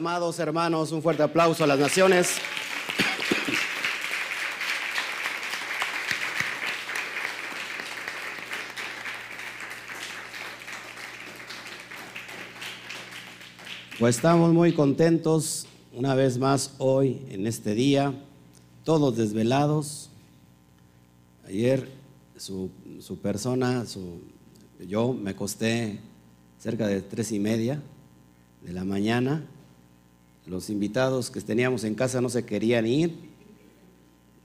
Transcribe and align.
amados 0.00 0.38
hermanos, 0.38 0.92
un 0.92 1.02
fuerte 1.02 1.22
aplauso 1.22 1.62
a 1.62 1.66
las 1.66 1.78
naciones. 1.78 2.36
Pues 13.98 14.16
estamos 14.16 14.54
muy 14.54 14.72
contentos 14.72 15.66
una 15.92 16.14
vez 16.14 16.38
más 16.38 16.76
hoy, 16.78 17.20
en 17.28 17.46
este 17.46 17.74
día, 17.74 18.14
todos 18.84 19.18
desvelados. 19.18 20.08
Ayer 21.46 21.90
su, 22.38 22.70
persona, 23.20 23.84
su, 23.84 24.22
yo 24.88 25.12
me 25.12 25.32
acosté 25.32 26.00
cerca 26.58 26.86
de 26.86 27.02
tres 27.02 27.32
y 27.32 27.38
media 27.38 27.82
de 28.62 28.72
la 28.72 28.84
mañana. 28.84 29.44
Los 30.50 30.68
invitados 30.68 31.30
que 31.30 31.40
teníamos 31.40 31.84
en 31.84 31.94
casa 31.94 32.20
no 32.20 32.28
se 32.28 32.44
querían 32.44 32.84
ir. 32.84 33.14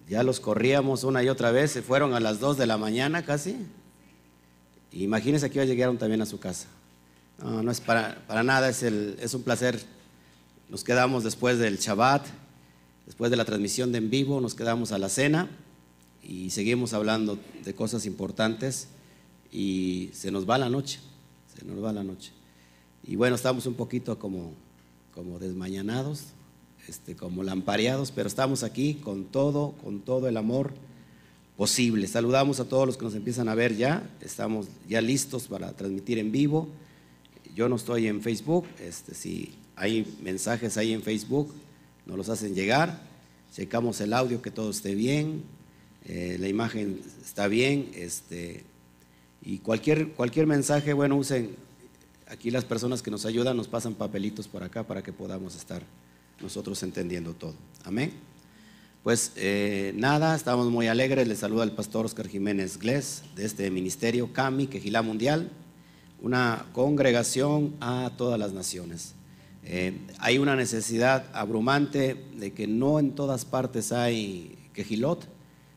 Ya 0.07 0.21
los 0.21 0.39
corríamos 0.39 1.03
una 1.03 1.23
y 1.23 1.29
otra 1.29 1.49
vez. 1.49 1.71
Se 1.71 1.81
fueron 1.81 2.13
a 2.13 2.19
las 2.19 2.39
dos 2.39 2.59
de 2.59 2.67
la 2.67 2.77
mañana 2.77 3.25
casi. 3.25 3.57
Imagínense 4.91 5.49
que 5.49 5.55
ya 5.55 5.65
llegaron 5.65 5.97
también 5.97 6.21
a 6.21 6.27
su 6.27 6.39
casa. 6.39 6.67
No, 7.41 7.63
no 7.63 7.71
es 7.71 7.81
para, 7.81 8.21
nada, 8.43 8.69
es, 8.69 8.83
el, 8.83 9.17
un 9.33 9.41
placer. 9.41 9.83
Nos 10.69 10.83
quedamos 10.83 11.23
después 11.23 11.57
del 11.57 11.79
Shabbat, 11.79 12.27
después 13.07 13.31
de 13.31 13.37
la 13.37 13.45
transmisión 13.45 13.91
de 13.91 13.97
en 13.97 14.11
vivo, 14.11 14.39
nos 14.39 14.53
quedamos 14.53 14.91
a 14.91 14.99
la 14.99 15.09
cena 15.09 15.49
y 16.21 16.51
seguimos 16.51 16.93
hablando 16.93 17.39
de 17.63 17.73
cosas 17.73 18.05
importantes 18.05 18.89
y 19.51 20.11
se 20.13 20.29
nos 20.29 20.47
va 20.47 20.59
la 20.59 20.69
noche, 20.69 20.99
se 21.57 21.65
nos 21.65 21.83
va 21.83 21.91
la 21.91 22.03
noche. 22.03 22.31
Y 23.03 23.15
bueno, 23.15 23.35
estamos 23.35 23.65
un 23.65 23.73
poquito 23.73 24.19
como, 24.19 24.53
como 25.15 25.39
desmañanados, 25.39 26.25
este, 26.87 27.15
como 27.15 27.41
lampareados, 27.41 28.11
pero 28.11 28.27
estamos 28.27 28.63
aquí 28.63 28.95
con 28.95 29.25
todo, 29.25 29.71
con 29.83 30.01
todo 30.01 30.27
el 30.27 30.37
amor 30.37 30.73
posible. 31.57 32.05
Saludamos 32.07 32.59
a 32.59 32.65
todos 32.65 32.85
los 32.85 32.97
que 32.97 33.05
nos 33.05 33.15
empiezan 33.15 33.47
a 33.49 33.55
ver 33.55 33.75
ya, 33.75 34.07
estamos 34.21 34.67
ya 34.87 35.01
listos 35.01 35.47
para 35.47 35.71
transmitir 35.71 36.19
en 36.19 36.31
vivo. 36.31 36.67
Yo 37.55 37.69
no 37.69 37.77
estoy 37.77 38.07
en 38.07 38.21
Facebook, 38.21 38.65
este, 38.79 39.15
si 39.15 39.55
hay 39.77 40.05
mensajes 40.21 40.77
ahí 40.77 40.91
en 40.91 41.01
Facebook, 41.01 41.53
nos 42.05 42.17
los 42.17 42.29
hacen 42.29 42.53
llegar, 42.53 43.01
checamos 43.53 44.01
el 44.01 44.13
audio 44.13 44.41
que 44.41 44.51
todo 44.51 44.69
esté 44.69 44.93
bien, 44.93 45.43
eh, 46.03 46.37
la 46.39 46.49
imagen 46.49 47.01
está 47.23 47.47
bien, 47.47 47.89
este, 47.95 48.63
y 49.41 49.59
cualquier, 49.59 50.09
cualquier 50.09 50.47
mensaje, 50.47 50.91
bueno, 50.93 51.15
usen, 51.15 51.55
aquí 52.27 52.51
las 52.51 52.65
personas 52.65 53.01
que 53.01 53.11
nos 53.11 53.25
ayudan 53.25 53.57
nos 53.57 53.67
pasan 53.67 53.95
papelitos 53.95 54.47
por 54.47 54.63
acá 54.63 54.83
para 54.83 55.01
que 55.01 55.13
podamos 55.13 55.55
estar 55.55 55.83
nosotros 56.41 56.81
entendiendo 56.83 57.33
todo. 57.33 57.55
Amén. 57.83 58.13
Pues 59.03 59.31
eh, 59.35 59.93
nada, 59.95 60.35
estamos 60.35 60.69
muy 60.71 60.87
alegres. 60.87 61.27
Les 61.27 61.39
saluda 61.39 61.63
el 61.63 61.71
pastor 61.71 62.05
Oscar 62.05 62.27
Jiménez 62.27 62.77
Glés 62.77 63.23
de 63.35 63.45
este 63.45 63.69
ministerio 63.69 64.33
CAMI, 64.33 64.67
Quejilá 64.67 65.01
Mundial 65.01 65.51
una 66.21 66.65
congregación 66.73 67.75
a 67.79 68.11
todas 68.17 68.39
las 68.39 68.51
naciones. 68.51 69.13
Eh, 69.63 69.99
hay 70.19 70.39
una 70.39 70.55
necesidad 70.55 71.25
abrumante 71.33 72.15
de 72.35 72.51
que 72.53 72.65
no 72.65 72.99
en 72.99 73.11
todas 73.11 73.45
partes 73.45 73.91
hay 73.91 74.57
quejilot 74.73 75.27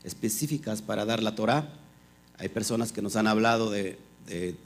específicas 0.04 0.80
para 0.80 1.04
dar 1.04 1.22
la 1.22 1.34
Torah. 1.34 1.72
Hay 2.38 2.48
personas 2.48 2.92
que 2.92 3.02
nos 3.02 3.16
han 3.16 3.26
hablado 3.26 3.70
de, 3.70 3.98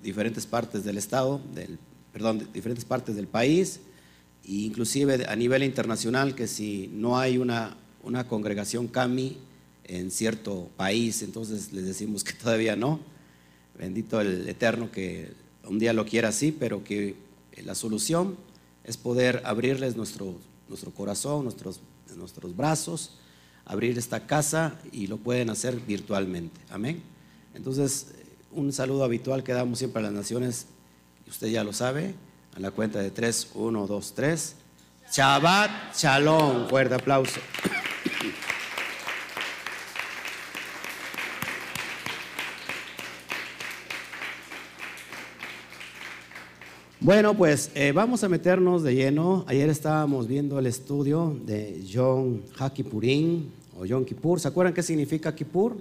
diferentes 0.02 0.46
partes 0.46 0.84
del 0.84 0.98
estado, 0.98 1.40
del, 1.54 1.78
perdón, 2.12 2.38
de 2.38 2.46
diferentes 2.52 2.84
partes 2.84 3.14
del 3.14 3.26
país, 3.26 3.80
e 4.44 4.52
inclusive 4.52 5.24
a 5.26 5.36
nivel 5.36 5.62
internacional, 5.62 6.34
que 6.34 6.48
si 6.48 6.90
no 6.92 7.18
hay 7.18 7.38
una, 7.38 7.76
una 8.02 8.26
congregación 8.26 8.88
CAMI 8.88 9.38
en 9.84 10.10
cierto 10.10 10.68
país, 10.76 11.22
entonces 11.22 11.72
les 11.72 11.86
decimos 11.86 12.24
que 12.24 12.32
todavía 12.32 12.76
no. 12.76 13.00
Bendito 13.78 14.20
el 14.20 14.48
Eterno 14.48 14.90
que 14.90 15.32
un 15.64 15.78
día 15.78 15.92
lo 15.92 16.04
quiera 16.04 16.28
así, 16.28 16.52
pero 16.52 16.84
que 16.84 17.16
la 17.64 17.74
solución 17.74 18.36
es 18.84 18.96
poder 18.96 19.42
abrirles 19.44 19.96
nuestro, 19.96 20.36
nuestro 20.68 20.90
corazón, 20.90 21.44
nuestros, 21.44 21.80
nuestros 22.16 22.56
brazos, 22.56 23.12
abrir 23.64 23.96
esta 23.96 24.26
casa 24.26 24.78
y 24.90 25.06
lo 25.06 25.18
pueden 25.18 25.50
hacer 25.50 25.80
virtualmente. 25.80 26.60
Amén. 26.68 27.02
Entonces, 27.54 28.08
un 28.54 28.72
saludo 28.72 29.04
habitual 29.04 29.42
que 29.42 29.52
damos 29.52 29.78
siempre 29.78 30.00
a 30.00 30.02
las 30.04 30.12
naciones, 30.12 30.66
usted 31.28 31.48
ya 31.48 31.64
lo 31.64 31.72
sabe, 31.72 32.14
a 32.56 32.60
la 32.60 32.70
cuenta 32.70 32.98
de 33.00 33.10
3, 33.10 33.50
1, 33.54 33.86
2, 33.86 34.12
3. 34.14 34.56
Shabbat 35.12 35.94
Shalom. 35.96 36.68
Fuerte 36.68 36.94
aplauso. 36.94 37.40
Bueno, 47.00 47.34
pues 47.34 47.72
eh, 47.74 47.90
vamos 47.92 48.22
a 48.22 48.28
meternos 48.28 48.84
de 48.84 48.94
lleno. 48.94 49.44
Ayer 49.48 49.68
estábamos 49.68 50.28
viendo 50.28 50.58
el 50.58 50.66
estudio 50.66 51.36
de 51.44 51.84
John 51.92 52.42
Hakipurín 52.58 53.50
o 53.76 53.84
John 53.88 54.04
Kippur. 54.04 54.38
¿Se 54.38 54.46
acuerdan 54.46 54.72
qué 54.72 54.84
significa 54.84 55.34
Kippur? 55.34 55.76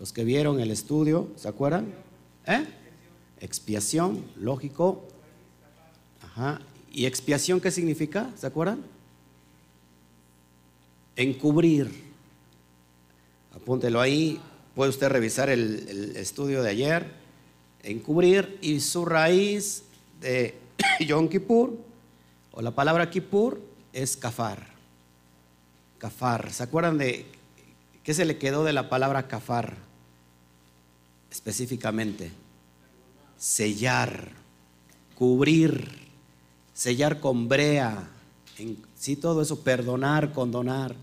Los 0.00 0.12
que 0.12 0.24
vieron 0.24 0.58
el 0.58 0.70
estudio, 0.70 1.28
¿se 1.36 1.46
acuerdan? 1.46 1.94
¿Eh? 2.46 2.66
Expiación, 3.38 4.24
lógico. 4.36 5.04
Ajá. 6.22 6.60
¿Y 6.90 7.06
expiación 7.06 7.60
qué 7.60 7.70
significa? 7.70 8.30
¿Se 8.36 8.46
acuerdan? 8.46 8.82
Encubrir. 11.14 11.90
Apúntelo 13.54 14.00
ahí. 14.00 14.40
Puede 14.74 14.90
usted 14.90 15.08
revisar 15.08 15.50
el, 15.50 15.86
el 15.88 16.16
estudio 16.16 16.62
de 16.62 16.70
ayer 16.70 17.20
encubrir 17.82 18.58
y 18.60 18.80
su 18.80 19.04
raíz 19.04 19.84
de 20.20 20.54
Yom 21.06 21.28
Kippur 21.28 21.76
o 22.52 22.62
la 22.62 22.72
palabra 22.72 23.10
Kippur 23.10 23.60
es 23.92 24.16
kafar. 24.16 24.66
Kafar. 25.98 26.52
¿Se 26.52 26.62
acuerdan 26.62 26.98
de 26.98 27.26
qué 28.02 28.14
se 28.14 28.24
le 28.24 28.38
quedó 28.38 28.64
de 28.64 28.72
la 28.72 28.88
palabra 28.88 29.28
kafar? 29.28 29.89
Específicamente, 31.30 32.30
sellar, 33.36 34.32
cubrir, 35.14 35.88
sellar 36.74 37.20
con 37.20 37.48
brea, 37.48 38.08
sí, 38.94 39.16
todo 39.16 39.42
eso, 39.42 39.60
perdonar, 39.60 40.32
condonar, 40.32 40.94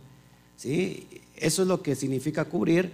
¿sí? 0.55 1.07
Eso 1.35 1.61
es 1.61 1.67
lo 1.67 1.81
que 1.81 1.95
significa 1.95 2.45
cubrir 2.45 2.91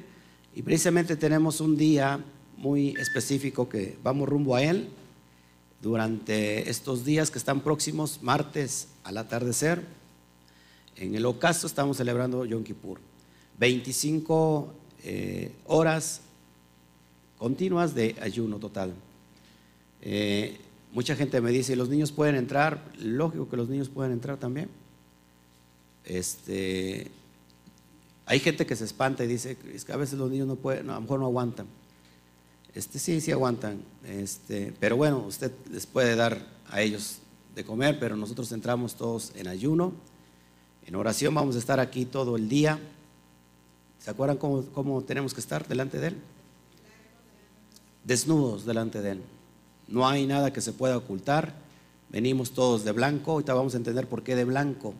y 0.56 0.62
precisamente 0.62 1.16
tenemos 1.16 1.62
un 1.62 1.76
día 1.78 2.24
muy 2.58 2.90
específico 3.00 3.68
que 3.68 3.98
vamos 4.04 4.30
rumbo 4.30 4.56
a 4.56 4.64
él 4.64 4.90
durante 5.82 6.70
estos 6.70 7.04
días 7.04 7.32
que 7.32 7.38
están 7.38 7.62
próximos, 7.62 8.20
martes 8.22 8.88
al 9.04 9.18
atardecer. 9.18 9.84
En 10.96 11.16
el 11.16 11.26
ocaso 11.26 11.68
estamos 11.68 11.98
celebrando 11.98 12.46
Yom 12.46 12.64
Kippur. 12.64 13.00
25 13.60 14.74
eh, 15.04 15.52
horas 15.66 16.22
continuas 17.44 17.94
de 17.94 18.16
ayuno 18.22 18.58
total. 18.58 18.94
Eh, 20.02 20.58
mucha 20.94 21.14
gente 21.14 21.42
me 21.42 21.52
dice, 21.52 21.76
¿los 21.76 21.90
niños 21.90 22.14
pueden 22.14 22.36
entrar? 22.36 22.82
Lógico 23.00 23.50
que 23.50 23.58
los 23.58 23.68
niños 23.68 23.90
pueden 23.90 24.14
entrar 24.14 24.38
también. 24.38 24.70
Este, 26.06 27.12
hay 28.26 28.40
gente 28.40 28.66
que 28.66 28.78
se 28.78 28.86
espanta 28.86 29.26
y 29.26 29.28
dice, 29.28 29.58
es 29.74 29.84
que 29.84 29.92
a 29.92 29.98
veces 29.98 30.18
los 30.18 30.32
niños 30.32 30.48
no 30.48 30.56
pueden, 30.56 30.90
a 30.90 30.94
lo 30.94 31.02
mejor 31.02 31.20
no 31.20 31.26
aguantan. 31.26 31.66
Este, 32.74 32.98
sí, 32.98 33.20
sí 33.20 33.34
aguantan. 33.34 33.84
Este, 34.08 34.74
pero 34.80 34.96
bueno, 34.96 35.26
usted 35.28 35.52
les 35.70 35.86
puede 35.86 36.16
dar 36.16 36.48
a 36.70 36.80
ellos 36.80 37.18
de 37.56 37.66
comer, 37.66 38.00
pero 38.00 38.16
nosotros 38.16 38.54
entramos 38.54 38.96
todos 38.96 39.34
en 39.36 39.50
ayuno. 39.50 39.92
En 40.86 40.96
oración 40.96 41.36
vamos 41.36 41.58
a 41.58 41.60
estar 41.60 41.82
aquí 41.82 42.06
todo 42.06 42.38
el 42.38 42.48
día. 42.48 42.80
¿Se 44.00 44.10
acuerdan 44.10 44.38
cómo, 44.38 44.64
cómo 44.68 45.02
tenemos 45.02 45.34
que 45.34 45.42
estar 45.42 45.68
delante 45.68 46.00
de 46.00 46.08
Él? 46.08 46.18
Desnudos 48.04 48.66
delante 48.66 49.02
de 49.02 49.12
Él. 49.12 49.22
No 49.88 50.08
hay 50.08 50.26
nada 50.26 50.54
que 50.54 50.62
se 50.62 50.74
pueda 50.74 50.98
ocultar. 50.98 51.54
Venimos 52.10 52.52
todos 52.52 52.84
de 52.84 52.92
blanco. 52.92 53.32
Ahorita 53.32 53.54
vamos 53.54 53.74
a 53.74 53.78
entender 53.78 54.08
por 54.08 54.24
qué 54.24 54.36
de 54.36 54.46
blanco. 54.46 54.94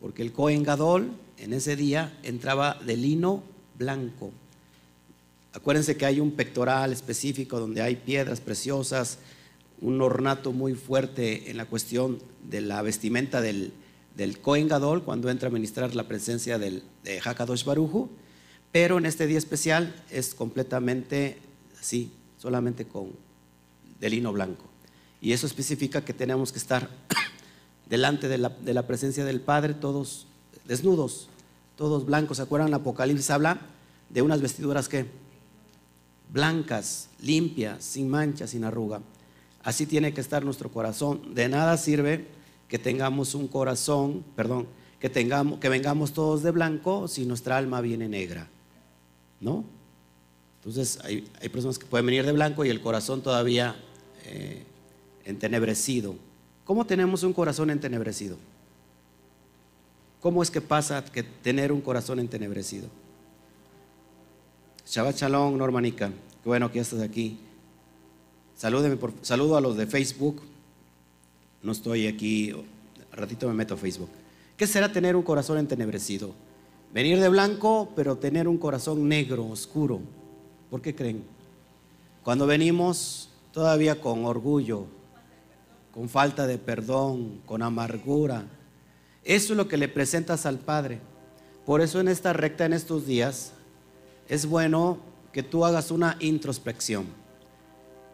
Porque 0.00 0.22
el 0.22 0.32
Cohen 0.32 0.62
Gadol 0.62 1.10
en 1.38 1.52
ese 1.52 1.76
día 1.76 2.18
entraba 2.22 2.78
de 2.84 2.96
lino 2.96 3.42
blanco. 3.78 4.30
Acuérdense 5.52 5.96
que 5.96 6.06
hay 6.06 6.20
un 6.20 6.32
pectoral 6.32 6.92
específico 6.92 7.58
donde 7.58 7.82
hay 7.82 7.96
piedras 7.96 8.40
preciosas, 8.40 9.18
un 9.80 10.00
ornato 10.00 10.52
muy 10.52 10.74
fuerte 10.74 11.50
en 11.50 11.56
la 11.56 11.64
cuestión 11.64 12.18
de 12.48 12.60
la 12.60 12.82
vestimenta 12.82 13.40
del, 13.40 13.72
del 14.16 14.38
Gadol 14.42 15.02
cuando 15.02 15.30
entra 15.30 15.48
a 15.48 15.52
ministrar 15.52 15.94
la 15.94 16.06
presencia 16.06 16.58
del, 16.58 16.82
de 17.02 17.20
Hakadosh 17.20 17.64
Baruju, 17.64 18.10
pero 18.70 18.98
en 18.98 19.06
este 19.06 19.26
día 19.26 19.38
especial 19.38 19.94
es 20.10 20.34
completamente 20.34 21.38
así, 21.80 22.12
solamente 22.40 22.86
con 22.86 23.10
de 24.00 24.10
lino 24.10 24.32
blanco. 24.32 24.64
Y 25.20 25.32
eso 25.32 25.46
especifica 25.46 26.04
que 26.04 26.14
tenemos 26.14 26.52
que 26.52 26.58
estar 26.58 26.88
delante 27.88 28.28
de 28.28 28.38
la, 28.38 28.48
de 28.48 28.72
la 28.72 28.86
presencia 28.86 29.24
del 29.24 29.42
Padre, 29.42 29.74
todos 29.74 30.26
desnudos, 30.64 31.28
todos 31.76 32.06
blancos. 32.06 32.38
¿Se 32.38 32.42
acuerdan? 32.42 32.72
Apocalipsis 32.72 33.30
habla 33.30 33.60
de 34.08 34.22
unas 34.22 34.40
vestiduras 34.40 34.88
que 34.88 35.06
blancas, 36.32 37.10
limpias, 37.20 37.84
sin 37.84 38.08
mancha, 38.08 38.46
sin 38.46 38.64
arruga. 38.64 39.02
Así 39.62 39.84
tiene 39.84 40.14
que 40.14 40.22
estar 40.22 40.42
nuestro 40.42 40.70
corazón. 40.70 41.34
De 41.34 41.48
nada 41.48 41.76
sirve 41.76 42.26
que 42.68 42.78
tengamos 42.78 43.34
un 43.34 43.48
corazón, 43.48 44.24
perdón, 44.34 44.66
que 44.98 45.10
tengamos, 45.10 45.58
que 45.58 45.68
vengamos 45.68 46.14
todos 46.14 46.42
de 46.42 46.52
blanco 46.52 47.06
si 47.06 47.26
nuestra 47.26 47.58
alma 47.58 47.82
viene 47.82 48.08
negra. 48.08 48.48
¿No? 49.40 49.64
Entonces 50.60 50.98
hay, 51.04 51.22
personas 51.48 51.78
que 51.78 51.86
pueden 51.86 52.04
venir 52.04 52.24
de 52.26 52.32
blanco 52.32 52.64
y 52.64 52.68
el 52.68 52.82
corazón 52.82 53.22
todavía 53.22 53.76
eh, 54.24 54.62
entenebrecido. 55.24 56.14
¿Cómo 56.64 56.86
tenemos 56.86 57.22
un 57.22 57.32
corazón 57.32 57.70
entenebrecido? 57.70 58.36
¿Cómo 60.20 60.42
es 60.42 60.50
que 60.50 60.60
pasa 60.60 61.02
que 61.02 61.22
tener 61.22 61.72
un 61.72 61.80
corazón 61.80 62.18
entenebrecido? 62.18 62.88
Shabbat 64.86 65.16
Shalom, 65.16 65.56
Normanica. 65.56 66.08
Qué 66.08 66.48
bueno 66.48 66.70
que 66.70 66.80
estás 66.80 67.00
aquí. 67.00 67.38
Salúdeme 68.54 68.98
saludo 69.22 69.56
a 69.56 69.62
los 69.62 69.78
de 69.78 69.86
Facebook. 69.86 70.42
No 71.62 71.72
estoy 71.72 72.06
aquí, 72.06 72.54
ratito 73.12 73.48
me 73.48 73.54
meto 73.54 73.74
a 73.74 73.76
Facebook. 73.78 74.10
¿Qué 74.58 74.66
será 74.66 74.92
tener 74.92 75.16
un 75.16 75.22
corazón 75.22 75.56
entenebrecido? 75.56 76.34
Venir 76.92 77.18
de 77.18 77.30
blanco, 77.30 77.90
pero 77.96 78.18
tener 78.18 78.46
un 78.46 78.58
corazón 78.58 79.08
negro, 79.08 79.46
oscuro. 79.46 80.00
¿Por 80.70 80.80
qué 80.80 80.94
creen? 80.94 81.24
Cuando 82.22 82.46
venimos 82.46 83.28
todavía 83.52 84.00
con 84.00 84.24
orgullo, 84.24 84.86
con 85.92 86.08
falta 86.08 86.46
de 86.46 86.58
perdón, 86.58 87.40
con 87.46 87.62
amargura. 87.62 88.44
Eso 89.24 89.52
es 89.52 89.56
lo 89.56 89.68
que 89.68 89.76
le 89.76 89.88
presentas 89.88 90.46
al 90.46 90.58
Padre. 90.58 91.00
Por 91.66 91.80
eso 91.80 92.00
en 92.00 92.08
esta 92.08 92.32
recta, 92.32 92.64
en 92.64 92.72
estos 92.72 93.06
días, 93.06 93.52
es 94.28 94.46
bueno 94.46 94.98
que 95.32 95.42
tú 95.42 95.64
hagas 95.64 95.90
una 95.90 96.16
introspección 96.20 97.20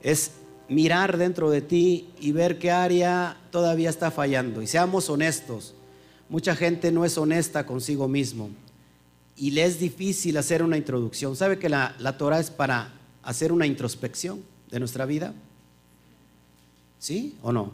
es 0.06 0.30
mirar 0.68 1.16
dentro 1.16 1.50
de 1.50 1.60
ti 1.62 2.10
y 2.20 2.30
ver 2.30 2.60
qué 2.60 2.70
área 2.70 3.36
todavía 3.50 3.90
está 3.90 4.12
fallando. 4.12 4.62
Y 4.62 4.68
seamos 4.68 5.10
honestos. 5.10 5.74
Mucha 6.28 6.54
gente 6.54 6.92
no 6.92 7.04
es 7.04 7.18
honesta 7.18 7.66
consigo 7.66 8.06
mismo 8.06 8.50
y 9.36 9.50
le 9.50 9.64
es 9.64 9.78
difícil 9.78 10.36
hacer 10.36 10.62
una 10.62 10.76
introducción. 10.76 11.36
¿Sabe 11.36 11.58
que 11.58 11.68
la, 11.68 11.94
la 11.98 12.16
Torah 12.16 12.40
es 12.40 12.50
para 12.50 12.92
hacer 13.22 13.52
una 13.52 13.66
introspección 13.66 14.42
de 14.70 14.78
nuestra 14.78 15.04
vida? 15.04 15.34
¿Sí 16.98 17.36
o 17.42 17.52
no? 17.52 17.72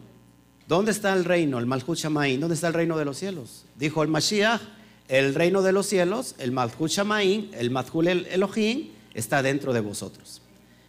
¿Dónde 0.67 0.91
está 0.91 1.13
el 1.13 1.25
reino, 1.25 1.59
el 1.59 1.67
Malchut 1.67 1.97
Shamaim? 1.97 2.41
¿Dónde 2.41 2.55
está 2.55 2.69
el 2.69 2.75
reino 2.75 2.97
de 2.97 3.05
los 3.05 3.19
cielos? 3.19 3.65
Dijo 3.77 4.03
el 4.03 4.09
Mashiach, 4.09 4.61
el 5.09 5.35
reino 5.35 5.63
de 5.63 5.73
los 5.73 5.87
cielos, 5.87 6.35
el 6.39 6.53
Malchut 6.53 6.91
Shamaim, 6.91 7.51
el 7.53 7.71
Malchut 7.71 8.07
Elohim, 8.07 8.89
está 9.15 9.43
dentro 9.43 9.73
de 9.73 9.81
vosotros. 9.81 10.41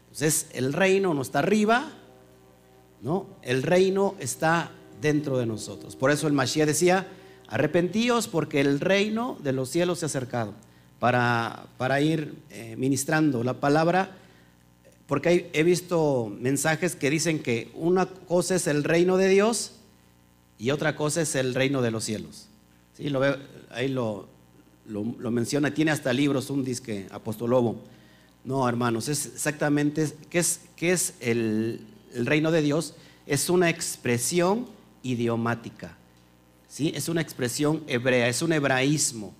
Entonces, 0.05 0.47
el 0.53 0.73
reino 0.73 1.13
no 1.13 1.21
está 1.21 1.39
arriba, 1.39 1.91
¿no? 3.01 3.27
El 3.41 3.63
reino 3.63 4.15
está 4.19 4.71
dentro 5.01 5.37
de 5.37 5.45
nosotros. 5.45 5.95
Por 5.95 6.11
eso 6.11 6.27
el 6.27 6.33
Mashiach 6.33 6.67
decía, 6.67 7.07
arrepentíos 7.47 8.27
porque 8.27 8.61
el 8.61 8.79
reino 8.79 9.37
de 9.43 9.53
los 9.53 9.69
cielos 9.69 9.99
se 9.99 10.05
ha 10.05 10.07
acercado. 10.07 10.53
Para, 10.99 11.65
para 11.77 11.99
ir 11.99 12.33
eh, 12.49 12.75
ministrando 12.77 13.43
la 13.43 13.55
palabra, 13.55 14.15
porque 15.05 15.49
he 15.51 15.63
visto 15.63 16.33
mensajes 16.39 16.95
que 16.95 17.09
dicen 17.09 17.39
que 17.39 17.69
una 17.73 18.05
cosa 18.05 18.55
es 18.55 18.67
el 18.67 18.85
reino 18.85 19.17
de 19.17 19.27
Dios 19.27 19.73
y 20.57 20.71
otra 20.71 20.95
cosa 20.95 21.21
es 21.21 21.35
el 21.35 21.55
reino 21.55 21.81
de 21.81 21.91
los 21.91 22.05
cielos. 22.05 22.47
Sí, 22.93 23.09
lo 23.09 23.19
veo, 23.19 23.37
ahí 23.71 23.89
lo, 23.89 24.29
lo, 24.87 25.03
menciona, 25.29 25.73
tiene 25.73 25.91
hasta 25.91 26.13
libros, 26.13 26.49
un 26.49 26.63
disque 26.63 27.07
apostolobo 27.11 27.81
no, 28.43 28.67
hermanos, 28.67 29.07
es 29.07 29.25
exactamente, 29.25 30.11
¿qué 30.29 30.39
es, 30.39 30.61
es 30.77 31.13
el, 31.21 31.79
reino 32.13 32.51
de 32.51 32.61
Dios? 32.61 32.93
Es 33.25 33.49
una 33.49 33.69
expresión 33.69 34.67
idiomática, 35.01 35.97
¿sí? 36.73 36.91
Es 36.95 37.07
una 37.07 37.21
expresión 37.21 37.83
hebrea, 37.85 38.27
es 38.27 38.41
un 38.41 38.51
hebraísmo. 38.51 39.35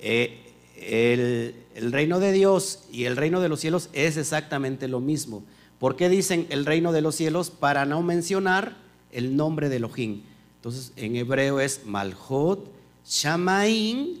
Eh, 0.00 1.54
el, 1.76 1.92
reino 1.92 2.18
de 2.18 2.32
Dios 2.32 2.80
y 2.90 3.04
el 3.04 3.16
reino 3.16 3.40
de 3.40 3.48
los 3.48 3.60
cielos 3.60 3.88
es 3.92 4.16
exactamente 4.16 4.88
lo 4.88 4.98
mismo. 4.98 5.44
¿Por 5.78 5.94
qué 5.94 6.08
dicen 6.08 6.48
el 6.50 6.66
reino 6.66 6.90
de 6.90 7.00
los 7.00 7.14
cielos? 7.14 7.50
Para 7.50 7.84
no 7.84 8.02
mencionar 8.02 8.76
el 9.12 9.36
nombre 9.36 9.68
de 9.68 9.76
Elohim. 9.76 10.22
Entonces, 10.56 10.92
en 10.96 11.14
hebreo 11.14 11.60
es 11.60 11.86
Malhut 11.86 12.66
Shamaim 13.06 14.18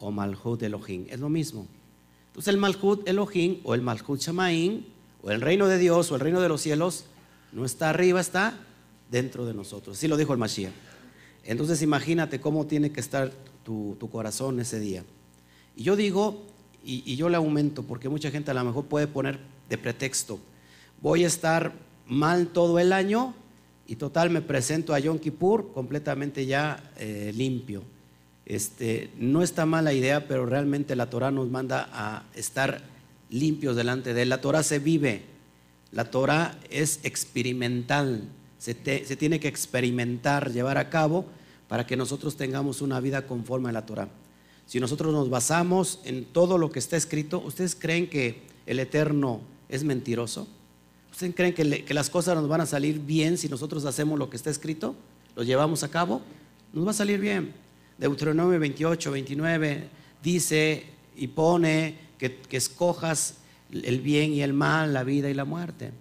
o 0.00 0.10
Malhut 0.10 0.60
Elohim. 0.60 1.06
Es 1.08 1.20
lo 1.20 1.28
mismo. 1.28 1.68
Entonces 2.26 2.52
el 2.52 2.58
Malhut 2.58 3.08
Elohim 3.08 3.60
o 3.62 3.76
el 3.76 3.82
Malhut 3.82 4.20
Shamaim 4.20 4.82
o 5.22 5.30
el 5.30 5.40
reino 5.40 5.68
de 5.68 5.78
Dios 5.78 6.10
o 6.10 6.16
el 6.16 6.20
reino 6.20 6.40
de 6.40 6.48
los 6.48 6.60
cielos 6.60 7.04
no 7.52 7.64
está 7.64 7.90
arriba, 7.90 8.20
está 8.20 8.58
dentro 9.12 9.46
de 9.46 9.54
nosotros. 9.54 9.96
Así 9.96 10.08
lo 10.08 10.16
dijo 10.16 10.32
el 10.32 10.40
Mashiach. 10.40 10.87
Entonces 11.44 11.82
imagínate 11.82 12.40
cómo 12.40 12.66
tiene 12.66 12.90
que 12.90 13.00
estar 13.00 13.32
tu, 13.64 13.96
corazón 14.10 14.60
ese 14.60 14.80
día. 14.80 15.04
Y 15.76 15.82
yo 15.82 15.96
digo, 15.96 16.42
y, 16.84 17.16
yo 17.16 17.28
le 17.28 17.36
aumento, 17.36 17.82
porque 17.82 18.08
mucha 18.08 18.30
gente 18.30 18.50
a 18.50 18.54
lo 18.54 18.64
mejor 18.64 18.86
puede 18.86 19.06
poner 19.06 19.38
de 19.68 19.76
pretexto, 19.76 20.38
voy 21.02 21.24
a 21.24 21.26
estar 21.26 21.72
mal 22.06 22.48
todo 22.48 22.78
el 22.78 22.92
año 22.92 23.34
y 23.86 23.96
total 23.96 24.30
me 24.30 24.40
presento 24.40 24.94
a 24.94 24.98
Yom 24.98 25.18
Kippur 25.18 25.72
completamente 25.72 26.46
ya 26.46 26.92
eh, 26.96 27.32
limpio. 27.34 27.82
Este, 28.46 29.10
no 29.18 29.42
está 29.42 29.66
mala 29.66 29.92
idea, 29.92 30.26
pero 30.26 30.46
realmente 30.46 30.96
la 30.96 31.10
Torah 31.10 31.30
nos 31.30 31.50
manda 31.50 31.88
a 31.92 32.24
estar 32.34 32.80
limpios 33.28 33.76
delante 33.76 34.14
de 34.14 34.22
él. 34.22 34.30
La 34.30 34.40
Torah 34.40 34.62
se 34.62 34.78
vive, 34.78 35.22
la 35.92 36.10
Torah 36.10 36.58
es 36.70 37.00
experimental, 37.02 38.28
se, 38.58 38.74
tiene 38.74 39.40
que 39.40 39.48
experimentar, 39.48 40.52
llevar 40.52 40.78
a 40.78 40.90
cabo 40.90 41.26
para 41.68 41.86
que 41.86 41.96
nosotros 41.96 42.36
tengamos 42.36 42.82
una 42.82 43.00
vida 43.00 43.26
conforme 43.26 43.68
a 43.68 43.72
la 43.72 43.86
Torah. 43.86 44.08
Si 44.66 44.80
nosotros 44.80 45.12
nos 45.12 45.30
basamos 45.30 46.00
en 46.04 46.24
todo 46.24 46.58
lo 46.58 46.70
que 46.70 46.78
está 46.78 46.96
escrito, 46.96 47.40
¿ustedes 47.40 47.74
creen 47.74 48.08
que 48.08 48.42
el 48.66 48.80
Eterno 48.80 49.40
es 49.68 49.84
mentiroso? 49.84 50.46
¿Ustedes 51.10 51.34
creen 51.34 51.54
que, 51.54 51.84
que 51.84 51.94
las 51.94 52.10
cosas 52.10 52.34
nos 52.34 52.48
van 52.48 52.60
a 52.60 52.66
salir 52.66 53.00
bien 53.00 53.38
si 53.38 53.48
nosotros 53.48 53.84
hacemos 53.84 54.18
lo 54.18 54.28
que 54.28 54.36
está 54.36 54.50
escrito? 54.50 54.94
¿Lo 55.36 55.42
llevamos 55.42 55.82
a 55.84 55.90
cabo? 55.90 56.20
Nos 56.72 56.86
va 56.86 56.90
a 56.90 56.94
salir 56.94 57.20
bien. 57.20 57.52
Deuteronomio 57.98 58.58
28, 58.60 59.10
29 59.10 59.88
dice 60.22 60.84
y 61.16 61.28
pone 61.28 61.98
que, 62.18 62.40
escojas 62.50 63.34
el 63.72 64.00
bien 64.00 64.32
y 64.32 64.42
el 64.42 64.52
mal, 64.52 64.92
la 64.92 65.04
vida 65.04 65.28
y 65.30 65.34
la 65.34 65.44
muerte. 65.44 65.92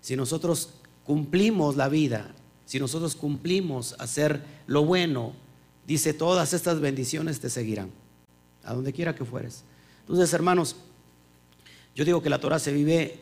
Si 0.00 0.16
nosotros 0.16 0.70
cumplimos 1.10 1.74
la 1.74 1.88
vida, 1.88 2.30
si 2.66 2.78
nosotros 2.78 3.16
cumplimos 3.16 3.96
hacer 3.98 4.44
lo 4.68 4.84
bueno, 4.84 5.32
dice, 5.84 6.14
todas 6.14 6.52
estas 6.52 6.78
bendiciones 6.78 7.40
te 7.40 7.50
seguirán, 7.50 7.90
a 8.62 8.74
donde 8.74 8.92
quiera 8.92 9.16
que 9.16 9.24
fueres. 9.24 9.64
Entonces, 10.02 10.32
hermanos, 10.32 10.76
yo 11.96 12.04
digo 12.04 12.22
que 12.22 12.30
la 12.30 12.38
Torah 12.38 12.60
se 12.60 12.72
vive 12.72 13.18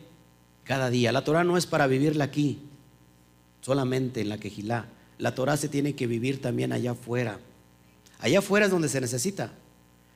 cada 0.65 0.91
día. 0.91 1.11
La 1.11 1.23
Torah 1.23 1.43
no 1.43 1.57
es 1.57 1.65
para 1.65 1.87
vivirla 1.87 2.25
aquí, 2.25 2.59
solamente 3.61 4.21
en 4.21 4.29
la 4.29 4.37
quejilá. 4.37 4.85
La 5.17 5.33
Torah 5.33 5.57
se 5.57 5.67
tiene 5.67 5.95
que 5.95 6.05
vivir 6.05 6.39
también 6.43 6.71
allá 6.71 6.91
afuera. 6.91 7.39
Allá 8.19 8.37
afuera 8.37 8.67
es 8.67 8.71
donde 8.71 8.89
se 8.89 9.01
necesita. 9.01 9.51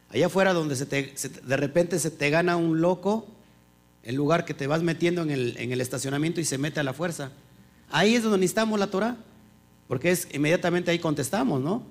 Allá 0.10 0.28
afuera 0.28 0.54
donde 0.54 0.76
se 0.76 0.86
de 0.86 1.58
repente 1.58 1.98
se 1.98 2.12
te 2.12 2.30
gana 2.30 2.56
un 2.56 2.82
loco, 2.82 3.26
el 4.04 4.14
lugar 4.14 4.46
que 4.46 4.54
te 4.54 4.68
vas 4.68 4.84
metiendo 4.84 5.24
en 5.24 5.32
el 5.32 5.82
estacionamiento 5.82 6.40
y 6.40 6.46
se 6.46 6.60
mete 6.60 6.80
a 6.80 6.84
la 6.84 6.94
fuerza. 6.94 7.32
Ahí 7.90 8.16
es 8.16 8.24
donde 8.24 8.40
necesitamos 8.40 8.80
la 8.80 8.88
Torah, 8.88 9.18
porque 9.88 10.12
es 10.12 10.28
inmediatamente 10.34 10.92
ahí 10.92 11.00
contestamos, 11.00 11.62
¿no? 11.62 11.84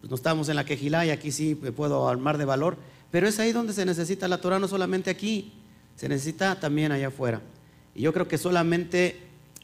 Pues 0.00 0.10
no 0.10 0.16
estamos 0.16 0.48
en 0.48 0.56
la 0.56 0.64
quejilá 0.64 1.04
y 1.06 1.10
aquí 1.10 1.32
sí 1.32 1.58
me 1.60 1.72
puedo 1.72 2.08
armar 2.08 2.38
de 2.38 2.44
valor, 2.44 2.76
pero 3.10 3.26
es 3.26 3.38
ahí 3.40 3.52
donde 3.52 3.72
se 3.72 3.84
necesita 3.84 4.28
la 4.28 4.40
Torah, 4.40 4.58
no 4.58 4.68
solamente 4.68 5.10
aquí, 5.10 5.52
se 5.96 6.08
necesita 6.08 6.60
también 6.60 6.92
allá 6.92 7.08
afuera. 7.08 7.40
Y 7.94 8.02
yo 8.02 8.12
creo 8.12 8.28
que 8.28 8.38
solamente 8.38 9.20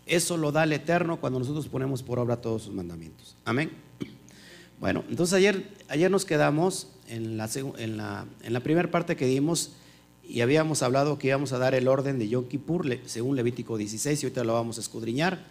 eso 0.06 0.36
lo 0.36 0.50
da 0.52 0.64
el 0.64 0.72
Eterno 0.72 1.20
cuando 1.20 1.38
nosotros 1.38 1.68
ponemos 1.68 2.02
por 2.02 2.18
obra 2.18 2.36
todos 2.36 2.64
sus 2.64 2.74
mandamientos. 2.74 3.36
Amén. 3.44 3.70
Bueno, 4.80 5.04
entonces 5.08 5.34
ayer, 5.34 5.68
ayer 5.88 6.10
nos 6.10 6.24
quedamos 6.24 6.88
en 7.08 7.36
la, 7.36 7.48
en, 7.78 7.96
la, 7.96 8.26
en 8.42 8.52
la 8.52 8.60
primera 8.60 8.90
parte 8.90 9.16
que 9.16 9.26
dimos 9.26 9.72
y 10.26 10.40
habíamos 10.40 10.82
hablado 10.82 11.18
que 11.18 11.28
íbamos 11.28 11.52
a 11.52 11.58
dar 11.58 11.74
el 11.74 11.86
orden 11.86 12.18
de 12.18 12.28
Yom 12.28 12.48
Kippur 12.48 12.98
según 13.06 13.36
Levítico 13.36 13.76
16 13.76 14.22
y 14.22 14.26
ahorita 14.26 14.44
lo 14.44 14.54
vamos 14.54 14.78
a 14.78 14.80
escudriñar. 14.80 15.44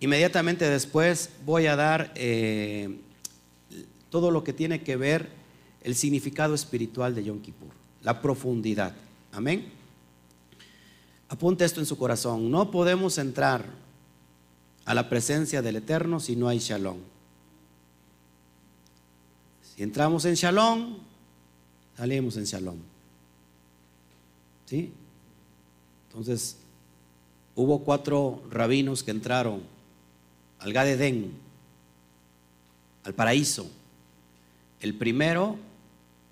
Inmediatamente 0.00 0.68
después 0.68 1.30
voy 1.44 1.66
a 1.66 1.76
dar 1.76 2.12
eh, 2.14 2.98
todo 4.08 4.30
lo 4.30 4.42
que 4.42 4.52
tiene 4.52 4.82
que 4.82 4.96
ver 4.96 5.28
el 5.82 5.94
significado 5.94 6.54
espiritual 6.54 7.14
de 7.14 7.24
Yom 7.24 7.40
Kippur, 7.40 7.70
la 8.02 8.20
profundidad. 8.20 8.94
Amén. 9.32 9.70
Apunte 11.28 11.64
esto 11.64 11.80
en 11.80 11.86
su 11.86 11.96
corazón. 11.96 12.50
No 12.50 12.70
podemos 12.70 13.18
entrar 13.18 13.64
a 14.84 14.94
la 14.94 15.08
presencia 15.08 15.62
del 15.62 15.76
Eterno 15.76 16.18
si 16.18 16.34
no 16.34 16.48
hay 16.48 16.58
shalom. 16.58 16.98
Si 19.80 19.84
entramos 19.84 20.24
en 20.26 20.34
Shalom, 20.34 20.96
salimos 21.96 22.36
en 22.36 22.44
Shalom. 22.44 22.76
¿Sí? 24.66 24.92
Entonces, 26.08 26.58
hubo 27.54 27.78
cuatro 27.78 28.42
rabinos 28.50 29.02
que 29.02 29.10
entraron 29.10 29.62
al 30.60 30.72
Gadedén, 30.72 31.32
al 33.04 33.14
paraíso. 33.14 33.70
El 34.80 34.94
primero 34.94 35.56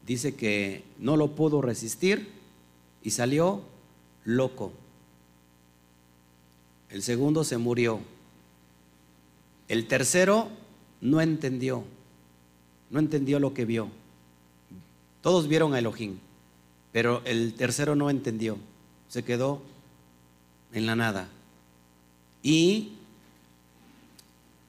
dice 0.06 0.34
que 0.34 0.84
no 0.98 1.16
lo 1.16 1.34
pudo 1.34 1.60
resistir 1.60 2.30
y 3.02 3.10
salió 3.10 3.62
loco. 4.24 4.72
El 6.90 7.02
segundo 7.02 7.44
se 7.44 7.58
murió. 7.58 8.00
El 9.68 9.86
tercero 9.86 10.48
no 11.00 11.20
entendió, 11.20 11.84
no 12.90 12.98
entendió 12.98 13.38
lo 13.38 13.52
que 13.52 13.64
vio. 13.64 13.88
Todos 15.20 15.48
vieron 15.48 15.74
a 15.74 15.78
Elohim, 15.78 16.18
pero 16.92 17.22
el 17.26 17.52
tercero 17.54 17.94
no 17.94 18.08
entendió, 18.08 18.56
se 19.08 19.24
quedó 19.24 19.62
en 20.72 20.86
la 20.86 20.96
nada. 20.96 21.28
Y 22.42 22.92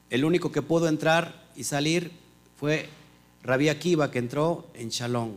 el 0.10 0.25
único 0.25 0.51
que 0.51 0.62
pudo 0.62 0.88
entrar 0.88 1.48
y 1.56 1.63
salir 1.63 2.12
fue 2.58 2.89
Rabí 3.44 3.70
Akiva, 3.70 4.12
que 4.12 4.20
entró 4.20 4.68
en 4.74 4.89
Shalom 4.89 5.34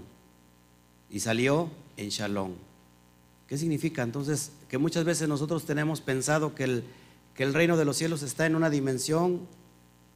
y 1.10 1.20
salió 1.20 1.70
en 1.96 2.08
Shalom. 2.08 2.52
¿Qué 3.46 3.58
significa? 3.58 4.02
Entonces, 4.02 4.52
que 4.68 4.78
muchas 4.78 5.04
veces 5.04 5.28
nosotros 5.28 5.64
tenemos 5.64 6.00
pensado 6.00 6.54
que 6.54 6.64
el, 6.64 6.84
reino 7.52 7.76
de 7.76 7.84
los 7.84 7.98
cielos 7.98 8.22
está 8.22 8.46
en 8.46 8.56
una 8.56 8.70
dimensión 8.70 9.46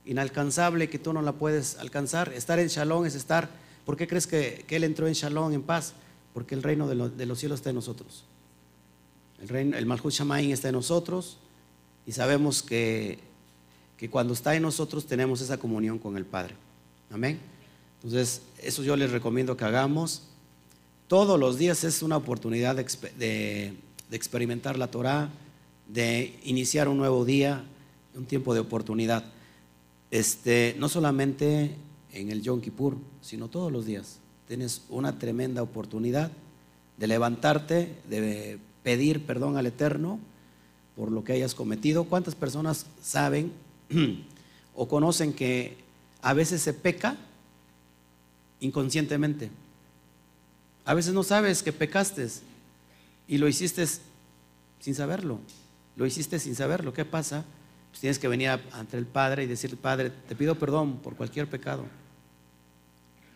inalcanzable 0.06 0.88
que 0.88 0.98
tú 0.98 1.12
no 1.12 1.20
la 1.20 1.32
puedes 1.32 1.76
alcanzar. 1.76 2.32
Estar 2.32 2.58
en 2.58 2.68
Shalom 2.68 3.04
es 3.04 3.14
estar. 3.14 3.50
¿Por 3.84 3.96
qué 3.96 4.08
crees 4.08 4.26
que, 4.26 4.64
Él 4.68 4.84
entró 4.84 5.06
en 5.06 5.12
Shalom, 5.12 5.52
en 5.52 5.62
paz? 5.62 5.92
Porque 6.32 6.54
el 6.54 6.62
reino 6.62 6.88
de, 6.88 7.26
los 7.26 7.38
cielos 7.38 7.60
está 7.60 7.70
en 7.70 7.76
nosotros. 7.76 8.24
El, 9.38 9.48
reino, 9.48 9.76
el 9.76 9.84
Malhut 9.84 10.12
Shamaim 10.12 10.50
está 10.52 10.68
en 10.68 10.74
nosotros 10.74 11.38
y 12.06 12.12
sabemos 12.12 12.62
que, 12.62 13.18
que 13.96 14.10
cuando 14.10 14.34
está 14.34 14.54
en 14.54 14.62
nosotros 14.62 15.06
tenemos 15.06 15.40
esa 15.40 15.58
comunión 15.58 15.98
con 15.98 16.16
el 16.16 16.24
Padre. 16.24 16.54
Amén. 17.10 17.38
Entonces, 18.02 18.42
eso 18.62 18.82
yo 18.82 18.96
les 18.96 19.10
recomiendo 19.10 19.56
que 19.56 19.64
hagamos. 19.64 20.22
Todos 21.08 21.38
los 21.40 21.56
días 21.58 21.84
es 21.84 22.02
una 22.02 22.16
oportunidad 22.16 22.76
de, 22.76 23.74
experimentar 24.10 24.78
la 24.78 24.90
Torah, 24.90 25.30
de 25.88 26.38
iniciar 26.44 26.88
un 26.88 26.98
nuevo 26.98 27.24
día, 27.24 27.64
un 28.14 28.26
tiempo 28.26 28.54
de 28.54 28.60
oportunidad. 28.60 29.24
Este, 30.10 30.76
no 30.78 30.88
solamente 30.88 31.74
en 32.12 32.30
el 32.30 32.42
Yom 32.42 32.60
Kippur, 32.60 32.96
sino 33.22 33.48
todos 33.48 33.72
los 33.72 33.86
días. 33.86 34.18
Tienes 34.46 34.82
una 34.88 35.18
tremenda 35.18 35.62
oportunidad 35.62 36.30
de 36.98 37.06
levantarte, 37.06 37.94
de 38.08 38.58
pedir 38.82 39.26
perdón 39.26 39.56
al 39.56 39.66
Eterno 39.66 40.18
por 40.94 41.10
lo 41.10 41.24
que 41.24 41.32
hayas 41.32 41.54
cometido. 41.54 42.04
¿Cuántas 42.04 42.34
personas 42.34 42.86
saben 43.02 43.52
o 44.74 44.88
conocen 44.88 45.32
que 45.32 45.76
a 46.22 46.32
veces 46.34 46.62
se 46.62 46.72
peca 46.72 47.16
inconscientemente? 48.60 49.50
A 50.84 50.94
veces 50.94 51.12
no 51.12 51.22
sabes 51.22 51.62
que 51.62 51.72
pecaste 51.72 52.28
y 53.26 53.38
lo 53.38 53.48
hiciste 53.48 53.84
sin 54.80 54.94
saberlo. 54.94 55.40
Lo 55.96 56.06
hiciste 56.06 56.38
sin 56.38 56.54
saberlo. 56.54 56.92
¿Qué 56.92 57.04
pasa? 57.04 57.44
Pues 57.90 58.00
tienes 58.00 58.18
que 58.18 58.28
venir 58.28 58.50
ante 58.72 58.96
el 58.96 59.06
Padre 59.06 59.44
y 59.44 59.46
decir, 59.46 59.76
Padre, 59.76 60.10
te 60.10 60.36
pido 60.36 60.54
perdón 60.56 60.98
por 60.98 61.16
cualquier 61.16 61.48
pecado. 61.48 61.86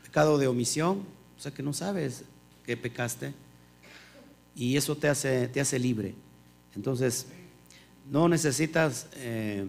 Pecado 0.05 0.39
de 0.39 0.47
omisión, 0.47 1.05
o 1.39 1.41
sea 1.41 1.53
que 1.53 1.63
no 1.63 1.73
sabes 1.73 2.25
que 2.65 2.77
pecaste. 2.77 3.33
Y 4.55 4.77
eso 4.77 4.97
te 4.97 5.09
hace, 5.09 5.49
te 5.49 5.61
hace 5.61 5.79
libre. 5.79 6.15
Entonces, 6.77 7.27
no 8.11 8.29
necesitas 8.29 9.07
eh, 9.15 9.67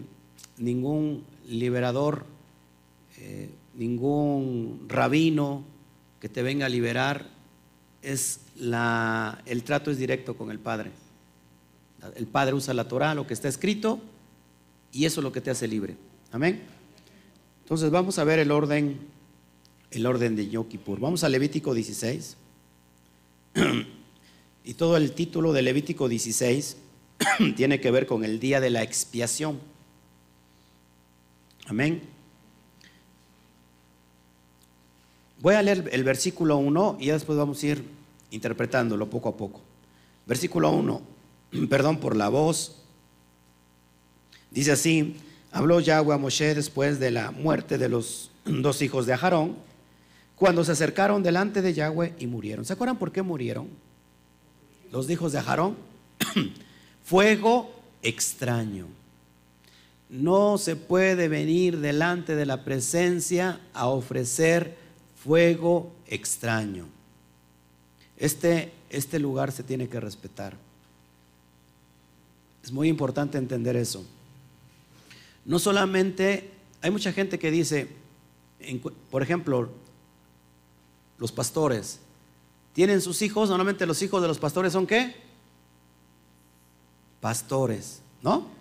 ningún 0.62 1.24
liberador, 1.48 2.24
eh, 3.18 3.50
ningún 3.74 4.86
rabino 4.88 5.64
que 6.20 6.28
te 6.28 6.42
venga 6.42 6.66
a 6.66 6.68
liberar 6.68 7.26
es 8.00 8.40
la, 8.56 9.42
el 9.46 9.64
trato 9.64 9.90
es 9.90 9.98
directo 9.98 10.36
con 10.36 10.50
el 10.50 10.58
Padre. 10.58 10.90
El 12.16 12.26
Padre 12.26 12.54
usa 12.54 12.74
la 12.74 12.88
Torah, 12.88 13.14
lo 13.14 13.26
que 13.26 13.34
está 13.34 13.48
escrito, 13.48 14.00
y 14.92 15.04
eso 15.04 15.20
es 15.20 15.24
lo 15.24 15.32
que 15.32 15.40
te 15.40 15.50
hace 15.50 15.68
libre. 15.68 15.96
Amén. 16.30 16.62
Entonces 17.62 17.90
vamos 17.90 18.18
a 18.18 18.24
ver 18.24 18.38
el 18.38 18.50
orden, 18.50 18.98
el 19.90 20.06
orden 20.06 20.36
de 20.36 20.48
Yom 20.48 20.68
Kippur. 20.68 21.00
Vamos 21.00 21.24
a 21.24 21.28
Levítico 21.28 21.74
16. 21.74 22.36
y 24.64 24.74
todo 24.74 24.96
el 24.96 25.12
título 25.12 25.52
de 25.52 25.62
Levítico 25.62 26.08
16 26.08 26.76
tiene 27.56 27.80
que 27.80 27.90
ver 27.90 28.06
con 28.06 28.24
el 28.24 28.40
día 28.40 28.60
de 28.60 28.70
la 28.70 28.82
expiación. 28.82 29.71
Amén. 31.66 32.02
Voy 35.40 35.54
a 35.54 35.62
leer 35.62 35.88
el 35.92 36.04
versículo 36.04 36.56
1 36.58 36.98
y 37.00 37.08
después 37.08 37.36
vamos 37.36 37.62
a 37.62 37.66
ir 37.66 37.84
interpretándolo 38.30 39.10
poco 39.10 39.28
a 39.28 39.36
poco. 39.36 39.60
Versículo 40.26 40.70
1, 40.70 41.02
perdón 41.68 41.98
por 41.98 42.16
la 42.16 42.28
voz. 42.28 42.76
Dice 44.50 44.72
así, 44.72 45.16
habló 45.50 45.80
Yahweh 45.80 46.14
a 46.14 46.18
Moshe 46.18 46.54
después 46.54 47.00
de 47.00 47.10
la 47.10 47.30
muerte 47.30 47.78
de 47.78 47.88
los 47.88 48.30
dos 48.44 48.82
hijos 48.82 49.06
de 49.06 49.14
Aarón, 49.14 49.56
cuando 50.36 50.64
se 50.64 50.72
acercaron 50.72 51.22
delante 51.22 51.62
de 51.62 51.74
Yahweh 51.74 52.14
y 52.18 52.26
murieron. 52.26 52.64
¿Se 52.64 52.72
acuerdan 52.72 52.98
por 52.98 53.12
qué 53.12 53.22
murieron? 53.22 53.68
Los 54.90 55.08
hijos 55.10 55.32
de 55.32 55.38
Aarón. 55.38 55.76
Fuego 57.04 57.72
extraño. 58.02 58.86
No 60.12 60.58
se 60.58 60.76
puede 60.76 61.28
venir 61.28 61.80
delante 61.80 62.36
de 62.36 62.44
la 62.44 62.64
presencia 62.64 63.60
a 63.72 63.86
ofrecer 63.86 64.76
fuego 65.24 65.90
extraño. 66.06 66.84
Este, 68.18 68.74
este 68.90 69.18
lugar 69.18 69.52
se 69.52 69.62
tiene 69.62 69.88
que 69.88 69.98
respetar. 69.98 70.54
Es 72.62 72.70
muy 72.70 72.88
importante 72.88 73.38
entender 73.38 73.74
eso. 73.74 74.04
No 75.46 75.58
solamente, 75.58 76.50
hay 76.82 76.90
mucha 76.90 77.10
gente 77.10 77.38
que 77.38 77.50
dice, 77.50 77.88
por 79.10 79.22
ejemplo, 79.22 79.70
los 81.16 81.32
pastores, 81.32 82.00
tienen 82.74 83.00
sus 83.00 83.22
hijos, 83.22 83.48
normalmente 83.48 83.86
los 83.86 84.02
hijos 84.02 84.20
de 84.20 84.28
los 84.28 84.38
pastores 84.38 84.74
son 84.74 84.86
qué? 84.86 85.16
Pastores, 87.22 88.02
¿no? 88.22 88.60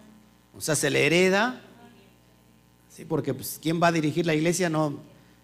O 0.56 0.62
sea, 0.62 0.76
se 0.76 0.90
le 0.90 1.06
hereda, 1.06 1.62
sí, 2.90 3.06
porque 3.06 3.34
pues, 3.34 3.60
¿quién 3.62 3.82
va 3.82 3.88
a 3.88 3.92
dirigir 3.92 4.26
la 4.26 4.36
iglesia? 4.36 4.70
No, 4.70 5.00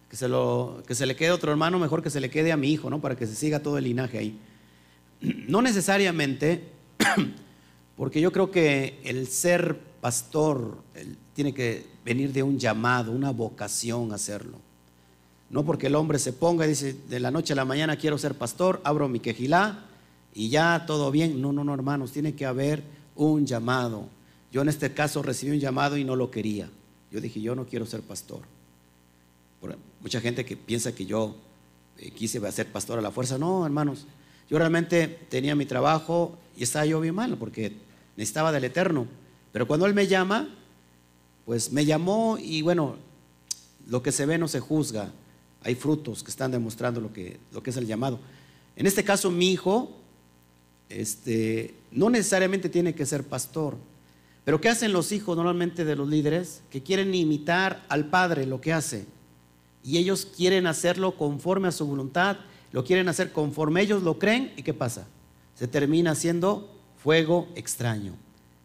que 0.10 0.16
se, 0.16 0.28
lo, 0.28 0.84
que 0.86 0.96
se 0.96 1.06
le 1.06 1.16
quede 1.16 1.30
a 1.30 1.36
otro 1.36 1.52
hermano, 1.52 1.80
mejor 1.80 2.04
que 2.04 2.10
se 2.10 2.20
le 2.20 2.30
quede 2.30 2.52
a 2.52 2.58
mi 2.58 2.72
hijo, 2.72 2.90
¿no? 2.90 3.02
Para 3.02 3.16
que 3.16 3.28
se 3.28 3.36
siga 3.36 3.60
todo 3.60 3.78
el 3.78 3.86
linaje 3.86 4.18
ahí. 4.18 4.40
No 5.48 5.62
necesariamente, 5.62 6.70
porque 7.98 8.22
yo 8.22 8.32
creo 8.32 8.52
que 8.52 9.00
el 9.04 9.28
ser 9.28 9.80
pastor 10.02 10.78
tiene 11.34 11.54
que 11.54 11.86
venir 12.06 12.32
de 12.32 12.44
un 12.44 12.60
llamado, 12.60 13.12
una 13.12 13.32
vocación 13.32 14.12
a 14.12 14.16
hacerlo. 14.16 14.60
No 15.50 15.64
porque 15.64 15.88
el 15.88 15.96
hombre 15.96 16.20
se 16.20 16.34
ponga 16.34 16.66
y 16.66 16.70
dice, 16.70 16.96
de 17.08 17.20
la 17.20 17.32
noche 17.32 17.54
a 17.54 17.56
la 17.56 17.66
mañana 17.66 17.96
quiero 17.96 18.18
ser 18.18 18.36
pastor, 18.36 18.82
abro 18.84 19.08
mi 19.08 19.20
quejilá 19.20 19.86
y 20.34 20.50
ya 20.50 20.86
todo 20.86 21.10
bien. 21.12 21.42
No, 21.42 21.54
no, 21.54 21.64
no, 21.64 21.74
hermanos, 21.74 22.12
tiene 22.12 22.36
que 22.36 22.46
haber 22.46 22.84
un 23.16 23.46
llamado. 23.46 24.10
Yo 24.52 24.62
en 24.62 24.70
este 24.70 24.94
caso 24.94 25.22
recibí 25.22 25.52
un 25.52 25.60
llamado 25.60 25.98
y 25.98 26.04
no 26.04 26.16
lo 26.16 26.32
quería. 26.32 26.70
Yo 27.12 27.22
dije, 27.22 27.42
yo 27.42 27.56
no 27.56 27.66
quiero 27.66 27.86
ser 27.86 28.02
pastor 28.02 28.42
mucha 30.02 30.22
gente 30.22 30.46
que 30.46 30.56
piensa 30.56 30.94
que 30.94 31.06
yo 31.06 31.36
eh, 31.98 32.12
quise 32.12 32.40
ser 32.52 32.72
pastor 32.72 33.00
a 33.00 33.02
la 33.02 33.12
fuerza. 33.12 33.38
No, 33.38 33.66
hermanos, 33.66 34.06
yo 34.50 34.58
realmente 34.58 35.08
tenía 35.30 35.56
mi 35.56 35.66
trabajo 35.66 36.38
y 36.56 36.64
estaba 36.64 36.86
yo 36.86 37.00
bien 37.02 37.16
mal 37.16 37.38
porque 37.38 37.74
necesitaba 38.16 38.52
del 38.52 38.64
Eterno. 38.64 39.08
Pero 39.52 39.68
cuando 39.68 39.86
Él 39.86 39.94
me 39.94 40.08
llama, 40.08 40.48
pues 41.46 41.72
me 41.72 41.86
llamó 41.86 42.38
y 42.40 42.62
bueno, 42.62 42.96
lo 43.88 44.02
que 44.02 44.12
se 44.12 44.26
ve 44.26 44.38
no 44.38 44.48
se 44.48 44.60
juzga. 44.60 45.12
Hay 45.64 45.76
frutos 45.76 46.24
que 46.24 46.32
están 46.32 46.52
demostrando 46.52 47.02
lo 47.02 47.12
que, 47.12 47.40
lo 47.52 47.62
que 47.64 47.72
es 47.72 47.78
el 47.78 47.88
llamado. 47.88 48.20
En 48.76 48.86
este 48.86 49.04
caso, 49.04 49.32
mi 49.32 49.52
hijo 49.52 49.92
este, 50.88 51.74
no 51.92 52.10
necesariamente 52.10 52.70
tiene 52.70 52.94
que 52.94 53.06
ser 53.06 53.24
pastor. 53.24 53.76
Pero 54.48 54.62
¿qué 54.62 54.70
hacen 54.70 54.94
los 54.94 55.12
hijos 55.12 55.36
normalmente 55.36 55.84
de 55.84 55.98
los 55.98 56.08
líderes? 56.08 56.62
Que 56.70 56.82
quieren 56.82 57.14
imitar 57.14 57.84
al 57.90 58.06
padre 58.06 58.46
lo 58.46 58.62
que 58.62 58.72
hace 58.72 59.06
y 59.84 59.98
ellos 59.98 60.26
quieren 60.26 60.68
hacerlo 60.68 61.18
conforme 61.18 61.68
a 61.68 61.74
su 61.74 61.86
voluntad, 61.86 62.38
lo 62.72 62.86
quieren 62.86 63.10
hacer 63.10 63.34
conforme 63.34 63.82
ellos 63.82 64.04
lo 64.04 64.18
creen 64.18 64.54
y 64.56 64.64
¿qué 64.64 64.74
pasa? 64.74 65.06
Se 65.54 65.68
termina 65.68 66.12
haciendo 66.12 66.74
fuego 66.96 67.50
extraño. 67.56 68.14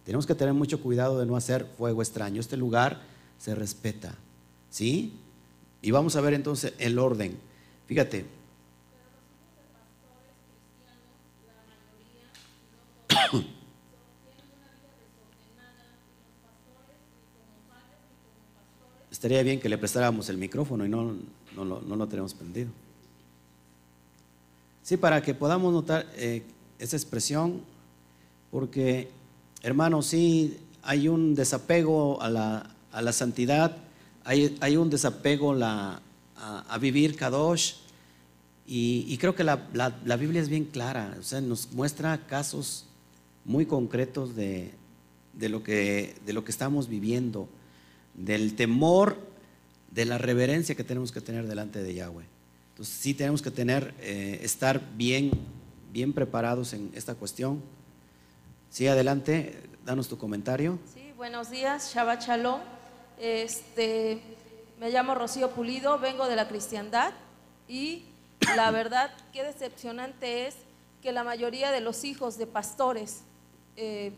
Tenemos 0.04 0.24
que 0.24 0.36
tener 0.36 0.54
mucho 0.54 0.80
cuidado 0.80 1.18
de 1.18 1.26
no 1.26 1.34
hacer 1.34 1.66
fuego 1.76 2.00
extraño. 2.00 2.38
Este 2.40 2.56
lugar 2.56 3.02
se 3.36 3.56
respeta, 3.56 4.14
¿sí? 4.70 5.14
Y 5.82 5.90
vamos 5.90 6.14
a 6.14 6.20
ver 6.20 6.34
entonces 6.34 6.74
el 6.78 6.96
orden. 6.96 7.36
Fíjate. 7.88 8.24
Estaría 19.22 19.44
bien 19.44 19.60
que 19.60 19.68
le 19.68 19.78
prestáramos 19.78 20.28
el 20.30 20.36
micrófono 20.36 20.84
y 20.84 20.88
no, 20.88 21.14
no, 21.54 21.64
lo 21.64 22.08
tenemos 22.08 22.34
prendido. 22.34 22.72
Sí, 24.82 24.96
para 24.96 25.22
que 25.22 25.32
podamos 25.32 25.72
notar 25.72 26.08
eh, 26.16 26.42
esa 26.80 26.96
expresión, 26.96 27.60
porque, 28.50 29.10
hermanos, 29.62 30.06
sí 30.06 30.58
hay 30.82 31.06
un 31.06 31.36
desapego 31.36 32.20
a 32.20 32.30
la, 32.30 33.12
santidad, 33.12 33.76
hay, 34.24 34.76
un 34.76 34.90
desapego 34.90 35.54
a, 35.62 36.00
vivir 36.80 37.14
Kadosh, 37.14 37.74
y, 38.66 39.16
creo 39.18 39.36
que 39.36 39.44
la, 39.44 40.16
Biblia 40.18 40.42
es 40.42 40.48
bien 40.48 40.64
clara, 40.64 41.16
o 41.20 41.22
sea, 41.22 41.40
nos 41.40 41.70
muestra 41.70 42.26
casos 42.26 42.86
muy 43.44 43.66
concretos 43.66 44.34
de, 44.34 44.72
lo 45.38 45.62
que, 45.62 46.16
de 46.26 46.32
lo 46.32 46.42
que 46.44 46.50
estamos 46.50 46.88
viviendo, 46.88 47.48
del 48.14 48.54
temor, 48.54 49.18
de 49.90 50.04
la 50.04 50.18
reverencia 50.18 50.74
que 50.74 50.84
tenemos 50.84 51.12
que 51.12 51.20
tener 51.20 51.46
delante 51.46 51.82
de 51.82 51.94
Yahweh. 51.94 52.24
Entonces 52.70 52.94
sí 52.94 53.14
tenemos 53.14 53.42
que 53.42 53.50
tener, 53.50 53.94
eh, 54.00 54.40
estar 54.42 54.80
bien, 54.96 55.30
bien 55.92 56.12
preparados 56.12 56.72
en 56.72 56.90
esta 56.94 57.14
cuestión. 57.14 57.62
Sí, 58.70 58.86
adelante, 58.86 59.62
danos 59.84 60.08
tu 60.08 60.16
comentario. 60.16 60.78
Sí, 60.94 61.12
buenos 61.16 61.50
días, 61.50 61.92
Shabbat 61.94 62.22
Shalom. 62.22 62.60
Este, 63.18 64.20
me 64.80 64.90
llamo 64.90 65.14
Rocío 65.14 65.50
Pulido, 65.50 65.98
vengo 65.98 66.26
de 66.26 66.36
la 66.36 66.48
cristiandad 66.48 67.12
y 67.68 68.04
la 68.56 68.70
verdad, 68.72 69.10
qué 69.32 69.44
decepcionante 69.44 70.46
es 70.46 70.56
que 71.02 71.12
la 71.12 71.24
mayoría 71.24 71.70
de 71.70 71.80
los 71.80 72.04
hijos 72.04 72.38
de 72.38 72.46
pastores 72.46 73.20
eh, 73.76 74.12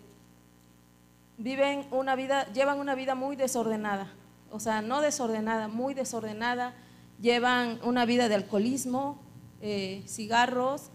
viven 1.38 1.86
una 1.90 2.16
vida, 2.16 2.50
llevan 2.52 2.78
una 2.78 2.94
vida 2.94 3.14
muy 3.14 3.36
desordenada. 3.36 4.12
O 4.50 4.60
sea, 4.60 4.82
no 4.82 5.00
desordenada, 5.00 5.68
muy 5.68 5.94
desordenada. 5.94 6.74
Llevan 7.20 7.78
una 7.82 8.04
vida 8.04 8.28
de 8.28 8.36
alcoholismo, 8.36 9.20
eh, 9.60 10.02
cigarros, 10.06 10.90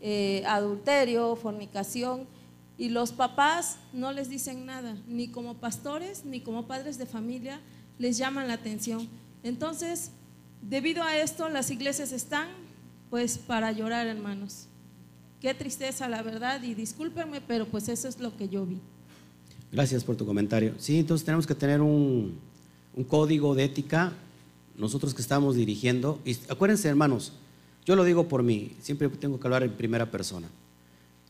eh, 0.00 0.44
adulterio, 0.46 1.36
fornicación. 1.36 2.26
Y 2.78 2.88
los 2.88 3.12
papás 3.12 3.76
no 3.92 4.12
les 4.12 4.28
dicen 4.28 4.66
nada, 4.66 4.96
ni 5.06 5.28
como 5.28 5.54
pastores, 5.54 6.24
ni 6.24 6.40
como 6.40 6.66
padres 6.66 6.98
de 6.98 7.06
familia, 7.06 7.60
les 7.98 8.16
llaman 8.16 8.48
la 8.48 8.54
atención. 8.54 9.08
Entonces, 9.42 10.10
debido 10.62 11.02
a 11.02 11.16
esto, 11.16 11.48
las 11.48 11.70
iglesias 11.70 12.12
están 12.12 12.48
pues 13.10 13.36
para 13.36 13.70
llorar, 13.72 14.06
hermanos. 14.06 14.68
Qué 15.38 15.52
tristeza, 15.52 16.08
la 16.08 16.22
verdad, 16.22 16.62
y 16.62 16.74
discúlpenme, 16.74 17.42
pero 17.42 17.66
pues 17.66 17.88
eso 17.88 18.08
es 18.08 18.20
lo 18.20 18.36
que 18.36 18.48
yo 18.48 18.64
vi. 18.64 18.80
Gracias 19.72 20.04
por 20.04 20.16
tu 20.16 20.26
comentario. 20.26 20.74
Sí, 20.78 20.98
entonces 20.98 21.24
tenemos 21.24 21.46
que 21.46 21.54
tener 21.54 21.80
un, 21.80 22.38
código 23.08 23.54
de 23.54 23.64
ética, 23.64 24.12
nosotros 24.76 25.14
que 25.14 25.22
estamos 25.22 25.56
dirigiendo. 25.56 26.20
Y 26.24 26.36
acuérdense, 26.48 26.88
hermanos, 26.88 27.32
yo 27.84 27.96
lo 27.96 28.04
digo 28.04 28.28
por 28.28 28.42
mí, 28.42 28.76
siempre 28.80 29.08
tengo 29.08 29.40
que 29.40 29.46
hablar 29.46 29.62
en 29.62 29.72
primera 29.72 30.10
persona. 30.10 30.48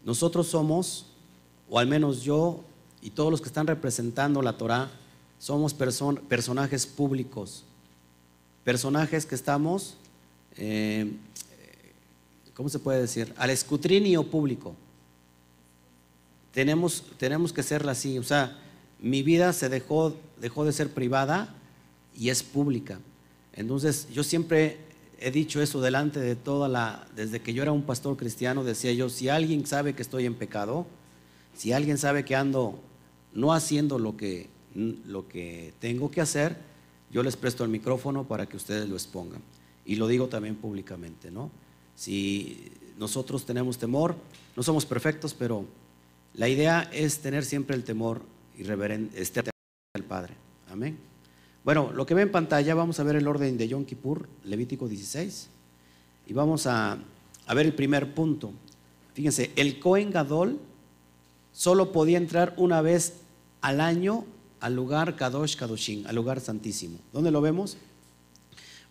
Nosotros 0.04 0.48
somos, 0.48 1.06
o 1.70 1.78
al 1.78 1.86
menos 1.86 2.22
yo 2.22 2.64
y 3.00 3.10
todos 3.10 3.30
los 3.30 3.40
que 3.40 3.48
están 3.48 3.66
representando 3.66 4.42
la 4.42 4.58
Torah, 4.58 4.90
somos 5.38 5.72
personajes 5.74 6.86
públicos, 6.86 7.64
personajes 8.64 9.24
que 9.24 9.34
estamos 9.34 9.96
eh, 10.56 11.10
¿cómo 12.54 12.68
se 12.68 12.78
puede 12.78 13.00
decir? 13.00 13.32
Al 13.36 13.50
escrutinio 13.50 14.24
público. 14.24 14.74
Tenemos, 16.52 17.04
tenemos 17.18 17.52
que 17.52 17.62
serla 17.62 17.92
así. 17.92 18.18
O 18.18 18.22
sea, 18.22 18.58
mi 19.00 19.22
vida 19.22 19.52
se 19.52 19.68
dejó, 19.68 20.16
dejó 20.40 20.64
de 20.64 20.72
ser 20.72 20.90
privada 20.90 21.54
y 22.16 22.28
es 22.28 22.42
pública. 22.42 23.00
Entonces, 23.52 24.08
yo 24.12 24.22
siempre 24.22 24.78
he 25.18 25.30
dicho 25.30 25.62
eso 25.62 25.80
delante 25.80 26.20
de 26.20 26.36
toda 26.36 26.68
la, 26.68 27.06
desde 27.14 27.40
que 27.40 27.54
yo 27.54 27.62
era 27.62 27.72
un 27.72 27.82
pastor 27.82 28.16
cristiano, 28.16 28.64
decía 28.64 28.92
yo, 28.92 29.08
si 29.08 29.28
alguien 29.28 29.66
sabe 29.66 29.94
que 29.94 30.02
estoy 30.02 30.26
en 30.26 30.34
pecado, 30.34 30.86
si 31.54 31.72
alguien 31.72 31.98
sabe 31.98 32.24
que 32.24 32.34
ando 32.34 32.78
no 33.32 33.52
haciendo 33.52 33.98
lo 33.98 34.16
que, 34.16 34.48
lo 34.74 35.28
que 35.28 35.74
tengo 35.80 36.10
que 36.10 36.20
hacer, 36.20 36.56
yo 37.10 37.22
les 37.22 37.36
presto 37.36 37.62
el 37.62 37.70
micrófono 37.70 38.24
para 38.24 38.46
que 38.46 38.56
ustedes 38.56 38.88
lo 38.88 38.94
expongan. 38.94 39.42
Y 39.84 39.96
lo 39.96 40.06
digo 40.06 40.28
también 40.28 40.56
públicamente, 40.56 41.30
¿no? 41.30 41.50
Si 41.94 42.72
nosotros 42.98 43.44
tenemos 43.44 43.78
temor, 43.78 44.16
no 44.56 44.62
somos 44.62 44.86
perfectos, 44.86 45.34
pero 45.34 45.66
la 46.34 46.48
idea 46.48 46.88
es 46.92 47.18
tener 47.18 47.44
siempre 47.44 47.76
el 47.76 47.84
temor 47.84 48.22
y 48.56 48.62
este 49.14 49.42
al 49.94 50.04
Padre. 50.04 50.34
Amén. 50.70 50.98
Bueno, 51.64 51.92
lo 51.92 52.06
que 52.06 52.14
ve 52.14 52.22
en 52.22 52.32
pantalla, 52.32 52.74
vamos 52.74 52.98
a 52.98 53.02
ver 53.04 53.16
el 53.16 53.28
orden 53.28 53.56
de 53.58 53.68
Yom 53.68 53.84
Kippur, 53.84 54.28
Levítico 54.44 54.88
16, 54.88 55.48
y 56.26 56.32
vamos 56.32 56.66
a, 56.66 56.98
ver 57.54 57.66
el 57.66 57.74
primer 57.74 58.14
punto. 58.14 58.52
Fíjense, 59.14 59.52
el 59.56 59.78
Cohen 59.78 60.10
Gadol 60.10 60.58
solo 61.52 61.92
podía 61.92 62.16
entrar 62.16 62.54
una 62.56 62.80
vez 62.80 63.14
al 63.60 63.80
año 63.80 64.24
al 64.60 64.74
lugar 64.74 65.16
Kadosh 65.16 65.56
Kadoshin, 65.56 66.06
al 66.06 66.14
lugar 66.14 66.40
santísimo. 66.40 66.98
¿Dónde 67.12 67.30
lo 67.30 67.40
vemos? 67.40 67.76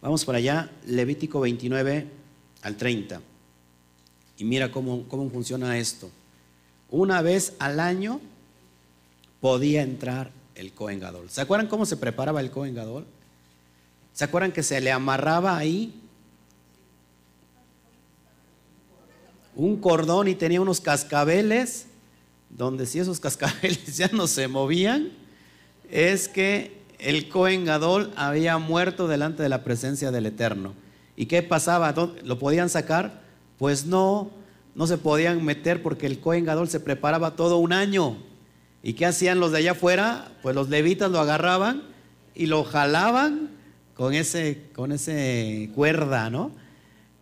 Vamos 0.02 0.24
para 0.26 0.38
allá, 0.38 0.72
Levítico 0.86 1.40
29, 1.40 2.08
al 2.62 2.78
30. 2.78 3.22
Y 4.38 4.44
mira 4.44 4.72
cómo, 4.72 5.08
cómo 5.08 5.30
funciona 5.30 5.78
esto. 5.78 6.10
Una 6.92 7.22
vez 7.22 7.54
al 7.60 7.80
año 7.80 8.20
podía 9.40 9.82
entrar 9.82 10.32
el 10.56 10.74
Cohen 10.74 11.00
Gadol. 11.00 11.30
¿Se 11.30 11.42
acuerdan 11.42 11.68
cómo 11.68 11.86
se 11.86 11.98
preparaba 11.98 12.42
el 12.42 12.52
Cohen 12.52 12.76
Gadol? 12.76 13.06
¿Se 14.14 14.26
acuerdan 14.26 14.52
que 14.52 14.62
se 14.62 14.82
le 14.82 14.92
amarraba 14.92 15.58
ahí 15.58 15.94
un 19.56 19.78
cordón 19.78 20.28
y 20.28 20.36
tenía 20.36 20.60
unos 20.62 20.82
cascabeles? 20.82 21.88
Donde 22.50 22.86
si 22.86 23.00
esos 23.00 23.22
cascabeles 23.22 23.98
ya 23.98 24.10
no 24.10 24.28
se 24.28 24.50
movían, 24.50 25.12
es 25.90 26.28
que 26.28 26.82
el 27.00 27.30
Cohen 27.30 27.64
Gadol 27.64 28.12
había 28.18 28.58
muerto 28.58 29.08
delante 29.08 29.42
de 29.42 29.50
la 29.50 29.64
presencia 29.64 30.12
del 30.12 30.26
Eterno. 30.26 30.74
¿Y 31.16 31.28
qué 31.28 31.42
pasaba? 31.42 31.94
¿Lo 32.24 32.38
podían 32.38 32.70
sacar? 32.70 33.22
Pues 33.58 33.86
no, 33.86 34.32
no 34.76 34.88
se 34.88 34.98
podían 34.98 35.44
meter 35.44 35.84
porque 35.84 36.06
el 36.06 36.20
Cohen 36.20 36.46
Gadol 36.46 36.70
se 36.70 36.80
preparaba 36.80 37.36
todo 37.36 37.58
un 37.58 37.74
año. 37.74 38.18
¿Y 38.84 38.94
qué 38.94 39.06
hacían 39.06 39.40
los 39.40 39.52
de 39.52 39.60
allá 39.60 39.72
afuera? 39.72 40.32
Pues 40.42 40.56
los 40.56 40.70
levitas 40.70 41.12
lo 41.12 41.20
agarraban 41.20 41.84
y 42.34 42.48
lo 42.48 42.64
jalaban 42.64 43.50
con 43.94 44.14
ese, 44.14 44.64
con 44.74 44.92
ese 44.92 45.70
cuerda, 45.76 46.30
¿no? 46.30 46.52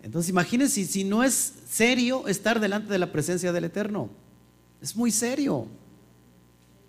Entonces 0.04 0.30
imagínense 0.30 0.86
si 0.86 1.04
no 1.04 1.24
es 1.24 1.56
serio 1.70 2.28
estar 2.28 2.60
delante 2.60 2.94
de 2.94 3.00
la 3.00 3.12
presencia 3.12 3.52
del 3.52 3.66
Eterno. 3.66 4.10
Es 4.82 4.96
muy 4.96 5.12
serio. 5.12 5.68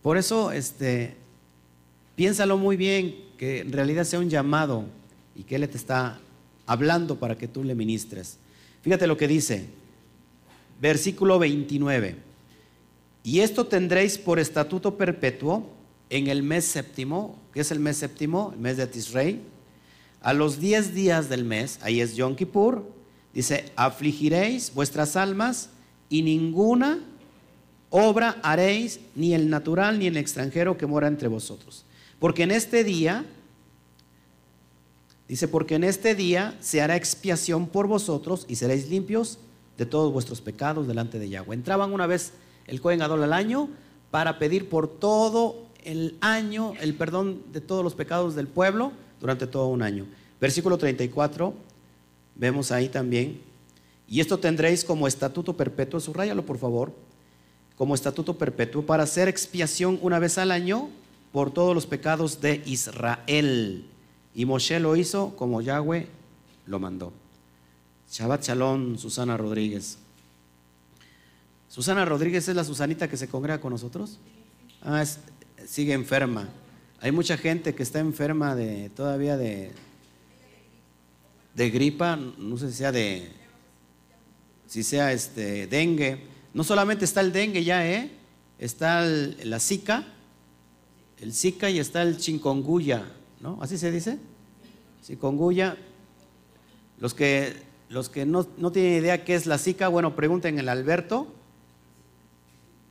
Por 0.02 0.16
eso, 0.16 0.52
este, 0.52 1.16
piénsalo 2.14 2.56
muy 2.56 2.76
bien, 2.76 3.16
que 3.36 3.60
en 3.60 3.72
realidad 3.72 4.04
sea 4.04 4.20
un 4.20 4.30
llamado 4.30 4.84
y 5.34 5.42
que 5.42 5.56
Él 5.56 5.68
te 5.68 5.76
está 5.76 6.20
hablando 6.66 7.18
para 7.18 7.36
que 7.36 7.48
tú 7.48 7.64
le 7.64 7.74
ministres. 7.74 8.38
Fíjate 8.82 9.06
lo 9.06 9.16
que 9.16 9.26
dice, 9.26 9.68
versículo 10.80 11.38
29. 11.38 12.16
Y 13.22 13.40
esto 13.40 13.66
tendréis 13.66 14.18
por 14.18 14.38
estatuto 14.38 14.96
perpetuo 14.96 15.68
en 16.08 16.26
el 16.26 16.42
mes 16.42 16.64
séptimo, 16.64 17.38
que 17.52 17.60
es 17.60 17.70
el 17.70 17.80
mes 17.80 17.98
séptimo, 17.98 18.52
el 18.54 18.60
mes 18.60 18.76
de 18.76 18.86
Tisrei, 18.86 19.40
a 20.22 20.32
los 20.32 20.58
diez 20.58 20.94
días 20.94 21.28
del 21.28 21.44
mes, 21.44 21.78
ahí 21.82 22.00
es 22.00 22.14
Yom 22.16 22.36
Kippur, 22.36 22.84
dice, 23.32 23.72
afligiréis 23.76 24.72
vuestras 24.74 25.16
almas 25.16 25.70
y 26.08 26.22
ninguna 26.22 26.98
obra 27.90 28.38
haréis, 28.42 29.00
ni 29.14 29.34
el 29.34 29.48
natural 29.48 29.98
ni 29.98 30.06
el 30.06 30.16
extranjero 30.16 30.76
que 30.76 30.86
mora 30.86 31.08
entre 31.08 31.28
vosotros. 31.28 31.84
Porque 32.18 32.42
en 32.42 32.50
este 32.50 32.84
día 32.84 33.24
Dice, 35.30 35.46
porque 35.46 35.76
en 35.76 35.84
este 35.84 36.16
día 36.16 36.58
se 36.60 36.82
hará 36.82 36.96
expiación 36.96 37.68
por 37.68 37.86
vosotros 37.86 38.44
y 38.48 38.56
seréis 38.56 38.88
limpios 38.88 39.38
de 39.80 39.86
todos 39.86 40.12
vuestros 40.12 40.42
pecados 40.42 40.86
delante 40.86 41.18
de 41.18 41.30
Yahweh. 41.30 41.54
Entraban 41.54 41.94
una 41.94 42.06
vez 42.06 42.34
el 42.66 42.82
Cohen 42.82 43.00
Adol 43.00 43.22
al 43.22 43.32
año 43.32 43.70
para 44.10 44.38
pedir 44.38 44.68
por 44.68 44.88
todo 44.88 45.56
el 45.84 46.18
año 46.20 46.74
el 46.82 46.92
perdón 46.92 47.44
de 47.50 47.62
todos 47.62 47.82
los 47.82 47.94
pecados 47.94 48.34
del 48.34 48.46
pueblo 48.46 48.92
durante 49.20 49.46
todo 49.46 49.68
un 49.68 49.80
año. 49.80 50.04
Versículo 50.38 50.76
34, 50.76 51.54
vemos 52.34 52.72
ahí 52.72 52.90
también. 52.90 53.40
Y 54.06 54.20
esto 54.20 54.38
tendréis 54.38 54.84
como 54.84 55.08
estatuto 55.08 55.56
perpetuo, 55.56 55.98
subrayalo 55.98 56.44
por 56.44 56.58
favor, 56.58 56.92
como 57.74 57.94
estatuto 57.94 58.36
perpetuo 58.36 58.84
para 58.84 59.04
hacer 59.04 59.28
expiación 59.28 59.98
una 60.02 60.18
vez 60.18 60.36
al 60.36 60.50
año 60.50 60.90
por 61.32 61.52
todos 61.52 61.74
los 61.74 61.86
pecados 61.86 62.42
de 62.42 62.60
Israel. 62.66 63.86
y 64.34 64.44
Moshe 64.44 64.78
lo 64.78 64.94
hizo 64.94 65.34
como 65.36 65.62
Yahweh 65.62 66.06
lo 66.66 66.78
mandó. 66.78 67.14
Shabbat 68.10 68.42
Shalom, 68.42 68.98
Susana 68.98 69.36
Rodríguez. 69.36 69.98
Susana 71.68 72.04
Rodríguez 72.04 72.48
es 72.48 72.56
la 72.56 72.64
Susanita 72.64 73.08
que 73.08 73.16
se 73.16 73.28
congrega 73.28 73.60
con 73.60 73.70
nosotros. 73.70 74.18
Ah, 74.82 75.04
sigue 75.64 75.92
enferma. 75.92 76.48
Hay 77.00 77.12
mucha 77.12 77.36
gente 77.36 77.74
que 77.74 77.84
está 77.84 78.00
enferma 78.00 78.56
de 78.56 78.90
todavía 78.90 79.36
de, 79.36 79.70
de 81.54 81.70
gripa, 81.70 82.16
no 82.16 82.58
sé 82.58 82.70
si 82.70 82.78
sea 82.78 82.90
de 82.90 83.30
si 84.66 84.82
sea 84.82 85.12
este 85.12 85.68
dengue. 85.68 86.26
No 86.52 86.64
solamente 86.64 87.04
está 87.04 87.20
el 87.20 87.32
dengue 87.32 87.62
ya, 87.62 87.88
¿eh? 87.88 88.10
Está 88.58 89.04
la 89.04 89.60
zika, 89.60 90.04
el 91.20 91.32
zika 91.32 91.70
y 91.70 91.78
está 91.78 92.02
el 92.02 92.18
chingonguya, 92.18 93.04
¿no? 93.40 93.58
¿Así 93.62 93.78
se 93.78 93.92
dice? 93.92 94.18
Chikungunya. 95.04 95.76
Los 96.98 97.14
que, 97.14 97.69
los 97.90 98.08
que 98.08 98.24
no, 98.24 98.46
no 98.56 98.70
tienen 98.70 99.02
idea 99.02 99.24
qué 99.24 99.34
es 99.34 99.46
la 99.46 99.58
zika, 99.58 99.88
bueno, 99.88 100.14
pregunten 100.14 100.58
el 100.58 100.68
Alberto. 100.68 101.26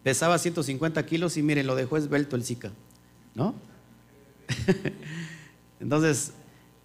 Pesaba 0.03 0.37
150 0.37 1.05
kilos 1.05 1.37
y 1.37 1.41
miren, 1.41 1.67
lo 1.67 1.75
dejó 1.75 1.97
esbelto 1.97 2.35
el 2.35 2.43
zika, 2.43 2.71
¿no? 3.33 3.55
Entonces, 5.79 6.33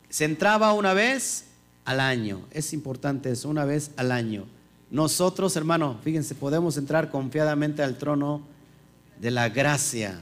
se 0.08 0.24
entraba 0.24 0.72
una 0.74 0.94
vez 0.94 1.46
al 1.84 1.98
año. 1.98 2.42
Es 2.52 2.72
importante 2.72 3.32
eso, 3.32 3.48
una 3.48 3.64
vez 3.64 3.90
al 3.96 4.12
año. 4.12 4.46
Nosotros, 4.92 5.56
hermano, 5.56 5.98
fíjense, 6.04 6.36
podemos 6.36 6.76
entrar 6.76 7.10
confiadamente 7.10 7.82
al 7.82 7.98
trono 7.98 8.42
de 9.20 9.32
la 9.32 9.48
gracia 9.48 10.20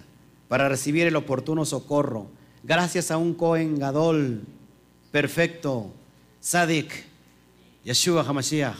para 0.48 0.66
recibir 0.66 1.06
el 1.06 1.16
oportuno 1.16 1.66
socorro. 1.66 2.26
Gracias 2.62 3.10
a 3.10 3.18
un 3.18 3.34
Cohen 3.34 3.78
Gadol 3.78 4.40
perfecto, 5.10 5.92
Sadik, 6.40 7.11
Yeshua 7.84 8.24
HaMashiach. 8.24 8.76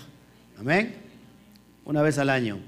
Amén. 0.58 0.94
Una 1.84 2.02
vez 2.02 2.18
al 2.18 2.30
año. 2.30 2.60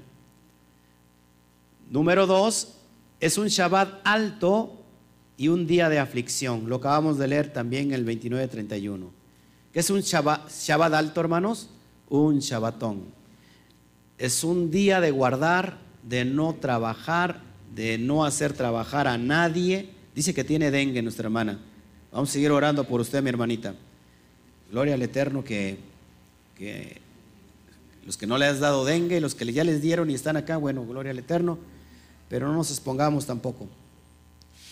Número 1.89 2.27
dos, 2.27 2.73
es 3.19 3.37
un 3.37 3.47
Shabbat 3.47 4.01
alto 4.03 4.73
y 5.37 5.47
un 5.47 5.65
día 5.65 5.87
de 5.87 5.99
aflicción. 5.99 6.67
Lo 6.67 6.77
acabamos 6.77 7.17
de 7.17 7.27
leer 7.27 7.53
también 7.53 7.93
el 7.93 8.05
29-31. 8.05 9.09
¿Qué 9.71 9.79
es 9.79 9.89
un 9.89 10.01
Shabbat, 10.01 10.93
alto, 10.93 11.21
hermanos? 11.21 11.69
Un 12.09 12.39
Shabbatón. 12.39 13.03
Es 14.17 14.43
un 14.43 14.71
día 14.71 14.99
de 14.99 15.11
guardar, 15.11 15.77
de 16.03 16.25
no 16.25 16.55
trabajar, 16.55 17.41
de 17.73 17.97
no 17.97 18.25
hacer 18.25 18.53
trabajar 18.53 19.07
a 19.07 19.17
nadie. 19.17 19.89
Dice 20.13 20.33
que 20.33 20.43
tiene 20.43 20.71
dengue 20.71 21.01
nuestra 21.01 21.27
hermana. 21.27 21.59
Vamos 22.11 22.29
a 22.29 22.33
seguir 22.33 22.51
orando 22.51 22.85
por 22.85 23.01
usted, 23.01 23.21
mi 23.21 23.29
hermanita. 23.29 23.75
Gloria 24.71 24.93
al 24.93 25.01
Eterno 25.01 25.43
que, 25.43 25.77
que 26.57 27.01
los 28.05 28.17
que 28.17 28.27
no 28.27 28.37
le 28.37 28.45
has 28.45 28.59
dado 28.59 28.85
dengue, 28.85 29.19
los 29.19 29.35
que 29.35 29.51
ya 29.51 29.63
les 29.63 29.81
dieron 29.81 30.09
y 30.09 30.13
están 30.13 30.37
acá, 30.37 30.57
bueno, 30.57 30.85
gloria 30.85 31.11
al 31.11 31.19
Eterno, 31.19 31.57
pero 32.29 32.47
no 32.47 32.53
nos 32.53 32.69
expongamos 32.69 33.25
tampoco. 33.25 33.67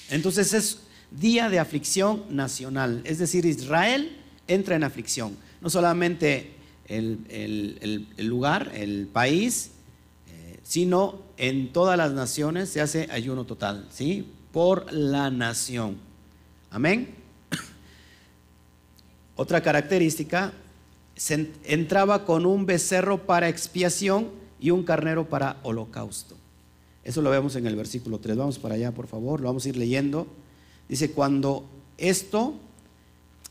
Entonces 0.10 0.54
es 0.54 0.80
día 1.12 1.50
de 1.50 1.60
aflicción 1.60 2.24
nacional, 2.30 3.02
es 3.06 3.17
decir, 3.17 3.46
Israel 3.46 4.17
entra 4.48 4.76
en 4.76 4.84
aflicción. 4.84 5.36
No 5.62 5.69
solamente 5.69 6.54
el, 6.88 8.08
lugar, 8.17 8.72
el 8.76 9.08
país, 9.12 9.72
eh, 10.28 10.60
sino 10.63 11.22
en 11.38 11.72
todas 11.72 11.98
las 11.98 12.12
naciones 12.12 12.69
se 12.69 12.82
hace 12.82 13.08
ayuno 13.12 13.46
total, 13.46 13.88
¿sí? 13.89 14.30
Por 14.52 14.91
la 14.91 15.32
nación. 15.32 15.98
Amén. 16.69 17.15
Otra 19.36 19.62
característica, 19.62 20.54
entraba 21.63 22.26
con 22.26 22.45
un 22.45 22.65
becerro 22.65 23.26
para 23.26 23.49
expiación 23.49 24.30
y 24.60 24.71
un 24.71 24.84
carnero 24.84 25.30
para 25.30 25.58
holocausto. 25.63 26.36
Eso 27.04 27.21
lo 27.21 27.30
vemos 27.30 27.56
en 27.56 27.67
el 27.67 27.76
versículo 27.76 28.19
3. 28.19 28.38
Vamos 28.38 28.60
para 28.60 28.76
allá, 28.76 28.91
por 28.91 29.08
favor, 29.08 29.41
lo 29.41 29.47
vamos 29.47 29.65
a 29.65 29.69
ir 29.69 29.78
leyendo. 29.78 30.28
Dice, 30.88 31.12
cuando 31.12 31.65
esto 31.97 32.56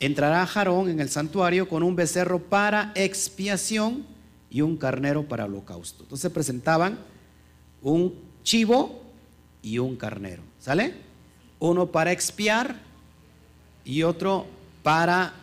entrará 0.00 0.46
Jarón 0.46 0.88
en 0.88 1.00
el 1.00 1.10
santuario 1.10 1.68
con 1.68 1.82
un 1.82 1.94
becerro 1.94 2.38
para 2.38 2.92
expiación 2.94 4.04
y 4.50 4.62
un 4.62 4.76
carnero 4.76 5.28
para 5.28 5.44
holocausto. 5.44 6.02
Entonces 6.02 6.30
presentaban 6.30 6.98
un 7.82 8.14
chivo 8.42 9.02
y 9.62 9.78
un 9.78 9.96
carnero. 9.96 10.42
¿Sale? 10.58 10.94
Uno 11.58 11.86
para 11.86 12.12
expiar 12.12 12.80
y 13.84 14.02
otro 14.02 14.46
para 14.82 15.34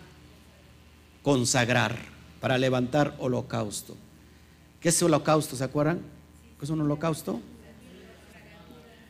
consagrar, 1.29 1.95
para 2.41 2.57
levantar 2.57 3.13
holocausto. 3.19 3.95
¿Qué 4.79 4.89
es 4.89 5.03
holocausto? 5.03 5.55
¿Se 5.55 5.63
acuerdan? 5.63 5.99
¿Qué 6.57 6.65
es 6.65 6.71
un 6.71 6.81
holocausto? 6.81 7.39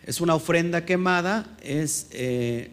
Es 0.05 0.19
una 0.19 0.35
ofrenda 0.35 0.83
quemada, 0.83 1.45
es, 1.61 2.07
eh, 2.11 2.71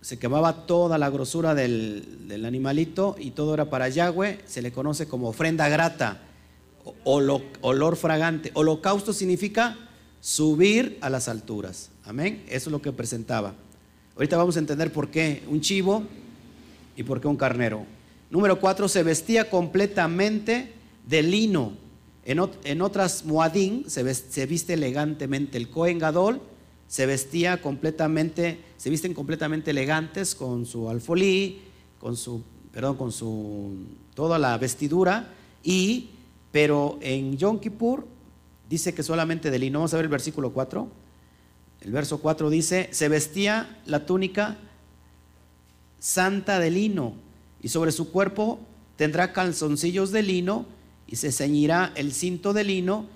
se 0.00 0.18
quemaba 0.18 0.66
toda 0.66 0.98
la 0.98 1.08
grosura 1.08 1.54
del, 1.54 2.26
del, 2.26 2.44
animalito 2.44 3.14
y 3.16 3.30
todo 3.30 3.54
era 3.54 3.70
para 3.70 3.88
Yahweh, 3.88 4.40
se 4.44 4.60
le 4.60 4.72
conoce 4.72 5.06
como 5.06 5.28
ofrenda 5.28 5.68
grata, 5.68 6.22
olor 7.04 7.94
fragante. 7.94 8.50
Holocausto 8.54 9.12
significa 9.12 9.78
subir 10.20 10.98
a 11.00 11.10
las 11.10 11.28
alturas. 11.28 11.90
Amén. 12.04 12.42
Eso 12.48 12.70
es 12.70 12.72
lo 12.72 12.82
que 12.82 12.90
presentaba. 12.90 13.54
Ahorita 14.16 14.36
vamos 14.36 14.56
a 14.56 14.58
entender 14.58 14.92
por 14.92 15.10
qué 15.10 15.44
un 15.46 15.60
chivo 15.60 16.02
y 16.96 17.04
por 17.04 17.20
qué 17.20 17.28
un 17.28 17.36
carnero. 17.36 17.86
Número 18.32 18.58
cuatro, 18.58 18.88
se 18.88 19.02
vestía 19.02 19.50
completamente 19.50 20.72
de 21.06 21.22
lino. 21.22 21.74
En, 22.24 22.80
otras 22.80 23.26
Muadín 23.26 23.84
se, 23.88 24.46
viste 24.46 24.72
elegantemente. 24.72 25.58
El 25.58 25.68
Cohen 25.68 25.98
Gadol 25.98 26.40
se 26.88 27.04
vestía 27.04 27.60
completamente, 27.60 28.58
se 28.78 28.88
visten 28.88 29.12
completamente 29.12 29.72
elegantes 29.72 30.34
con 30.34 30.64
su 30.64 30.88
alfolí, 30.88 31.60
con 32.00 32.16
su, 32.16 32.42
perdón, 32.72 32.96
con 32.96 33.12
su, 33.12 33.74
toda 34.14 34.38
la 34.38 34.56
vestidura. 34.56 35.28
Y, 35.62 36.08
pero 36.52 36.98
en 37.02 37.36
Yom 37.36 37.60
Kippur 37.60 38.06
dice 38.66 38.94
que 38.94 39.02
solamente 39.02 39.50
de 39.50 39.58
lino. 39.58 39.80
Vamos 39.80 39.92
a 39.92 39.98
ver 39.98 40.06
el 40.06 40.10
versículo 40.10 40.54
4. 40.54 40.88
El 41.82 41.92
verso 41.92 42.16
4 42.16 42.48
dice, 42.48 42.88
se 42.92 43.10
vestía 43.10 43.78
la 43.84 44.06
túnica 44.06 44.56
santa 45.98 46.58
de 46.58 46.70
lino 46.70 47.30
y 47.62 47.68
sobre 47.68 47.92
su 47.92 48.10
cuerpo 48.10 48.58
tendrá 48.96 49.32
calzoncillos 49.32 50.10
de 50.10 50.22
lino 50.22 50.66
y 51.06 51.16
se 51.16 51.32
ceñirá 51.32 51.92
el 51.94 52.12
cinto 52.12 52.52
de 52.52 52.64
lino 52.64 53.06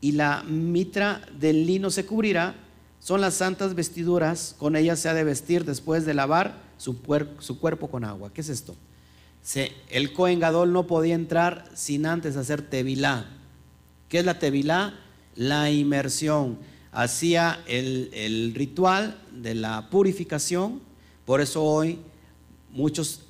y 0.00 0.12
la 0.12 0.44
mitra 0.44 1.22
del 1.38 1.66
lino 1.66 1.90
se 1.90 2.06
cubrirá. 2.06 2.54
Son 3.00 3.20
las 3.20 3.34
santas 3.34 3.74
vestiduras, 3.74 4.54
con 4.58 4.76
ellas 4.76 5.00
se 5.00 5.08
ha 5.08 5.14
de 5.14 5.24
vestir 5.24 5.64
después 5.64 6.06
de 6.06 6.14
lavar 6.14 6.60
su, 6.76 7.00
cuerpo 7.00 7.88
con 7.88 8.04
agua. 8.04 8.32
¿Qué 8.32 8.40
es 8.40 8.48
esto? 8.48 8.76
el 9.90 10.12
Cohen 10.12 10.40
Gadol 10.40 10.72
no 10.72 10.88
podía 10.88 11.14
entrar 11.14 11.70
sin 11.74 12.04
antes 12.04 12.36
hacer 12.36 12.62
tevilá. 12.62 13.26
¿Qué 14.08 14.18
es 14.18 14.24
la 14.24 14.40
tevilá? 14.40 14.98
La 15.36 15.70
inmersión. 15.70 16.58
Hacía 16.90 17.60
el 17.68 18.52
ritual 18.56 19.20
de 19.32 19.54
la 19.54 19.88
purificación. 19.88 20.80
Por 21.24 21.40
eso 21.40 21.62
hoy 21.62 22.00
muchos 22.72 23.20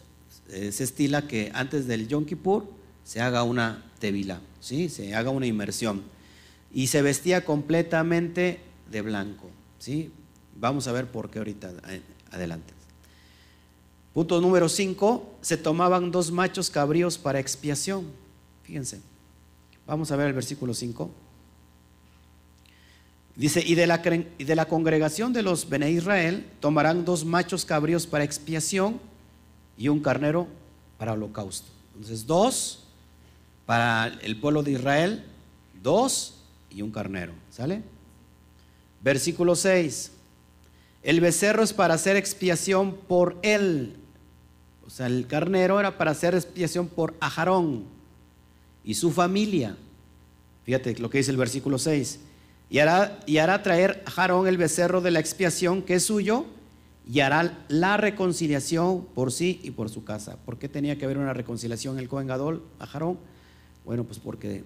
eh, 0.50 0.72
se 0.72 0.84
estila 0.84 1.26
que 1.26 1.50
antes 1.54 1.86
del 1.86 2.08
Yom 2.08 2.24
Kippur 2.24 2.68
se 3.04 3.20
haga 3.20 3.42
una 3.42 3.84
tevila, 3.98 4.40
¿sí? 4.60 4.88
se 4.88 5.14
haga 5.14 5.30
una 5.30 5.46
inmersión. 5.46 6.02
Y 6.72 6.88
se 6.88 7.02
vestía 7.02 7.44
completamente 7.44 8.60
de 8.90 9.02
blanco. 9.02 9.50
¿sí? 9.78 10.10
Vamos 10.56 10.88
a 10.88 10.92
ver 10.92 11.06
por 11.06 11.30
qué 11.30 11.38
ahorita 11.38 11.72
eh, 11.88 12.02
adelante. 12.30 12.74
Punto 14.12 14.40
número 14.40 14.68
5, 14.68 15.38
se 15.42 15.56
tomaban 15.56 16.10
dos 16.10 16.30
machos 16.30 16.70
cabríos 16.70 17.18
para 17.18 17.38
expiación. 17.38 18.06
Fíjense, 18.62 19.00
vamos 19.86 20.10
a 20.10 20.16
ver 20.16 20.28
el 20.28 20.32
versículo 20.32 20.72
5. 20.72 21.10
Dice, 23.36 23.62
y 23.64 23.74
de, 23.74 23.86
la, 23.86 24.02
y 24.38 24.44
de 24.44 24.56
la 24.56 24.66
congregación 24.66 25.34
de 25.34 25.42
los 25.42 25.68
Bene 25.68 25.90
Israel 25.90 26.46
tomarán 26.60 27.04
dos 27.04 27.26
machos 27.26 27.66
cabríos 27.66 28.06
para 28.06 28.24
expiación 28.24 28.98
y 29.76 29.88
un 29.88 30.00
carnero 30.00 30.46
para 30.98 31.12
holocausto. 31.12 31.68
Entonces, 31.94 32.26
dos 32.26 32.84
para 33.66 34.06
el 34.22 34.38
pueblo 34.38 34.62
de 34.62 34.72
Israel, 34.72 35.24
dos 35.82 36.34
y 36.70 36.82
un 36.82 36.90
carnero. 36.90 37.32
¿Sale? 37.50 37.82
Versículo 39.02 39.56
6. 39.56 40.12
El 41.02 41.20
becerro 41.20 41.62
es 41.62 41.72
para 41.72 41.94
hacer 41.94 42.16
expiación 42.16 42.96
por 42.96 43.38
él. 43.42 43.96
O 44.86 44.90
sea, 44.90 45.06
el 45.06 45.26
carnero 45.26 45.78
era 45.80 45.98
para 45.98 46.12
hacer 46.12 46.34
expiación 46.34 46.88
por 46.88 47.14
Ajarón 47.20 47.84
y 48.84 48.94
su 48.94 49.10
familia. 49.10 49.76
Fíjate 50.64 50.96
lo 50.98 51.10
que 51.10 51.18
dice 51.18 51.30
el 51.30 51.36
versículo 51.36 51.78
6. 51.78 52.20
Y 52.68 52.78
hará, 52.78 53.20
y 53.26 53.38
hará 53.38 53.62
traer 53.62 54.02
el 54.46 54.56
becerro 54.56 55.00
de 55.00 55.12
la 55.12 55.20
expiación 55.20 55.82
que 55.82 55.94
es 55.94 56.04
suyo 56.04 56.46
y 57.08 57.20
hará 57.20 57.64
la 57.68 57.96
reconciliación 57.96 59.06
por 59.14 59.30
sí 59.30 59.60
y 59.62 59.70
por 59.70 59.88
su 59.88 60.02
casa. 60.04 60.36
¿Por 60.44 60.58
qué 60.58 60.68
tenía 60.68 60.98
que 60.98 61.04
haber 61.04 61.18
una 61.18 61.32
reconciliación 61.32 61.94
en 61.94 62.00
el 62.00 62.08
Cohen 62.08 62.26
Gadol 62.26 62.64
a 62.80 62.86
Jarón? 62.86 63.18
Bueno, 63.84 64.02
pues 64.02 64.18
porque, 64.18 64.64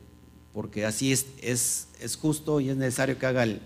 porque 0.55 0.87
así 0.87 1.12
es, 1.12 1.26
es, 1.42 1.88
es, 2.00 2.16
justo 2.16 2.61
y 2.61 2.70
es 2.70 2.76
necesario 2.76 3.18
que 3.18 3.26
haga 3.26 3.42
el, 3.42 3.61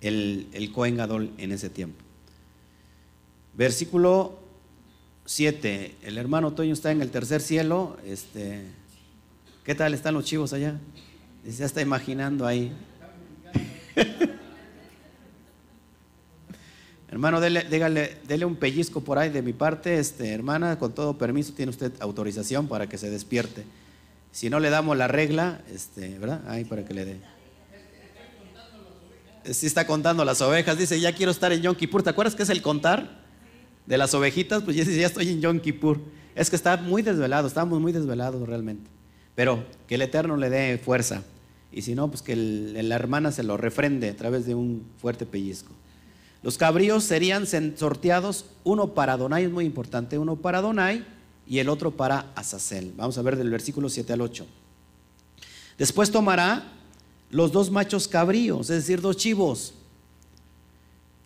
el, 0.00 0.72
Cohen 0.72 0.96
Gadol 0.96 1.32
en 1.38 1.50
ese 1.50 1.70
tiempo. 1.70 1.98
Versículo 3.54 4.38
7. 5.24 5.96
El 6.02 6.16
hermano 6.16 6.52
Toño 6.52 6.72
está 6.72 6.92
en 6.92 7.02
el 7.02 7.10
tercer 7.10 7.40
cielo. 7.40 7.96
Este, 8.06 8.62
¿Qué 9.64 9.74
tal 9.74 9.92
están 9.92 10.14
los 10.14 10.24
chivos 10.24 10.52
allá? 10.52 10.78
Se 11.48 11.64
está 11.64 11.82
imaginando 11.82 12.46
ahí. 12.46 12.72
Hermano, 17.14 17.40
dele, 17.40 18.44
un 18.44 18.56
pellizco 18.56 19.00
por 19.00 19.18
ahí 19.18 19.30
de 19.30 19.40
mi 19.40 19.52
parte. 19.52 20.00
Este, 20.00 20.32
hermana, 20.32 20.80
con 20.80 20.96
todo 20.96 21.16
permiso, 21.16 21.52
tiene 21.52 21.70
usted 21.70 21.92
autorización 22.00 22.66
para 22.66 22.88
que 22.88 22.98
se 22.98 23.08
despierte. 23.08 23.62
Si 24.32 24.50
no 24.50 24.58
le 24.58 24.68
damos 24.68 24.96
la 24.96 25.06
regla, 25.06 25.60
este, 25.72 26.18
¿verdad? 26.18 26.42
Ahí 26.48 26.64
para 26.64 26.84
que 26.84 26.92
le 26.92 27.04
dé. 27.04 27.20
Si 29.44 29.64
está 29.64 29.86
contando 29.86 30.24
las 30.24 30.40
ovejas, 30.40 30.76
dice, 30.76 30.98
ya 30.98 31.14
quiero 31.14 31.30
estar 31.30 31.52
en 31.52 31.62
Yom 31.62 31.76
Kippur. 31.76 32.02
¿Te 32.02 32.10
acuerdas 32.10 32.34
qué 32.34 32.42
es 32.42 32.50
el 32.50 32.62
contar 32.62 33.22
de 33.86 33.96
las 33.96 34.12
ovejitas? 34.12 34.64
Pues 34.64 34.76
ya, 34.76 34.82
ya 34.82 35.06
estoy 35.06 35.28
en 35.28 35.40
Yom 35.40 35.60
Kippur. 35.60 36.00
Es 36.34 36.50
que 36.50 36.56
está 36.56 36.78
muy 36.78 37.02
desvelado, 37.02 37.46
estamos 37.46 37.78
muy 37.78 37.92
desvelados 37.92 38.44
realmente. 38.48 38.90
Pero 39.36 39.64
que 39.86 39.94
el 39.94 40.02
Eterno 40.02 40.36
le 40.36 40.50
dé 40.50 40.78
fuerza. 40.78 41.22
Y 41.70 41.82
si 41.82 41.94
no, 41.94 42.08
pues 42.08 42.22
que 42.22 42.34
la 42.34 42.96
hermana 42.96 43.30
se 43.30 43.44
lo 43.44 43.56
refrende 43.56 44.10
a 44.10 44.16
través 44.16 44.46
de 44.46 44.56
un 44.56 44.84
fuerte 44.98 45.26
pellizco. 45.26 45.70
Los 46.44 46.58
cabríos 46.58 47.04
serían 47.04 47.46
sorteados, 47.46 48.44
uno 48.64 48.88
para 48.88 49.16
Donai, 49.16 49.44
es 49.44 49.50
muy 49.50 49.64
importante, 49.64 50.18
uno 50.18 50.36
para 50.36 50.60
Donai 50.60 51.02
y 51.46 51.58
el 51.58 51.70
otro 51.70 51.92
para 51.92 52.32
Azazel. 52.34 52.92
Vamos 52.98 53.16
a 53.16 53.22
ver 53.22 53.36
del 53.36 53.48
versículo 53.48 53.88
7 53.88 54.12
al 54.12 54.20
8. 54.20 54.46
Después 55.78 56.10
tomará 56.10 56.70
los 57.30 57.50
dos 57.50 57.70
machos 57.70 58.08
cabríos, 58.08 58.68
es 58.68 58.76
decir, 58.76 59.00
dos 59.00 59.16
chivos, 59.16 59.72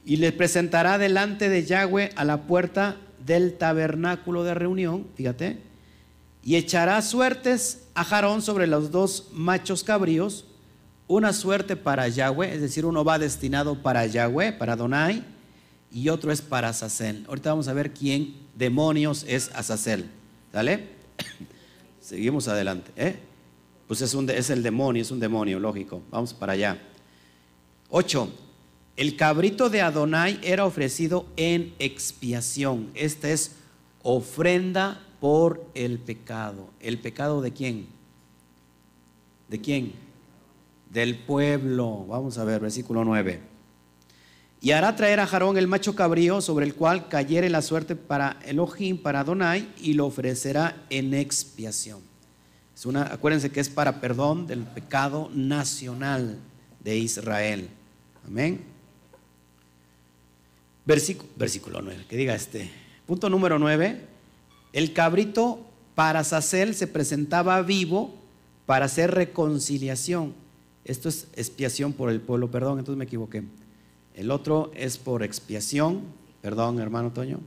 y 0.04 0.18
le 0.18 0.31
presentará 0.31 0.98
delante 0.98 1.48
de 1.48 1.66
Yahweh 1.66 2.12
a 2.14 2.24
la 2.24 2.42
puerta 2.42 2.96
del 3.18 3.59
tabernáculo 3.59 4.44
de 4.44 4.54
reunión, 4.54 5.04
fíjate, 5.16 5.59
y 6.44 6.54
echará 6.54 7.02
suertes 7.02 7.88
a 7.94 8.04
Jarón 8.04 8.40
sobre 8.40 8.68
los 8.68 8.92
dos 8.92 9.31
machos 9.33 9.83
cabríos 9.83 10.44
una 11.09 11.33
suerte 11.33 11.75
para 11.75 12.07
Yahweh, 12.07 12.55
es 12.55 12.61
decir, 12.61 12.85
uno 12.85 13.03
va 13.03 13.18
destinado 13.18 13.83
para 13.83 14.07
Yahweh, 14.07 14.53
para 14.53 14.77
Donai, 14.77 15.25
y 15.90 16.11
otro 16.11 16.31
es 16.31 16.42
para 16.42 16.68
Azazel. 16.68 17.25
Ahorita 17.29 17.51
vamos 17.51 17.66
a 17.66 17.73
ver 17.73 17.94
quién 17.94 18.37
demonios 18.55 19.25
es 19.27 19.51
Azazel. 19.55 20.11
¿Sale? 20.53 20.88
Seguimos 22.01 22.47
adelante. 22.47 22.92
¿eh? 22.97 23.16
Pues 23.87 24.03
es, 24.03 24.12
un, 24.12 24.29
es 24.29 24.51
el 24.51 24.62
demonio, 24.62 25.01
es 25.01 25.11
un 25.11 25.18
demonio, 25.18 25.59
lógico. 25.59 26.03
Vamos 26.11 26.35
para 26.35 26.53
allá. 26.53 26.79
8. 27.88 28.31
El 28.97 29.16
cabrito 29.16 29.71
de 29.71 29.81
Adonai 29.81 30.38
era 30.42 30.66
ofrecido 30.66 31.27
en 31.37 31.75
expiación. 31.79 32.90
Esta 32.94 33.31
es 33.31 33.53
ofrenda 34.03 35.01
por 35.21 35.64
el 35.75 35.99
pecado. 35.99 36.68
¿El 36.81 36.99
pecado 36.99 37.40
de 37.40 37.53
quién? 37.53 37.87
¿De 39.49 39.59
quién? 39.61 40.08
Del 40.90 41.18
pueblo. 41.18 42.07
Vamos 42.07 42.38
a 42.38 42.44
ver, 42.44 42.61
versículo 42.61 43.05
9. 43.05 43.40
Y 44.61 44.72
hará 44.72 44.96
traer 44.96 45.20
a 45.20 45.27
Jarón 45.27 45.57
el 45.57 45.68
macho 45.68 45.94
cabrío 45.94 46.40
sobre 46.40 46.66
el 46.66 46.74
cual 46.74 47.09
cayere 47.09 47.48
la 47.48 47.62
suerte 47.62 47.94
para 47.94 48.38
Elohim, 48.44 48.98
para 48.98 49.20
Adonai, 49.20 49.68
y 49.81 49.92
lo 49.92 50.07
ofrecerá 50.07 50.85
en 50.90 51.14
expiación. 51.14 52.01
Acuérdense 53.11 53.51
que 53.51 53.61
es 53.61 53.68
para 53.68 54.01
perdón 54.01 54.46
del 54.46 54.64
pecado 54.64 55.31
nacional 55.33 56.38
de 56.81 56.96
Israel. 56.96 57.68
Amén. 58.27 58.61
Versículo, 60.85 61.29
versículo 61.37 61.83
9, 61.83 62.07
que 62.09 62.16
diga 62.16 62.35
este. 62.35 62.70
Punto 63.07 63.29
número 63.29 63.59
9. 63.59 64.07
El 64.72 64.92
cabrito 64.92 65.66
para 65.94 66.24
Sacel 66.24 66.74
se 66.74 66.87
presentaba 66.87 67.61
vivo 67.62 68.14
para 68.66 68.87
hacer 68.87 69.12
reconciliación 69.12 70.35
esto 70.88 71.11
es 71.11 71.29
expiación 71.37 71.92
por 71.92 72.11
el 72.11 72.18
pueblo, 72.18 72.51
perdón, 72.51 72.79
entonces 72.79 72.96
me 72.96 73.05
equivoqué. 73.05 73.42
El 74.14 74.31
otro 74.31 74.72
es 74.74 74.96
por 74.96 75.22
expiación, 75.22 76.01
perdón, 76.40 76.81
hermano 76.81 77.12
Toño. 77.12 77.40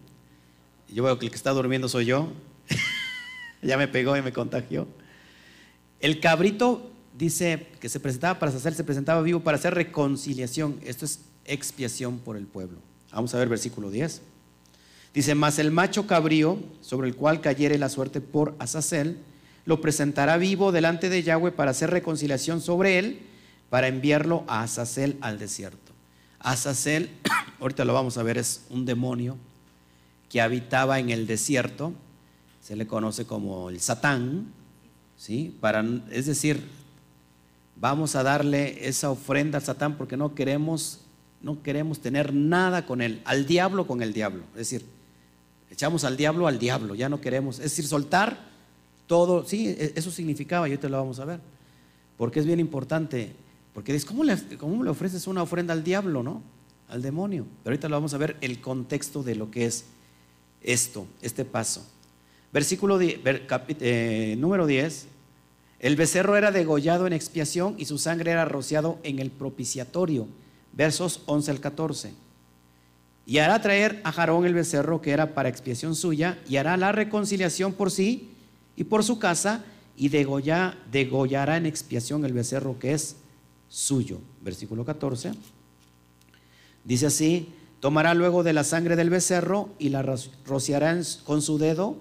Yo 0.87 1.03
veo 1.03 1.17
que 1.17 1.25
el 1.25 1.31
que 1.31 1.37
está 1.37 1.49
durmiendo 1.49 1.89
soy 1.89 2.05
yo. 2.05 2.31
ya 3.63 3.77
me 3.77 3.87
pegó 3.87 4.15
y 4.15 4.21
me 4.21 4.31
contagió. 4.31 4.87
El 5.99 6.19
cabrito 6.19 6.91
dice 7.17 7.65
que 7.79 7.89
se 7.89 7.99
presentaba 7.99 8.37
para 8.37 8.51
hacer, 8.51 8.75
se 8.75 8.83
presentaba 8.83 9.23
vivo 9.23 9.39
para 9.39 9.57
hacer 9.57 9.73
reconciliación. 9.73 10.79
Esto 10.85 11.05
es 11.05 11.21
expiación 11.45 12.19
por 12.19 12.37
el 12.37 12.45
pueblo. 12.45 12.77
Vamos 13.11 13.33
a 13.33 13.39
ver 13.39 13.49
versículo 13.49 13.89
10. 13.89 14.21
Dice, 15.15 15.33
mas 15.33 15.57
el 15.57 15.71
macho 15.71 16.05
cabrío, 16.05 16.59
sobre 16.81 17.07
el 17.07 17.15
cual 17.15 17.41
cayere 17.41 17.79
la 17.79 17.89
suerte 17.89 18.21
por 18.21 18.55
Azazel, 18.59 19.17
lo 19.65 19.81
presentará 19.81 20.37
vivo 20.37 20.71
delante 20.71 21.09
de 21.09 21.23
Yahweh 21.23 21.51
para 21.51 21.71
hacer 21.71 21.89
reconciliación 21.89 22.61
sobre 22.61 22.99
él 22.99 23.30
para 23.71 23.87
enviarlo 23.87 24.43
a 24.47 24.63
Azazel 24.63 25.17
al 25.21 25.39
desierto. 25.39 25.93
Azazel, 26.39 27.09
ahorita 27.61 27.85
lo 27.85 27.93
vamos 27.93 28.17
a 28.17 28.23
ver, 28.23 28.37
es 28.37 28.65
un 28.69 28.85
demonio 28.85 29.37
que 30.27 30.41
habitaba 30.41 30.99
en 30.99 31.09
el 31.09 31.25
desierto, 31.25 31.93
se 32.59 32.75
le 32.75 32.85
conoce 32.85 33.25
como 33.25 33.69
el 33.69 33.79
Satán, 33.79 34.51
¿sí? 35.15 35.55
Para, 35.61 35.85
es 36.11 36.25
decir, 36.25 36.67
vamos 37.77 38.17
a 38.17 38.23
darle 38.23 38.89
esa 38.89 39.09
ofrenda 39.09 39.59
al 39.59 39.63
Satán 39.63 39.95
porque 39.95 40.17
no 40.17 40.35
queremos, 40.35 40.99
no 41.41 41.63
queremos 41.63 42.01
tener 42.01 42.33
nada 42.33 42.85
con 42.85 43.01
él, 43.01 43.21
al 43.23 43.45
diablo 43.45 43.87
con 43.87 44.01
el 44.01 44.11
diablo, 44.11 44.43
es 44.51 44.69
decir, 44.69 44.85
echamos 45.69 46.03
al 46.03 46.17
diablo 46.17 46.45
al 46.45 46.59
diablo, 46.59 46.93
ya 46.93 47.07
no 47.07 47.21
queremos, 47.21 47.55
es 47.55 47.63
decir, 47.63 47.87
soltar 47.87 48.37
todo, 49.07 49.47
sí, 49.47 49.69
e, 49.69 49.93
eso 49.95 50.11
significaba, 50.11 50.67
y 50.67 50.71
ahorita 50.71 50.89
lo 50.89 50.97
vamos 50.97 51.21
a 51.21 51.25
ver, 51.25 51.39
porque 52.17 52.41
es 52.41 52.45
bien 52.45 52.59
importante 52.59 53.33
porque 53.73 53.93
dices, 53.93 54.07
¿cómo 54.07 54.23
le, 54.23 54.37
¿cómo 54.57 54.83
le 54.83 54.89
ofreces 54.89 55.27
una 55.27 55.43
ofrenda 55.43 55.73
al 55.73 55.83
diablo, 55.83 56.23
no? 56.23 56.41
Al 56.89 57.01
demonio. 57.01 57.45
Pero 57.63 57.73
ahorita 57.73 57.89
lo 57.89 57.95
vamos 57.95 58.13
a 58.13 58.17
ver 58.17 58.37
el 58.41 58.59
contexto 58.59 59.23
de 59.23 59.35
lo 59.35 59.49
que 59.49 59.65
es 59.65 59.85
esto, 60.61 61.07
este 61.21 61.45
paso. 61.45 61.85
Versículo 62.51 62.99
eh, 63.01 64.35
número 64.37 64.67
10. 64.67 65.07
El 65.79 65.95
becerro 65.95 66.35
era 66.35 66.51
degollado 66.51 67.07
en 67.07 67.13
expiación 67.13 67.75
y 67.77 67.85
su 67.85 67.97
sangre 67.97 68.31
era 68.31 68.45
rociado 68.45 68.99
en 69.03 69.19
el 69.19 69.31
propiciatorio. 69.31 70.27
Versos 70.73 71.21
11 71.25 71.51
al 71.51 71.59
14. 71.59 72.13
Y 73.25 73.37
hará 73.37 73.61
traer 73.61 74.01
a 74.03 74.11
Jarón 74.11 74.45
el 74.45 74.53
becerro 74.53 75.01
que 75.01 75.11
era 75.11 75.33
para 75.33 75.49
expiación 75.49 75.95
suya 75.95 76.39
y 76.47 76.57
hará 76.57 76.75
la 76.75 76.91
reconciliación 76.91 77.73
por 77.73 77.89
sí 77.89 78.31
y 78.75 78.83
por 78.83 79.03
su 79.03 79.19
casa 79.19 79.63
y 79.95 80.09
degollará 80.09 81.57
en 81.57 81.65
expiación 81.65 82.25
el 82.25 82.33
becerro 82.33 82.79
que 82.79 82.93
es 82.93 83.15
suyo. 83.71 84.19
Versículo 84.41 84.85
14. 84.85 85.31
Dice 86.83 87.05
así, 87.07 87.49
tomará 87.79 88.13
luego 88.13 88.43
de 88.43 88.53
la 88.53 88.63
sangre 88.63 88.95
del 88.95 89.09
becerro 89.09 89.69
y 89.79 89.89
la 89.89 90.03
rociará 90.45 90.99
con 91.23 91.41
su 91.41 91.57
dedo 91.57 91.95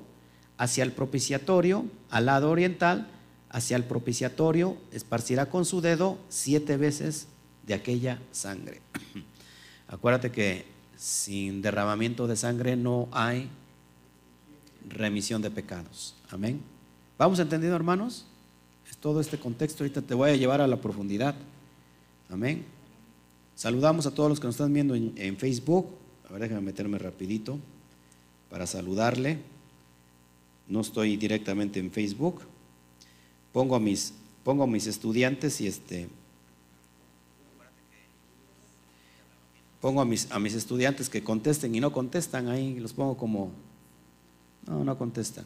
hacia 0.59 0.85
el 0.85 0.93
propiciatorio, 0.93 1.87
al 2.11 2.27
lado 2.27 2.51
oriental, 2.51 3.09
hacia 3.49 3.77
el 3.77 3.85
propiciatorio, 3.85 4.77
esparcirá 4.93 5.47
con 5.47 5.65
su 5.65 5.81
dedo 5.81 6.19
siete 6.29 6.77
veces 6.77 7.29
de 7.67 7.75
aquella 7.75 8.21
sangre. 8.33 8.83
Acuérdate 9.89 10.31
que 10.31 10.67
sin 10.97 11.63
derramamiento 11.63 12.27
de 12.27 12.37
sangre 12.37 12.77
no 12.77 13.09
hay 13.13 13.49
remisión 14.89 15.41
de 15.41 15.51
pecados. 15.51 16.15
Amén. 16.31 16.61
¿Vamos 17.17 17.39
entendiendo, 17.39 17.77
hermanos? 17.77 18.27
Es 18.89 18.97
todo 18.97 19.21
este 19.21 19.39
contexto. 19.39 19.85
Ahorita 19.85 20.03
te 20.03 20.15
voy 20.15 20.31
a 20.31 20.37
llevar 20.37 20.61
a 20.61 20.67
la 20.67 20.81
profundidad. 20.81 21.35
Amén. 22.31 22.65
Saludamos 23.57 24.07
a 24.07 24.15
todos 24.15 24.31
los 24.31 24.41
que 24.41 24.47
nos 24.47 24.55
están 24.55 24.73
viendo 24.73 24.95
en, 24.95 25.37
Facebook. 25.37 25.87
A 26.29 26.33
ver, 26.33 26.43
déjame 26.43 26.61
meterme 26.61 26.97
rapidito 26.99 27.59
para 28.49 28.67
saludarle. 28.67 29.39
No 30.69 30.81
estoy 30.81 31.17
directamente 31.17 31.81
en 31.81 31.91
Facebook. 31.91 32.41
Pongo 33.53 33.75
a 33.75 33.81
mis, 33.81 34.15
pongo 34.45 34.67
mis 34.67 34.87
estudiantes 34.87 35.61
y 35.61 35.67
este... 35.67 36.09
Pongo 39.81 40.01
a 40.01 40.05
mis, 40.05 40.31
a 40.31 40.39
mis 40.39 40.55
estudiantes 40.55 41.09
que 41.09 41.25
contesten 41.25 41.75
y 41.75 41.81
no 41.81 41.91
contestan 41.93 42.49
ahí, 42.49 42.79
los 42.79 42.93
pongo 42.93 43.17
como... 43.17 43.51
No, 44.67 44.85
no 44.85 44.97
contestan. 44.97 45.45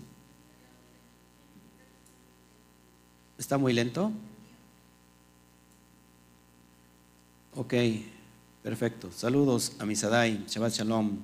¿Está 3.38 3.58
muy 3.58 3.72
lento? 3.72 4.12
Ok, 7.56 7.72
perfecto. 8.64 9.12
Saludos 9.12 9.76
a 9.78 9.86
Misadai, 9.86 10.44
Shabbat 10.48 10.72
Shalom. 10.72 11.18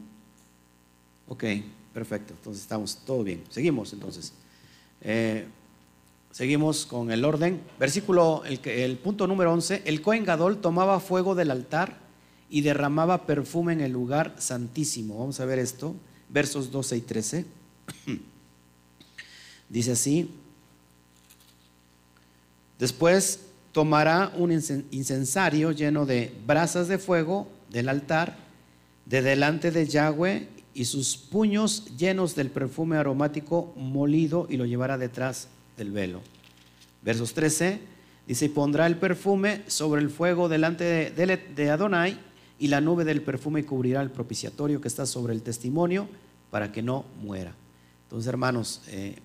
Ok, 1.26 1.44
perfecto. 1.92 2.34
Entonces 2.34 2.62
estamos 2.62 2.98
todo 3.04 3.24
bien. 3.24 3.42
Seguimos 3.50 3.92
entonces. 3.92 4.32
Eh, 5.00 5.48
seguimos 6.30 6.86
con 6.86 7.10
el 7.10 7.24
orden. 7.24 7.60
Versículo, 7.80 8.44
el, 8.44 8.60
el 8.64 8.96
punto 8.98 9.26
número 9.26 9.52
11. 9.52 9.82
El 9.86 10.02
Cohen 10.02 10.24
Gadol 10.24 10.60
tomaba 10.60 11.00
fuego 11.00 11.34
del 11.34 11.50
altar 11.50 11.98
y 12.48 12.60
derramaba 12.60 13.26
perfume 13.26 13.72
en 13.72 13.80
el 13.80 13.90
lugar 13.90 14.36
santísimo. 14.38 15.18
Vamos 15.18 15.40
a 15.40 15.46
ver 15.46 15.58
esto. 15.58 15.96
Versos 16.28 16.70
12 16.70 16.96
y 16.96 17.00
13. 17.00 17.46
Dice 19.68 19.90
así. 19.90 20.30
Después 22.78 23.49
tomará 23.72 24.32
un 24.36 24.52
incensario 24.52 25.72
lleno 25.72 26.06
de 26.06 26.32
brasas 26.46 26.88
de 26.88 26.98
fuego 26.98 27.48
del 27.70 27.88
altar 27.88 28.36
de 29.06 29.22
delante 29.22 29.70
de 29.70 29.86
Yahweh 29.86 30.48
y 30.74 30.84
sus 30.84 31.16
puños 31.16 31.96
llenos 31.96 32.34
del 32.34 32.50
perfume 32.50 32.96
aromático 32.96 33.72
molido 33.76 34.46
y 34.48 34.56
lo 34.56 34.66
llevará 34.66 34.98
detrás 34.98 35.48
del 35.76 35.90
velo. 35.90 36.20
Versos 37.02 37.34
13 37.34 37.80
dice, 38.26 38.44
y 38.44 38.48
pondrá 38.48 38.86
el 38.86 38.96
perfume 38.96 39.62
sobre 39.66 40.00
el 40.00 40.10
fuego 40.10 40.48
delante 40.48 41.10
de, 41.10 41.70
Adonai 41.70 42.18
y 42.58 42.68
la 42.68 42.80
nube 42.80 43.04
del 43.04 43.22
perfume 43.22 43.64
cubrirá 43.64 44.02
el 44.02 44.10
propiciatorio 44.10 44.80
que 44.80 44.88
está 44.88 45.06
sobre 45.06 45.32
el 45.32 45.42
testimonio 45.42 46.08
para 46.50 46.70
que 46.70 46.82
no 46.82 47.04
muera. 47.20 47.54
Entonces, 48.04 48.28
hermanos, 48.28 48.82
eh, 48.88 49.16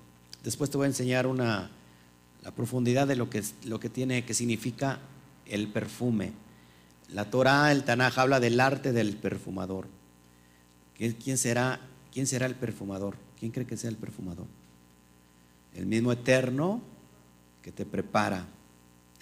después 0.44 0.70
te 0.70 0.78
voy 0.78 0.86
a 0.86 0.88
enseñar 0.88 1.28
una, 1.28 1.70
la 2.46 2.52
profundidad 2.52 3.08
de 3.08 3.16
lo 3.16 3.28
que, 3.28 3.44
lo 3.64 3.80
que 3.80 3.90
tiene, 3.90 4.24
que 4.24 4.36
significa 4.36 5.00
el 5.48 5.68
perfume. 5.68 6.32
La 7.12 7.32
Torah, 7.32 7.72
el 7.72 7.84
Tanaj, 7.84 8.20
habla 8.20 8.40
del 8.40 8.60
arte 8.60 8.94
del 8.94 9.16
perfumador. 9.18 9.88
¿Quién 10.96 11.40
será, 11.40 11.82
¿Quién 12.14 12.28
será 12.28 12.46
el 12.46 12.54
perfumador? 12.54 13.16
¿Quién 13.40 13.52
cree 13.52 13.66
que 13.66 13.78
sea 13.78 13.90
el 13.90 13.96
perfumador? 13.96 14.46
El 15.74 15.88
mismo 15.88 16.12
eterno 16.12 16.82
que 17.64 17.72
te 17.72 17.84
prepara 17.84 18.46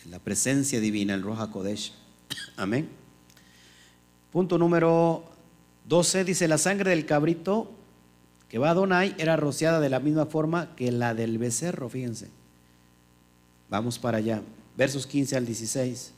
en 0.03 0.11
la 0.11 0.19
presencia 0.19 0.81
divina, 0.81 1.13
el 1.13 1.23
Roja 1.23 1.49
Kodesh. 1.49 1.93
Amén. 2.57 2.89
Punto 4.33 4.57
número 4.57 5.23
12 5.87 6.25
dice, 6.25 6.49
la 6.49 6.57
sangre 6.57 6.89
del 6.89 7.05
cabrito 7.05 7.71
que 8.49 8.57
va 8.57 8.71
a 8.71 8.73
Donai 8.73 9.15
era 9.17 9.37
rociada 9.37 9.79
de 9.79 9.89
la 9.89 10.01
misma 10.01 10.25
forma 10.25 10.75
que 10.75 10.91
la 10.91 11.13
del 11.13 11.37
becerro, 11.37 11.87
fíjense. 11.87 12.42
Vamos 13.73 13.97
para 13.97 14.19
allá. 14.19 14.43
Versos 14.77 15.07
15 15.07 15.35
al 15.35 15.47
16. 15.47 16.11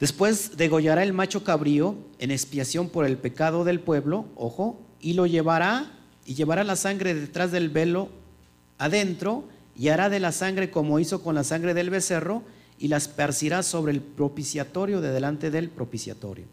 Después 0.00 0.56
degollará 0.56 1.04
el 1.04 1.12
macho 1.12 1.44
cabrío 1.44 1.94
en 2.18 2.32
expiación 2.32 2.88
por 2.88 3.06
el 3.06 3.18
pecado 3.18 3.62
del 3.62 3.78
pueblo, 3.78 4.26
ojo, 4.34 4.80
y 5.00 5.12
lo 5.12 5.26
llevará 5.26 5.92
y 6.24 6.34
llevará 6.34 6.64
la 6.64 6.74
sangre 6.74 7.14
detrás 7.14 7.52
del 7.52 7.68
velo 7.68 8.08
adentro 8.78 9.44
y 9.76 9.90
hará 9.90 10.08
de 10.08 10.18
la 10.18 10.32
sangre 10.32 10.72
como 10.72 10.98
hizo 10.98 11.22
con 11.22 11.36
la 11.36 11.44
sangre 11.44 11.72
del 11.72 11.90
becerro 11.90 12.42
y 12.80 12.88
la 12.88 12.96
esparcirá 12.96 13.62
sobre 13.62 13.92
el 13.92 14.00
propiciatorio 14.00 15.00
de 15.00 15.12
delante 15.12 15.52
del 15.52 15.68
propiciatorio. 15.68 16.46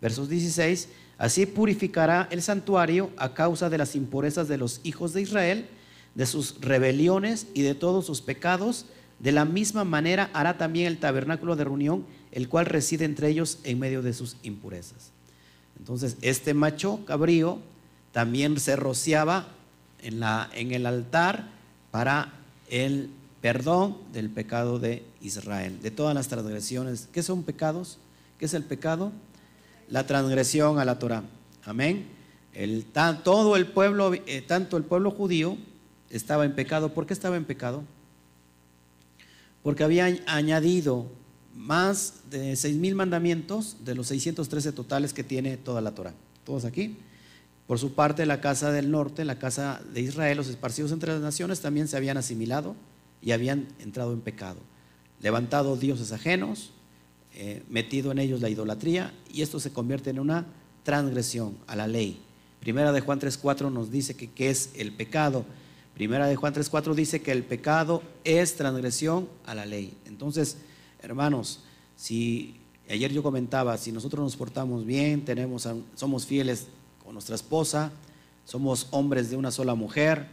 Versos 0.00 0.30
16, 0.30 0.88
así 1.18 1.44
purificará 1.44 2.28
el 2.30 2.40
santuario 2.40 3.10
a 3.18 3.34
causa 3.34 3.68
de 3.68 3.76
las 3.76 3.94
impurezas 3.94 4.48
de 4.48 4.56
los 4.56 4.80
hijos 4.84 5.12
de 5.12 5.20
Israel, 5.20 5.68
de 6.14 6.26
sus 6.26 6.60
rebeliones 6.60 7.46
y 7.54 7.62
de 7.62 7.74
todos 7.74 8.06
sus 8.06 8.20
pecados. 8.20 8.86
De 9.18 9.32
la 9.32 9.44
misma 9.44 9.84
manera 9.84 10.30
hará 10.32 10.58
también 10.58 10.86
el 10.86 10.98
tabernáculo 10.98 11.56
de 11.56 11.64
reunión 11.64 12.04
el 12.32 12.48
cual 12.48 12.66
reside 12.66 13.04
entre 13.04 13.28
ellos 13.28 13.58
en 13.64 13.78
medio 13.78 14.02
de 14.02 14.12
sus 14.12 14.36
impurezas. 14.42 15.10
Entonces, 15.78 16.16
este 16.22 16.54
macho 16.54 17.04
cabrío 17.04 17.58
también 18.12 18.58
se 18.60 18.76
rociaba 18.76 19.48
en, 20.00 20.20
la, 20.20 20.48
en 20.54 20.72
el 20.72 20.86
altar 20.86 21.48
para 21.90 22.32
el 22.68 23.10
perdón 23.40 23.96
del 24.12 24.30
pecado 24.30 24.78
de 24.78 25.02
Israel, 25.20 25.80
de 25.80 25.90
todas 25.90 26.14
las 26.14 26.28
transgresiones. 26.28 27.08
¿Qué 27.12 27.22
son 27.22 27.42
pecados? 27.42 27.98
¿Qué 28.38 28.44
es 28.44 28.54
el 28.54 28.64
pecado? 28.64 29.12
La 29.88 30.06
transgresión 30.06 30.78
a 30.78 30.84
la 30.84 30.98
Torah. 30.98 31.24
Amén. 31.64 32.06
El, 32.52 32.84
todo 33.24 33.56
el 33.56 33.66
pueblo, 33.66 34.12
eh, 34.14 34.44
tanto 34.46 34.76
el 34.76 34.84
pueblo 34.84 35.10
judío 35.10 35.56
estaba 36.10 36.44
en 36.44 36.54
pecado. 36.54 36.92
¿Por 36.92 37.06
qué 37.06 37.14
estaba 37.14 37.36
en 37.36 37.44
pecado? 37.44 37.84
Porque 39.62 39.84
había 39.84 40.06
añadido 40.26 41.06
más 41.54 42.22
de 42.30 42.56
seis 42.56 42.76
mil 42.76 42.94
mandamientos 42.94 43.78
de 43.84 43.94
los 43.94 44.08
613 44.08 44.72
totales 44.72 45.12
que 45.12 45.24
tiene 45.24 45.56
toda 45.56 45.80
la 45.80 45.94
Torah. 45.94 46.14
Todos 46.44 46.64
aquí. 46.64 46.96
Por 47.66 47.78
su 47.78 47.94
parte, 47.94 48.26
la 48.26 48.40
casa 48.40 48.72
del 48.72 48.90
norte, 48.90 49.24
la 49.24 49.38
casa 49.38 49.80
de 49.94 50.00
Israel, 50.00 50.36
los 50.36 50.48
esparcidos 50.48 50.90
entre 50.90 51.12
las 51.12 51.22
naciones, 51.22 51.60
también 51.60 51.86
se 51.86 51.96
habían 51.96 52.16
asimilado 52.16 52.74
y 53.22 53.30
habían 53.30 53.68
entrado 53.78 54.12
en 54.12 54.20
pecado. 54.20 54.58
Levantado 55.20 55.76
dioses 55.76 56.10
ajenos, 56.10 56.72
eh, 57.34 57.62
metido 57.68 58.10
en 58.10 58.18
ellos 58.18 58.40
la 58.40 58.48
idolatría, 58.48 59.12
y 59.32 59.42
esto 59.42 59.60
se 59.60 59.72
convierte 59.72 60.10
en 60.10 60.18
una 60.18 60.46
transgresión 60.82 61.56
a 61.68 61.76
la 61.76 61.86
ley. 61.86 62.20
Primera 62.58 62.90
de 62.90 63.00
Juan 63.02 63.20
3.4 63.20 63.70
nos 63.70 63.90
dice 63.90 64.16
que 64.16 64.30
qué 64.30 64.50
es 64.50 64.70
el 64.74 64.92
pecado. 64.92 65.44
Primera 66.00 66.26
de 66.28 66.34
Juan 66.34 66.54
3.4 66.54 66.94
dice 66.94 67.20
que 67.20 67.30
el 67.30 67.44
pecado 67.44 68.02
es 68.24 68.56
transgresión 68.56 69.28
a 69.44 69.54
la 69.54 69.66
ley. 69.66 69.92
Entonces, 70.06 70.56
Hermanos, 71.02 71.60
si 71.94 72.56
ayer 72.88 73.12
yo 73.12 73.22
comentaba, 73.22 73.76
si 73.76 73.92
nosotros 73.92 74.24
nos 74.24 74.34
portamos 74.34 74.86
bien, 74.86 75.26
tenemos, 75.26 75.68
somos 75.94 76.24
fieles 76.24 76.68
con 77.04 77.12
nuestra 77.12 77.34
esposa, 77.34 77.92
somos 78.46 78.86
hombres 78.92 79.28
de 79.28 79.36
una 79.36 79.50
sola 79.50 79.74
mujer, 79.74 80.26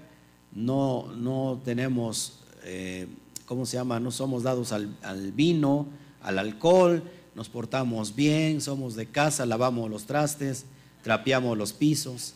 no, 0.54 1.14
no 1.18 1.60
tenemos, 1.66 2.40
eh, 2.64 3.06
¿cómo 3.46 3.66
se 3.66 3.76
llama? 3.76 4.00
No 4.00 4.12
somos 4.12 4.44
dados 4.44 4.72
al, 4.72 4.96
al, 5.02 5.34
vino, 5.34 5.88
al 6.22 6.40
alcohol, 6.40 7.04
nos 7.36 7.50
portamos 7.50 8.16
bien, 8.16 8.62
somos 8.62 8.96
de 8.96 9.08
casa, 9.08 9.46
lavamos 9.46 9.90
los 9.90 10.06
trastes, 10.06 10.64
trapeamos 11.04 11.58
los 11.58 11.74
pisos, 11.74 12.36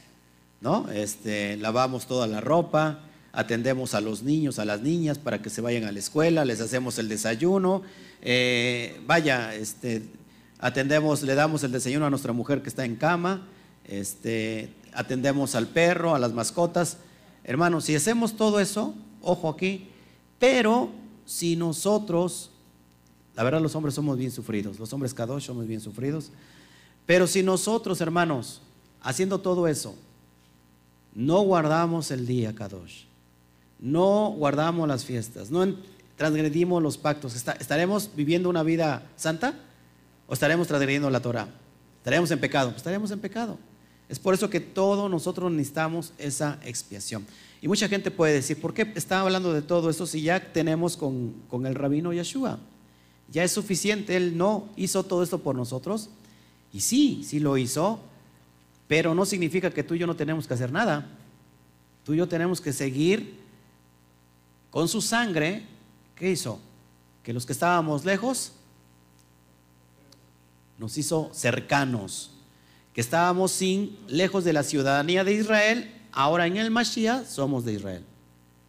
¿no? 0.59 0.91
Este, 0.91 1.55
lavamos 1.55 2.07
toda 2.07 2.27
la 2.27 2.41
ropa, 2.41 3.05
atendemos 3.33 3.93
a 3.93 4.01
los 4.01 4.23
niños, 4.23 4.59
a 4.59 4.65
las 4.65 4.81
niñas 4.81 5.17
para 5.17 5.41
que 5.41 5.49
se 5.49 5.61
vayan 5.61 5.85
a 5.85 5.91
la 5.91 5.99
escuela, 5.99 6.45
les 6.45 6.61
hacemos 6.61 6.97
el 6.99 7.07
desayuno, 7.07 7.83
eh, 8.21 9.01
vaya, 9.05 9.55
este, 9.55 10.03
atendemos, 10.59 11.23
le 11.23 11.35
damos 11.35 11.63
el 11.63 11.71
desayuno 11.71 12.05
a 12.05 12.09
nuestra 12.09 12.33
mujer 12.33 12.61
que 12.61 12.69
está 12.69 12.85
en 12.85 12.95
cama, 12.95 13.47
este, 13.85 14.73
atendemos 14.93 15.55
al 15.55 15.67
perro, 15.67 16.15
a 16.15 16.19
las 16.19 16.33
mascotas. 16.33 16.97
Hermanos, 17.43 17.85
si 17.85 17.95
hacemos 17.95 18.35
todo 18.35 18.59
eso, 18.59 18.93
ojo 19.21 19.49
aquí, 19.49 19.87
pero 20.39 20.91
si 21.25 21.55
nosotros, 21.55 22.51
la 23.35 23.43
verdad 23.43 23.61
los 23.61 23.75
hombres 23.75 23.95
somos 23.95 24.17
bien 24.17 24.31
sufridos, 24.31 24.79
los 24.79 24.91
hombres 24.93 25.13
Kadosh 25.13 25.45
somos 25.45 25.67
bien 25.67 25.79
sufridos, 25.79 26.31
pero 27.05 27.27
si 27.27 27.43
nosotros, 27.43 28.01
hermanos, 28.01 28.61
haciendo 29.01 29.39
todo 29.39 29.67
eso, 29.67 29.95
no 31.15 31.41
guardamos 31.41 32.11
el 32.11 32.25
día 32.25 32.53
Kadosh, 32.53 33.05
no 33.81 34.31
guardamos 34.37 34.87
las 34.87 35.03
fiestas, 35.03 35.49
no 35.49 35.75
transgredimos 36.15 36.81
los 36.83 36.97
pactos, 36.97 37.35
¿estaremos 37.35 38.11
viviendo 38.15 38.47
una 38.47 38.61
vida 38.61 39.09
santa 39.15 39.55
o 40.27 40.33
estaremos 40.33 40.67
transgrediendo 40.67 41.09
la 41.09 41.19
Torah? 41.19 41.47
¿Estaremos 41.97 42.29
en 42.31 42.39
pecado? 42.39 42.69
Pues 42.69 42.77
estaremos 42.77 43.11
en 43.11 43.19
pecado. 43.19 43.57
Es 44.07 44.19
por 44.19 44.33
eso 44.33 44.49
que 44.49 44.59
todos 44.59 45.09
nosotros 45.09 45.51
necesitamos 45.51 46.13
esa 46.17 46.59
expiación. 46.63 47.25
Y 47.61 47.67
mucha 47.67 47.87
gente 47.87 48.11
puede 48.11 48.33
decir, 48.33 48.59
¿por 48.59 48.73
qué 48.73 48.91
está 48.95 49.21
hablando 49.21 49.53
de 49.53 49.61
todo 49.61 49.89
esto 49.89 50.05
si 50.05 50.21
ya 50.21 50.51
tenemos 50.51 50.97
con, 50.97 51.33
con 51.47 51.65
el 51.65 51.75
rabino 51.75 52.13
Yeshua? 52.13 52.59
Ya 53.31 53.43
es 53.43 53.51
suficiente, 53.51 54.17
él 54.17 54.37
no 54.37 54.69
hizo 54.75 55.03
todo 55.03 55.23
esto 55.23 55.39
por 55.39 55.55
nosotros. 55.55 56.09
Y 56.73 56.81
sí, 56.81 57.23
sí 57.25 57.39
lo 57.39 57.57
hizo, 57.57 57.99
pero 58.87 59.15
no 59.15 59.25
significa 59.25 59.71
que 59.71 59.83
tú 59.83 59.95
y 59.95 59.99
yo 59.99 60.07
no 60.07 60.15
tenemos 60.15 60.47
que 60.47 60.53
hacer 60.53 60.71
nada. 60.71 61.07
Tú 62.03 62.13
y 62.13 62.17
yo 62.17 62.27
tenemos 62.27 62.61
que 62.61 62.73
seguir 62.73 63.40
con 64.71 64.87
su 64.87 65.01
sangre, 65.01 65.63
¿qué 66.15 66.31
hizo? 66.31 66.59
Que 67.21 67.33
los 67.33 67.45
que 67.45 67.53
estábamos 67.53 68.03
lejos 68.03 68.53
nos 70.79 70.97
hizo 70.97 71.29
cercanos, 71.33 72.31
que 72.93 73.01
estábamos 73.01 73.51
sin 73.51 73.95
lejos 74.07 74.43
de 74.43 74.53
la 74.53 74.63
ciudadanía 74.63 75.23
de 75.23 75.33
Israel, 75.33 75.93
ahora 76.11 76.47
en 76.47 76.57
el 76.57 76.71
Mashiach 76.71 77.25
somos 77.25 77.65
de 77.65 77.73
Israel. 77.73 78.03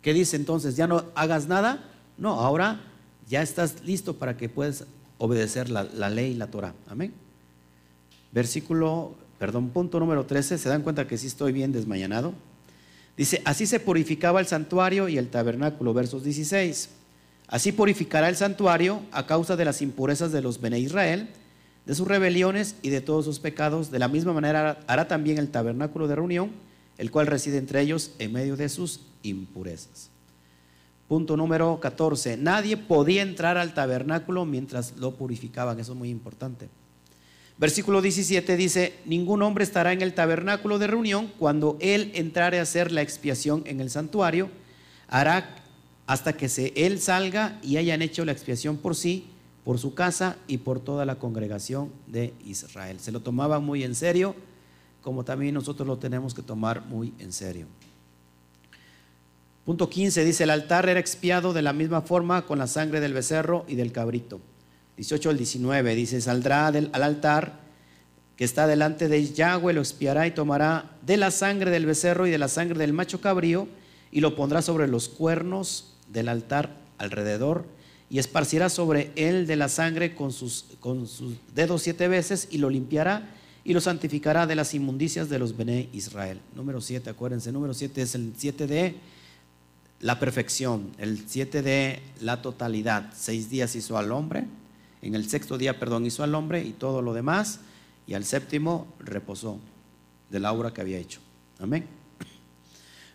¿Qué 0.03 0.13
dice 0.13 0.37
entonces? 0.37 0.77
¿Ya 0.77 0.87
no 0.87 1.05
hagas 1.15 1.47
nada? 1.47 1.89
No, 2.19 2.41
ahora 2.41 2.81
ya 3.29 3.41
estás 3.41 3.83
listo 3.85 4.17
para 4.17 4.37
que 4.37 4.49
puedas 4.49 4.85
obedecer 5.19 5.71
la, 5.71 5.85
ley 6.11 6.33
y 6.33 6.35
la 6.35 6.49
Torah. 6.49 6.75
Amén. 6.89 7.15
Versículo, 8.33 9.15
perdón, 9.39 9.69
punto 9.69 10.01
número 10.01 10.27
13. 10.27 10.59
¿Se 10.59 10.69
dan 10.69 10.83
cuenta 10.83 11.07
que 11.07 11.17
sí 11.17 11.29
estoy 11.29 11.53
bien 11.53 11.71
desmañanado? 11.71 12.35
Dice, 13.17 13.43
así 13.45 13.67
se 13.67 13.81
purificaba 13.81 14.41
el 14.41 14.47
santuario 14.47 15.09
y 15.09 15.19
el 15.19 15.29
tabernáculo, 15.29 15.93
versos 15.93 16.25
16. 16.25 16.89
Así 17.47 17.73
purificará 17.73 18.29
el 18.29 18.37
santuario 18.37 19.03
a 19.13 19.27
causa 19.27 19.57
de 19.57 19.67
las 19.67 19.83
impurezas 19.83 20.33
de 20.33 20.41
los 20.41 20.61
Bene 20.61 20.79
Israel, 20.79 21.29
de 21.85 21.95
sus 21.95 22.09
rebeliones 22.09 22.77
y 22.81 22.89
de 22.89 23.03
todos 23.03 23.27
sus 23.27 23.41
pecados. 23.41 23.91
De 23.91 23.99
la 23.99 24.09
misma 24.09 24.33
manera 24.33 24.81
hará 24.87 25.09
también 25.09 25.39
el 25.39 25.51
tabernáculo 25.51 26.09
de 26.09 26.15
reunión, 26.15 26.53
el 26.97 27.11
cual 27.11 27.27
reside 27.27 27.59
entre 27.59 27.83
ellos 27.83 28.13
en 28.19 28.33
medio 28.33 28.57
de 28.57 28.69
sus 28.69 29.01
impurezas. 29.23 30.09
Punto 31.09 31.37
número 31.37 31.79
14. 31.79 32.39
Nadie 32.39 32.79
podía 32.79 33.21
entrar 33.21 33.59
al 33.59 33.75
tabernáculo 33.75 34.47
mientras 34.47 34.97
lo 34.97 35.15
purificaban. 35.15 35.79
Eso 35.79 35.93
es 35.93 35.99
muy 35.99 36.09
importante. 36.09 36.71
Versículo 37.59 38.03
17 38.03 38.57
dice, 38.57 38.95
ningún 39.05 39.43
hombre 39.43 39.65
estará 39.65 39.93
en 39.93 40.03
el 40.03 40.15
tabernáculo 40.15 40.79
de 40.79 40.87
reunión 40.87 41.31
cuando 41.39 41.77
él 41.81 42.11
entrare 42.15 42.59
a 42.59 42.63
hacer 42.63 42.91
la 42.91 43.03
expiación 43.03 43.63
en 43.67 43.81
el 43.81 43.91
santuario. 43.91 44.51
Hará 45.09 45.57
hasta 46.07 46.33
que 46.33 46.49
se, 46.49 46.73
él 46.75 47.01
salga 47.01 47.59
y 47.63 47.77
hayan 47.77 48.03
hecho 48.03 48.25
la 48.25 48.33
expiación 48.33 48.77
por 48.77 48.97
sí, 48.97 49.27
por 49.65 49.79
su 49.79 49.95
casa 49.95 50.37
y 50.49 50.59
por 50.59 50.81
toda 50.81 51.05
la 51.05 51.17
congregación 51.17 51.93
de 52.07 52.35
Israel. 52.45 52.99
Se 53.01 53.13
lo 53.13 53.21
tomaba 53.21 53.61
muy 53.61 53.85
en 53.85 53.95
serio, 53.95 54.35
como 55.03 55.25
también 55.25 55.55
nosotros 55.55 55.87
lo 55.87 55.99
tenemos 55.99 56.35
que 56.35 56.43
tomar 56.43 56.85
muy 56.87 57.15
en 57.19 57.33
serio. 57.33 57.67
Punto 59.65 59.89
15 59.89 60.25
dice, 60.25 60.43
el 60.43 60.51
altar 60.51 60.89
era 60.89 60.99
expiado 60.99 61.53
de 61.53 61.63
la 61.63 61.73
misma 61.73 62.03
forma 62.03 62.43
con 62.47 62.59
la 62.59 62.67
sangre 62.67 62.99
del 62.99 63.13
becerro 63.13 63.65
y 63.69 63.77
del 63.77 63.93
cabrito. 63.93 64.41
18 64.97 65.31
al 65.31 65.37
19 65.37 65.95
dice, 65.95 66.21
saldrá 66.21 66.67
al 66.69 67.03
altar 67.03 67.61
que 68.37 68.45
está 68.45 68.67
delante 68.67 69.09
de 69.09 69.33
Yahweh, 69.33 69.73
lo 69.73 69.81
expiará 69.81 70.27
y 70.27 70.33
tomará 70.33 70.91
de 71.03 71.17
la 71.17 71.31
sangre 71.31 71.71
del 71.71 71.87
becerro 71.87 72.27
y 72.27 72.31
de 72.31 72.39
la 72.39 72.49
sangre 72.49 72.79
del 72.79 72.93
macho 72.93 73.21
cabrío 73.21 73.69
y 74.11 74.21
lo 74.21 74.37
pondrá 74.37 74.63
sobre 74.63 74.89
los 74.89 75.09
cuernos 75.09 75.95
del 76.09 76.29
altar 76.29 76.77
alrededor 76.99 77.67
y 78.11 78.19
esparcirá 78.19 78.69
sobre 78.69 79.11
él 79.17 79.47
de 79.47 79.57
la 79.57 79.69
sangre 79.69 80.15
con 80.15 80.33
sus, 80.33 80.67
con 80.81 81.07
sus 81.07 81.35
dedos 81.55 81.83
siete 81.83 82.09
veces 82.09 82.49
y 82.51 82.59
lo 82.59 82.69
limpiará 82.69 83.31
y 83.65 83.73
lo 83.73 83.81
santificará 83.81 84.47
de 84.47 84.55
las 84.55 84.75
inmundicias 84.75 85.29
de 85.29 85.39
los 85.39 85.57
Bene 85.57 85.89
Israel. 85.93 86.41
Número 86.55 86.81
7, 86.81 87.09
acuérdense, 87.09 87.53
número 87.53 87.75
7 87.75 88.03
es 88.03 88.15
el 88.15 88.33
7 88.37 88.67
de 88.67 88.97
la 90.01 90.19
perfección, 90.19 90.91
el 90.99 91.25
7 91.27 91.63
de 91.63 92.03
la 92.21 92.43
totalidad. 92.43 93.11
Seis 93.15 93.49
días 93.49 93.77
hizo 93.77 93.97
al 93.97 94.11
hombre, 94.11 94.47
en 95.03 95.15
el 95.15 95.29
sexto 95.29 95.59
día, 95.59 95.79
perdón, 95.79 96.07
hizo 96.07 96.23
al 96.23 96.35
hombre 96.35 96.65
y 96.65 96.73
todo 96.73 97.03
lo 97.03 97.13
demás, 97.13 97.61
y 98.07 98.15
al 98.15 98.25
séptimo 98.25 98.87
reposó 99.01 99.59
de 100.31 100.41
la 100.41 100.53
obra 100.53 100.73
que 100.73 100.81
había 100.81 100.99
hecho. 100.99 101.21
Amén. 101.59 101.85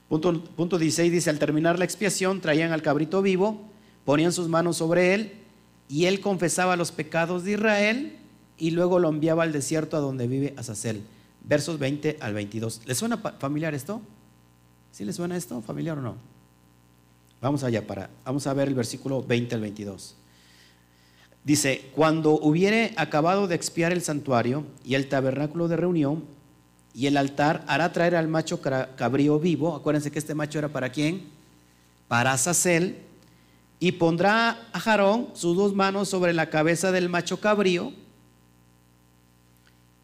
Punto, 0.10 0.42
punto 0.42 0.78
16 0.78 1.12
dice, 1.12 1.30
al 1.30 1.40
terminar 1.40 1.80
la 1.80 1.86
expiación, 1.86 2.40
traían 2.40 2.72
al 2.72 2.82
cabrito 2.82 3.22
vivo, 3.22 3.62
ponían 4.06 4.32
sus 4.32 4.48
manos 4.48 4.78
sobre 4.78 5.14
él, 5.14 5.34
y 5.90 6.06
él 6.06 6.20
confesaba 6.20 6.76
los 6.76 6.92
pecados 6.92 7.44
de 7.44 7.54
Israel, 7.54 8.18
y 8.58 8.72
luego 8.72 9.00
lo 9.00 9.10
enviaba 9.10 9.44
al 9.44 9.52
desierto 9.52 9.98
a 9.98 10.00
donde 10.00 10.28
vive 10.28 10.54
Azazel. 10.58 11.04
Versos 11.44 11.80
20 11.80 12.18
al 12.20 12.34
22. 12.34 12.82
¿Le 12.86 12.96
suena 12.96 13.18
familiar 13.18 13.74
esto? 13.74 14.02
¿Sí 14.92 15.06
le 15.06 15.14
suena 15.14 15.38
esto? 15.38 15.62
¿Familiar 15.62 15.98
o 15.98 16.02
no? 16.02 16.16
Vamos 17.40 17.64
allá 17.64 17.86
para, 17.86 18.10
vamos 18.26 18.48
a 18.48 18.54
ver 18.54 18.68
el 18.68 18.74
versículo 18.74 19.22
20 19.24 19.56
al 19.56 19.62
22. 19.62 20.16
Dice, 21.48 21.90
cuando 21.96 22.34
hubiere 22.34 22.94
acabado 22.98 23.48
de 23.48 23.56
expiar 23.56 23.94
el 23.94 24.02
santuario 24.02 24.66
y 24.84 24.96
el 24.96 25.08
tabernáculo 25.08 25.70
de 25.70 25.78
reunión 25.78 26.26
y 26.94 27.08
el 27.08 27.16
altar, 27.16 27.64
hará 27.70 27.94
traer 27.94 28.18
al 28.18 28.28
macho 28.28 28.60
cabrío 28.60 29.40
vivo. 29.40 29.74
Acuérdense 29.74 30.12
que 30.12 30.20
este 30.20 30.36
macho 30.36 30.60
era 30.60 30.68
para 30.68 30.92
quién? 30.92 31.30
Para 32.10 32.34
Azazel. 32.34 32.98
Y 33.80 33.94
pondrá 33.94 34.68
a 34.74 34.80
Jarón 34.82 35.30
sus 35.36 35.56
dos 35.56 35.74
manos 35.74 36.10
sobre 36.10 36.34
la 36.34 36.50
cabeza 36.50 36.92
del 36.92 37.08
macho 37.08 37.40
cabrío 37.40 37.94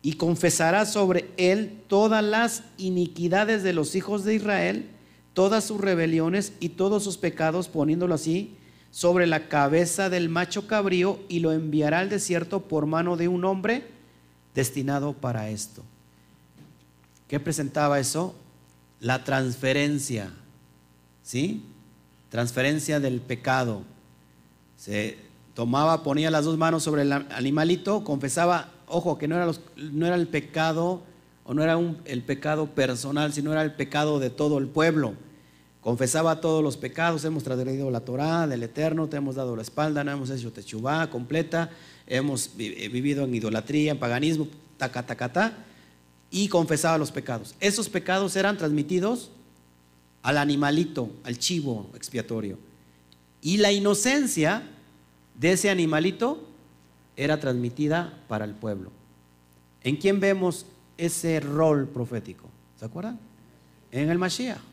y 0.02 0.14
confesará 0.14 0.86
sobre 0.86 1.30
él 1.36 1.82
todas 1.90 2.24
las 2.24 2.64
iniquidades 2.78 3.64
de 3.64 3.74
los 3.74 3.96
hijos 3.96 4.24
de 4.24 4.36
Israel 4.36 4.90
todas 5.34 5.66
sus 5.66 5.82
rebeliones 5.82 6.54
y 6.62 6.70
todos 6.70 7.04
sus 7.04 7.18
pecados, 7.18 7.68
poniéndolo 7.68 8.16
así 8.16 8.56
sobre 8.94 9.26
la 9.26 9.48
cabeza 9.48 10.12
del 10.12 10.30
macho 10.30 10.68
cabrío 10.68 11.20
y 11.28 11.40
lo 11.40 11.52
enviará 11.52 11.98
al 11.98 12.10
desierto 12.10 12.62
por 12.62 12.86
mano 12.86 13.18
de 13.18 13.28
un 13.28 13.44
hombre 13.44 13.88
destinado 14.54 15.14
para 15.14 15.50
esto. 15.50 15.84
¿Qué 17.28 17.40
presentaba 17.40 18.00
eso? 18.00 18.36
La 19.00 19.24
transferencia, 19.24 20.32
¿sí? 21.24 21.64
Transferencia 22.30 23.00
del 23.00 23.20
pecado. 23.20 23.82
Se 24.78 25.18
tomaba, 25.56 26.04
ponía 26.04 26.30
las 26.30 26.46
dos 26.46 26.60
manos 26.60 26.84
sobre 26.84 27.02
el 27.02 27.14
animalito, 27.14 28.04
confesaba, 28.04 28.70
ojo, 28.88 29.18
que 29.18 29.28
no 29.28 29.38
era, 29.38 29.52
no 29.76 30.06
era 30.06 30.16
el 30.16 30.28
pecado 30.28 31.02
o 31.46 31.56
no 31.56 31.64
era 31.64 31.80
el 32.06 32.22
pecado 32.22 32.68
personal, 32.68 33.34
sino 33.34 33.54
era 33.54 33.64
el 33.64 33.74
pecado 33.74 34.20
de 34.20 34.30
todo 34.30 34.60
el 34.60 34.68
pueblo. 34.68 35.16
Confesaba 35.84 36.40
todos 36.40 36.64
los 36.64 36.78
pecados, 36.78 37.26
hemos 37.26 37.44
traído 37.44 37.92
la 37.92 38.00
Torah 38.00 38.48
del 38.48 38.64
Eterno, 38.64 39.10
te 39.10 39.18
hemos 39.18 39.36
dado 39.36 39.56
la 39.56 39.62
espalda, 39.62 40.04
no 40.04 40.12
hemos 40.12 40.30
hecho 40.30 40.52
techubá 40.52 41.10
completa, 41.10 41.70
hemos 42.08 42.52
eh, 42.58 42.90
vivido 42.90 43.26
en 43.26 43.36
idolatría, 43.36 43.92
en 43.92 44.00
paganismo, 44.00 44.48
taca, 44.78 45.54
y 46.32 46.48
confesaba 46.48 46.98
los 46.98 47.12
pecados. 47.12 47.56
Esos 47.60 47.90
pecados 47.90 48.36
eran 48.36 48.58
transmitidos 48.58 49.30
al 50.22 50.38
animalito, 50.38 51.10
al 51.24 51.38
chivo 51.38 51.90
expiatorio. 51.96 52.58
Y 53.42 53.58
la 53.58 53.74
inocencia 53.74 54.64
de 55.38 55.52
ese 55.52 55.70
animalito 55.70 56.48
era 57.18 57.40
transmitida 57.40 58.22
para 58.30 58.46
el 58.46 58.54
pueblo. 58.54 58.90
¿En 59.84 59.98
quién 59.98 60.22
vemos 60.22 60.66
ese 60.98 61.40
rol 61.40 61.88
profético. 61.88 62.50
¿Se 62.80 62.86
acuerdan? 62.86 63.20
En 63.92 64.10
el 64.10 64.18
Mashiach. 64.18 64.73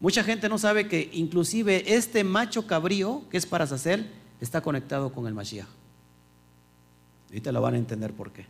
Mucha 0.00 0.22
gente 0.22 0.48
no 0.48 0.58
sabe 0.58 0.86
que 0.86 1.10
inclusive 1.12 1.94
este 1.94 2.22
macho 2.22 2.66
cabrío, 2.66 3.22
que 3.30 3.36
es 3.36 3.46
para 3.46 3.66
Sacer, 3.66 4.06
está 4.40 4.60
conectado 4.60 5.12
con 5.12 5.26
el 5.26 5.34
Mashiach. 5.34 5.66
Ahorita 7.28 7.52
lo 7.52 7.60
van 7.60 7.74
a 7.74 7.78
entender 7.78 8.12
por 8.12 8.30
qué. 8.30 8.46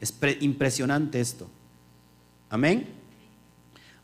Es 0.00 0.14
impresionante 0.40 1.20
esto. 1.20 1.48
Amén. 2.48 2.88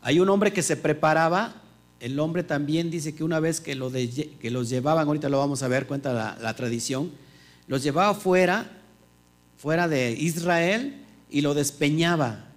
Hay 0.01 0.19
un 0.19 0.29
hombre 0.29 0.53
que 0.53 0.61
se 0.61 0.77
preparaba, 0.77 1.55
el 1.99 2.19
hombre 2.19 2.43
también 2.43 2.91
dice 2.91 3.15
que 3.15 3.23
una 3.23 3.39
vez 3.39 3.59
que, 3.59 3.75
lo 3.75 3.91
que 3.91 4.51
los 4.51 4.69
llevaban, 4.69 5.07
ahorita 5.07 5.29
lo 5.29 5.39
vamos 5.39 5.63
a 5.63 5.67
ver, 5.67 5.87
cuenta 5.87 6.13
la, 6.13 6.37
la 6.41 6.55
tradición, 6.55 7.11
los 7.67 7.81
llevaba 7.81 8.13
fuera, 8.13 8.69
fuera 9.57 9.87
de 9.87 10.11
Israel, 10.11 11.03
y 11.29 11.41
lo 11.41 11.53
despeñaba. 11.53 12.52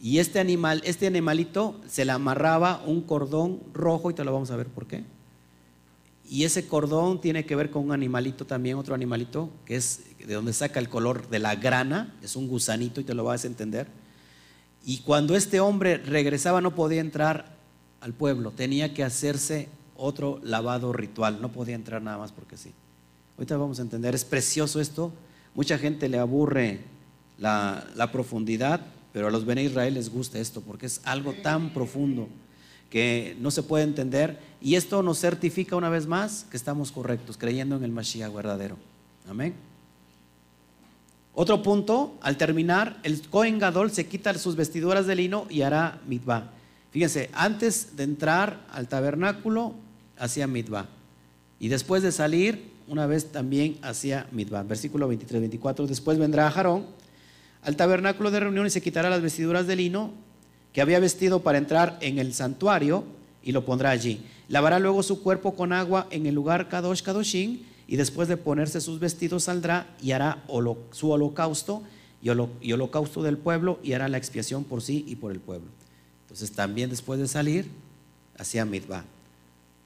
Y 0.00 0.18
este 0.18 0.38
animal, 0.38 0.80
este 0.84 1.06
animalito 1.06 1.80
se 1.88 2.04
le 2.04 2.12
amarraba 2.12 2.82
un 2.86 3.02
cordón 3.02 3.60
rojo 3.72 4.10
y 4.10 4.14
te 4.14 4.24
lo 4.24 4.32
vamos 4.32 4.50
a 4.50 4.56
ver 4.56 4.68
por 4.68 4.86
qué. 4.86 5.04
Y 6.28 6.44
ese 6.44 6.68
cordón 6.68 7.20
tiene 7.20 7.46
que 7.46 7.56
ver 7.56 7.70
con 7.70 7.84
un 7.84 7.92
animalito 7.92 8.46
también, 8.46 8.76
otro 8.76 8.94
animalito, 8.94 9.50
que 9.64 9.76
es 9.76 10.02
de 10.26 10.34
donde 10.34 10.52
saca 10.52 10.78
el 10.78 10.88
color 10.88 11.28
de 11.30 11.38
la 11.38 11.56
grana, 11.56 12.14
es 12.22 12.36
un 12.36 12.48
gusanito 12.48 13.00
y 13.00 13.04
te 13.04 13.14
lo 13.14 13.24
vas 13.24 13.44
a 13.44 13.46
entender. 13.46 13.88
Y 14.84 14.98
cuando 14.98 15.36
este 15.36 15.60
hombre 15.60 15.98
regresaba 15.98 16.60
no 16.60 16.74
podía 16.74 17.00
entrar 17.00 17.56
al 18.00 18.12
pueblo, 18.12 18.52
tenía 18.52 18.94
que 18.94 19.04
hacerse 19.04 19.68
otro 19.96 20.40
lavado 20.42 20.92
ritual, 20.92 21.40
no 21.40 21.50
podía 21.50 21.74
entrar 21.74 22.02
nada 22.02 22.18
más 22.18 22.32
porque 22.32 22.56
sí. 22.56 22.72
Ahorita 23.36 23.56
vamos 23.56 23.78
a 23.78 23.82
entender, 23.82 24.14
es 24.14 24.24
precioso 24.24 24.80
esto, 24.80 25.12
mucha 25.54 25.78
gente 25.78 26.08
le 26.08 26.18
aburre 26.18 26.80
la, 27.38 28.08
profundidad, 28.12 28.80
pero 29.18 29.26
a 29.26 29.30
los 29.32 29.44
Bene 29.44 29.64
Israel 29.64 29.94
les 29.94 30.10
gusta 30.10 30.38
esto 30.38 30.60
porque 30.60 30.86
es 30.86 31.00
algo 31.02 31.32
tan 31.32 31.70
profundo 31.70 32.28
que 32.88 33.36
no 33.40 33.50
se 33.50 33.64
puede 33.64 33.82
entender. 33.82 34.38
Y 34.60 34.76
esto 34.76 35.02
nos 35.02 35.18
certifica 35.18 35.74
una 35.74 35.88
vez 35.88 36.06
más 36.06 36.46
que 36.48 36.56
estamos 36.56 36.92
correctos, 36.92 37.36
creyendo 37.36 37.74
en 37.74 37.82
el 37.82 37.90
Mashiach 37.90 38.32
verdadero. 38.32 38.76
Amén. 39.28 39.54
Otro 41.34 41.64
punto, 41.64 42.16
al 42.20 42.36
terminar, 42.36 43.00
el 43.02 43.20
Cohen 43.28 43.58
Gadol 43.58 43.90
se 43.90 44.06
quita 44.06 44.32
sus 44.34 44.54
vestiduras 44.54 45.08
de 45.08 45.16
lino 45.16 45.48
y 45.50 45.62
hará 45.62 46.00
mitva. 46.06 46.52
Fíjense, 46.92 47.28
antes 47.32 47.96
de 47.96 48.04
entrar 48.04 48.64
al 48.70 48.86
tabernáculo, 48.86 49.74
hacía 50.16 50.46
mitva. 50.46 50.86
Y 51.58 51.66
después 51.66 52.04
de 52.04 52.12
salir, 52.12 52.70
una 52.86 53.08
vez 53.08 53.32
también 53.32 53.78
hacía 53.82 54.28
mitva. 54.30 54.62
Versículo 54.62 55.10
23-24. 55.12 55.86
Después 55.86 56.20
vendrá 56.20 56.48
Jarón 56.52 56.86
al 57.62 57.76
tabernáculo 57.76 58.30
de 58.30 58.40
reunión 58.40 58.66
y 58.66 58.70
se 58.70 58.80
quitará 58.80 59.10
las 59.10 59.22
vestiduras 59.22 59.66
de 59.66 59.76
lino 59.76 60.12
que 60.72 60.80
había 60.80 61.00
vestido 61.00 61.40
para 61.40 61.58
entrar 61.58 61.98
en 62.00 62.18
el 62.18 62.34
santuario 62.34 63.04
y 63.42 63.52
lo 63.52 63.64
pondrá 63.64 63.90
allí. 63.90 64.24
Lavará 64.48 64.78
luego 64.78 65.02
su 65.02 65.22
cuerpo 65.22 65.54
con 65.54 65.72
agua 65.72 66.06
en 66.10 66.26
el 66.26 66.34
lugar 66.34 66.68
Kadosh 66.68 67.02
Kadoshin 67.02 67.66
y 67.86 67.96
después 67.96 68.28
de 68.28 68.36
ponerse 68.36 68.80
sus 68.80 69.00
vestidos 69.00 69.44
saldrá 69.44 69.86
y 70.00 70.12
hará 70.12 70.44
su 70.92 71.10
holocausto 71.10 71.82
y, 72.22 72.72
holocausto 72.72 73.22
del 73.22 73.38
pueblo 73.38 73.78
y 73.82 73.92
hará 73.92 74.08
la 74.08 74.18
expiación 74.18 74.64
por 74.64 74.82
sí 74.82 75.04
y 75.08 75.16
por 75.16 75.32
el 75.32 75.40
pueblo. 75.40 75.68
Entonces 76.22 76.52
también 76.52 76.90
después 76.90 77.18
de 77.18 77.28
salir 77.28 77.68
hacía 78.36 78.64
mitva, 78.64 79.04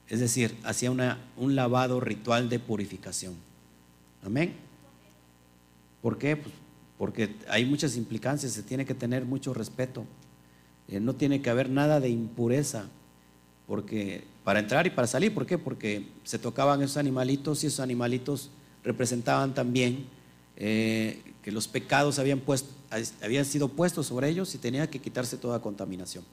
es 0.09 0.19
decir, 0.19 0.55
hacía 0.63 0.91
un 0.91 1.55
lavado 1.55 1.99
ritual 1.99 2.49
de 2.49 2.59
purificación. 2.59 3.33
Amén. 4.23 4.53
¿Por 6.01 6.17
qué? 6.17 6.35
Pues 6.35 6.53
porque 7.03 7.35
hay 7.49 7.65
muchas 7.65 7.97
implicancias, 7.97 8.53
se 8.53 8.63
tiene 8.63 8.85
que 8.85 8.93
tener 8.93 9.25
mucho 9.25 9.53
respeto. 9.53 10.05
Eh, 10.87 11.01
no 11.01 11.15
tiene 11.15 11.41
que 11.41 11.49
haber 11.49 11.69
nada 11.69 11.99
de 11.99 12.07
impureza, 12.07 12.85
porque 13.67 14.23
para 14.45 14.59
entrar 14.59 14.87
y 14.87 14.89
para 14.89 15.05
salir, 15.05 15.33
¿por 15.33 15.45
qué? 15.45 15.57
Porque 15.57 16.07
se 16.23 16.39
tocaban 16.39 16.81
esos 16.81 16.95
animalitos 16.95 17.61
y 17.61 17.67
esos 17.67 17.81
animalitos 17.81 18.51
representaban 18.85 19.53
también 19.53 20.05
eh, 20.55 21.21
que 21.41 21.51
los 21.51 21.67
pecados 21.67 22.19
habían, 22.19 22.41
habían 23.21 23.43
sido 23.43 23.67
puestos 23.67 24.07
sobre 24.07 24.29
ellos 24.29 24.55
y 24.55 24.57
tenía 24.57 24.89
que 24.89 24.99
quitarse 24.99 25.35
toda 25.35 25.61
contaminación. 25.61 26.23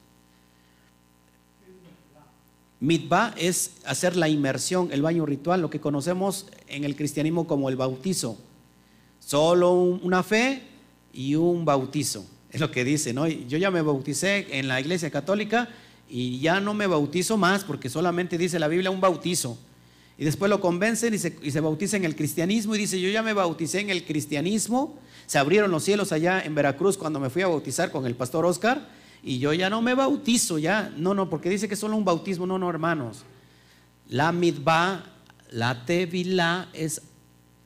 Mitba 2.79 3.35
es 3.37 3.71
hacer 3.83 4.15
la 4.15 4.29
inmersión, 4.29 4.87
el 4.93 5.01
baño 5.01 5.25
ritual, 5.25 5.59
lo 5.59 5.69
que 5.69 5.81
conocemos 5.81 6.45
en 6.69 6.85
el 6.85 6.95
cristianismo 6.95 7.45
como 7.45 7.67
el 7.67 7.75
bautizo. 7.75 8.37
Solo 9.21 9.71
una 9.71 10.23
fe 10.23 10.63
y 11.13 11.35
un 11.35 11.63
bautizo. 11.63 12.25
Es 12.51 12.59
lo 12.59 12.71
que 12.71 12.83
dice, 12.83 13.13
¿no? 13.13 13.27
Yo 13.27 13.57
ya 13.57 13.71
me 13.71 13.81
bauticé 13.81 14.59
en 14.59 14.67
la 14.67 14.81
iglesia 14.81 15.09
católica 15.09 15.69
y 16.09 16.39
ya 16.39 16.59
no 16.59 16.73
me 16.73 16.87
bautizo 16.87 17.37
más 17.37 17.63
porque 17.63 17.89
solamente 17.89 18.37
dice 18.37 18.59
la 18.59 18.67
Biblia 18.67 18.91
un 18.91 18.99
bautizo. 18.99 19.57
Y 20.17 20.25
después 20.25 20.49
lo 20.49 20.59
convencen 20.59 21.13
y 21.13 21.17
se, 21.17 21.37
y 21.41 21.51
se 21.51 21.97
en 21.97 22.05
el 22.05 22.15
cristianismo 22.15 22.75
y 22.75 22.79
dice, 22.79 22.99
yo 22.99 23.09
ya 23.09 23.23
me 23.23 23.33
bauticé 23.33 23.79
en 23.79 23.89
el 23.89 24.03
cristianismo. 24.03 24.99
Se 25.25 25.37
abrieron 25.37 25.71
los 25.71 25.83
cielos 25.83 26.11
allá 26.11 26.41
en 26.41 26.53
Veracruz 26.53 26.97
cuando 26.97 27.19
me 27.19 27.29
fui 27.29 27.41
a 27.41 27.47
bautizar 27.47 27.91
con 27.91 28.05
el 28.05 28.15
pastor 28.15 28.45
Oscar 28.45 28.89
y 29.23 29.39
yo 29.39 29.53
ya 29.53 29.69
no 29.69 29.81
me 29.81 29.93
bautizo, 29.93 30.57
ya. 30.57 30.93
No, 30.97 31.13
no, 31.13 31.29
porque 31.29 31.49
dice 31.49 31.69
que 31.69 31.75
solo 31.75 31.95
un 31.95 32.05
bautismo. 32.05 32.45
No, 32.45 32.59
no, 32.59 32.69
hermanos. 32.69 33.23
La 34.09 34.31
mitba, 34.31 35.05
la 35.51 35.85
tevilá 35.85 36.69
es, 36.73 37.01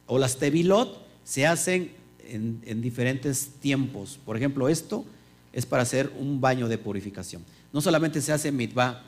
o 0.05 0.19
las 0.19 0.37
tevilot 0.37 1.04
se 1.25 1.45
hacen 1.45 1.91
en, 2.19 2.81
diferentes 2.81 3.49
tiempos. 3.59 4.17
Por 4.25 4.37
ejemplo, 4.37 4.69
esto 4.69 5.03
es 5.51 5.65
para 5.65 5.83
hacer 5.83 6.13
un 6.17 6.39
baño 6.39 6.69
de 6.69 6.77
purificación. 6.77 7.43
No 7.73 7.81
solamente 7.81 8.21
se 8.21 8.31
hace 8.31 8.53
mitba 8.53 9.03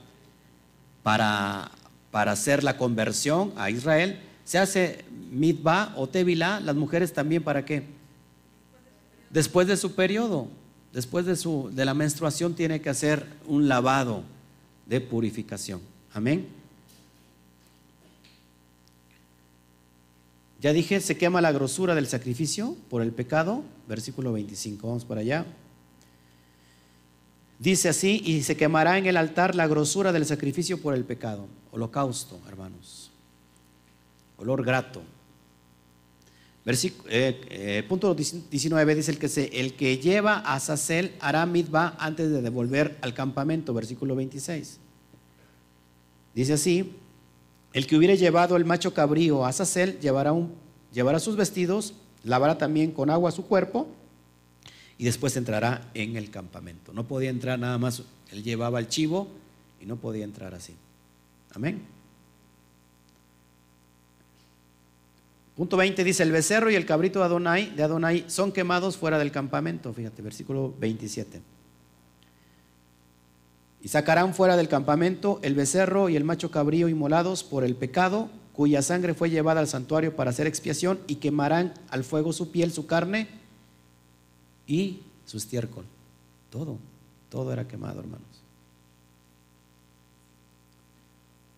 para, 1.04 1.72
para 2.12 2.34
hacer 2.34 2.66
la 2.66 2.76
conversión 2.76 3.54
a 3.56 3.70
Israel, 3.70 4.20
se 4.44 4.58
hace 4.58 5.06
mitba 5.32 5.94
o 5.96 6.08
tevilá, 6.08 6.60
las 6.60 6.76
mujeres 6.76 7.14
también 7.14 7.42
para 7.42 7.64
qué? 7.64 7.84
Después 9.30 9.68
de 9.68 9.78
su 9.78 9.96
periodo 9.96 10.50
después 10.98 11.28
de, 11.28 11.36
su, 11.36 11.70
de 11.74 11.86
la 11.86 11.94
menstruación 11.94 12.56
tiene 12.56 12.82
que 12.82 12.90
hacer 12.90 13.24
un 13.46 13.68
lavado 13.68 14.24
de 14.88 15.00
purificación. 15.00 15.80
Amén. 16.12 16.48
Ya 20.60 20.74
dije, 20.74 21.00
se 21.02 21.18
quema 21.18 21.40
la 21.40 21.52
grosura 21.52 21.94
del 21.94 22.08
sacrificio 22.08 22.76
por 22.90 23.02
el 23.02 23.12
pecado, 23.12 23.64
versículo 23.88 24.34
25, 24.34 24.88
vamos 24.88 25.06
para 25.06 25.22
allá. 25.22 25.46
Dice 27.60 27.90
así, 27.90 28.22
y 28.26 28.44
se 28.44 28.58
quemará 28.58 28.98
en 28.98 29.06
el 29.06 29.18
altar 29.18 29.56
la 29.56 29.68
grosura 29.68 30.12
del 30.12 30.26
sacrificio 30.26 30.82
por 30.82 30.96
el 30.96 31.06
pecado, 31.06 31.48
holocausto, 31.72 32.40
hermanos, 32.48 33.12
olor 34.38 34.64
grato. 34.64 35.02
Eh, 36.66 36.92
eh, 37.10 37.84
punto 37.88 38.14
19 38.14 38.96
dice 38.96 39.12
el 39.12 39.18
que, 39.18 39.50
el 39.54 39.74
que 39.76 40.00
lleva 40.00 40.40
a 40.40 40.60
Sacel 40.60 41.16
hará 41.22 41.46
mitba 41.46 41.96
antes 41.98 42.30
de 42.30 42.42
devolver 42.42 42.98
al 43.02 43.14
campamento, 43.14 43.74
versículo 43.74 44.18
26. 44.18 44.80
Dice 46.36 46.54
así, 46.54 46.94
el 47.74 47.88
que 47.88 47.96
hubiere 47.96 48.18
llevado 48.18 48.56
el 48.56 48.66
macho 48.66 48.94
cabrío 48.94 49.46
a 49.46 49.52
Sacel 49.52 50.00
llevará, 50.00 51.20
sus 51.20 51.36
vestidos, 51.36 51.94
lavará 52.24 52.58
también 52.58 52.92
con 52.92 53.10
agua 53.10 53.32
su 53.32 53.46
cuerpo 53.46 53.88
y 54.98 55.06
después 55.06 55.36
entrará 55.38 55.90
en 55.94 56.16
el 56.16 56.32
campamento. 56.32 56.94
No 56.94 57.08
podía 57.08 57.30
entrar 57.30 57.60
nada 57.60 57.78
más, 57.78 58.04
él 58.32 58.44
llevaba 58.44 58.80
el 58.80 58.88
chivo 58.88 59.28
y 59.82 59.86
no 59.86 59.98
podía 59.98 60.24
entrar 60.24 60.56
así. 60.56 60.74
Amén. 61.54 61.82
Punto 65.56 65.76
20 65.76 66.04
dice, 66.04 66.22
el 66.24 66.32
becerro 66.32 66.70
y 66.70 66.76
el 66.76 66.86
cabrito 66.86 67.20
de 67.20 67.26
Adonai, 67.26 67.76
de 67.76 67.82
Adonai 67.82 68.26
son 68.28 68.52
quemados 68.52 68.96
fuera 68.96 69.18
del 69.18 69.32
campamento. 69.32 69.92
Fíjate, 69.92 70.22
versículo 70.22 70.74
27. 70.80 71.42
Y 73.88 73.90
sacarán 73.90 74.34
fuera 74.34 74.58
del 74.58 74.68
campamento 74.68 75.40
el 75.44 75.56
becerro 75.56 76.10
y 76.10 76.18
el 76.18 76.26
macho 76.26 76.52
cabrío 76.52 76.90
inmolados 76.90 77.46
por 77.46 77.64
el 77.64 77.74
pecado, 77.74 78.30
cuya 78.52 78.82
sangre 78.82 79.14
fue 79.14 79.30
llevada 79.30 79.62
al 79.62 79.70
santuario 79.70 80.14
para 80.14 80.32
hacer 80.32 80.46
expiación, 80.46 81.00
y 81.08 81.16
quemarán 81.16 81.74
al 81.90 82.04
fuego 82.04 82.34
su 82.34 82.52
piel, 82.52 82.74
su 82.74 82.86
carne 82.86 83.30
y 84.68 85.04
su 85.26 85.38
estiércol. 85.38 85.86
Todo, 86.50 86.80
todo 87.30 87.54
era 87.54 87.66
quemado, 87.66 88.02
hermanos. 88.02 88.28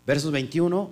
Versos 0.06 0.32
21 0.32 0.92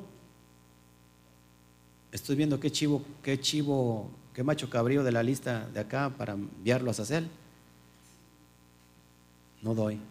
Estoy 2.11 2.35
viendo 2.35 2.59
qué 2.59 2.71
chivo, 2.71 3.03
qué 3.21 3.39
chivo, 3.39 4.09
qué 4.33 4.41
macho 4.41 4.71
cabrío 4.71 5.03
de 5.03 5.11
la 5.11 5.21
lista 5.21 5.69
de 5.71 5.81
acá 5.81 6.11
para 6.17 6.33
enviarlo 6.33 6.89
a 6.89 6.95
Sacel. 6.95 7.29
No 9.61 9.75
doy. 9.75 10.01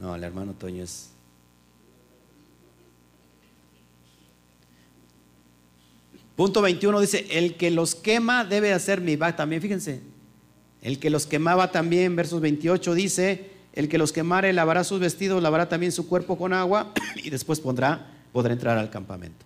No, 0.00 0.14
el 0.14 0.24
hermano 0.24 0.54
Toño 0.54 0.82
es. 0.82 1.10
Punto 6.34 6.62
21 6.62 7.00
dice, 7.00 7.26
el 7.30 7.56
que 7.56 7.70
los 7.70 7.94
quema 7.94 8.44
debe 8.44 8.72
hacer 8.72 9.02
mi 9.02 9.16
va 9.16 9.36
también, 9.36 9.60
fíjense. 9.60 10.00
El 10.80 10.98
que 10.98 11.10
los 11.10 11.26
quemaba 11.26 11.70
también, 11.70 12.16
versos 12.16 12.40
28 12.40 12.94
dice, 12.94 13.50
el 13.74 13.90
que 13.90 13.98
los 13.98 14.12
quemare 14.12 14.54
lavará 14.54 14.82
sus 14.84 15.00
vestidos, 15.00 15.42
lavará 15.42 15.68
también 15.68 15.92
su 15.92 16.08
cuerpo 16.08 16.38
con 16.38 16.54
agua 16.54 16.94
y 17.16 17.28
después 17.28 17.60
pondrá, 17.60 18.10
podrá 18.32 18.54
entrar 18.54 18.78
al 18.78 18.88
campamento. 18.88 19.44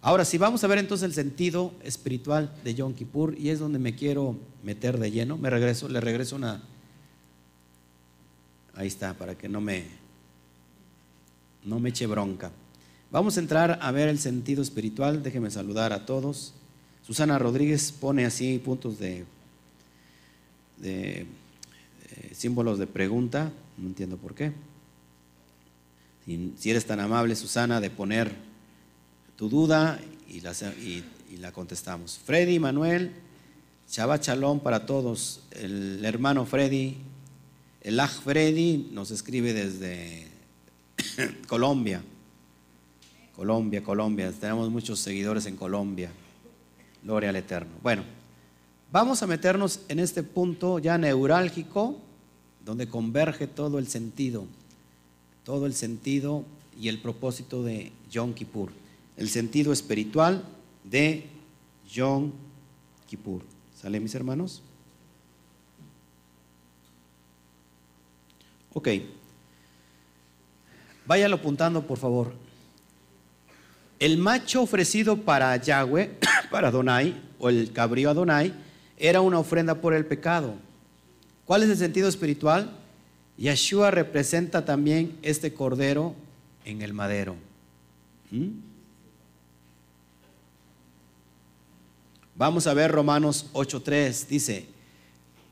Ahora, 0.00 0.24
si 0.24 0.38
vamos 0.38 0.64
a 0.64 0.66
ver 0.66 0.78
entonces 0.78 1.04
el 1.04 1.12
sentido 1.12 1.74
espiritual 1.82 2.50
de 2.64 2.74
Yom 2.74 2.94
Kippur, 2.94 3.36
y 3.36 3.50
es 3.50 3.58
donde 3.58 3.78
me 3.78 3.94
quiero 3.94 4.36
meter 4.62 4.98
de 4.98 5.10
lleno, 5.10 5.36
me 5.36 5.50
regreso, 5.50 5.90
le 5.90 6.00
regreso 6.00 6.36
una. 6.36 6.62
Ahí 8.76 8.88
está, 8.88 9.14
para 9.14 9.36
que 9.36 9.48
no 9.48 9.60
me, 9.60 9.84
no 11.64 11.80
me 11.80 11.88
eche 11.88 12.06
bronca. 12.06 12.52
Vamos 13.10 13.36
a 13.36 13.40
entrar 13.40 13.78
a 13.80 13.90
ver 13.90 14.08
el 14.08 14.18
sentido 14.18 14.62
espiritual. 14.62 15.22
Déjeme 15.22 15.50
saludar 15.50 15.94
a 15.94 16.04
todos. 16.04 16.52
Susana 17.06 17.38
Rodríguez 17.38 17.90
pone 17.92 18.26
así 18.26 18.58
puntos 18.58 18.98
de, 18.98 19.24
eh, 20.82 21.26
símbolos 22.32 22.78
de 22.78 22.86
pregunta. 22.86 23.50
No 23.78 23.86
entiendo 23.86 24.18
por 24.18 24.34
qué. 24.34 24.52
si 26.26 26.70
eres 26.70 26.84
tan 26.84 27.00
amable, 27.00 27.34
Susana, 27.34 27.80
de 27.80 27.88
poner 27.88 28.30
tu 29.36 29.48
duda 29.48 30.00
y 30.28 30.40
la, 30.42 30.52
y, 30.52 31.02
la 31.38 31.52
contestamos. 31.52 32.18
Freddy, 32.18 32.58
Manuel, 32.58 33.12
Shabbat 33.88 34.24
Shalom 34.24 34.60
para 34.60 34.84
todos. 34.84 35.40
El 35.52 36.04
hermano 36.04 36.44
Freddy, 36.44 36.98
el 37.86 38.00
Aj 38.00 38.10
Freddy 38.10 38.90
nos 38.92 39.10
escribe 39.10 39.54
desde 39.54 40.26
Colombia. 41.48 42.02
Colombia, 43.34 43.82
Colombia. 43.82 44.32
Tenemos 44.32 44.70
muchos 44.70 44.98
seguidores 44.98 45.46
en 45.46 45.56
Colombia. 45.56 46.10
Gloria 47.02 47.30
al 47.30 47.36
Eterno. 47.36 47.72
Bueno, 47.82 48.02
vamos 48.90 49.22
a 49.22 49.26
meternos 49.26 49.80
en 49.88 50.00
este 50.00 50.22
punto 50.22 50.78
ya 50.78 50.98
neurálgico, 50.98 51.98
donde 52.64 52.88
converge 52.88 53.46
todo 53.46 53.78
el 53.78 53.86
sentido, 53.86 54.44
todo 55.44 55.66
el 55.66 55.74
sentido 55.74 56.44
y 56.78 56.88
el 56.88 57.00
propósito 57.00 57.62
de 57.62 57.92
Yom 58.10 58.34
Kippur 58.34 58.70
el 59.16 59.28
sentido 59.28 59.72
espiritual 59.72 60.44
de 60.84 61.24
Yom 61.90 62.32
Kippur. 63.08 63.42
¿Sale, 63.80 64.00
mis 64.00 64.14
hermanos? 64.14 64.62
Ok. 68.76 68.88
Váyalo 71.06 71.36
apuntando, 71.36 71.86
por 71.86 71.96
favor. 71.96 72.34
El 73.98 74.18
macho 74.18 74.60
ofrecido 74.60 75.16
para 75.16 75.56
Yahweh, 75.56 76.18
para 76.50 76.68
Adonai, 76.68 77.18
o 77.38 77.48
el 77.48 77.72
cabrío 77.72 78.10
Adonai, 78.10 78.52
era 78.98 79.22
una 79.22 79.38
ofrenda 79.38 79.76
por 79.80 79.94
el 79.94 80.04
pecado. 80.04 80.56
¿Cuál 81.46 81.62
es 81.62 81.70
el 81.70 81.78
sentido 81.78 82.06
espiritual? 82.06 82.70
Yeshua 83.38 83.90
representa 83.90 84.66
también 84.66 85.16
este 85.22 85.54
cordero 85.54 86.14
en 86.66 86.82
el 86.82 86.92
madero. 86.92 87.34
¿Mm? 88.30 88.48
Vamos 92.34 92.66
a 92.66 92.74
ver 92.74 92.92
Romanos 92.92 93.46
8.3. 93.54 94.26
Dice, 94.26 94.66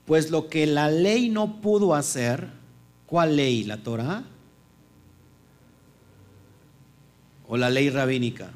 pues 0.05 0.31
lo 0.31 0.51
que 0.51 0.67
la 0.67 0.91
ley 0.91 1.31
no 1.31 1.63
pudo 1.63 1.95
hacer, 1.95 2.63
¿cuál 3.15 3.37
ley? 3.37 3.63
¿La 3.63 3.77
Torah? 3.77 4.25
¿O 7.47 7.57
la 7.57 7.71
ley 7.71 7.89
rabínica? 7.89 8.51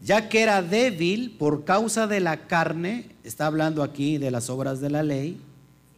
ya 0.00 0.30
que 0.30 0.40
era 0.40 0.62
débil 0.62 1.36
por 1.38 1.66
causa 1.66 2.06
de 2.06 2.20
la 2.20 2.46
carne, 2.46 3.10
está 3.22 3.48
hablando 3.48 3.82
aquí 3.82 4.16
de 4.16 4.30
las 4.30 4.48
obras 4.48 4.80
de 4.80 4.88
la 4.88 5.02
ley, 5.02 5.38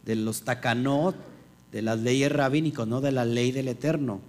de 0.03 0.17
los 0.17 0.41
takanot, 0.41 1.15
de 1.71 1.81
las 1.81 1.99
leyes 1.99 2.33
rabínicas, 2.33 2.85
no 2.85 2.99
de 2.99 3.13
la 3.13 3.23
ley 3.23 3.53
del 3.53 3.69
eterno. 3.69 4.19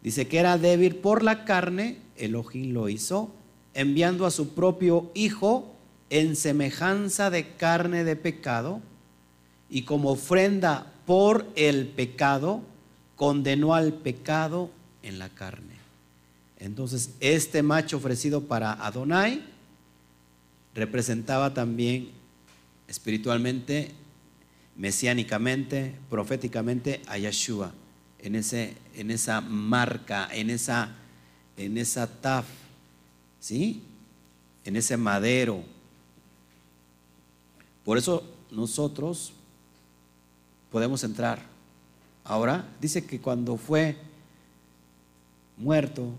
Dice 0.00 0.28
que 0.28 0.38
era 0.38 0.58
débil 0.58 0.94
por 0.94 1.24
la 1.24 1.44
carne, 1.44 1.98
Elohim 2.16 2.72
lo 2.72 2.88
hizo, 2.88 3.34
enviando 3.74 4.26
a 4.26 4.30
su 4.30 4.50
propio 4.50 5.10
hijo 5.12 5.74
en 6.08 6.36
semejanza 6.36 7.30
de 7.30 7.48
carne 7.56 8.04
de 8.04 8.14
pecado, 8.14 8.80
y 9.68 9.82
como 9.82 10.10
ofrenda 10.10 10.93
por 11.06 11.46
el 11.56 11.86
pecado, 11.88 12.62
condenó 13.16 13.74
al 13.74 13.92
pecado 13.92 14.70
en 15.02 15.18
la 15.18 15.28
carne. 15.28 15.74
Entonces, 16.58 17.10
este 17.20 17.62
macho 17.62 17.98
ofrecido 17.98 18.44
para 18.44 18.72
Adonai 18.72 19.44
representaba 20.74 21.52
también 21.52 22.08
espiritualmente, 22.88 23.92
mesiánicamente, 24.76 25.94
proféticamente 26.08 27.02
a 27.06 27.18
Yeshua, 27.18 27.72
en, 28.18 28.34
ese, 28.34 28.74
en 28.94 29.10
esa 29.10 29.40
marca, 29.42 30.28
en 30.32 30.48
esa, 30.48 30.88
en 31.56 31.76
esa 31.76 32.06
taf, 32.06 32.46
¿sí? 33.40 33.82
En 34.64 34.76
ese 34.76 34.96
madero. 34.96 35.62
Por 37.84 37.98
eso 37.98 38.24
nosotros 38.50 39.33
podemos 40.74 41.04
entrar. 41.04 41.38
Ahora, 42.24 42.68
dice 42.80 43.06
que 43.06 43.20
cuando 43.20 43.56
fue 43.56 43.96
muerto, 45.56 46.12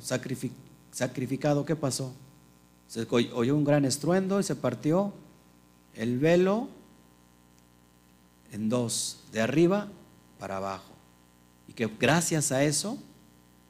sacrificado, 0.91 1.65
¿qué 1.65 1.75
pasó? 1.75 2.13
Se 2.87 3.05
oyó 3.09 3.53
un 3.53 3.65
gran 3.65 3.83
estruendo 3.83 4.39
y 4.39 4.43
se 4.43 4.55
partió 4.55 5.11
el 5.93 6.19
velo 6.19 6.69
en 8.53 8.69
dos, 8.69 9.19
de 9.33 9.41
arriba 9.41 9.89
para 10.39 10.55
abajo. 10.55 10.93
Y 11.67 11.73
que 11.73 11.87
gracias 11.99 12.53
a 12.53 12.63
eso 12.63 12.97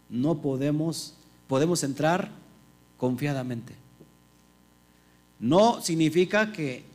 no 0.07 0.39
podemos, 0.39 1.15
podemos 1.47 1.83
entrar 1.83 2.29
confiadamente. 2.97 3.73
No 5.39 5.81
significa 5.81 6.51
que 6.51 6.85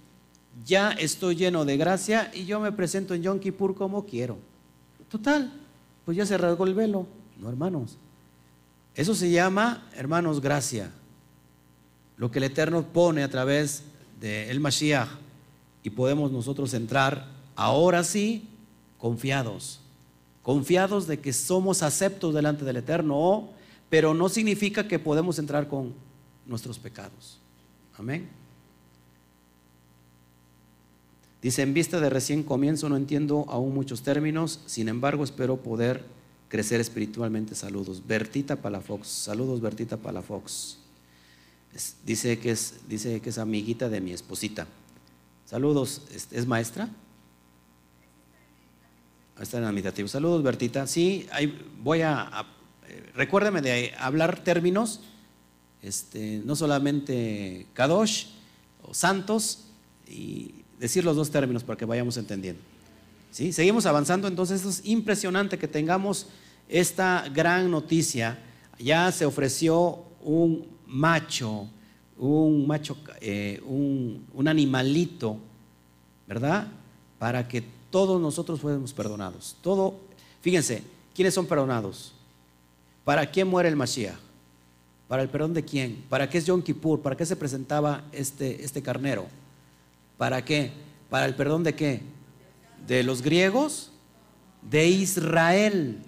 ya 0.65 0.93
estoy 0.93 1.37
lleno 1.37 1.65
de 1.65 1.77
gracia 1.77 2.31
y 2.35 2.45
yo 2.45 2.61
me 2.61 2.73
presento 2.73 3.15
en 3.15 3.23
Yom 3.23 3.39
Kippur 3.39 3.75
como 3.75 4.05
quiero. 4.07 4.39
Total, 5.09 5.53
pues 6.05 6.17
ya 6.17 6.27
se 6.27 6.39
rasgó 6.39 6.65
el 6.67 6.75
velo. 6.75 7.07
No, 7.39 7.49
hermanos. 7.49 7.97
Eso 8.95 9.15
se 9.15 9.31
llama, 9.31 9.89
hermanos, 9.95 10.41
gracia. 10.41 10.91
Lo 12.17 12.31
que 12.31 12.39
el 12.39 12.45
Eterno 12.45 12.83
pone 12.83 13.23
a 13.23 13.31
través 13.31 13.85
de 14.21 14.51
el 14.51 14.61
Mashiach 14.61 15.09
y 15.83 15.91
podemos 15.91 16.31
nosotros 16.31 16.75
entrar 16.75 17.27
ahora 17.57 18.05
sí 18.05 18.49
confiados. 18.99 19.81
Confiados 20.43 21.07
de 21.07 21.21
que 21.21 21.33
somos 21.33 21.83
aceptos 21.83 22.35
delante 22.35 22.65
del 22.65 22.77
Eterno, 22.77 23.49
pero 23.89 24.15
no 24.15 24.29
significa 24.29 24.87
que 24.87 24.99
podemos 24.99 25.39
entrar 25.39 25.69
con 25.69 25.95
nuestros 26.47 26.79
pecados. 26.79 27.39
Amén. 27.99 28.29
Dice, 31.43 31.63
en 31.63 31.73
vista 31.73 32.01
de 32.01 32.11
recién 32.11 32.43
comienzo 32.43 32.89
no 32.89 32.97
entiendo 32.97 33.47
aún 33.49 33.73
muchos 33.73 34.03
términos, 34.03 34.61
sin 34.67 34.89
embargo 34.89 35.25
espero 35.25 35.57
poder 35.57 36.05
crecer 36.51 36.81
espiritualmente. 36.81 37.55
Saludos. 37.55 38.07
Bertita 38.07 38.57
Palafox. 38.57 39.09
Saludos, 39.09 39.63
Bertita 39.63 39.97
Palafox. 39.97 40.77
dice, 42.05 42.39
que 42.39 42.51
es, 42.51 42.81
dice 42.89 43.21
que 43.21 43.31
es 43.31 43.39
amiguita 43.39 43.89
de 43.89 44.03
mi 44.03 44.13
esposita. 44.13 44.67
Saludos. 45.47 46.03
¿Es, 46.31 46.47
maestra? 46.47 46.91
Está 49.41 49.59
en 49.59 49.65
admitativo. 49.65 50.09
Saludos, 50.09 50.43
Bertita. 50.43 50.87
Sí, 50.87 51.27
voy 51.83 52.03
a, 52.03 52.45
eh, 52.87 53.11
recuérdame 53.15 53.63
de 53.63 53.95
hablar 53.99 54.45
términos, 54.45 55.01
este, 55.81 56.43
no 56.45 56.55
solamente 56.57 57.67
Kadosh 57.73 58.27
o 58.83 58.93
santos, 58.93 59.67
y 60.07 60.60
decir 60.81 61.05
los 61.05 61.15
dos 61.15 61.31
términos 61.31 61.63
para 61.63 61.77
que 61.77 61.85
vayamos 61.85 62.17
entendiendo. 62.17 62.61
¿Sí? 63.31 63.53
Seguimos 63.53 63.87
avanzando, 63.87 64.27
entonces 64.27 64.65
es 64.65 64.81
impresionante 64.85 65.59
que 65.59 65.69
tengamos 65.69 66.27
esta 66.69 67.29
gran 67.33 67.71
noticia. 67.71 68.39
Ya 68.79 69.13
se 69.13 69.27
ofreció 69.27 70.01
un 70.25 70.67
macho, 70.87 71.69
un 72.17 72.67
macho, 72.67 72.97
eh, 73.21 73.63
un, 73.67 74.49
animalito, 74.49 75.37
¿verdad? 76.27 76.67
Para 77.19 77.47
que 77.47 77.63
todos 77.91 78.21
nosotros 78.21 78.61
fuéramos 78.61 78.93
perdonados. 78.95 79.57
Todo, 79.61 80.01
fíjense, 80.41 80.83
¿quiénes 81.15 81.35
son 81.35 81.47
perdonados? 81.47 82.13
¿Para 83.05 83.31
quién 83.31 83.47
muere 83.47 83.69
el 83.69 83.77
Mashiach? 83.77 84.17
¿Para 85.07 85.23
el 85.23 85.29
perdón 85.29 85.55
de 85.55 85.65
quién? 85.65 86.05
¿Para 86.09 86.29
qué 86.29 86.39
es 86.39 86.47
Yom 86.47 86.63
Kippur? 86.63 87.01
¿Para 87.01 87.17
qué 87.17 87.27
se 87.27 87.37
presentaba 87.37 88.05
este, 88.13 88.65
este 88.65 88.81
carnero? 88.81 89.27
¿Para 90.21 90.45
qué? 90.45 90.71
¿Para 91.09 91.25
el 91.25 91.35
perdón 91.35 91.65
de 91.65 91.75
qué? 91.75 92.03
¿De 92.87 93.03
los 93.03 93.23
griegos? 93.23 93.91
De 94.61 94.87
Israel. 94.87 96.03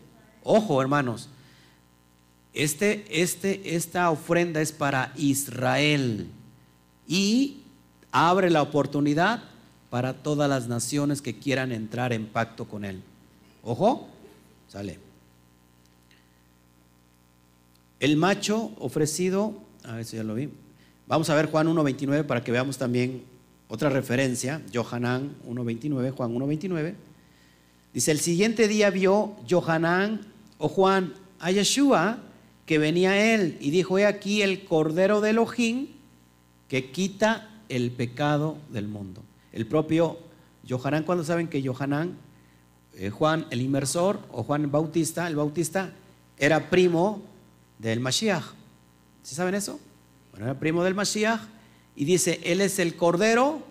Ojo, 0.44 0.82
hermanos. 0.82 1.30
Este, 2.52 3.06
este, 3.22 3.74
esta 3.74 4.10
ofrenda 4.10 4.60
es 4.60 4.70
para 4.70 5.14
Israel 5.16 6.26
y 7.08 7.62
abre 8.10 8.50
la 8.50 8.60
oportunidad 8.60 9.44
para 9.88 10.12
todas 10.12 10.46
las 10.46 10.68
naciones 10.68 11.22
que 11.22 11.38
quieran 11.38 11.72
entrar 11.72 12.12
en 12.12 12.26
pacto 12.26 12.68
con 12.68 12.84
Él. 12.84 13.00
Ojo, 13.62 14.08
sale. 14.68 14.98
El 17.98 18.18
macho 18.18 18.72
ofrecido, 18.78 19.54
a 19.84 19.94
ver 19.94 20.04
si 20.04 20.18
ya 20.18 20.22
lo 20.22 20.34
vi. 20.34 20.50
Vamos 21.06 21.30
a 21.30 21.34
ver 21.34 21.50
Juan 21.50 21.66
1.29 21.66 22.26
para 22.26 22.44
que 22.44 22.52
veamos 22.52 22.76
también 22.76 23.31
otra 23.72 23.88
referencia, 23.88 24.60
Johanán 24.70 25.34
1.29, 25.48 26.10
Juan 26.10 26.34
1.29. 26.34 26.94
Dice, 27.94 28.10
el 28.10 28.20
siguiente 28.20 28.68
día 28.68 28.90
vio 28.90 29.34
Johanán 29.48 30.26
o 30.58 30.68
Juan 30.68 31.14
a 31.40 31.50
Yeshua 31.50 32.18
que 32.66 32.76
venía 32.76 33.12
a 33.12 33.34
él 33.34 33.56
y 33.62 33.70
dijo, 33.70 33.96
he 33.96 34.04
aquí 34.04 34.42
el 34.42 34.66
Cordero 34.66 35.22
de 35.22 35.30
Elohim 35.30 35.86
que 36.68 36.90
quita 36.90 37.48
el 37.70 37.92
pecado 37.92 38.58
del 38.68 38.88
mundo. 38.88 39.22
El 39.52 39.66
propio 39.66 40.18
Johanán, 40.68 41.04
cuando 41.04 41.24
saben 41.24 41.48
que 41.48 41.66
Johanán, 41.66 42.18
eh, 42.92 43.08
Juan 43.08 43.46
el 43.48 43.62
inmersor 43.62 44.20
o 44.32 44.42
Juan 44.42 44.70
Bautista, 44.70 45.26
el 45.26 45.36
Bautista, 45.36 45.94
era 46.36 46.68
primo 46.68 47.22
del 47.78 48.00
Mashiach. 48.00 48.44
¿Sí 49.22 49.34
saben 49.34 49.54
eso? 49.54 49.80
Bueno, 50.30 50.44
era 50.44 50.60
primo 50.60 50.84
del 50.84 50.94
Mashiach 50.94 51.40
y 51.94 52.04
dice, 52.04 52.40
Él 52.44 52.60
es 52.60 52.78
el 52.78 52.96
Cordero 52.96 53.62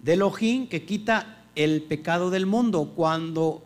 de 0.00 0.14
Elohim 0.14 0.68
que 0.68 0.84
quita 0.84 1.44
el 1.54 1.82
pecado 1.82 2.30
del 2.30 2.46
mundo. 2.46 2.92
Cuando 2.96 3.62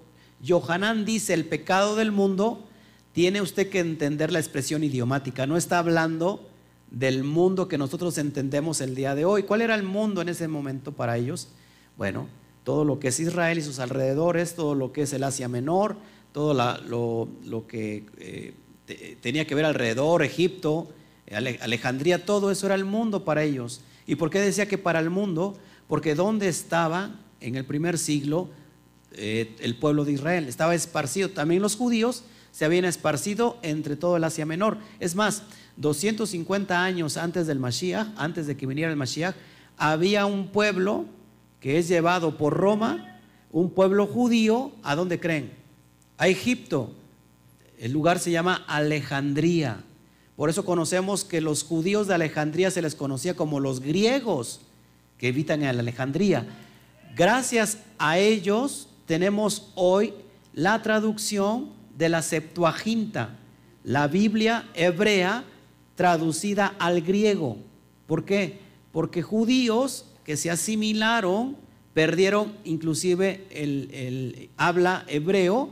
Johanán 0.46 1.05
dice 1.05 1.34
el 1.34 1.44
pecado 1.46 1.96
del 1.96 2.12
mundo, 2.12 2.64
tiene 3.12 3.40
usted 3.40 3.70
que 3.70 3.80
entender 3.80 4.32
la 4.32 4.40
expresión 4.40 4.84
idiomática. 4.84 5.46
No 5.46 5.57
está 5.57 5.78
hablando 5.78 6.48
del 6.90 7.24
mundo 7.24 7.68
que 7.68 7.78
nosotros 7.78 8.18
entendemos 8.18 8.80
el 8.80 8.94
día 8.94 9.14
de 9.14 9.24
hoy. 9.24 9.44
¿Cuál 9.44 9.62
era 9.62 9.74
el 9.74 9.82
mundo 9.82 10.20
en 10.20 10.28
ese 10.28 10.48
momento 10.48 10.92
para 10.92 11.16
ellos? 11.16 11.48
Bueno, 11.96 12.26
todo 12.64 12.84
lo 12.84 12.98
que 12.98 13.09
es 13.09 13.20
Israel 13.20 13.59
y 13.59 13.62
sus 13.62 13.78
alrededores, 13.78 14.55
todo 14.55 14.74
lo 14.74 14.92
que 14.92 15.02
es 15.02 15.12
el 15.12 15.24
Asia 15.24 15.48
Menor, 15.48 15.96
todo 16.32 16.55
lo, 16.55 17.66
que 17.68 18.07
eh, 18.18 19.16
tenía 19.20 19.46
que 19.46 19.55
ver 19.55 19.64
alrededor, 19.64 20.22
Egipto, 20.24 20.88
Alejandría, 21.30 22.26
todo 22.26 22.50
eso 22.50 22.66
era 22.66 22.74
el 22.74 22.84
mundo 22.84 23.24
para 23.24 23.44
ellos. 23.44 23.80
¿Y 24.07 24.16
por 24.16 24.30
qué 24.30 24.40
decía 24.40 24.68
que 24.68 24.78
para 24.78 25.00
el 25.00 25.11
mundo? 25.11 25.57
Porque 25.88 26.14
¿dónde 26.14 26.48
estaba 26.48 27.11
en 27.40 27.57
el 27.57 27.64
primer 27.64 27.98
siglo 27.98 28.48
eh, 29.12 29.55
el 29.61 29.76
pueblo 29.76 30.05
de 30.05 30.12
Israel? 30.12 30.48
Estaba 30.48 30.74
esparcido. 30.74 31.30
También 31.30 31.62
los 31.62 31.76
judíos 31.76 32.24
se 32.52 32.64
habían 32.64 32.84
esparcido 32.84 33.59
entre 33.62 33.96
todo 33.96 34.16
el 34.16 34.24
Asia 34.24 34.46
Menor. 34.46 34.78
Es 35.00 35.14
más, 35.14 35.42
250 35.76 36.84
años 36.84 37.16
antes 37.16 37.46
del 37.46 37.59
Mashiach, 37.59 38.09
antes 38.16 38.46
de 38.46 38.57
que 38.57 38.66
viniera 38.66 38.90
el 38.90 38.96
Mashiach, 38.96 39.34
había 39.76 40.26
un 40.26 40.48
pueblo 40.48 41.07
que 41.61 41.78
es 41.78 41.88
llevado 41.88 42.36
por 42.36 42.55
Roma, 42.55 43.18
un 43.50 43.70
pueblo 43.70 44.07
judío, 44.07 44.72
¿a 44.82 44.94
dónde 44.94 45.18
creen? 45.18 45.52
A 46.18 46.28
Egipto. 46.28 46.92
El 47.78 47.92
lugar 47.92 48.18
se 48.18 48.30
llama 48.30 48.64
Alejandría. 48.66 49.82
Por 50.37 50.51
eso 50.51 50.64
conocemos 50.64 51.24
que 51.24 51.41
los 51.41 51.62
judíos 51.62 52.09
de 52.09 52.14
Alejandría 52.14 52.70
se 52.70 52.82
les 52.82 52.95
conocía 52.95 53.35
como 53.35 53.61
los 53.61 53.80
griegos 53.80 54.61
que 55.18 55.28
habitan 55.28 55.62
en 55.62 55.78
Alejandría. 55.78 56.47
Gracias 57.14 57.78
a 57.99 58.18
ellos 58.18 58.89
tenemos 59.07 59.70
hoy 59.76 60.14
la 60.53 60.82
traducción 60.82 61.70
de 61.97 62.09
la 62.09 62.22
Septuaginta, 62.22 63.37
la 63.85 64.09
Biblia 64.09 64.68
hebrea 64.74 65.45
traducida 65.95 66.74
al 66.78 67.03
griego. 67.03 67.59
¿Por 68.07 68.24
qué? 68.24 68.59
Porque 68.93 69.22
judíos 69.22 70.07
que 70.24 70.37
se 70.37 70.51
asimilaron 70.51 71.57
perdieron 71.93 72.53
inclusive 72.64 73.47
el, 73.51 74.51
habla 74.57 75.05
hebreo 75.07 75.70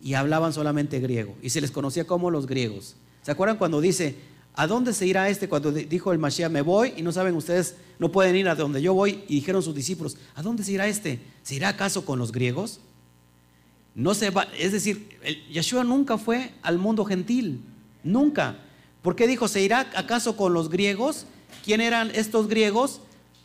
y 0.00 0.14
hablaban 0.14 0.52
solamente 0.52 1.00
griego. 1.00 1.34
Y 1.42 1.50
se 1.50 1.60
les 1.60 1.72
conocía 1.72 2.06
como 2.06 2.30
los 2.30 2.46
griegos. 2.46 2.94
¿Se 3.26 3.32
acuerdan 3.32 3.56
cuando 3.56 3.80
dice, 3.80 4.14
¿a 4.54 4.68
dónde 4.68 4.92
se 4.92 5.04
irá 5.04 5.28
este? 5.28 5.48
Cuando 5.48 5.72
dijo 5.72 6.12
el 6.12 6.20
Mashiach, 6.20 6.48
me 6.48 6.62
voy 6.62 6.94
y 6.96 7.02
no 7.02 7.10
saben 7.10 7.34
ustedes, 7.34 7.74
no 7.98 8.12
pueden 8.12 8.36
ir 8.36 8.48
a 8.48 8.54
donde 8.54 8.80
yo 8.80 8.94
voy. 8.94 9.24
Y 9.26 9.34
dijeron 9.34 9.64
sus 9.64 9.74
discípulos, 9.74 10.16
¿a 10.36 10.42
dónde 10.42 10.62
se 10.62 10.70
irá 10.70 10.86
este? 10.86 11.18
¿Se 11.42 11.56
irá 11.56 11.70
acaso 11.70 12.04
con 12.04 12.20
los 12.20 12.30
griegos? 12.30 12.78
No 13.96 14.14
se 14.14 14.30
va, 14.30 14.46
es 14.56 14.70
decir, 14.70 15.08
Yeshua 15.50 15.82
nunca 15.82 16.18
fue 16.18 16.52
al 16.62 16.78
mundo 16.78 17.04
gentil, 17.04 17.62
nunca. 18.04 18.58
¿Por 19.02 19.16
qué 19.16 19.26
dijo, 19.26 19.48
se 19.48 19.60
irá 19.60 19.90
acaso 19.96 20.36
con 20.36 20.54
los 20.54 20.70
griegos? 20.70 21.26
¿Quién 21.64 21.80
eran 21.80 22.12
estos 22.14 22.46
griegos? 22.46 23.00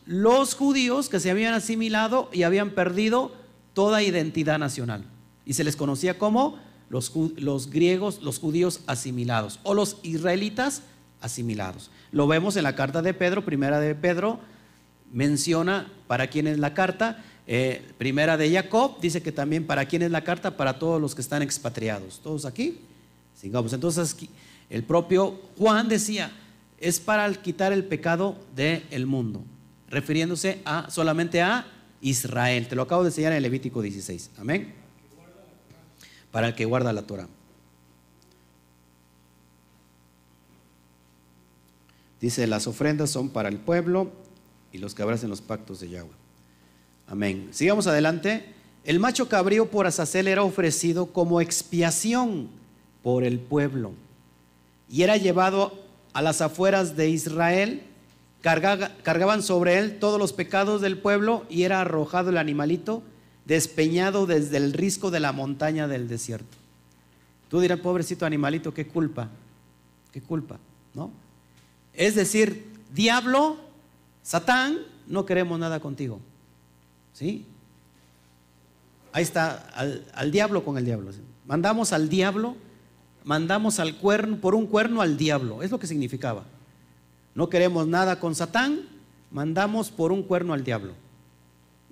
los 0.06 0.56
judíos 0.56 1.10
que 1.10 1.20
se 1.20 1.32
habían 1.32 1.54
asimilado 1.54 2.30
y 2.34 2.44
habían 2.44 2.72
perdido 2.72 3.34
toda 3.74 4.04
identidad 4.04 4.60
nacional. 4.60 5.06
Y 5.46 5.54
se 5.54 5.64
les 5.64 5.76
conocía 5.76 6.18
como 6.18 6.60
los, 6.92 7.70
griegos, 7.70 8.22
los 8.22 8.40
judíos 8.40 8.82
asimilados 8.86 9.60
o 9.64 9.74
los 9.74 9.98
israelitas 10.04 10.84
asimilados. 11.22 11.90
Lo 12.12 12.28
vemos 12.28 12.58
en 12.58 12.64
la 12.64 12.76
carta 12.76 13.02
de 13.02 13.14
Pedro, 13.14 13.46
primera 13.46 13.80
de 13.80 13.96
Pedro, 13.96 14.40
menciona 15.12 15.92
para 16.08 16.28
quién 16.28 16.48
es 16.48 16.60
la 16.60 16.74
carta. 16.74 17.24
Eh, 17.48 17.82
primera 17.98 18.38
de 18.38 18.52
Jacob 18.52 19.00
dice 19.00 19.22
que 19.22 19.32
también 19.32 19.66
para 19.66 19.86
quién 19.86 20.02
es 20.02 20.12
la 20.12 20.24
carta, 20.24 20.58
para 20.58 20.78
todos 20.78 21.00
los 21.00 21.16
que 21.16 21.22
están 21.22 21.42
expatriados. 21.42 22.20
¿Todos 22.22 22.46
aquí? 22.46 22.80
Sigamos. 23.36 23.72
Entonces, 23.72 24.16
el 24.70 24.84
propio 24.84 25.40
Juan 25.58 25.88
decía, 25.88 26.32
es 26.78 27.00
para 27.00 27.32
quitar 27.34 27.72
el 27.72 27.86
pecado 27.86 28.36
del 28.56 29.06
mundo 29.06 29.44
refiriéndose 29.90 30.60
a, 30.66 30.90
solamente 30.90 31.42
a 31.42 31.66
Israel. 32.02 32.68
Te 32.68 32.76
lo 32.76 32.82
acabo 32.82 33.04
de 33.04 33.10
enseñar 33.10 33.34
en 33.34 33.44
Levítico 33.44 33.82
16. 33.82 34.32
Amén. 34.38 34.81
Para 36.32 36.48
el 36.48 36.56
que 36.56 36.66
guarda 36.66 36.94
la 36.94 37.04
Torah. 37.04 37.28
Dice, 42.20 42.46
las 42.48 42.68
ofrendas 42.68 43.10
son 43.10 43.30
para 43.30 43.50
el 43.50 43.58
pueblo 43.58 44.12
y 44.72 44.78
los 44.78 44.94
que 44.94 45.02
abracen 45.02 45.30
los 45.30 45.42
pactos 45.42 45.80
de 45.80 45.90
Yahweh. 45.90 46.10
Amén. 47.08 47.50
Sigamos 47.52 47.88
adelante. 47.88 48.54
El 48.84 49.00
macho 49.00 49.28
cabrío 49.28 49.70
por 49.70 49.88
Azazel 49.88 50.28
era 50.28 50.44
ofrecido 50.44 51.08
como 51.08 51.42
expiación 51.42 52.50
por 53.04 53.24
el 53.24 53.40
pueblo 53.40 53.94
y 54.90 55.04
era 55.04 55.18
llevado 55.18 55.74
a 56.14 56.22
las 56.22 56.42
afueras 56.42 56.96
de 56.96 57.10
Israel 57.10 57.84
cargaban 58.42 59.44
sobre 59.44 59.78
él 59.78 60.00
todos 60.00 60.20
los 60.20 60.34
pecados 60.34 60.82
del 60.82 60.98
pueblo 60.98 61.46
y 61.50 61.64
era 61.64 61.82
arrojado 61.82 62.32
el 62.32 62.38
animalito 62.38 63.04
despeñado 63.52 64.28
desde 64.28 64.56
el 64.56 64.72
risco 64.72 65.12
de 65.12 65.20
la 65.20 65.34
montaña 65.34 65.86
del 65.86 66.08
desierto. 66.08 66.56
Tú 67.50 67.60
dirás, 67.60 67.82
pobrecito 67.82 68.26
animalito, 68.26 68.74
qué 68.74 68.88
culpa, 68.88 69.28
qué 70.14 70.22
culpa, 70.22 70.58
¿no? 70.94 71.12
Es 71.94 72.16
decir, 72.16 72.66
diablo, 72.94 73.58
Satán, 74.24 74.78
no 75.06 75.26
queremos 75.26 75.60
nada 75.60 75.82
contigo, 75.82 76.22
¿sí? 77.12 77.44
Ahí 79.12 79.24
está, 79.24 79.70
al, 80.14 80.32
diablo 80.32 80.64
con 80.64 80.78
el 80.78 80.86
diablo. 80.86 81.12
Mandamos 81.46 81.92
al 81.92 82.08
diablo, 82.08 82.56
mandamos 83.26 83.82
al 83.82 83.98
cuerno, 83.98 84.38
por 84.38 84.56
un 84.56 84.66
cuerno 84.66 85.02
al 85.02 85.18
diablo, 85.18 85.62
es 85.62 85.72
lo 85.72 85.78
que 85.78 85.88
significaba. 85.88 86.46
No 87.36 87.50
queremos 87.50 87.86
nada 87.86 88.18
con 88.18 88.34
Satán, 88.34 88.88
mandamos 89.30 89.92
por 89.92 90.14
un 90.14 90.24
cuerno 90.24 90.54
al 90.54 90.64
diablo. 90.64 90.94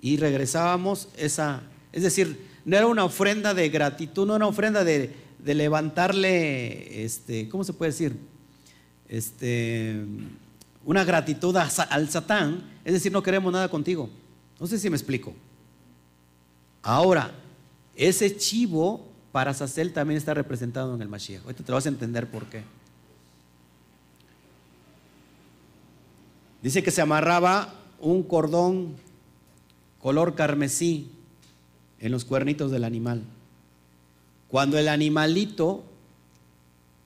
Y 0.00 0.16
regresábamos 0.16 1.08
esa, 1.16 1.62
es 1.92 2.02
decir, 2.02 2.48
no 2.64 2.76
era 2.76 2.86
una 2.86 3.04
ofrenda 3.04 3.54
de 3.54 3.68
gratitud, 3.68 4.26
no 4.26 4.36
era 4.36 4.46
una 4.46 4.50
ofrenda 4.50 4.84
de, 4.84 5.14
levantarle, 5.44 7.04
este, 7.04 7.48
¿cómo 7.48 7.64
se 7.64 7.72
puede 7.72 7.90
decir? 7.92 8.16
Este, 9.08 10.04
una 10.84 11.04
gratitud 11.04 11.56
al 11.56 12.10
Satán, 12.10 12.62
es 12.84 12.92
decir, 12.92 13.12
no 13.12 13.22
queremos 13.22 13.52
nada 13.52 13.68
contigo. 13.68 14.08
No 14.58 14.66
sé 14.66 14.78
si 14.78 14.90
me 14.90 14.96
explico. 14.96 15.34
Ahora, 16.82 17.32
ese 17.96 18.36
chivo 18.36 19.06
para 19.32 19.54
Sacel 19.54 19.92
también 19.92 20.18
está 20.18 20.34
representado 20.34 20.94
en 20.94 21.02
el 21.02 21.08
Mashiach. 21.08 21.42
Ahorita 21.42 21.64
te 21.64 21.72
vas 21.72 21.86
a 21.86 21.90
entender 21.90 22.30
por 22.30 22.46
qué. 22.46 22.62
Dice 26.62 26.82
que 26.82 26.90
se 26.90 27.00
amarraba 27.00 27.74
un 28.00 28.22
cordón 28.22 28.96
color 30.00 30.34
carmesí 30.34 31.10
en 31.98 32.12
los 32.12 32.24
cuernitos 32.24 32.70
del 32.70 32.84
animal. 32.84 33.22
Cuando 34.48 34.78
el 34.78 34.88
animalito 34.88 35.84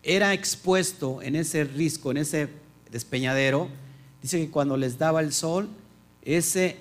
era 0.02 0.32
expuesto 0.32 1.20
en 1.22 1.36
ese 1.36 1.64
risco, 1.64 2.10
en 2.10 2.18
ese 2.18 2.48
despeñadero, 2.90 3.68
dice 4.22 4.38
que 4.38 4.50
cuando 4.50 4.76
les 4.76 4.98
daba 4.98 5.20
el 5.20 5.32
sol, 5.32 5.68
ese 6.22 6.76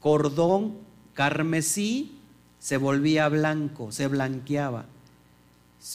cordón 0.00 0.78
carmesí 1.14 2.12
se 2.58 2.76
volvía 2.76 3.28
blanco, 3.28 3.92
se 3.92 4.06
blanqueaba. 4.06 4.86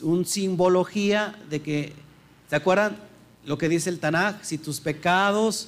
Un 0.02 0.26
simbología 0.26 1.38
de 1.50 1.62
que, 1.62 1.94
¿se 2.50 2.56
acuerdan 2.56 2.98
lo 3.46 3.58
que 3.58 3.70
dice 3.70 3.90
el 3.90 4.00
Tanaj? 4.00 4.44
Si 4.44 4.58
tus 4.58 4.80
pecados 4.80 5.68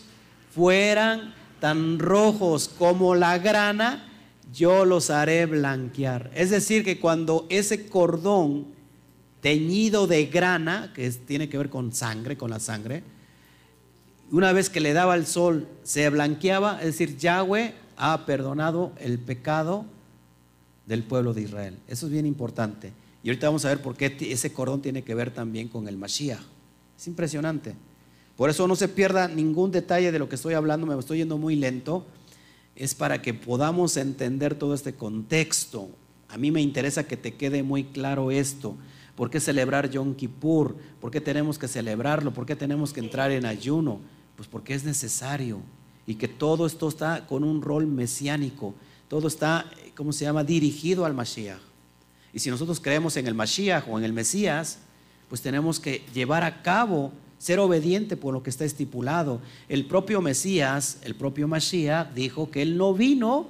fueran 0.54 1.34
tan 1.60 2.00
rojos 2.00 2.70
como 2.70 3.16
la 3.16 3.38
grana, 3.38 4.08
yo 4.54 4.86
los 4.86 5.10
haré 5.10 5.46
blanquear. 5.46 6.32
Es 6.34 6.50
decir, 6.50 6.84
que 6.84 7.00
cuando 7.00 7.46
ese 7.50 7.88
cordón 7.88 8.68
teñido 9.42 10.08
de 10.08 10.26
grana, 10.26 10.92
que 10.94 11.10
tiene 11.12 11.50
que 11.50 11.58
ver 11.58 11.70
con 11.70 11.94
sangre, 11.94 12.38
con 12.38 12.50
la 12.50 12.60
sangre, 12.60 13.04
una 14.32 14.52
vez 14.52 14.70
que 14.70 14.80
le 14.80 14.94
daba 14.94 15.16
el 15.16 15.26
sol, 15.26 15.68
se 15.84 16.10
blanqueaba, 16.10 16.80
es 16.80 16.88
decir, 16.88 17.18
Yahweh 17.18 17.74
ha 17.96 18.26
perdonado 18.26 18.92
el 19.00 19.20
pecado 19.20 19.86
del 20.86 21.04
pueblo 21.04 21.34
de 21.34 21.42
Israel. 21.42 21.78
Eso 21.88 22.08
es 22.08 22.12
bien 22.12 22.26
importante. 22.26 22.92
Y 23.24 23.30
ahorita 23.30 23.48
vamos 23.48 23.66
a 23.66 23.70
ver 23.70 23.82
por 23.82 23.96
qué 23.96 24.16
ese 24.20 24.54
cordón 24.54 24.82
tiene 24.82 25.04
que 25.04 25.16
ver 25.16 25.32
también 25.32 25.68
con 25.68 25.88
el 25.88 25.98
Mashiach. 25.98 26.40
Es 26.98 27.08
impresionante. 27.08 27.76
Por 28.38 28.52
eso 28.52 28.68
no 28.68 28.76
se 28.76 28.88
pierda 28.88 29.28
ningún 29.28 29.72
detalle 29.72 30.12
de 30.12 30.20
lo 30.20 30.30
que 30.30 30.36
estoy 30.36 30.54
hablando, 30.54 30.86
me 30.86 30.98
estoy 30.98 31.18
yendo 31.18 31.40
muy 31.40 31.56
lento. 31.56 32.06
Es 32.76 32.94
para 32.94 33.22
que 33.22 33.34
podamos 33.34 33.98
entender 33.98 34.54
todo 34.54 34.76
este 34.76 34.94
contexto. 34.94 35.90
A 36.30 36.38
mí 36.38 36.52
me 36.52 36.62
interesa 36.62 37.08
que 37.08 37.18
te 37.18 37.34
quede 37.34 37.64
muy 37.64 37.86
claro 37.86 38.30
esto. 38.30 38.76
¿Por 39.16 39.32
qué 39.32 39.40
celebrar 39.40 39.90
Yom 39.90 40.14
Kippur? 40.14 40.78
¿Por 41.02 41.10
qué 41.10 41.20
tenemos 41.20 41.58
que 41.58 41.68
celebrarlo? 41.68 42.32
¿Por 42.32 42.46
qué 42.46 42.56
tenemos 42.56 42.94
que 42.94 43.00
entrar 43.00 43.32
en 43.32 43.48
ayuno? 43.48 44.00
Pues 44.36 44.48
porque 44.48 44.76
es 44.76 44.84
necesario. 44.84 45.60
Y 46.06 46.16
que 46.16 46.28
todo 46.28 46.68
esto 46.68 46.88
está 46.88 47.26
con 47.26 47.44
un 47.44 47.64
rol 47.64 47.88
mesiánico. 47.88 48.76
Todo 49.08 49.28
está, 49.28 49.66
¿cómo 49.96 50.14
se 50.14 50.26
llama?, 50.26 50.44
dirigido 50.44 51.06
al 51.06 51.16
Mashiach. 51.16 51.58
Y 52.32 52.40
si 52.40 52.52
nosotros 52.52 52.80
creemos 52.80 53.18
en 53.18 53.26
el 53.26 53.34
Mashiach 53.34 53.88
o 53.90 53.98
en 53.98 54.04
el 54.04 54.14
Mesías, 54.14 54.78
pues 55.28 55.42
tenemos 55.42 55.80
que 55.80 56.06
llevar 56.14 56.44
a 56.44 56.62
cabo 56.62 57.12
ser 57.38 57.60
obediente 57.60 58.18
por 58.18 58.34
lo 58.34 58.44
que 58.44 58.50
está 58.50 58.66
estipulado. 58.66 59.42
El 59.70 59.86
propio 59.86 60.22
Mesías, 60.22 60.98
el 61.04 61.16
propio 61.16 61.48
Mashiach, 61.48 62.14
dijo 62.14 62.50
que 62.50 62.62
él 62.62 62.78
no 62.78 62.94
vino 62.94 63.50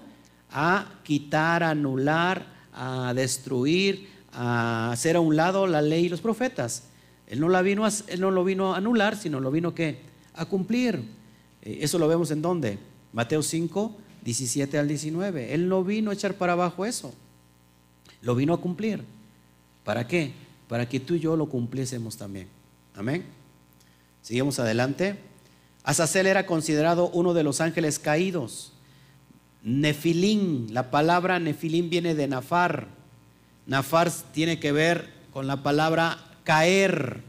a 0.51 0.88
quitar, 1.03 1.63
a 1.63 1.71
anular, 1.71 2.45
a 2.73 3.13
destruir, 3.13 4.09
a 4.31 4.91
hacer 4.91 5.15
a 5.15 5.19
un 5.19 5.35
lado 5.35 5.67
la 5.67 5.81
ley 5.81 6.05
y 6.05 6.09
los 6.09 6.21
profetas. 6.21 6.83
Él 7.27 7.39
no, 7.39 7.49
la 7.49 7.61
vino 7.61 7.85
a, 7.85 7.91
él 8.07 8.21
no 8.21 8.31
lo 8.31 8.43
vino 8.43 8.73
a 8.73 8.77
anular, 8.77 9.17
sino 9.17 9.39
lo 9.39 9.51
vino 9.51 9.73
a 10.33 10.45
cumplir. 10.45 11.01
Eh, 11.61 11.79
eso 11.81 11.99
lo 11.99 12.07
vemos 12.07 12.31
en 12.31 12.41
dónde? 12.41 12.79
Mateo 13.13 13.41
5, 13.41 13.95
17 14.23 14.77
al 14.77 14.88
19. 14.88 15.53
Él 15.53 15.67
no 15.67 15.83
vino 15.83 16.11
a 16.11 16.13
echar 16.13 16.35
para 16.35 16.53
abajo 16.53 16.85
eso. 16.85 17.13
Lo 18.21 18.35
vino 18.35 18.53
a 18.53 18.61
cumplir. 18.61 19.03
¿Para 19.83 20.07
qué? 20.07 20.33
Para 20.67 20.88
que 20.88 20.99
tú 20.99 21.15
y 21.15 21.19
yo 21.19 21.35
lo 21.35 21.47
cumpliésemos 21.47 22.17
también. 22.17 22.47
Amén. 22.95 23.36
Seguimos 24.28 24.59
adelante. 24.59 25.15
Azazel 25.86 26.28
era 26.28 26.45
considerado 26.45 27.09
uno 27.11 27.34
de 27.34 27.43
los 27.43 27.61
ángeles 27.61 27.97
caídos. 27.97 28.73
Nefilín, 29.63 30.67
la 30.73 30.91
palabra 30.91 31.39
Nefilín 31.39 31.89
viene 31.89 32.13
de 32.13 32.28
Nafar. 32.28 32.89
Nafar 33.67 34.11
tiene 34.34 34.59
que 34.59 34.73
ver 34.73 35.09
con 35.32 35.47
la 35.47 35.63
palabra 35.63 36.17
caer. 36.43 37.23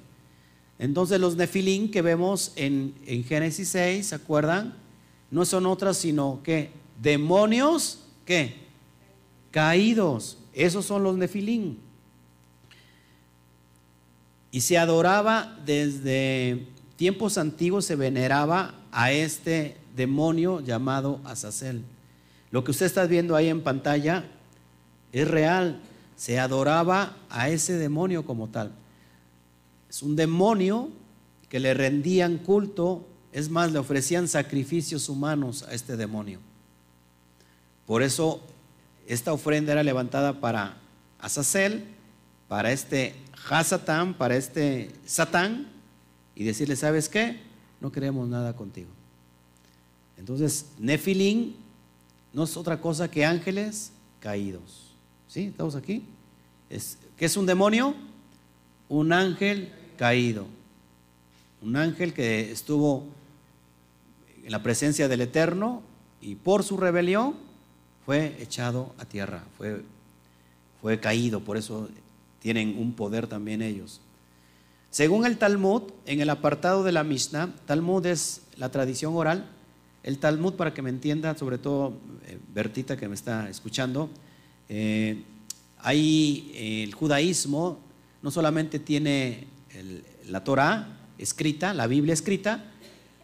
Entonces 0.80 1.20
los 1.20 1.36
Nefilín 1.36 1.92
que 1.92 2.02
vemos 2.02 2.50
en, 2.56 2.96
en 3.06 3.22
Génesis 3.22 3.68
6, 3.68 4.08
¿se 4.08 4.16
acuerdan? 4.16 4.74
No 5.30 5.44
son 5.44 5.66
otras 5.66 5.98
sino 5.98 6.40
que 6.42 6.72
demonios 7.00 8.00
que 8.24 8.56
caídos. 9.52 10.38
Esos 10.52 10.84
son 10.84 11.04
los 11.04 11.16
Nefilín. 11.16 11.78
Y 14.50 14.62
se 14.62 14.78
adoraba 14.78 15.56
desde 15.64 16.66
tiempos 16.98 17.38
antiguos 17.38 17.84
se 17.84 17.94
veneraba 17.94 18.74
a 18.90 19.12
este 19.12 19.76
demonio 19.94 20.60
llamado 20.60 21.20
Azazel. 21.24 21.84
Lo 22.50 22.64
que 22.64 22.72
usted 22.72 22.86
está 22.86 23.06
viendo 23.06 23.36
ahí 23.36 23.48
en 23.48 23.62
pantalla 23.62 24.24
es 25.12 25.28
real. 25.28 25.80
Se 26.16 26.40
adoraba 26.40 27.16
a 27.30 27.50
ese 27.50 27.74
demonio 27.74 28.26
como 28.26 28.48
tal. 28.48 28.72
Es 29.88 30.02
un 30.02 30.16
demonio 30.16 30.90
que 31.48 31.60
le 31.60 31.72
rendían 31.72 32.36
culto, 32.38 33.06
es 33.30 33.48
más, 33.48 33.70
le 33.70 33.78
ofrecían 33.78 34.26
sacrificios 34.26 35.08
humanos 35.08 35.62
a 35.62 35.74
este 35.74 35.96
demonio. 35.96 36.40
Por 37.86 38.02
eso 38.02 38.42
esta 39.06 39.32
ofrenda 39.32 39.70
era 39.70 39.84
levantada 39.84 40.40
para 40.40 40.78
Azazel, 41.20 41.84
para 42.48 42.72
este 42.72 43.14
Hasatán, 43.48 44.14
para 44.14 44.34
este 44.34 44.90
Satán, 45.06 45.77
y 46.38 46.44
decirle, 46.44 46.76
¿sabes 46.76 47.08
qué? 47.08 47.36
No 47.80 47.90
queremos 47.90 48.28
nada 48.28 48.54
contigo. 48.54 48.90
Entonces, 50.16 50.66
Nefilín 50.78 51.56
no 52.32 52.44
es 52.44 52.56
otra 52.56 52.80
cosa 52.80 53.10
que 53.10 53.24
ángeles 53.24 53.90
caídos. 54.20 54.92
¿Sí? 55.26 55.46
¿Estamos 55.46 55.74
aquí? 55.74 56.04
Es, 56.70 56.96
¿Qué 57.16 57.24
es 57.24 57.36
un 57.36 57.44
demonio? 57.44 57.92
Un 58.88 59.12
ángel 59.12 59.72
caído. 59.96 60.46
Un 61.60 61.74
ángel 61.74 62.14
que 62.14 62.52
estuvo 62.52 63.04
en 64.44 64.52
la 64.52 64.62
presencia 64.62 65.08
del 65.08 65.22
Eterno 65.22 65.82
y 66.20 66.36
por 66.36 66.62
su 66.62 66.76
rebelión 66.76 67.34
fue 68.06 68.36
echado 68.40 68.94
a 68.98 69.04
tierra, 69.04 69.42
fue, 69.56 69.82
fue 70.80 71.00
caído, 71.00 71.40
por 71.40 71.56
eso 71.56 71.88
tienen 72.38 72.78
un 72.78 72.92
poder 72.92 73.26
también 73.26 73.60
ellos. 73.60 74.00
Según 74.98 75.24
el 75.26 75.38
Talmud, 75.38 75.82
en 76.06 76.20
el 76.20 76.28
apartado 76.28 76.82
de 76.82 76.90
la 76.90 77.04
Mishnah, 77.04 77.54
Talmud 77.66 78.04
es 78.04 78.40
la 78.56 78.72
tradición 78.72 79.14
oral, 79.14 79.48
el 80.02 80.18
Talmud, 80.18 80.54
para 80.54 80.74
que 80.74 80.82
me 80.82 80.90
entienda, 80.90 81.38
sobre 81.38 81.56
todo 81.56 82.00
eh, 82.26 82.36
Bertita 82.52 82.96
que 82.96 83.06
me 83.06 83.14
está 83.14 83.48
escuchando, 83.48 84.10
eh, 84.68 85.22
hay 85.78 86.50
eh, 86.52 86.82
el 86.82 86.94
judaísmo, 86.94 87.78
no 88.22 88.32
solamente 88.32 88.80
tiene 88.80 89.46
la 90.26 90.42
Torah 90.42 90.98
escrita, 91.16 91.74
la 91.74 91.86
Biblia 91.86 92.12
escrita, 92.12 92.64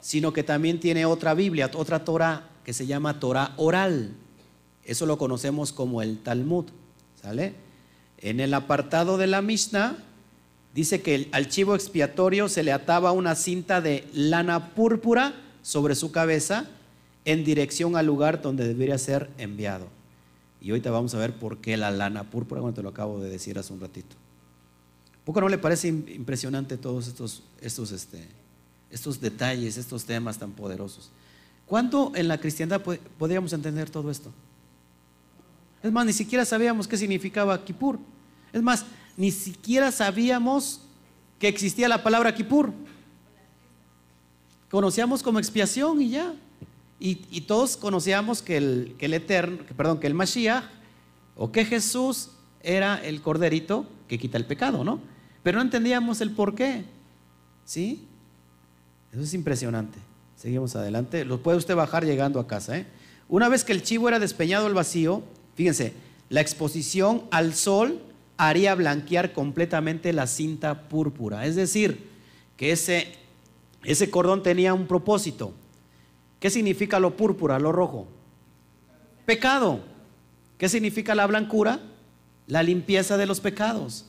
sino 0.01 0.33
que 0.33 0.45
también 0.45 0.79
tiene 0.79 1.07
otra 1.07 1.35
Biblia, 1.35 1.73
otra 1.75 2.05
Torah 2.05 2.51
que 2.65 2.73
se 2.73 2.87
llama 2.87 3.19
Torah 3.19 3.53
oral. 3.57 4.15
Eso 4.85 5.07
lo 5.07 5.19
conocemos 5.19 5.73
como 5.73 6.03
el 6.03 6.19
Talmud, 6.19 6.67
¿sale? 7.21 7.53
En 8.19 8.39
el 8.39 8.55
apartado 8.55 9.19
de 9.19 9.27
la 9.27 9.43
Mishnah 9.43 9.99
dice 10.75 11.01
que 11.03 11.29
al 11.33 11.49
chivo 11.49 11.75
expiatorio 11.75 12.49
se 12.49 12.63
le 12.63 12.73
ataba 12.73 13.13
una 13.13 13.35
cinta 13.35 13.81
de 13.81 14.09
lana 14.13 14.75
púrpura 14.75 15.35
sobre 15.63 15.95
su 15.95 16.11
cabeza 16.11 16.67
en 17.25 17.45
dirección 17.45 17.97
al 17.97 18.07
lugar 18.07 18.43
donde 18.43 18.67
debería 18.67 18.99
ser 18.99 19.31
enviado. 19.39 19.87
Y 20.61 20.71
ahorita 20.71 20.91
vamos 20.91 21.15
a 21.15 21.19
ver 21.19 21.35
por 21.35 21.59
qué 21.59 21.77
la 21.77 21.91
lana 21.91 22.25
púrpura, 22.25 22.61
cuando 22.61 22.77
te 22.77 22.83
lo 22.83 22.89
acabo 22.89 23.21
de 23.21 23.31
decir 23.31 23.59
hace 23.59 23.73
un 23.73 23.81
ratito. 23.81 24.17
¿Poco 25.25 25.41
no 25.41 25.49
le 25.49 25.59
parece 25.59 25.89
impresionante 25.89 26.77
todos 26.77 27.07
estos, 27.07 27.43
estos, 27.61 27.93
este, 27.93 28.27
estos 28.91 29.21
detalles, 29.21 29.77
estos 29.79 30.05
temas 30.05 30.39
tan 30.39 30.53
poderosos? 30.53 31.11
¿Cuánto 31.67 32.13
en 32.15 32.29
la 32.29 32.39
cristiandad 32.39 32.83
podríamos 33.19 33.53
entender 33.53 33.89
todo 33.89 34.11
esto? 34.11 34.31
Es 35.83 35.93
más, 35.93 36.05
ni 36.05 36.13
siquiera 36.13 36.45
sabíamos 36.45 36.89
qué 36.89 36.97
significaba 36.97 37.63
Kippur. 37.65 37.99
Es 38.53 38.63
más, 38.63 38.85
ni 39.17 39.31
siquiera 39.31 39.93
sabíamos 39.93 40.81
que 41.39 41.49
existía 41.49 41.89
la 41.89 42.03
palabra 42.03 42.35
Kippur. 42.35 42.73
Conocíamos 44.71 45.23
como 45.23 45.39
expiación 45.39 46.01
y 46.03 46.11
ya. 46.11 46.35
Y, 46.99 47.43
todos 47.43 47.77
conocíamos 47.77 48.41
que 48.41 48.57
el, 48.57 48.95
que 48.99 49.07
el 49.07 49.15
Eterno, 49.15 49.59
perdón, 49.77 50.01
que 50.01 50.07
el 50.07 50.15
Mashiach 50.15 50.65
o 51.37 51.53
que 51.53 51.67
Jesús 51.67 52.31
era 52.63 52.97
el 53.05 53.21
corderito 53.21 53.87
que 54.09 54.19
quita 54.19 54.39
el 54.39 54.47
pecado, 54.47 54.85
¿no? 54.85 55.01
Pero 55.43 55.59
no 55.59 55.63
entendíamos 55.63 56.23
el 56.23 56.31
por 56.31 56.55
qué. 56.55 56.85
¿Sí? 57.67 58.07
Eso 59.13 59.23
es 59.23 59.35
impresionante. 59.35 59.99
Seguimos 60.37 60.75
adelante. 60.77 61.25
Lo 61.25 61.43
puede 61.43 61.59
usted 61.59 61.77
bajar 61.77 62.05
llegando 62.05 62.41
a 62.41 62.47
casa. 62.47 62.79
¿eh? 62.79 62.87
Una 63.29 63.49
vez 63.49 63.65
que 63.65 63.73
el 63.73 63.83
chivo 63.83 64.09
era 64.09 64.19
despeñado 64.19 64.67
al 64.67 64.75
vacío, 64.75 65.23
fíjense, 65.55 65.93
la 66.31 66.41
exposición 66.41 67.25
al 67.31 67.55
sol 67.55 68.01
haría 68.37 68.75
blanquear 68.75 69.33
completamente 69.33 70.13
la 70.13 70.27
cinta 70.27 70.89
púrpura. 70.89 71.47
Es 71.47 71.57
decir, 71.57 72.09
que 72.57 72.73
ese, 72.73 73.15
ese 73.85 74.11
cordón 74.11 74.43
tenía 74.43 74.75
un 74.75 74.87
propósito. 74.87 75.53
¿Qué 76.41 76.51
significa 76.51 77.01
lo 77.01 77.17
púrpura, 77.17 77.59
lo 77.59 77.73
rojo? 77.73 78.07
Pecado. 79.25 79.81
¿Qué 80.59 80.69
significa 80.69 81.15
la 81.15 81.27
blancura? 81.27 81.81
La 82.47 82.63
limpieza 82.63 83.17
de 83.17 83.27
los 83.27 83.41
pecados. 83.41 84.07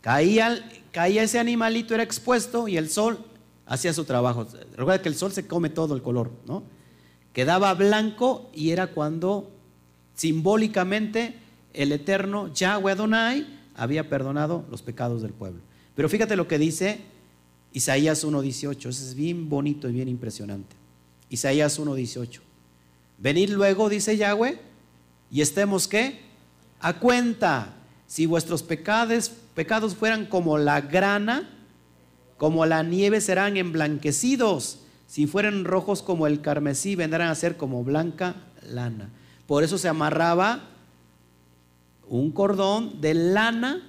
Caía, 0.00 0.64
ese 0.92 1.38
animalito, 1.38 1.94
era 1.94 2.02
expuesto 2.02 2.68
y 2.68 2.76
el 2.76 2.88
sol 2.88 3.24
hacía 3.66 3.92
su 3.92 4.04
trabajo. 4.04 4.46
Recuerda 4.76 5.02
que 5.02 5.08
el 5.08 5.14
sol 5.14 5.32
se 5.32 5.46
come 5.46 5.70
todo 5.70 5.94
el 5.94 6.02
color, 6.02 6.30
¿no? 6.46 6.62
Quedaba 7.32 7.72
blanco 7.74 8.50
y 8.54 8.70
era 8.70 8.88
cuando 8.88 9.50
simbólicamente 10.14 11.38
el 11.72 11.92
eterno 11.92 12.52
Yahweh 12.52 12.92
Adonai 12.92 13.57
había 13.78 14.10
perdonado 14.10 14.64
los 14.70 14.82
pecados 14.82 15.22
del 15.22 15.32
pueblo. 15.32 15.60
Pero 15.94 16.08
fíjate 16.08 16.36
lo 16.36 16.48
que 16.48 16.58
dice 16.58 17.00
Isaías 17.72 18.26
1.18, 18.26 18.76
eso 18.76 18.88
es 18.88 19.14
bien 19.14 19.48
bonito 19.48 19.88
y 19.88 19.92
bien 19.92 20.08
impresionante. 20.08 20.76
Isaías 21.30 21.78
1.18. 21.80 22.40
Venid 23.18 23.50
luego, 23.50 23.88
dice 23.88 24.16
Yahweh, 24.16 24.58
y 25.30 25.40
estemos 25.40 25.88
qué? 25.88 26.20
A 26.80 26.98
cuenta, 26.98 27.74
si 28.06 28.26
vuestros 28.26 28.62
pecados, 28.62 29.30
pecados 29.54 29.94
fueran 29.94 30.26
como 30.26 30.58
la 30.58 30.80
grana, 30.80 31.48
como 32.36 32.66
la 32.66 32.82
nieve 32.82 33.20
serán 33.20 33.56
emblanquecidos. 33.56 34.80
Si 35.06 35.26
fueran 35.26 35.64
rojos 35.64 36.02
como 36.02 36.26
el 36.26 36.40
carmesí, 36.40 36.94
vendrán 36.96 37.28
a 37.28 37.34
ser 37.34 37.56
como 37.56 37.82
blanca 37.84 38.36
lana. 38.68 39.10
Por 39.46 39.64
eso 39.64 39.78
se 39.78 39.88
amarraba 39.88 40.77
un 42.08 42.30
cordón 42.30 43.00
de 43.00 43.14
lana 43.14 43.82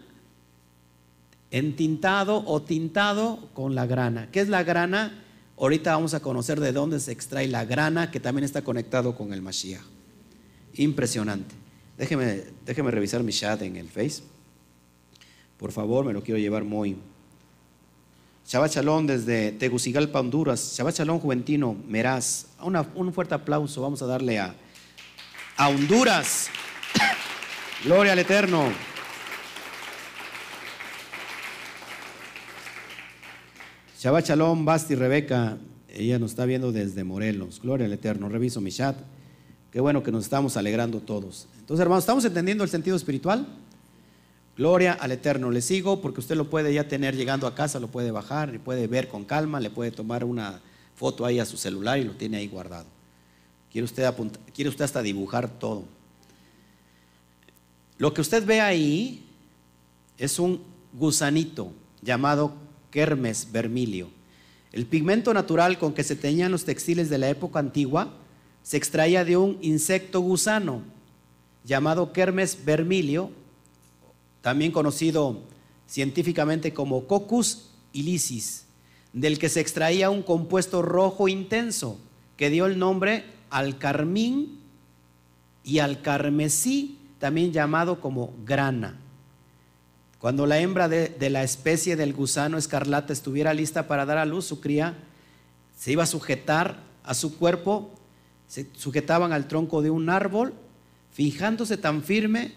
entintado 1.51 2.43
o 2.45 2.61
tintado 2.61 3.49
con 3.53 3.75
la 3.75 3.85
grana. 3.85 4.29
¿Qué 4.31 4.41
es 4.41 4.49
la 4.49 4.63
grana? 4.63 5.23
Ahorita 5.57 5.93
vamos 5.93 6.13
a 6.13 6.21
conocer 6.21 6.59
de 6.59 6.71
dónde 6.71 6.99
se 6.99 7.11
extrae 7.11 7.47
la 7.47 7.65
grana, 7.65 8.11
que 8.11 8.19
también 8.19 8.45
está 8.45 8.61
conectado 8.61 9.15
con 9.15 9.33
el 9.33 9.41
Mashiach. 9.41 9.81
Impresionante. 10.75 11.55
Déjeme, 11.97 12.43
déjeme 12.65 12.91
revisar 12.91 13.23
mi 13.23 13.33
chat 13.33 13.61
en 13.61 13.75
el 13.75 13.89
Face. 13.89 14.23
Por 15.57 15.71
favor, 15.71 16.05
me 16.05 16.13
lo 16.13 16.23
quiero 16.23 16.39
llevar 16.39 16.63
muy. 16.63 16.95
Shabbat 18.47 18.71
Shalom 18.75 19.05
desde 19.05 19.51
Tegucigalpa, 19.51 20.21
Honduras. 20.21 20.75
Shabbat 20.77 20.95
Shalom 20.95 21.19
Juventino, 21.19 21.75
Meraz. 21.87 22.47
un 22.61 23.13
fuerte 23.13 23.35
aplauso. 23.35 23.81
Vamos 23.81 24.01
a 24.01 24.05
darle 24.05 24.39
a, 24.39 24.55
a 25.57 25.67
Honduras. 25.67 26.49
Gloria 27.83 28.11
al 28.11 28.19
Eterno. 28.19 28.73
Shabbat 33.97 34.27
Shalom, 34.27 34.65
Basti 34.65 34.95
Rebeca, 34.95 35.57
ella 35.87 36.19
nos 36.19 36.31
está 36.31 36.43
viendo 36.43 36.73
desde 36.73 37.05
Morelos. 37.05 37.61
Gloria 37.61 37.85
al 37.85 37.93
Eterno. 37.93 38.27
Reviso 38.27 38.59
mi 38.59 38.69
chat. 38.69 38.97
Qué 39.71 39.79
bueno 39.79 40.03
que 40.03 40.11
nos 40.11 40.25
estamos 40.25 40.57
alegrando 40.57 40.99
todos. 40.99 41.47
Entonces, 41.57 41.81
hermanos, 41.81 42.03
¿estamos 42.03 42.25
entendiendo 42.25 42.65
el 42.65 42.69
sentido 42.69 42.97
espiritual? 42.97 43.47
Gloria 44.57 44.91
al 44.91 45.13
Eterno. 45.13 45.49
Le 45.49 45.61
sigo 45.61 46.01
porque 46.01 46.19
usted 46.19 46.35
lo 46.35 46.49
puede 46.49 46.73
ya 46.73 46.89
tener 46.89 47.15
llegando 47.15 47.47
a 47.47 47.55
casa, 47.55 47.79
lo 47.79 47.87
puede 47.87 48.11
bajar, 48.11 48.53
y 48.53 48.57
puede 48.57 48.87
ver 48.87 49.07
con 49.07 49.23
calma, 49.23 49.61
le 49.61 49.69
puede 49.69 49.91
tomar 49.91 50.25
una 50.25 50.59
foto 50.95 51.25
ahí 51.25 51.39
a 51.39 51.45
su 51.45 51.55
celular 51.55 51.97
y 51.97 52.03
lo 52.03 52.11
tiene 52.11 52.37
ahí 52.37 52.47
guardado. 52.49 52.87
Quiere 53.71 53.85
usted, 53.85 54.13
quiere 54.53 54.69
usted 54.69 54.83
hasta 54.83 55.01
dibujar 55.01 55.47
todo. 55.47 55.85
Lo 57.99 58.13
que 58.13 58.21
usted 58.21 58.45
ve 58.45 58.61
ahí 58.61 59.25
es 60.17 60.39
un 60.39 60.61
gusanito 60.93 61.73
llamado 62.01 62.53
Kermes 62.91 63.51
vermilio. 63.51 64.09
El 64.71 64.85
pigmento 64.85 65.33
natural 65.33 65.77
con 65.77 65.93
que 65.93 66.05
se 66.05 66.15
teñían 66.15 66.51
los 66.51 66.63
textiles 66.63 67.09
de 67.09 67.17
la 67.17 67.29
época 67.29 67.59
antigua 67.59 68.13
se 68.63 68.77
extraía 68.77 69.25
de 69.25 69.35
un 69.35 69.57
insecto 69.61 70.21
gusano 70.21 70.81
llamado 71.65 72.13
Kermes 72.13 72.63
vermilio, 72.63 73.31
también 74.41 74.71
conocido 74.71 75.41
científicamente 75.85 76.73
como 76.73 77.05
Coccus 77.05 77.71
ilicis, 77.91 78.63
del 79.11 79.39
que 79.39 79.49
se 79.49 79.59
extraía 79.59 80.09
un 80.09 80.23
compuesto 80.23 80.81
rojo 80.81 81.27
intenso 81.27 81.99
que 82.37 82.49
dio 82.49 82.65
el 82.65 82.79
nombre 82.79 83.25
al 83.49 83.77
carmín 83.77 84.59
y 85.65 85.79
al 85.79 86.01
carmesí, 86.01 86.98
también 87.19 87.51
llamado 87.51 88.01
como 88.01 88.33
grana. 88.45 88.97
Cuando 90.19 90.45
la 90.45 90.59
hembra 90.59 90.89
de, 90.89 91.29
la 91.29 91.43
especie 91.43 91.95
del 91.95 92.13
gusano 92.13 92.57
escarlata 92.57 93.13
estuviera 93.13 93.53
lista 93.53 93.87
para 93.87 94.05
dar 94.05 94.17
a 94.17 94.25
luz, 94.25 94.45
su 94.45 94.59
cría 94.59 94.95
se 95.77 95.91
iba 95.93 96.03
a 96.03 96.07
sujetar 96.07 96.77
a 97.03 97.13
su 97.13 97.37
cuerpo, 97.37 97.91
se 98.47 98.67
sujetaban 98.73 99.31
al 99.31 99.47
tronco 99.47 99.81
de 99.81 99.89
un 99.89 100.09
árbol, 100.09 100.53
fijándose 101.11 101.77
tan 101.77 102.03
firme, 102.03 102.53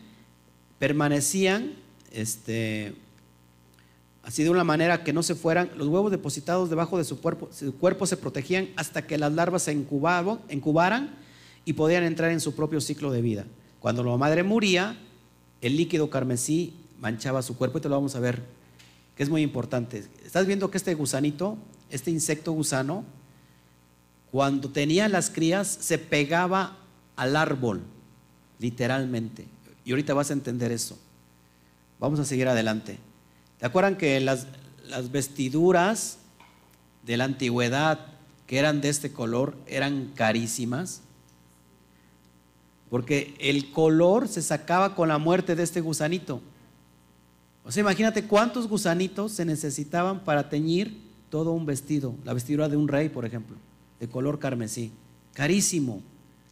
permanecían 0.78 1.74
este, 2.10 2.94
así 4.22 4.42
de 4.42 4.50
una 4.50 4.64
manera 4.64 5.04
que 5.04 5.12
no 5.12 5.22
se 5.22 5.36
fueran, 5.36 5.70
los 5.76 5.88
huevos 5.88 6.10
depositados 6.10 6.68
debajo 6.68 6.98
de 6.98 7.04
su 7.04 7.20
cuerpo, 7.20 7.48
su 7.52 7.76
cuerpo 7.76 8.06
se 8.06 8.16
protegían 8.16 8.70
hasta 8.76 9.06
que 9.06 9.18
las 9.18 9.32
larvas 9.32 9.62
se 9.62 9.72
incubaban, 9.72 10.40
incubaran 10.50 11.14
y 11.64 11.74
podían 11.74 12.02
entrar 12.02 12.32
en 12.32 12.40
su 12.40 12.54
propio 12.56 12.80
ciclo 12.80 13.12
de 13.12 13.22
vida. 13.22 13.44
Cuando 13.82 14.04
la 14.04 14.16
madre 14.16 14.44
moría, 14.44 14.96
el 15.60 15.76
líquido 15.76 16.08
carmesí 16.08 16.72
manchaba 17.00 17.42
su 17.42 17.56
cuerpo 17.56 17.78
y 17.78 17.80
te 17.80 17.88
lo 17.88 17.96
vamos 17.96 18.14
a 18.14 18.20
ver, 18.20 18.40
que 19.16 19.24
es 19.24 19.28
muy 19.28 19.42
importante. 19.42 20.04
Estás 20.24 20.46
viendo 20.46 20.70
que 20.70 20.78
este 20.78 20.94
gusanito, 20.94 21.58
este 21.90 22.12
insecto 22.12 22.52
gusano, 22.52 23.04
cuando 24.30 24.70
tenía 24.70 25.08
las 25.08 25.30
crías 25.30 25.66
se 25.66 25.98
pegaba 25.98 26.76
al 27.16 27.34
árbol, 27.34 27.82
literalmente. 28.60 29.46
Y 29.84 29.90
ahorita 29.90 30.14
vas 30.14 30.30
a 30.30 30.34
entender 30.34 30.70
eso. 30.70 30.96
Vamos 31.98 32.20
a 32.20 32.24
seguir 32.24 32.46
adelante. 32.46 33.00
¿Te 33.58 33.66
acuerdan 33.66 33.96
que 33.96 34.20
las, 34.20 34.46
las 34.86 35.10
vestiduras 35.10 36.18
de 37.04 37.16
la 37.16 37.24
antigüedad 37.24 38.06
que 38.46 38.58
eran 38.58 38.80
de 38.80 38.90
este 38.90 39.12
color 39.12 39.56
eran 39.66 40.12
carísimas? 40.14 41.02
Porque 42.92 43.34
el 43.38 43.72
color 43.72 44.28
se 44.28 44.42
sacaba 44.42 44.94
con 44.94 45.08
la 45.08 45.16
muerte 45.16 45.56
de 45.56 45.62
este 45.62 45.80
gusanito. 45.80 46.42
O 47.64 47.72
sea, 47.72 47.80
imagínate 47.80 48.26
cuántos 48.26 48.68
gusanitos 48.68 49.32
se 49.32 49.46
necesitaban 49.46 50.20
para 50.20 50.50
teñir 50.50 51.00
todo 51.30 51.52
un 51.52 51.64
vestido, 51.64 52.14
la 52.22 52.34
vestidura 52.34 52.68
de 52.68 52.76
un 52.76 52.88
rey, 52.88 53.08
por 53.08 53.24
ejemplo, 53.24 53.56
de 53.98 54.08
color 54.08 54.38
carmesí. 54.38 54.92
Carísimo. 55.32 56.02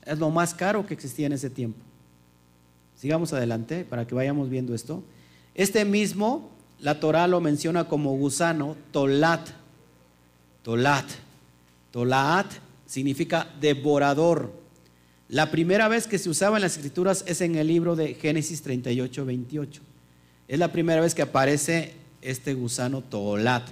Es 0.07 0.19
lo 0.19 0.31
más 0.31 0.55
caro 0.55 0.87
que 0.87 0.95
existía 0.95 1.27
en 1.27 1.35
ese 1.35 1.51
tiempo. 1.51 1.79
Sigamos 2.97 3.35
adelante 3.35 3.85
para 3.85 4.07
que 4.07 4.15
vayamos 4.15 4.49
viendo 4.49 4.75
esto. 4.75 5.03
Este 5.55 5.85
mismo 5.85 6.49
la 6.79 7.01
Torah 7.01 7.27
lo 7.27 7.43
menciona 7.43 7.85
como 7.87 8.17
gusano, 8.17 8.79
tolat. 8.93 9.47
Tolat. 10.63 11.05
Tolat 11.91 12.47
significa 12.87 13.47
devorador. 13.61 14.60
La 15.31 15.53
primera 15.53 15.87
vez 15.87 16.09
que 16.09 16.19
se 16.19 16.29
usaba 16.29 16.57
en 16.57 16.63
las 16.63 16.77
escrituras 16.77 17.23
es 17.25 17.41
en 17.41 17.55
el 17.55 17.69
libro 17.69 17.95
de 17.95 18.15
Génesis 18.15 18.63
38, 18.63 19.25
28. 19.25 19.81
Es 20.49 20.59
la 20.59 20.73
primera 20.73 21.01
vez 21.01 21.15
que 21.15 21.23
aparece 21.23 21.95
este 22.21 22.53
gusano 22.55 23.01
tolat. 23.01 23.71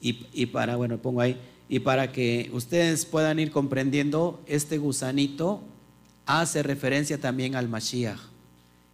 Y, 0.00 0.46
para, 0.46 0.74
bueno, 0.74 0.98
pongo 0.98 1.20
ahí, 1.20 1.38
y 1.68 1.78
para 1.78 2.10
que 2.10 2.50
ustedes 2.52 3.06
puedan 3.06 3.38
ir 3.38 3.52
comprendiendo, 3.52 4.42
este 4.46 4.78
gusanito 4.78 5.62
hace 6.26 6.64
referencia 6.64 7.20
también 7.20 7.54
al 7.54 7.68
Mashiach. 7.68 8.18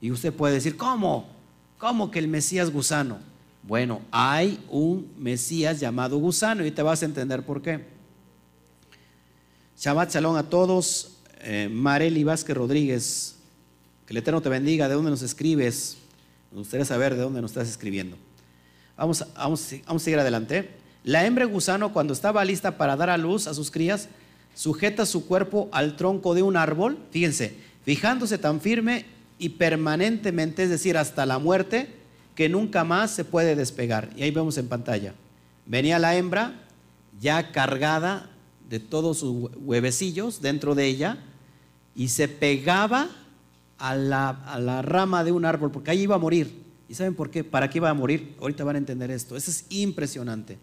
Y 0.03 0.11
usted 0.11 0.35
puede 0.35 0.55
decir, 0.55 0.77
¿cómo? 0.77 1.31
¿Cómo 1.79 2.11
que 2.11 2.19
el 2.19 2.29
Mesías 2.29 2.71
gusano? 2.71 3.21
Bueno, 3.63 4.03
hay 4.11 4.63
un 4.69 5.11
Mesías 5.17 5.81
llamado 5.81 6.19
gusano 6.19 6.65
y 6.67 6.71
te 6.73 6.83
vas 6.83 7.01
a 7.03 7.07
entender 7.07 7.43
por 7.43 7.63
qué. 7.63 7.87
Shabbat 9.79 10.13
Shalom 10.13 10.37
a 10.37 10.43
todos. 10.43 11.17
Eh, 11.43 11.69
Marely 11.71 12.23
Vázquez 12.23 12.57
Rodríguez, 12.57 13.37
que 14.07 14.13
el 14.13 14.19
Eterno 14.19 14.43
te 14.43 14.49
bendiga. 14.49 14.89
¿De 14.89 14.95
dónde 14.95 15.11
nos 15.11 15.23
escribes? 15.23 15.97
Me 16.53 16.59
gustaría 16.59 16.85
saber 16.85 17.15
de 17.15 17.23
dónde 17.23 17.41
nos 17.41 17.53
estás 17.53 17.69
escribiendo. 17.69 18.17
Vamos, 18.97 19.25
vamos, 19.35 19.75
vamos 19.87 20.03
a 20.03 20.05
seguir 20.05 20.19
adelante. 20.19 20.71
La 21.05 21.25
hembra 21.25 21.47
gusano, 21.47 21.93
cuando 21.93 22.13
estaba 22.13 22.45
lista 22.45 22.77
para 22.77 22.97
dar 22.97 23.09
a 23.09 23.17
luz 23.17 23.47
a 23.47 23.55
sus 23.55 23.71
crías, 23.71 24.09
sujeta 24.55 25.07
su 25.07 25.27
cuerpo 25.27 25.71
al 25.73 25.97
tronco 25.97 26.35
de 26.35 26.43
un 26.43 26.57
árbol, 26.57 26.99
fíjense, 27.11 27.55
fijándose 27.85 28.37
tan 28.37 28.61
firme 28.61 29.07
y 29.39 29.51
permanentemente, 29.51 30.65
es 30.65 30.71
decir, 30.71 30.99
hasta 30.99 31.25
la 31.25 31.39
muerte, 31.39 31.89
que 32.35 32.51
nunca 32.51 32.85
más 32.85 33.11
se 33.13 33.25
puede 33.25 33.57
despegar. 33.57 34.11
Y 34.15 34.23
ahí 34.23 34.31
vemos 34.31 34.59
en 34.59 34.69
pantalla. 34.69 35.15
Venía 35.65 35.99
la 35.99 36.17
hembra 36.17 36.67
ya 37.19 37.53
cargada 37.53 38.29
de 38.69 38.81
todos 38.81 39.19
sus 39.19 39.51
huevecillos 39.57 40.43
dentro 40.43 40.75
de 40.75 40.87
ella 40.87 41.19
y 41.95 42.09
se 42.09 42.29
pegaba 42.29 43.09
a 43.79 43.95
la, 43.95 44.29
a 44.29 44.59
la, 44.59 44.83
rama 44.83 45.25
de 45.25 45.33
un 45.33 45.45
árbol 45.45 45.71
porque 45.71 45.91
ahí 45.91 46.03
iba 46.03 46.17
a 46.17 46.19
morir. 46.19 46.63
¿Y 46.89 46.95
saben 46.95 47.15
por 47.15 47.31
qué? 47.31 47.45
¿Para 47.45 47.71
qué 47.71 47.79
iba 47.79 47.89
a 47.89 47.95
morir? 47.95 48.35
Ahorita 48.41 48.65
van 48.65 48.77
a 48.77 48.79
entender 48.79 49.11
esto. 49.11 49.37
Eso 49.37 49.51
es 49.51 49.65
impresionante. 49.71 50.59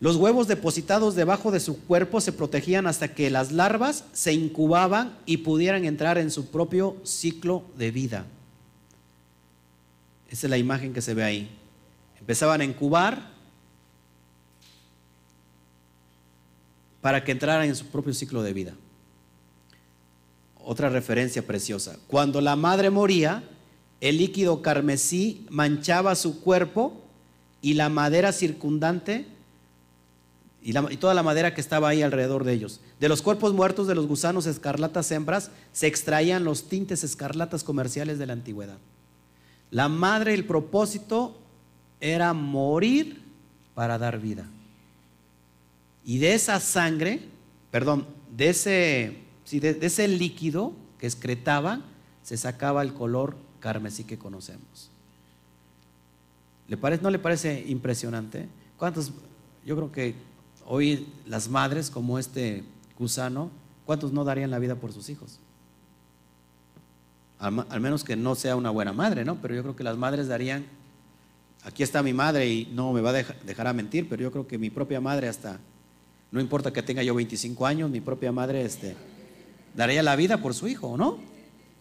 Los 0.00 0.16
huevos 0.16 0.46
depositados 0.46 1.16
debajo 1.16 1.50
de 1.50 1.58
su 1.58 1.80
cuerpo 1.84 2.20
se 2.20 2.32
protegían 2.32 2.86
hasta 2.86 3.14
que 3.14 3.30
las 3.30 3.50
larvas 3.50 4.04
se 4.12 4.32
incubaban 4.32 5.16
y 5.26 5.38
pudieran 5.38 5.84
entrar 5.84 6.18
en 6.18 6.30
su 6.30 6.50
propio 6.50 6.96
ciclo 7.02 7.64
de 7.76 7.90
vida. 7.90 8.26
Esa 10.30 10.46
es 10.46 10.50
la 10.50 10.58
imagen 10.58 10.92
que 10.92 11.02
se 11.02 11.14
ve 11.14 11.24
ahí. 11.24 11.50
Empezaban 12.20 12.60
a 12.60 12.64
incubar 12.64 13.32
para 17.00 17.24
que 17.24 17.32
entraran 17.32 17.68
en 17.68 17.76
su 17.76 17.86
propio 17.86 18.14
ciclo 18.14 18.42
de 18.42 18.52
vida. 18.52 18.74
Otra 20.56 20.88
referencia 20.88 21.46
preciosa. 21.46 21.98
Cuando 22.06 22.40
la 22.40 22.56
madre 22.56 22.90
moría, 22.90 23.42
el 24.00 24.18
líquido 24.18 24.62
carmesí 24.62 25.46
manchaba 25.50 26.14
su 26.14 26.40
cuerpo 26.40 27.00
y 27.62 27.74
la 27.74 27.88
madera 27.88 28.32
circundante 28.32 29.26
y, 30.62 30.72
toda 30.96 31.14
la 31.14 31.22
madera 31.22 31.54
que 31.54 31.60
estaba 31.60 31.88
ahí 31.88 32.02
alrededor 32.02 32.44
de 32.44 32.52
ellos. 32.52 32.80
De 33.00 33.08
los 33.08 33.22
cuerpos 33.22 33.54
muertos 33.54 33.86
de 33.86 33.94
los 33.94 34.06
gusanos 34.06 34.46
escarlatas 34.46 35.10
hembras 35.12 35.50
se 35.72 35.86
extraían 35.86 36.44
los 36.44 36.68
tintes 36.68 37.04
escarlatas 37.04 37.64
comerciales 37.64 38.18
de 38.18 38.26
la 38.26 38.32
antigüedad. 38.32 38.78
La 39.70 39.88
madre, 39.88 40.34
el 40.34 40.44
propósito 40.44 41.38
era 42.00 42.32
morir 42.32 43.22
para 43.74 43.98
dar 43.98 44.18
vida. 44.18 44.46
Y 46.08 46.16
de 46.16 46.32
esa 46.32 46.58
sangre, 46.58 47.20
perdón, 47.70 48.06
de 48.34 48.48
ese, 48.48 49.18
de, 49.52 49.78
ese 49.82 50.08
líquido 50.08 50.72
que 50.98 51.06
excretaba, 51.06 51.82
se 52.24 52.36
sacaba 52.36 52.80
el 52.82 52.94
color 52.94 53.36
carmesí 53.60 54.04
que 54.04 54.18
conocemos. 54.18 54.90
¿Le 56.66 56.76
parece, 56.76 57.02
¿No 57.02 57.10
le 57.10 57.18
parece 57.18 57.62
impresionante? 57.68 58.48
¿Cuántos? 58.78 59.12
Yo 59.64 59.76
creo 59.76 59.92
que 59.92 60.14
Hoy 60.70 61.06
las 61.26 61.48
madres 61.48 61.88
como 61.88 62.18
este 62.18 62.62
gusano, 62.98 63.50
¿cuántos 63.86 64.12
no 64.12 64.22
darían 64.22 64.50
la 64.50 64.58
vida 64.58 64.74
por 64.74 64.92
sus 64.92 65.08
hijos? 65.08 65.38
Al, 67.38 67.80
menos 67.80 68.04
que 68.04 68.16
no 68.16 68.34
sea 68.34 68.54
una 68.54 68.68
buena 68.68 68.92
madre, 68.92 69.24
¿no? 69.24 69.36
Pero 69.36 69.54
yo 69.54 69.62
creo 69.62 69.74
que 69.74 69.82
las 69.82 69.96
madres 69.96 70.28
darían, 70.28 70.66
aquí 71.64 71.82
está 71.82 72.02
mi 72.02 72.12
madre 72.12 72.46
y 72.46 72.66
no 72.66 72.92
me 72.92 73.00
va 73.00 73.10
a 73.10 73.12
dejar, 73.14 73.66
a 73.66 73.72
mentir, 73.72 74.10
pero 74.10 74.22
yo 74.22 74.30
creo 74.30 74.46
que 74.46 74.58
mi 74.58 74.68
propia 74.68 75.00
madre 75.00 75.28
hasta, 75.28 75.58
no 76.30 76.40
importa 76.40 76.72
que 76.72 76.82
tenga 76.82 77.02
yo 77.02 77.14
25 77.14 77.66
años, 77.66 77.90
mi 77.90 78.00
propia 78.00 78.32
madre 78.32 78.62
este, 78.62 78.94
daría 79.74 80.02
la 80.02 80.16
vida 80.16 80.42
por 80.42 80.54
su 80.54 80.68
hijo, 80.68 80.88
¿o 80.88 80.96
no? 80.96 81.18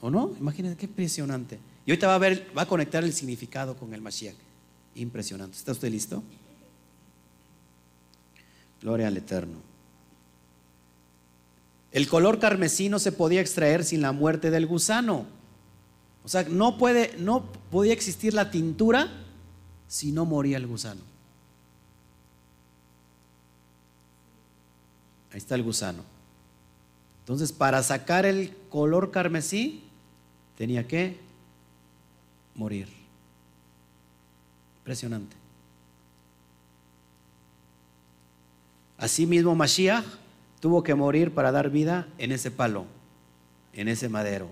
¿O 0.02 0.10
no? 0.10 0.34
Imagínense 0.40 0.78
qué 0.78 0.86
impresionante. 0.86 1.60
Y 1.86 1.92
ahorita 1.92 2.08
va 2.08 2.16
a 2.16 2.20
ver, 2.20 2.48
va 2.58 2.64
a 2.64 2.68
conectar 2.68 3.04
el 3.04 3.14
significado 3.14 3.76
con 3.76 3.94
el 3.94 4.02
Mashiach. 4.02 4.36
Impresionante. 4.96 5.58
¿Está 5.58 5.72
usted 5.72 5.90
listo? 5.90 6.24
Gloria 8.82 9.08
al 9.08 9.18
Eterno. 9.18 9.58
El 11.92 12.08
color 12.08 12.40
carmesí 12.40 12.90
no 12.90 13.00
se 13.00 13.12
podía 13.12 13.42
extraer 13.42 13.84
sin 13.84 14.02
la 14.02 14.12
muerte 14.12 14.52
del 14.52 14.68
gusano. 14.68 15.26
O 16.24 16.30
sea, 16.30 16.44
no, 16.44 16.78
puede, 16.78 17.16
no 17.18 17.46
podía 17.72 17.94
existir 17.94 18.34
la 18.34 18.52
tintura 18.52 19.10
si 19.88 20.12
no 20.12 20.26
moría 20.26 20.58
el 20.58 20.68
gusano. 20.68 21.02
Ahí 25.32 25.38
está 25.38 25.56
el 25.56 25.64
gusano. 25.64 26.04
Entonces, 27.20 27.52
para 27.52 27.84
sacar 27.84 28.26
el 28.26 28.56
color 28.70 29.12
carmesí, 29.12 29.84
tenía 30.58 30.88
que 30.88 31.18
morir. 32.56 32.88
Impresionante. 34.80 35.36
Asimismo, 38.98 39.54
Mashiach 39.56 40.06
tuvo 40.60 40.84
que 40.84 40.96
morir 40.96 41.34
para 41.34 41.52
dar 41.52 41.70
vida 41.70 42.08
en 42.18 42.32
ese 42.32 42.50
palo, 42.50 42.86
en 43.74 43.90
ese 43.90 44.10
madero. 44.10 44.50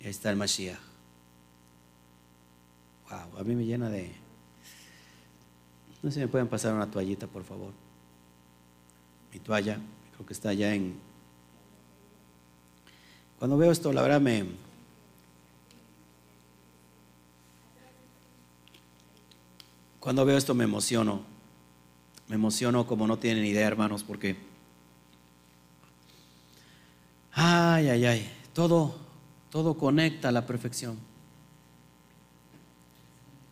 ahí 0.00 0.10
está 0.10 0.30
el 0.30 0.36
Mashiach. 0.36 0.78
Wow, 3.08 3.38
a 3.38 3.44
mí 3.44 3.54
me 3.54 3.64
llena 3.64 3.88
de. 3.88 4.12
No 6.02 6.10
sé 6.10 6.14
si 6.16 6.20
me 6.20 6.28
pueden 6.28 6.48
pasar 6.48 6.74
una 6.74 6.90
toallita, 6.90 7.26
por 7.26 7.44
favor. 7.44 7.83
Mi 9.34 9.40
toalla, 9.40 9.80
creo 10.14 10.26
que 10.26 10.32
está 10.32 10.50
allá 10.50 10.72
en. 10.74 10.94
Cuando 13.36 13.58
veo 13.58 13.72
esto, 13.72 13.92
la 13.92 14.00
verdad 14.00 14.20
me. 14.20 14.46
Cuando 19.98 20.24
veo 20.24 20.36
esto 20.36 20.54
me 20.54 20.64
emociono 20.64 21.22
Me 22.28 22.34
emociono 22.34 22.86
como 22.86 23.06
no 23.06 23.18
tienen 23.18 23.44
idea, 23.44 23.66
hermanos, 23.66 24.04
porque... 24.04 24.36
Ay, 27.32 27.88
ay, 27.88 28.04
ay. 28.04 28.32
Todo, 28.52 28.94
todo 29.50 29.76
conecta 29.76 30.28
a 30.28 30.32
la 30.32 30.46
perfección. 30.46 30.96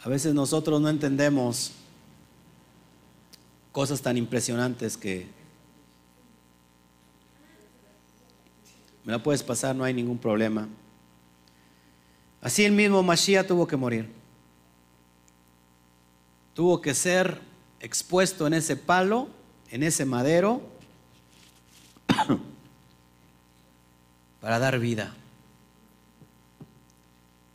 A 0.04 0.08
veces 0.08 0.32
nosotros 0.34 0.80
no 0.80 0.88
entendemos 0.88 1.72
cosas 3.72 4.00
tan 4.00 4.16
impresionantes 4.16 4.96
que 4.96 5.41
me 9.04 9.12
la 9.12 9.22
puedes 9.22 9.42
pasar, 9.42 9.74
no 9.74 9.84
hay 9.84 9.94
ningún 9.94 10.18
problema. 10.18 10.68
Así 12.40 12.64
el 12.64 12.72
mismo 12.72 13.02
Mashiach 13.02 13.46
tuvo 13.46 13.66
que 13.66 13.76
morir. 13.76 14.08
Tuvo 16.54 16.80
que 16.80 16.94
ser 16.94 17.40
expuesto 17.80 18.46
en 18.46 18.54
ese 18.54 18.76
palo, 18.76 19.28
en 19.70 19.82
ese 19.82 20.04
madero, 20.04 20.60
para 24.40 24.58
dar 24.58 24.78
vida. 24.78 25.14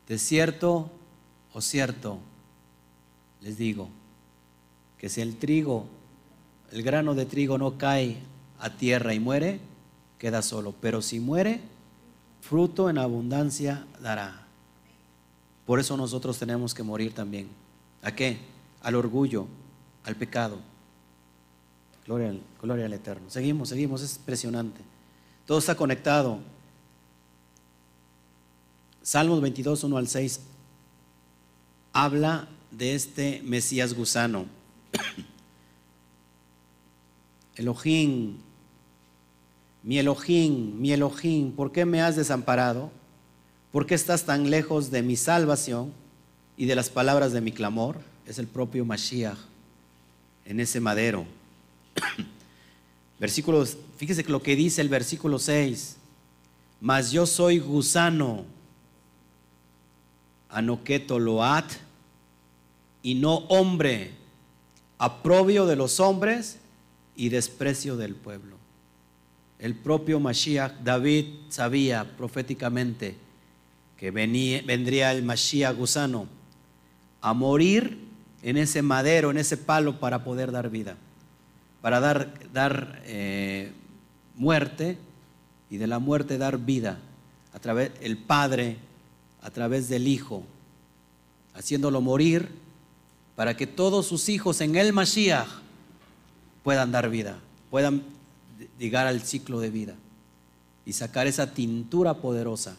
De 0.07 0.17
cierto 0.17 0.89
o 1.53 1.61
cierto, 1.61 2.19
les 3.41 3.57
digo, 3.57 3.89
que 4.97 5.09
si 5.09 5.21
el 5.21 5.37
trigo, 5.37 5.85
el 6.71 6.81
grano 6.81 7.13
de 7.13 7.25
trigo 7.25 7.57
no 7.57 7.77
cae 7.77 8.17
a 8.59 8.69
tierra 8.71 9.13
y 9.13 9.19
muere, 9.19 9.59
queda 10.19 10.41
solo. 10.41 10.73
Pero 10.79 11.01
si 11.01 11.19
muere, 11.19 11.61
fruto 12.41 12.89
en 12.89 12.97
abundancia 12.97 13.85
dará. 14.01 14.45
Por 15.65 15.79
eso 15.79 15.97
nosotros 15.97 16.39
tenemos 16.39 16.73
que 16.73 16.83
morir 16.83 17.13
también. 17.13 17.49
¿A 18.01 18.11
qué? 18.11 18.39
Al 18.81 18.95
orgullo, 18.95 19.47
al 20.03 20.15
pecado. 20.15 20.59
Gloria 22.05 22.29
al, 22.29 22.41
gloria 22.61 22.85
al 22.85 22.93
Eterno. 22.93 23.29
Seguimos, 23.29 23.69
seguimos, 23.69 24.01
es 24.01 24.15
impresionante. 24.15 24.81
Todo 25.45 25.59
está 25.59 25.75
conectado. 25.75 26.39
Salmos 29.01 29.41
22, 29.41 29.83
1 29.83 29.97
al 29.97 30.07
6 30.07 30.41
habla 31.97 32.47
de 32.69 32.93
este 32.93 33.41
Mesías 33.43 33.93
gusano. 33.93 34.45
Elohim, 37.55 38.37
mi 39.87 39.99
Elohim, 39.99 40.77
mi 40.81 40.91
Elohim, 40.91 41.53
¿por 41.53 41.71
qué 41.71 41.85
me 41.85 42.01
has 42.01 42.17
desamparado? 42.17 42.91
¿Por 43.71 43.85
qué 43.85 43.95
estás 43.95 44.25
tan 44.25 44.49
lejos 44.49 44.91
de 44.91 45.01
mi 45.01 45.15
salvación 45.15 45.93
y 46.57 46.65
de 46.65 46.75
las 46.75 46.89
palabras 46.89 47.31
de 47.31 47.39
mi 47.39 47.53
clamor? 47.53 48.01
Es 48.25 48.37
el 48.37 48.47
propio 48.47 48.83
Mashiach 48.83 49.37
en 50.43 50.59
ese 50.59 50.81
madero. 50.81 51.25
Versículos, 53.21 53.77
fíjese 53.95 54.25
lo 54.25 54.43
que 54.43 54.57
dice 54.57 54.81
el 54.81 54.89
versículo 54.89 55.39
6. 55.39 55.95
Mas 56.81 57.13
yo 57.13 57.25
soy 57.25 57.59
gusano, 57.59 58.43
anoqueto 60.49 61.17
loat, 61.17 61.71
y 63.01 63.15
no 63.15 63.37
hombre, 63.47 64.11
aprobio 64.97 65.65
de 65.65 65.77
los 65.77 66.01
hombres 66.01 66.57
y 67.15 67.29
desprecio 67.29 67.95
del 67.95 68.15
pueblo. 68.15 68.56
El 69.59 69.75
propio 69.75 70.19
Mashiach, 70.19 70.79
David 70.83 71.25
sabía 71.49 72.15
proféticamente 72.15 73.15
que 73.97 74.11
venía, 74.11 74.61
vendría 74.65 75.11
el 75.11 75.23
Mashiach 75.23 75.75
gusano 75.75 76.27
a 77.21 77.33
morir 77.33 77.97
en 78.43 78.57
ese 78.57 78.81
madero, 78.81 79.31
en 79.31 79.37
ese 79.37 79.57
palo 79.57 79.99
para 79.99 80.23
poder 80.23 80.51
dar 80.51 80.69
vida, 80.69 80.95
para 81.81 81.99
dar, 81.99 82.33
dar 82.53 83.01
eh, 83.05 83.71
muerte 84.35 84.97
y 85.69 85.77
de 85.77 85.87
la 85.87 85.99
muerte 85.99 86.37
dar 86.37 86.59
vida 86.59 86.99
a 87.53 87.59
través 87.59 87.91
el 88.01 88.17
Padre, 88.17 88.77
a 89.41 89.49
través 89.49 89.89
del 89.89 90.07
Hijo, 90.07 90.43
haciéndolo 91.55 91.99
morir 92.01 92.49
para 93.35 93.57
que 93.57 93.65
todos 93.65 94.05
sus 94.05 94.29
hijos 94.29 94.61
en 94.61 94.75
el 94.75 94.93
Mashiach 94.93 95.47
puedan 96.63 96.91
dar 96.91 97.09
vida, 97.09 97.39
puedan 97.71 98.03
llegar 98.77 99.07
al 99.07 99.21
ciclo 99.21 99.59
de 99.59 99.69
vida 99.69 99.95
y 100.85 100.93
sacar 100.93 101.27
esa 101.27 101.53
tintura 101.53 102.15
poderosa 102.15 102.77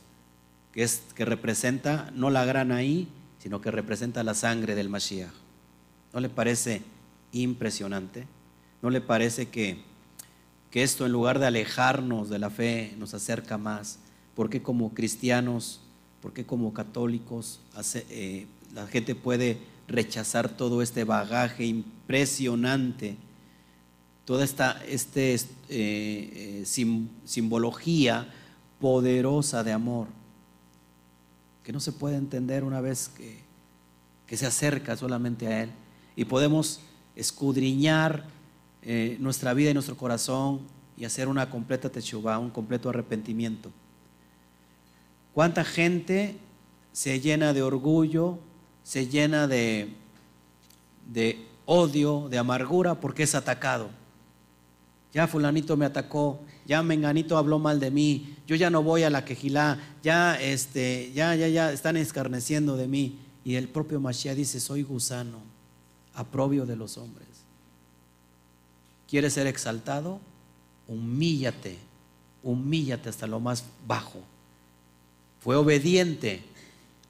que, 0.73 0.83
es, 0.83 1.03
que 1.15 1.25
representa 1.25 2.11
no 2.15 2.31
la 2.31 2.45
grana 2.45 2.77
ahí, 2.77 3.09
sino 3.39 3.61
que 3.61 3.71
representa 3.71 4.23
la 4.23 4.35
sangre 4.35 4.75
del 4.75 4.89
Mashiach. 4.89 5.33
¿No 6.13 6.21
le 6.21 6.29
parece 6.29 6.83
impresionante? 7.33 8.27
¿No 8.83 8.91
le 8.91 9.01
parece 9.01 9.49
que, 9.49 9.83
que 10.71 10.83
esto 10.83 11.07
en 11.07 11.13
lugar 11.13 11.39
de 11.39 11.47
alejarnos 11.47 12.31
de 12.31 12.39
la 12.39 12.51
fe 12.51 12.95
nos 12.99 13.15
acerca 13.15 13.59
más? 13.59 13.99
Porque 14.35 14.63
como 14.63 14.95
cristianos, 14.95 15.81
porque 16.23 16.47
como 16.47 16.73
católicos 16.73 17.61
eh, 18.11 18.47
la 18.75 18.87
gente 18.87 19.15
puede 19.15 19.59
rechazar 19.87 20.49
todo 20.49 20.83
este 20.83 21.05
bagaje 21.05 21.65
impresionante, 21.65 23.17
toda 24.29 24.45
esta 24.45 24.85
este, 24.87 25.37
eh, 25.37 25.41
eh, 25.71 26.63
simbología 27.25 28.29
poderosa 28.79 29.65
de 29.65 29.73
amor? 29.73 30.09
que 31.65 31.73
no 31.73 31.81
se 31.81 31.93
puede 31.93 32.17
entender 32.17 32.63
una 32.63 32.83
vez 32.83 33.09
que, 33.09 34.37
se 34.37 34.45
acerca 34.45 34.99
solamente 34.99 35.47
a 35.47 35.63
Él. 35.63 35.71
Y 36.15 36.27
podemos 36.27 36.81
escudriñar 37.17 38.27
eh, 38.83 39.17
nuestra 39.19 39.55
vida 39.55 39.71
y 39.71 39.75
nuestro 39.75 39.97
corazón 39.97 40.61
y 40.99 41.07
hacer 41.07 41.27
una 41.27 41.49
completa 41.49 41.89
techubá, 41.89 42.39
un 42.39 42.51
completo 42.51 42.91
arrepentimiento. 42.91 43.71
¿Cuánta 45.33 45.65
gente 45.65 46.37
se 46.93 47.19
llena 47.19 47.55
de 47.55 47.63
orgullo, 47.63 48.39
se 48.83 49.09
llena 49.09 49.47
de 49.47 49.89
odio, 51.65 52.29
de 52.29 52.37
amargura 52.37 52.95
porque 52.95 53.23
es 53.23 53.35
atacado? 53.35 53.89
Ya 55.13 55.27
fulanito 55.27 55.77
me 55.77 55.87
atacó, 55.87 56.41
ya 56.67 56.83
menganito 56.83 57.39
habló 57.39 57.59
mal 57.59 57.81
de 57.81 57.91
mí, 57.91 58.37
yo 58.47 58.57
ya 58.57 58.69
no 58.69 58.83
voy 58.83 59.03
a 59.03 59.11
la 59.11 59.25
quejilá, 59.25 59.79
ya 60.03 60.35
este, 60.35 61.13
ya, 61.15 61.35
ya, 61.35 61.49
ya 61.49 61.73
están 61.73 61.97
escarneciendo 61.97 62.77
de 62.77 62.89
mí. 62.89 63.19
Y 63.45 63.55
el 63.55 63.69
propio 63.69 64.01
Mashiach 64.01 64.37
dice, 64.37 64.61
soy 64.61 64.83
gusano, 64.83 65.39
aprobio 66.15 66.67
de 66.67 66.77
los 66.77 66.99
hombres. 66.99 67.27
¿Quieres 69.09 69.33
ser 69.33 69.47
exaltado? 69.47 70.21
Humíllate, 70.87 71.79
humíllate 72.43 73.09
hasta 73.09 73.27
lo 73.27 73.41
más 73.41 73.65
bajo. 73.87 74.21
Fue 75.41 75.57
obediente 75.57 76.43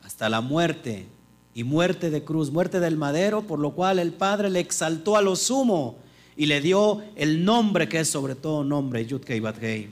hasta 0.05 0.29
la 0.29 0.41
muerte 0.41 1.07
y 1.55 1.65
muerte 1.65 2.11
de 2.11 2.23
cruz, 2.23 2.53
muerte 2.53 2.79
del 2.79 2.97
madero, 2.97 3.43
por 3.43 3.59
lo 3.59 3.73
cual 3.73 3.99
el 3.99 4.13
Padre 4.13 4.51
le 4.51 4.61
exaltó 4.61 5.17
a 5.17 5.23
lo 5.23 5.35
sumo 5.35 5.97
y 6.39 6.47
le 6.47 6.61
dio 6.61 7.03
el 7.17 7.45
nombre 7.45 7.89
que 7.89 7.99
es 7.99 8.09
sobre 8.09 8.37
todo 8.37 8.63
nombre, 8.63 9.05
Yudkei 9.05 9.41
Bathei, 9.41 9.91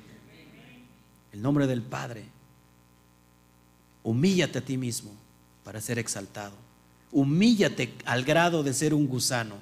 el 1.32 1.42
nombre 1.42 1.66
del 1.66 1.82
Padre. 1.82 2.24
Humíllate 4.04 4.58
a 4.60 4.64
ti 4.64 4.76
mismo 4.76 5.10
para 5.64 5.80
ser 5.80 5.98
exaltado. 5.98 6.54
Humíllate 7.10 7.92
al 8.04 8.22
grado 8.22 8.62
de 8.62 8.72
ser 8.72 8.94
un 8.94 9.08
gusano. 9.08 9.56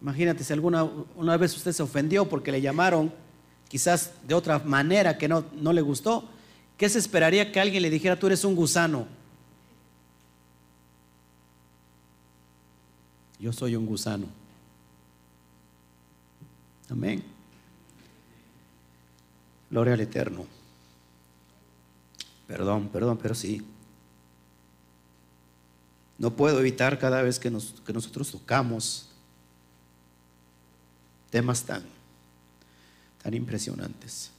Imagínate 0.00 0.44
si 0.44 0.52
alguna 0.52 0.84
una 1.16 1.36
vez 1.36 1.56
usted 1.56 1.72
se 1.72 1.82
ofendió 1.82 2.28
porque 2.28 2.52
le 2.52 2.60
llamaron 2.60 3.12
quizás 3.68 4.12
de 4.28 4.34
otra 4.34 4.60
manera 4.60 5.18
que 5.18 5.26
no, 5.26 5.44
no 5.56 5.72
le 5.72 5.80
gustó. 5.80 6.28
¿Qué 6.78 6.88
se 6.88 7.00
esperaría 7.00 7.50
que 7.50 7.58
alguien 7.58 7.82
le 7.82 7.90
dijera, 7.90 8.16
tú 8.16 8.28
eres 8.28 8.44
un 8.44 8.54
gusano? 8.54 9.08
Yo 13.40 13.52
soy 13.52 13.74
un 13.74 13.84
gusano. 13.84 14.43
Amén. 16.90 17.22
Gloria 19.70 19.94
al 19.94 20.00
Eterno. 20.00 20.46
Perdón, 22.46 22.88
perdón, 22.88 23.18
pero 23.18 23.34
sí. 23.34 23.66
No 26.18 26.30
puedo 26.36 26.60
evitar 26.60 26.98
cada 26.98 27.22
vez 27.22 27.38
que, 27.38 27.50
que 27.84 27.92
nosotros 27.92 28.30
tocamos 28.30 29.08
temas 31.30 31.64
tan, 31.64 31.82
tan 33.22 33.34
impresionantes. 33.34 34.30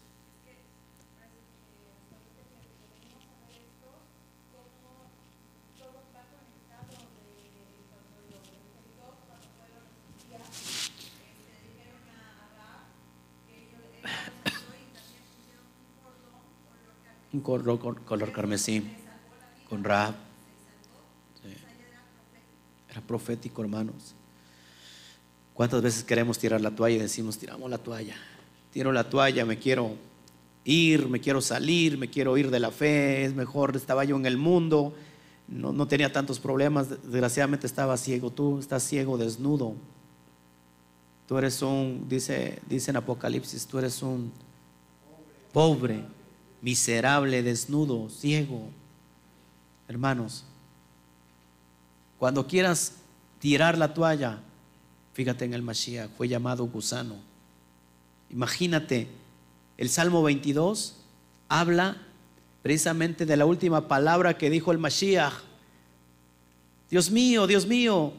Un 17.36 17.41
color, 17.41 18.32
carmesí, 18.32 18.84
con 19.70 19.84
rap. 19.84 20.16
Era 22.90 23.02
profético, 23.02 23.62
hermanos. 23.62 24.16
¿Cuántas 25.53 25.82
veces 25.82 26.03
queremos 26.03 26.38
tirar 26.40 26.62
la 26.62 26.72
toalla 26.72 26.95
y 26.95 26.99
decimos, 26.99 27.38
tiramos 27.38 27.70
la 27.70 27.78
toalla? 27.78 28.16
Tiro 28.72 28.91
la 28.91 29.10
toalla, 29.10 29.45
me 29.45 29.57
quiero 29.57 29.95
ir, 30.64 31.07
me 31.07 31.20
quiero 31.20 31.41
salir, 31.41 31.98
me 31.98 32.10
quiero 32.10 32.38
ir 32.38 32.52
de 32.52 32.60
la 32.60 32.72
fe, 32.72 33.26
es 33.26 33.36
mejor, 33.36 33.76
estaba 33.76 34.03
yo 34.03 34.16
en 34.16 34.26
el 34.26 34.38
mundo, 34.38 34.94
no, 35.48 35.72
no 35.72 35.88
tenía 35.88 36.12
tantos 36.12 36.40
problemas, 36.40 36.90
desgraciadamente 36.90 37.68
estaba 37.68 37.98
ciego, 37.98 38.32
tú 38.32 38.60
estás 38.60 38.84
ciego, 38.84 39.18
desnudo. 39.18 39.76
Tú 41.28 41.38
eres 41.38 41.62
un, 41.62 42.06
dice, 42.07 42.60
dice 42.70 42.91
en 42.91 42.98
Apocalipsis, 42.98 43.66
tú 43.66 43.80
eres 43.80 44.02
un 44.02 44.32
pobre, 45.52 46.03
miserable, 46.65 47.43
desnudo, 47.43 48.09
ciego. 48.09 48.71
Hermanos, 49.87 50.43
cuando 52.17 52.47
quieras 52.47 52.93
tirar 53.37 53.77
la 53.77 53.93
toalla, 53.93 54.39
fíjate 55.13 55.45
en 55.45 55.53
el 55.53 55.61
Mashiach, 55.61 56.09
fue 56.17 56.27
llamado 56.27 56.65
gusano. 56.65 57.17
Imagínate, 58.31 59.07
el 59.77 59.89
Salmo 59.89 60.23
22 60.23 60.95
habla 61.49 61.97
precisamente 62.63 63.27
de 63.27 63.37
la 63.37 63.45
última 63.45 63.87
palabra 63.87 64.35
que 64.35 64.49
dijo 64.49 64.71
el 64.71 64.79
Mashiach. 64.79 65.33
Dios 66.89 67.11
mío, 67.11 67.45
Dios 67.45 67.67
mío, 67.67 68.11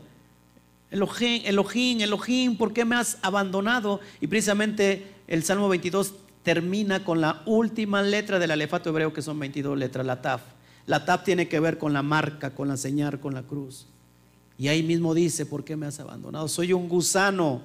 Elohim, 0.93 1.43
Elohim, 1.45 2.01
Elohim, 2.01 2.57
¿por 2.57 2.73
qué 2.73 2.85
me 2.85 2.95
has 2.95 3.19
abandonado? 3.23 3.99
Y 4.21 4.29
precisamente 4.29 5.17
el 5.27 5.43
Salmo 5.43 5.69
22 5.69 6.15
termina 6.47 7.03
con 7.03 7.21
la 7.21 7.43
última 7.45 8.03
letra 8.03 8.39
del 8.39 8.53
alefato 8.53 8.91
hebreo, 8.91 9.13
que 9.13 9.21
son 9.21 9.37
22 9.37 9.77
letras, 9.77 10.07
la 10.07 10.23
taf. 10.23 10.43
La 10.87 11.05
taf 11.05 11.25
tiene 11.25 11.49
que 11.49 11.59
ver 11.59 11.77
con 11.77 11.93
la 11.93 12.05
marca, 12.05 12.55
con 12.55 12.69
la 12.69 12.77
señal, 12.77 13.19
con 13.19 13.35
la 13.35 13.43
cruz. 13.43 13.89
Y 14.57 14.69
ahí 14.69 14.85
mismo 14.85 15.13
dice, 15.13 15.45
¿por 15.45 15.65
qué 15.65 15.75
me 15.75 15.87
has 15.87 15.99
abandonado? 15.99 16.47
Soy 16.47 16.73
un 16.73 16.89
gusano, 16.89 17.63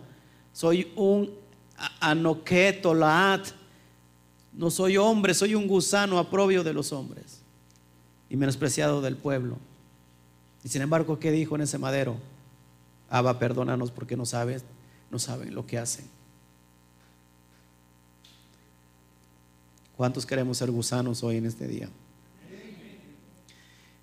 soy 0.52 0.92
un 0.96 1.30
anoquetolaat. 2.00 3.50
No 4.54 4.72
soy 4.72 4.98
hombre, 4.98 5.36
soy 5.36 5.54
un 5.54 5.68
gusano 5.68 6.18
aprobio 6.18 6.64
de 6.64 6.74
los 6.74 6.92
hombres 6.92 7.44
y 8.32 8.36
menospreciado 8.36 9.00
del 9.00 9.16
pueblo. 9.16 9.60
Y 10.64 10.70
sin 10.70 10.82
embargo, 10.82 11.20
¿qué 11.20 11.30
dijo 11.32 11.54
en 11.54 11.62
ese 11.62 11.78
madero? 11.78 12.18
Abba, 13.12 13.38
perdónanos 13.38 13.92
porque 13.92 14.18
no 14.18 14.26
sabes, 14.26 14.66
no 15.12 15.20
saben 15.20 15.54
lo 15.54 15.68
que 15.68 15.78
hacen. 15.78 16.21
¿Cuántos 20.02 20.26
queremos 20.26 20.58
ser 20.58 20.72
gusanos 20.72 21.22
hoy 21.22 21.38
en 21.38 21.46
este 21.46 21.68
día? 21.68 21.88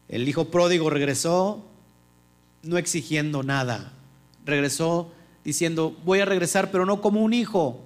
El 0.09 0.29
hijo 0.29 0.45
pródigo 0.45 0.91
regresó 0.91 1.65
no 2.62 2.79
exigiendo 2.79 3.43
nada. 3.43 3.95
Regresó 4.45 5.11
diciendo, 5.43 5.97
voy 6.05 6.20
a 6.20 6.25
regresar, 6.25 6.70
pero 6.70 6.87
no 6.87 7.01
como 7.01 7.20
un 7.25 7.35
hijo. 7.35 7.81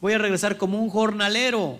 Voy 0.00 0.14
a 0.14 0.18
regresar 0.18 0.56
como 0.56 0.80
un 0.80 0.88
jornalero. 0.88 1.78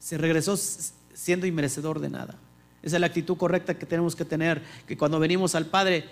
Se 0.00 0.18
regresó 0.18 0.56
siendo 0.56 1.46
inmerecedor 1.46 2.00
de 2.00 2.10
nada. 2.10 2.40
Esa 2.82 2.96
es 2.96 3.00
la 3.00 3.06
actitud 3.06 3.36
correcta 3.36 3.78
que 3.78 3.86
tenemos 3.86 4.16
que 4.16 4.24
tener, 4.24 4.64
que 4.88 4.98
cuando 4.98 5.20
venimos 5.20 5.54
al 5.54 5.66
Padre 5.66 6.06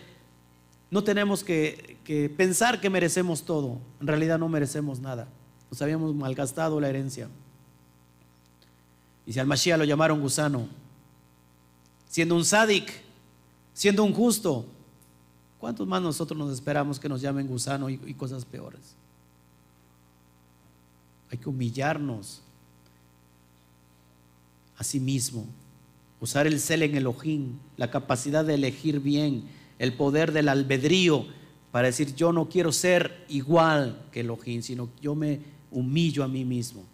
no 0.92 1.02
tenemos 1.02 1.42
que, 1.42 1.96
pensar 2.36 2.80
que 2.80 2.88
merecemos 2.88 3.42
todo. 3.42 3.80
En 4.00 4.06
realidad 4.06 4.38
no 4.38 4.48
merecemos 4.48 5.00
nada. 5.00 5.26
Nos 5.72 5.82
habíamos 5.82 6.14
malgastado 6.14 6.78
la 6.78 6.88
herencia. 6.88 7.28
Y 9.28 9.34
si 9.34 9.38
al 9.38 9.46
Mashiach 9.46 9.76
lo 9.76 9.84
llamaron 9.84 10.22
gusano, 10.22 10.66
siendo 12.08 12.34
un 12.34 12.46
sádic, 12.46 12.90
siendo 13.74 14.02
un 14.02 14.14
justo, 14.14 14.64
¿cuántos 15.60 15.86
más 15.86 16.00
nosotros 16.00 16.38
nos 16.38 16.50
esperamos 16.50 16.98
que 16.98 17.10
nos 17.10 17.20
llamen 17.20 17.46
gusano 17.46 17.90
y, 17.90 18.00
y 18.06 18.14
cosas 18.14 18.46
peores? 18.46 18.80
Hay 21.30 21.36
que 21.36 21.46
humillarnos 21.46 22.40
a 24.78 24.82
sí 24.82 24.98
mismo, 24.98 25.44
usar 26.22 26.46
el 26.46 26.58
cel 26.58 26.82
en 26.84 26.96
el 26.96 27.06
ojín, 27.06 27.60
la 27.76 27.90
capacidad 27.90 28.46
de 28.46 28.54
elegir 28.54 28.98
bien, 29.00 29.44
el 29.78 29.92
poder 29.92 30.32
del 30.32 30.48
albedrío 30.48 31.26
para 31.70 31.88
decir 31.88 32.14
yo 32.14 32.32
no 32.32 32.48
quiero 32.48 32.72
ser 32.72 33.26
igual 33.28 34.06
que 34.10 34.20
Elohim, 34.20 34.62
sino 34.62 34.88
yo 35.02 35.14
me 35.14 35.40
humillo 35.70 36.24
a 36.24 36.28
mí 36.28 36.46
mismo. 36.46 36.86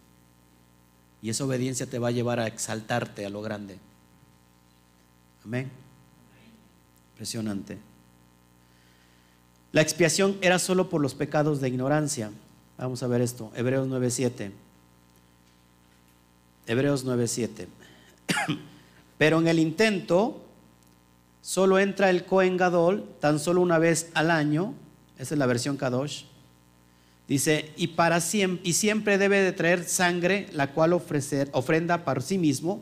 Y 1.25 1.31
esa 1.31 1.43
obediencia 1.43 1.87
te 1.87 1.97
va 1.97 2.09
a 2.09 2.11
llevar 2.11 2.39
a 2.39 2.45
exaltarte 2.45 3.25
a 3.25 3.31
lo 3.31 3.41
grande. 3.41 3.79
Amén. 5.43 5.71
Impresionante. 7.13 7.79
La 9.71 9.81
expiación 9.81 10.37
era 10.41 10.59
solo 10.59 10.87
por 10.87 11.01
los 11.01 11.15
pecados 11.15 11.61
de 11.61 11.69
ignorancia. 11.69 12.29
Vamos 12.77 13.01
a 13.01 13.07
ver 13.07 13.21
esto, 13.21 13.51
Hebreos 13.55 13.87
9:7. 13.87 14.51
Hebreos 16.67 17.07
9:7. 17.07 17.69
Pero 19.17 19.39
en 19.39 19.47
el 19.47 19.57
intento 19.57 20.45
solo 21.41 21.79
entra 21.79 22.11
el 22.11 22.25
Cohen 22.25 22.55
Gadol 22.55 23.03
tan 23.19 23.39
solo 23.39 23.61
una 23.61 23.79
vez 23.79 24.11
al 24.13 24.29
año, 24.29 24.75
esa 25.17 25.33
es 25.33 25.39
la 25.39 25.47
versión 25.47 25.75
Kadosh. 25.75 26.25
Dice, 27.27 27.71
y 27.75 27.87
para 27.87 28.21
siempre, 28.21 28.69
y 28.69 28.73
siempre 28.73 29.17
debe 29.17 29.41
de 29.41 29.51
traer 29.51 29.83
sangre, 29.83 30.47
la 30.53 30.73
cual 30.73 30.93
ofrecer, 30.93 31.49
ofrenda 31.53 32.05
para 32.05 32.21
sí 32.21 32.37
mismo 32.37 32.81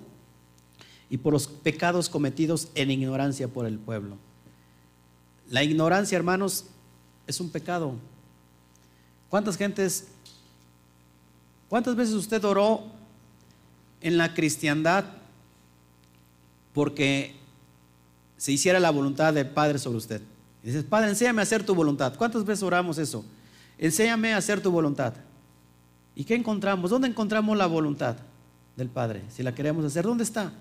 y 1.10 1.18
por 1.18 1.32
los 1.32 1.48
pecados 1.48 2.10
cometidos 2.10 2.68
en 2.76 2.92
ignorancia 2.92 3.48
por 3.48 3.66
el 3.66 3.80
pueblo. 3.80 4.18
La 5.50 5.64
ignorancia, 5.64 6.18
hermanos, 6.18 6.66
es 7.26 7.40
un 7.40 7.50
pecado. 7.50 7.96
¿Cuántas 9.30 9.56
gentes, 9.56 10.08
cuántas 11.70 11.96
veces 11.96 12.16
usted 12.16 12.44
oró 12.44 12.84
en 14.02 14.18
la 14.18 14.34
cristiandad 14.34 15.06
porque 16.74 17.36
se 18.38 18.52
hiciera 18.52 18.80
la 18.80 18.92
voluntad 18.92 19.34
del 19.34 19.48
Padre 19.50 19.80
sobre 19.80 19.98
usted. 19.98 20.22
Y 20.64 20.68
dices, 20.68 20.84
Padre, 20.84 21.10
enséñame 21.10 21.42
a 21.42 21.44
hacer 21.44 21.66
tu 21.66 21.74
voluntad. 21.74 22.16
¿Cuántas 22.18 22.44
veces 22.44 22.64
oramos 22.64 22.98
eso? 22.98 23.24
Enséñame 23.78 24.34
a 24.34 24.38
hacer 24.38 24.62
tu 24.62 24.72
voluntad. 24.72 25.14
¿Y 26.16 26.24
qué 26.24 26.36
encontramos? 26.36 26.90
¿Dónde 26.90 27.08
encontramos 27.08 27.58
la 27.58 27.66
voluntad 27.66 28.16
del 28.76 28.90
Padre? 28.90 29.24
Si 29.30 29.44
la 29.44 29.56
queremos 29.56 29.84
hacer, 29.86 30.06
¿dónde 30.06 30.24
está? 30.24 30.54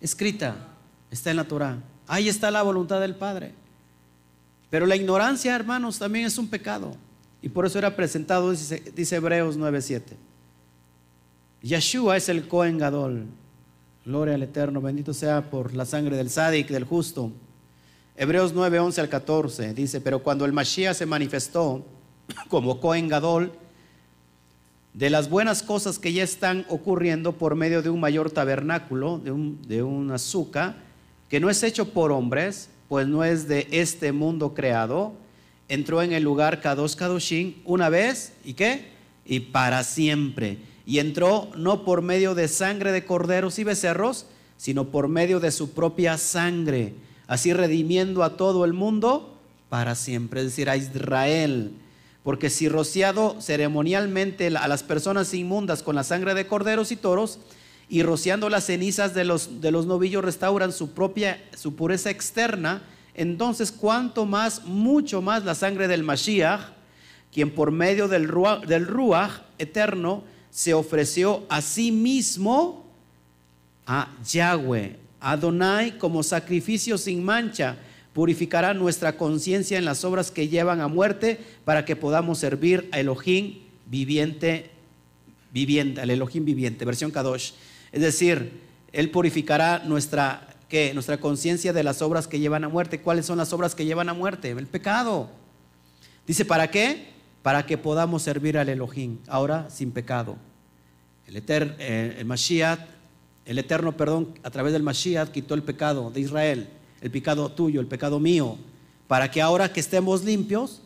Escrita, 0.00 0.56
está 1.10 1.30
en 1.30 1.36
la 1.36 1.44
Torah. 1.44 1.78
Ahí 2.06 2.28
está 2.28 2.50
la 2.50 2.62
voluntad 2.62 3.00
del 3.00 3.14
Padre. 3.14 3.52
Pero 4.70 4.86
la 4.86 4.96
ignorancia, 4.96 5.54
hermanos, 5.54 5.98
también 5.98 6.26
es 6.26 6.38
un 6.38 6.48
pecado. 6.48 6.94
Y 7.42 7.48
por 7.48 7.66
eso 7.66 7.78
era 7.78 7.94
presentado, 7.96 8.50
dice, 8.50 9.16
Hebreos 9.16 9.58
9:7. 9.58 10.02
Yeshua 11.62 12.16
es 12.16 12.28
el 12.28 12.48
Cohen 12.48 12.78
Gadol, 12.78 13.26
Gloria 14.04 14.34
al 14.34 14.42
Eterno, 14.42 14.80
bendito 14.80 15.14
sea 15.14 15.48
por 15.48 15.74
la 15.74 15.84
sangre 15.84 16.16
del 16.16 16.28
sádic, 16.28 16.68
del 16.68 16.84
justo. 16.84 17.30
Hebreos 18.16 18.52
9, 18.52 18.80
11 18.80 19.00
al 19.00 19.08
14 19.08 19.74
dice, 19.74 20.00
pero 20.00 20.22
cuando 20.22 20.44
el 20.44 20.52
Mashiach 20.52 20.96
se 20.96 21.06
manifestó 21.06 21.84
como 22.48 22.80
Cohen 22.80 23.08
Gadol, 23.08 23.52
de 24.94 25.10
las 25.10 25.30
buenas 25.30 25.62
cosas 25.62 25.98
que 25.98 26.12
ya 26.12 26.22
están 26.22 26.66
ocurriendo 26.68 27.32
por 27.32 27.54
medio 27.54 27.82
de 27.82 27.90
un 27.90 28.00
mayor 28.00 28.30
tabernáculo, 28.30 29.18
de 29.18 29.30
un, 29.32 29.60
de 29.66 29.82
un 29.82 30.10
azúcar, 30.10 30.76
que 31.28 31.40
no 31.40 31.48
es 31.48 31.62
hecho 31.62 31.90
por 31.90 32.12
hombres, 32.12 32.68
pues 32.88 33.06
no 33.06 33.24
es 33.24 33.48
de 33.48 33.66
este 33.70 34.12
mundo 34.12 34.52
creado, 34.52 35.14
entró 35.68 36.02
en 36.02 36.12
el 36.12 36.22
lugar 36.22 36.60
Kadosh 36.60 36.94
Kadoshim 36.94 37.54
una 37.64 37.88
vez, 37.88 38.34
¿y 38.44 38.52
qué? 38.52 38.90
Y 39.24 39.40
para 39.40 39.82
siempre 39.82 40.58
y 40.86 40.98
entró 40.98 41.50
no 41.56 41.84
por 41.84 42.02
medio 42.02 42.34
de 42.34 42.48
sangre 42.48 42.92
de 42.92 43.04
corderos 43.04 43.58
y 43.58 43.64
becerros, 43.64 44.26
sino 44.56 44.88
por 44.88 45.08
medio 45.08 45.40
de 45.40 45.50
su 45.50 45.72
propia 45.72 46.18
sangre, 46.18 46.94
así 47.26 47.52
redimiendo 47.52 48.22
a 48.22 48.36
todo 48.36 48.64
el 48.64 48.72
mundo 48.72 49.38
para 49.68 49.94
siempre, 49.94 50.40
es 50.40 50.46
decir, 50.46 50.68
a 50.68 50.76
Israel. 50.76 51.72
Porque 52.22 52.50
si 52.50 52.68
rociado 52.68 53.40
ceremonialmente 53.40 54.46
a 54.46 54.68
las 54.68 54.82
personas 54.82 55.32
inmundas 55.34 55.82
con 55.82 55.96
la 55.96 56.04
sangre 56.04 56.34
de 56.34 56.46
corderos 56.46 56.92
y 56.92 56.96
toros, 56.96 57.38
y 57.88 58.02
rociando 58.02 58.48
las 58.48 58.64
cenizas 58.64 59.12
de 59.12 59.24
los, 59.24 59.60
de 59.60 59.70
los 59.70 59.86
novillos 59.86 60.24
restauran 60.24 60.72
su 60.72 60.92
propia, 60.92 61.42
su 61.54 61.74
pureza 61.74 62.10
externa, 62.10 62.82
entonces 63.14 63.70
cuanto 63.70 64.24
más, 64.24 64.64
mucho 64.64 65.20
más 65.20 65.44
la 65.44 65.54
sangre 65.54 65.88
del 65.88 66.02
Mashiach, 66.02 66.60
quien 67.32 67.54
por 67.54 67.70
medio 67.70 68.08
del 68.08 68.28
Ruach, 68.28 68.64
del 68.66 68.86
eterno 69.58 70.24
se 70.50 70.74
ofreció 70.74 71.44
a 71.48 71.60
sí 71.60 71.92
mismo 71.92 72.86
a 73.86 74.08
Yahweh, 74.24 74.98
Adonai, 75.20 75.98
como 75.98 76.22
sacrificio 76.22 76.98
sin 76.98 77.24
mancha, 77.24 77.76
purificará 78.12 78.74
nuestra 78.74 79.16
conciencia 79.16 79.78
en 79.78 79.84
las 79.84 80.04
obras 80.04 80.30
que 80.30 80.48
llevan 80.48 80.80
a 80.80 80.88
muerte 80.88 81.38
para 81.64 81.84
que 81.84 81.96
podamos 81.96 82.38
servir 82.38 82.88
a 82.92 83.00
Elohim 83.00 83.60
viviente, 83.86 84.70
viviente, 85.52 86.00
al 86.00 86.10
Elohim 86.10 86.44
viviente, 86.44 86.84
versión 86.84 87.10
Kadosh. 87.10 87.52
Es 87.90 88.02
decir, 88.02 88.60
Él 88.92 89.10
purificará 89.10 89.80
nuestra, 89.80 90.48
nuestra 90.94 91.18
conciencia 91.18 91.72
de 91.72 91.82
las 91.82 92.02
obras 92.02 92.28
que 92.28 92.38
llevan 92.38 92.64
a 92.64 92.68
muerte. 92.68 93.00
¿Cuáles 93.00 93.26
son 93.26 93.38
las 93.38 93.52
obras 93.52 93.74
que 93.74 93.84
llevan 93.84 94.08
a 94.08 94.14
muerte? 94.14 94.50
El 94.50 94.66
pecado. 94.66 95.30
Dice, 96.26 96.44
¿para 96.44 96.70
qué? 96.70 97.12
Para 97.42 97.66
que 97.66 97.78
podamos 97.78 98.22
servir 98.22 98.56
al 98.58 98.68
Elohim, 98.68 99.18
ahora 99.26 99.68
sin 99.70 99.90
pecado. 99.90 100.36
El, 101.26 101.36
eter, 101.36 101.76
eh, 101.78 102.16
el 102.18 102.24
Mashiach, 102.26 102.78
el 103.44 103.58
Eterno, 103.58 103.96
perdón, 103.96 104.38
a 104.42 104.50
través 104.50 104.72
del 104.72 104.82
Mashiach 104.82 105.30
quitó 105.30 105.54
el 105.54 105.62
pecado 105.62 106.10
de 106.10 106.20
Israel, 106.20 106.68
el 107.02 107.10
pecado 107.10 107.50
tuyo, 107.50 107.80
el 107.80 107.86
pecado 107.86 108.18
mío, 108.18 108.56
para 109.08 109.30
que 109.30 109.42
ahora 109.42 109.72
que 109.72 109.80
estemos 109.80 110.24
limpios 110.24 110.80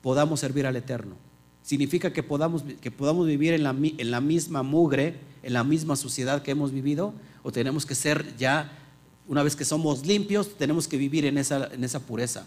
podamos 0.00 0.40
servir 0.40 0.66
al 0.66 0.76
Eterno. 0.76 1.16
Significa 1.62 2.12
que 2.12 2.22
podamos, 2.22 2.62
que 2.80 2.90
podamos 2.90 3.26
vivir 3.26 3.52
en 3.52 3.64
la, 3.64 3.74
en 3.78 4.10
la 4.10 4.20
misma 4.20 4.62
mugre, 4.62 5.18
en 5.42 5.52
la 5.52 5.64
misma 5.64 5.96
suciedad 5.96 6.42
que 6.42 6.52
hemos 6.52 6.70
vivido, 6.70 7.12
o 7.42 7.50
tenemos 7.50 7.84
que 7.84 7.94
ser 7.94 8.36
ya, 8.36 8.72
una 9.26 9.42
vez 9.42 9.56
que 9.56 9.64
somos 9.64 10.06
limpios, 10.06 10.56
tenemos 10.56 10.86
que 10.86 10.96
vivir 10.96 11.26
en 11.26 11.38
esa, 11.38 11.66
en 11.72 11.82
esa 11.82 12.00
pureza. 12.00 12.46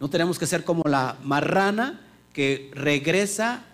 No 0.00 0.08
tenemos 0.08 0.38
que 0.38 0.46
ser 0.46 0.64
como 0.64 0.82
la 0.84 1.18
marrana 1.22 2.00
que 2.32 2.70
regresa 2.74 3.64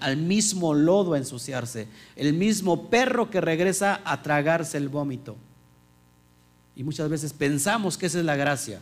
al, 0.00 0.16
mismo 0.16 0.74
lodo 0.74 1.14
a 1.14 1.18
ensuciarse, 1.18 1.88
el 2.16 2.34
mismo 2.34 2.90
perro 2.90 3.30
que 3.30 3.40
regresa 3.40 4.00
a 4.04 4.22
tragarse 4.22 4.76
el 4.76 4.88
vómito. 4.88 5.36
Y 6.80 6.82
muchas 6.82 7.10
veces 7.10 7.34
pensamos 7.34 7.98
que 7.98 8.06
esa 8.06 8.20
es 8.20 8.24
la 8.24 8.36
gracia. 8.36 8.80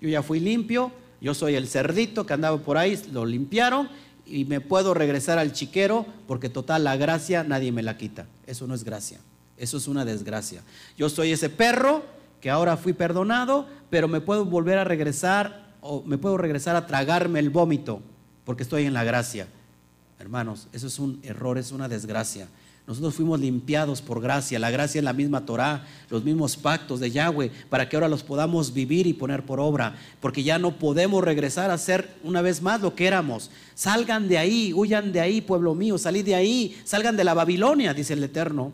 Yo 0.00 0.08
ya 0.08 0.22
fui 0.22 0.38
limpio, 0.38 0.92
yo 1.20 1.34
soy 1.34 1.56
el 1.56 1.66
cerdito 1.66 2.24
que 2.24 2.32
andaba 2.32 2.56
por 2.58 2.78
ahí, 2.78 2.96
lo 3.10 3.26
limpiaron 3.26 3.88
y 4.24 4.44
me 4.44 4.60
puedo 4.60 4.94
regresar 4.94 5.36
al 5.40 5.52
chiquero 5.52 6.06
porque 6.28 6.48
total 6.48 6.84
la 6.84 6.96
gracia 6.96 7.42
nadie 7.42 7.72
me 7.72 7.82
la 7.82 7.98
quita. 7.98 8.26
Eso 8.46 8.68
no 8.68 8.74
es 8.76 8.84
gracia, 8.84 9.18
eso 9.56 9.78
es 9.78 9.88
una 9.88 10.04
desgracia. 10.04 10.62
Yo 10.96 11.08
soy 11.08 11.32
ese 11.32 11.50
perro 11.50 12.04
que 12.40 12.50
ahora 12.50 12.76
fui 12.76 12.92
perdonado, 12.92 13.66
pero 13.90 14.06
me 14.06 14.20
puedo 14.20 14.44
volver 14.44 14.78
a 14.78 14.84
regresar 14.84 15.74
o 15.80 16.04
me 16.04 16.18
puedo 16.18 16.36
regresar 16.36 16.76
a 16.76 16.86
tragarme 16.86 17.40
el 17.40 17.50
vómito 17.50 18.00
porque 18.44 18.62
estoy 18.62 18.84
en 18.84 18.94
la 18.94 19.02
gracia. 19.02 19.48
Hermanos, 20.20 20.68
eso 20.72 20.86
es 20.86 21.00
un 21.00 21.18
error, 21.24 21.58
es 21.58 21.72
una 21.72 21.88
desgracia. 21.88 22.46
Nosotros 22.86 23.14
fuimos 23.14 23.38
limpiados 23.38 24.02
por 24.02 24.20
gracia. 24.20 24.58
La 24.58 24.70
gracia 24.70 24.98
es 24.98 25.04
la 25.04 25.12
misma 25.12 25.46
Torah, 25.46 25.86
los 26.08 26.24
mismos 26.24 26.56
pactos 26.56 26.98
de 26.98 27.10
Yahweh, 27.10 27.52
para 27.68 27.88
que 27.88 27.96
ahora 27.96 28.08
los 28.08 28.24
podamos 28.24 28.74
vivir 28.74 29.06
y 29.06 29.12
poner 29.12 29.44
por 29.44 29.60
obra. 29.60 29.96
Porque 30.20 30.42
ya 30.42 30.58
no 30.58 30.76
podemos 30.76 31.22
regresar 31.22 31.70
a 31.70 31.78
ser 31.78 32.16
una 32.24 32.42
vez 32.42 32.60
más 32.62 32.80
lo 32.80 32.94
que 32.94 33.06
éramos. 33.06 33.50
Salgan 33.74 34.26
de 34.26 34.38
ahí, 34.38 34.72
huyan 34.74 35.12
de 35.12 35.20
ahí, 35.20 35.40
pueblo 35.40 35.74
mío, 35.74 35.98
salid 35.98 36.24
de 36.24 36.34
ahí, 36.34 36.76
salgan 36.84 37.16
de 37.16 37.24
la 37.24 37.34
Babilonia, 37.34 37.94
dice 37.94 38.14
el 38.14 38.24
Eterno. 38.24 38.72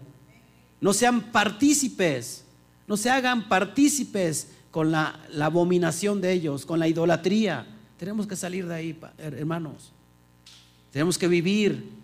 No 0.80 0.92
sean 0.94 1.32
partícipes, 1.32 2.44
no 2.86 2.96
se 2.96 3.10
hagan 3.10 3.48
partícipes 3.48 4.48
con 4.70 4.92
la, 4.92 5.20
la 5.30 5.46
abominación 5.46 6.20
de 6.20 6.32
ellos, 6.32 6.64
con 6.64 6.78
la 6.78 6.88
idolatría. 6.88 7.66
Tenemos 7.98 8.26
que 8.26 8.36
salir 8.36 8.66
de 8.66 8.74
ahí, 8.74 8.98
hermanos. 9.18 9.92
Tenemos 10.90 11.18
que 11.18 11.28
vivir 11.28 11.95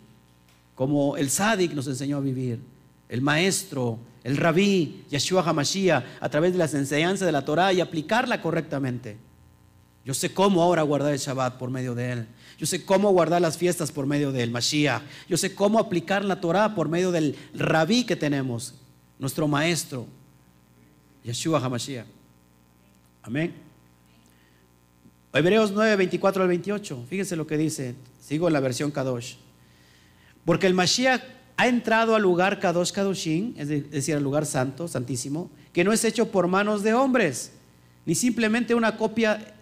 como 0.82 1.16
el 1.16 1.30
Sadik 1.30 1.74
nos 1.74 1.86
enseñó 1.86 2.16
a 2.16 2.20
vivir, 2.20 2.59
el 3.09 3.20
maestro, 3.20 4.00
el 4.24 4.36
rabí, 4.36 5.04
Yeshua 5.09 5.48
HaMashiach, 5.48 6.04
a 6.18 6.28
través 6.28 6.50
de 6.50 6.59
las 6.59 6.74
enseñanzas 6.74 7.24
de 7.24 7.30
la 7.30 7.44
Torah 7.44 7.72
y 7.72 7.80
aplicarla 7.80 8.42
correctamente. 8.42 9.16
Yo 10.04 10.12
sé 10.12 10.34
cómo 10.34 10.60
ahora 10.60 10.82
guardar 10.82 11.12
el 11.12 11.20
Shabbat 11.20 11.56
por 11.56 11.70
medio 11.70 11.94
de 11.94 12.10
él. 12.10 12.26
Yo 12.59 12.66
sé 12.66 12.84
cómo 12.84 13.12
guardar 13.12 13.40
las 13.40 13.56
fiestas 13.56 13.92
por 13.92 14.06
medio 14.06 14.32
del 14.32 14.50
Mashiach. 14.50 15.02
Yo 15.28 15.36
sé 15.36 15.54
cómo 15.54 15.78
aplicar 15.78 16.24
la 16.24 16.40
Torah 16.40 16.74
por 16.74 16.88
medio 16.88 17.12
del 17.12 17.36
rabí 17.54 18.02
que 18.02 18.16
tenemos, 18.16 18.74
nuestro 19.20 19.46
maestro, 19.46 20.09
Yeshua 21.22 21.60
HaMashiach. 21.60 22.06
Amén. 23.22 23.54
Hebreos 25.32 25.70
9, 25.70 25.94
24 25.94 26.42
al 26.42 26.48
28. 26.48 27.06
Fíjense 27.09 27.36
lo 27.36 27.46
que 27.46 27.56
dice. 27.56 27.94
Sigo 28.20 28.48
en 28.48 28.52
la 28.52 28.59
versión 28.59 28.90
Kadosh. 28.90 29.36
Porque 30.44 30.66
el 30.66 30.74
Mashiach 30.74 31.23
ha 31.56 31.69
entrado 31.69 32.16
al 32.16 32.23
lugar 32.23 32.59
Kadosh 32.59 32.90
Kadoshin, 32.93 33.55
es 33.56 33.69
decir, 33.69 34.16
al 34.16 34.23
lugar 34.23 34.47
santo, 34.47 34.89
santísimo, 34.89 35.51
que 35.73 35.85
no 35.85 35.93
es 35.93 36.05
hecho 36.05 36.31
por 36.31 36.48
manos 36.48 36.82
de 36.82 36.94
hombres, 36.94 37.52
ni 38.05 38.14
simplemente 38.14 38.74
una 38.74 38.97
copia, 38.97 39.55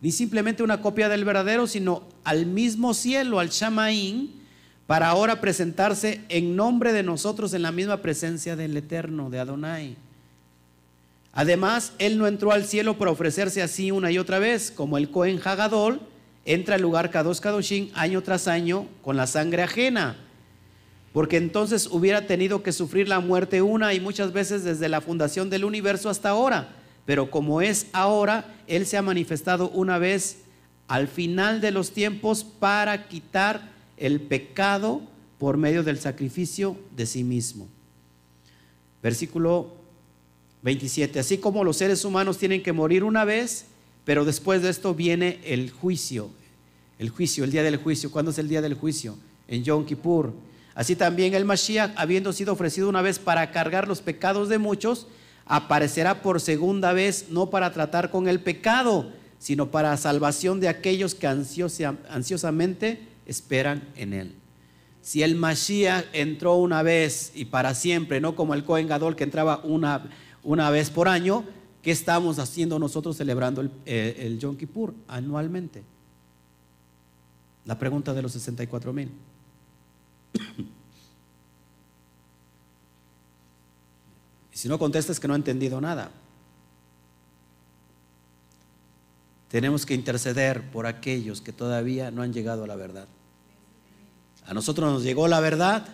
ni 0.00 0.12
simplemente 0.12 0.62
una 0.62 0.80
copia 0.80 1.08
del 1.08 1.24
verdadero, 1.24 1.66
sino 1.66 2.04
al 2.24 2.46
mismo 2.46 2.94
cielo, 2.94 3.38
al 3.38 3.50
Shamaín, 3.50 4.40
para 4.86 5.08
ahora 5.08 5.40
presentarse 5.40 6.20
en 6.28 6.56
nombre 6.56 6.92
de 6.92 7.02
nosotros 7.02 7.54
en 7.54 7.62
la 7.62 7.72
misma 7.72 7.98
presencia 7.98 8.56
del 8.56 8.76
Eterno, 8.76 9.30
de 9.30 9.38
Adonai. 9.38 9.96
Además, 11.32 11.92
él 11.98 12.18
no 12.18 12.26
entró 12.26 12.52
al 12.52 12.64
cielo 12.66 12.98
para 12.98 13.10
ofrecerse 13.10 13.62
así 13.62 13.90
una 13.90 14.10
y 14.10 14.18
otra 14.18 14.38
vez, 14.38 14.70
como 14.70 14.98
el 14.98 15.10
Cohen 15.10 15.40
Hagadol 15.42 16.00
entra 16.44 16.74
al 16.76 16.82
lugar 16.82 17.10
Kadosh 17.10 17.40
Kadoshin 17.40 17.90
año 17.94 18.22
tras 18.22 18.48
año 18.48 18.86
con 19.02 19.16
la 19.16 19.26
sangre 19.26 19.62
ajena, 19.62 20.16
porque 21.12 21.36
entonces 21.36 21.88
hubiera 21.90 22.26
tenido 22.26 22.62
que 22.62 22.72
sufrir 22.72 23.08
la 23.08 23.20
muerte 23.20 23.62
una 23.62 23.94
y 23.94 24.00
muchas 24.00 24.32
veces 24.32 24.64
desde 24.64 24.88
la 24.88 25.00
fundación 25.00 25.50
del 25.50 25.64
universo 25.64 26.08
hasta 26.08 26.30
ahora. 26.30 26.76
Pero 27.04 27.30
como 27.30 27.60
es 27.60 27.86
ahora, 27.92 28.54
Él 28.66 28.86
se 28.86 28.96
ha 28.96 29.02
manifestado 29.02 29.68
una 29.70 29.98
vez 29.98 30.38
al 30.88 31.08
final 31.08 31.60
de 31.60 31.70
los 31.70 31.92
tiempos 31.92 32.44
para 32.44 33.08
quitar 33.08 33.72
el 33.96 34.20
pecado 34.20 35.02
por 35.38 35.56
medio 35.56 35.82
del 35.82 35.98
sacrificio 35.98 36.76
de 36.96 37.06
sí 37.06 37.24
mismo. 37.24 37.68
Versículo 39.02 39.72
27. 40.62 41.18
Así 41.18 41.38
como 41.38 41.64
los 41.64 41.76
seres 41.76 42.04
humanos 42.04 42.38
tienen 42.38 42.62
que 42.62 42.72
morir 42.72 43.04
una 43.04 43.24
vez, 43.24 43.66
pero 44.04 44.24
después 44.24 44.62
de 44.62 44.70
esto 44.70 44.94
viene 44.94 45.40
el 45.44 45.70
juicio. 45.70 46.30
El 46.98 47.10
juicio, 47.10 47.44
el 47.44 47.50
día 47.50 47.62
del 47.62 47.76
juicio. 47.76 48.10
¿Cuándo 48.10 48.30
es 48.30 48.38
el 48.38 48.48
día 48.48 48.62
del 48.62 48.74
juicio? 48.74 49.16
En 49.48 49.64
Yom 49.64 49.84
Kippur. 49.84 50.32
Así 50.74 50.96
también 50.96 51.34
el 51.34 51.44
Mashiach, 51.44 51.92
habiendo 51.96 52.32
sido 52.32 52.52
ofrecido 52.52 52.88
una 52.88 53.02
vez 53.02 53.18
para 53.18 53.50
cargar 53.50 53.88
los 53.88 54.00
pecados 54.00 54.48
de 54.48 54.58
muchos, 54.58 55.06
aparecerá 55.44 56.22
por 56.22 56.40
segunda 56.40 56.92
vez, 56.92 57.26
no 57.30 57.50
para 57.50 57.72
tratar 57.72 58.10
con 58.10 58.28
el 58.28 58.40
pecado, 58.40 59.10
sino 59.38 59.70
para 59.70 59.96
salvación 59.96 60.60
de 60.60 60.68
aquellos 60.68 61.14
que 61.14 61.26
ansiosamente 61.26 63.00
esperan 63.26 63.82
en 63.96 64.12
él. 64.14 64.34
Si 65.02 65.22
el 65.22 65.34
Mashiach 65.34 66.06
entró 66.12 66.54
una 66.54 66.82
vez 66.82 67.32
y 67.34 67.46
para 67.46 67.74
siempre, 67.74 68.20
no 68.20 68.36
como 68.36 68.54
el 68.54 68.64
Cohen 68.64 68.86
Gadol 68.86 69.16
que 69.16 69.24
entraba 69.24 69.60
una 69.64 70.08
una 70.42 70.70
vez 70.70 70.90
por 70.90 71.08
año, 71.08 71.44
¿qué 71.82 71.90
estamos 71.90 72.38
haciendo 72.38 72.78
nosotros 72.78 73.16
celebrando 73.16 73.60
el, 73.60 73.70
eh, 73.84 74.16
el 74.20 74.38
Yom 74.38 74.56
Kippur 74.56 74.94
anualmente? 75.08 75.82
La 77.64 77.78
pregunta 77.78 78.14
de 78.14 78.22
los 78.22 78.32
64 78.32 78.92
mil. 78.92 79.10
y 84.52 84.56
si 84.56 84.68
no 84.68 84.78
contestas 84.78 85.20
que 85.20 85.28
no 85.28 85.34
ha 85.34 85.36
entendido 85.36 85.80
nada. 85.80 86.10
Tenemos 89.48 89.84
que 89.84 89.94
interceder 89.94 90.70
por 90.70 90.86
aquellos 90.86 91.42
que 91.42 91.52
todavía 91.52 92.10
no 92.10 92.22
han 92.22 92.32
llegado 92.32 92.64
a 92.64 92.66
la 92.66 92.74
verdad. 92.74 93.06
A 94.46 94.54
nosotros 94.54 94.90
nos 94.90 95.02
llegó 95.02 95.28
la 95.28 95.40
verdad 95.40 95.86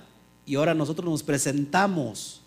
y 0.46 0.54
ahora 0.54 0.74
nosotros 0.74 1.10
nos 1.10 1.22
presentamos 1.22 2.40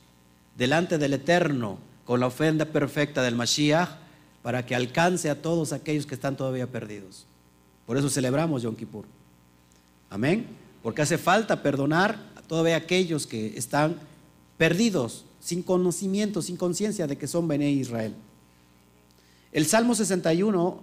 delante 0.57 0.97
del 0.97 1.13
Eterno 1.13 1.79
con 2.11 2.19
la 2.19 2.27
ofrenda 2.27 2.65
perfecta 2.65 3.23
del 3.23 3.37
Mashiach 3.37 3.87
para 4.43 4.65
que 4.65 4.75
alcance 4.75 5.29
a 5.29 5.41
todos 5.41 5.71
aquellos 5.71 6.05
que 6.05 6.15
están 6.15 6.35
todavía 6.35 6.67
perdidos. 6.67 7.25
Por 7.87 7.95
eso 7.95 8.09
celebramos 8.09 8.63
Yom 8.63 8.75
Kippur. 8.75 9.05
Amén. 10.09 10.45
Porque 10.83 11.01
hace 11.03 11.17
falta 11.17 11.63
perdonar 11.63 12.19
a 12.35 12.41
todavía 12.41 12.75
aquellos 12.75 13.25
que 13.25 13.57
están 13.57 13.95
perdidos, 14.57 15.23
sin 15.39 15.63
conocimiento, 15.63 16.41
sin 16.41 16.57
conciencia 16.57 17.07
de 17.07 17.17
que 17.17 17.27
son 17.27 17.47
Bene 17.47 17.71
Israel. 17.71 18.13
El 19.53 19.65
Salmo 19.65 19.95
61, 19.95 20.81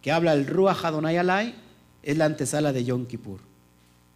que 0.00 0.12
habla 0.12 0.32
el 0.32 0.46
Ruach 0.46 0.82
Adonai 0.82 1.18
Alai, 1.18 1.56
es 2.02 2.16
la 2.16 2.24
antesala 2.24 2.72
de 2.72 2.84
Yom 2.86 3.04
Kippur. 3.04 3.40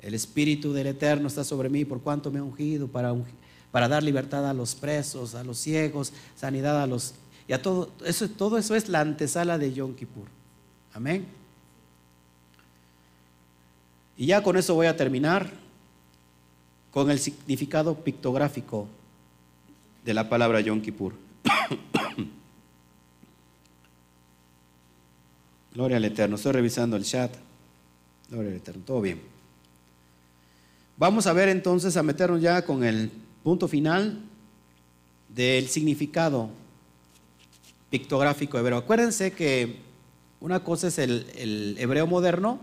El 0.00 0.14
Espíritu 0.14 0.72
del 0.72 0.86
Eterno 0.86 1.28
está 1.28 1.44
sobre 1.44 1.68
mí 1.68 1.84
por 1.84 2.00
cuanto 2.00 2.30
me 2.30 2.38
ha 2.38 2.42
ungido 2.42 2.88
para 2.88 3.12
ungir 3.12 3.47
para 3.70 3.88
dar 3.88 4.02
libertad 4.02 4.48
a 4.48 4.54
los 4.54 4.74
presos, 4.74 5.34
a 5.34 5.44
los 5.44 5.58
ciegos, 5.58 6.12
sanidad 6.36 6.82
a 6.82 6.86
los... 6.86 7.14
Y 7.46 7.52
a 7.52 7.62
todo 7.62 7.92
eso, 8.04 8.28
todo 8.28 8.58
eso 8.58 8.74
es 8.74 8.88
la 8.88 9.00
antesala 9.00 9.58
de 9.58 9.72
Yom 9.72 9.94
Kippur. 9.94 10.26
Amén. 10.92 11.26
Y 14.16 14.26
ya 14.26 14.42
con 14.42 14.56
eso 14.56 14.74
voy 14.74 14.86
a 14.86 14.96
terminar 14.96 15.50
con 16.90 17.10
el 17.10 17.18
significado 17.18 17.94
pictográfico 17.94 18.88
de 20.04 20.14
la 20.14 20.28
palabra 20.28 20.60
Yom 20.60 20.80
Kippur. 20.80 21.14
Gloria 25.72 25.98
al 25.98 26.04
Eterno. 26.04 26.36
Estoy 26.36 26.52
revisando 26.52 26.96
el 26.96 27.04
chat. 27.04 27.34
Gloria 28.28 28.50
al 28.50 28.56
Eterno. 28.56 28.82
Todo 28.84 29.00
bien. 29.00 29.22
Vamos 30.96 31.26
a 31.28 31.32
ver 31.32 31.48
entonces, 31.48 31.96
a 31.96 32.02
meternos 32.02 32.42
ya 32.42 32.62
con 32.62 32.82
el 32.82 33.12
punto 33.42 33.68
final 33.68 34.20
del 35.28 35.68
significado 35.68 36.50
pictográfico 37.90 38.58
hebreo. 38.58 38.78
Acuérdense 38.78 39.32
que 39.32 39.76
una 40.40 40.60
cosa 40.62 40.88
es 40.88 40.98
el, 40.98 41.76
hebreo 41.78 42.06
moderno 42.06 42.60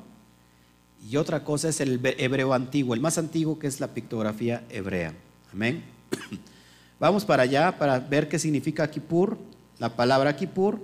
y 1.10 1.18
otra 1.18 1.44
cosa 1.44 1.70
es 1.70 1.82
el 1.82 2.00
hebreo 2.18 2.54
antiguo, 2.54 2.94
el 2.94 3.02
más 3.02 3.18
antiguo 3.18 3.60
que 3.60 3.68
es 3.68 3.80
la 3.80 3.94
pictografía 3.94 4.64
hebrea. 4.70 5.14
Amén. 5.52 5.84
Vamos 7.00 7.26
para 7.26 7.44
allá 7.44 7.78
para 7.78 8.00
ver 8.00 8.30
qué 8.30 8.40
significa 8.40 8.90
Kippur, 8.90 9.38
la 9.80 9.96
palabra 9.96 10.36
Kippur. 10.36 10.82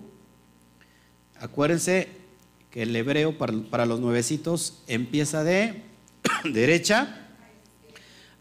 Acuérdense 1.40 2.10
que 2.70 2.84
el 2.84 2.96
hebreo 2.96 3.38
para, 3.38 3.86
los 3.86 4.00
nuevecitos 4.00 4.82
empieza 4.88 5.44
de 5.44 5.84
derecha 6.44 7.21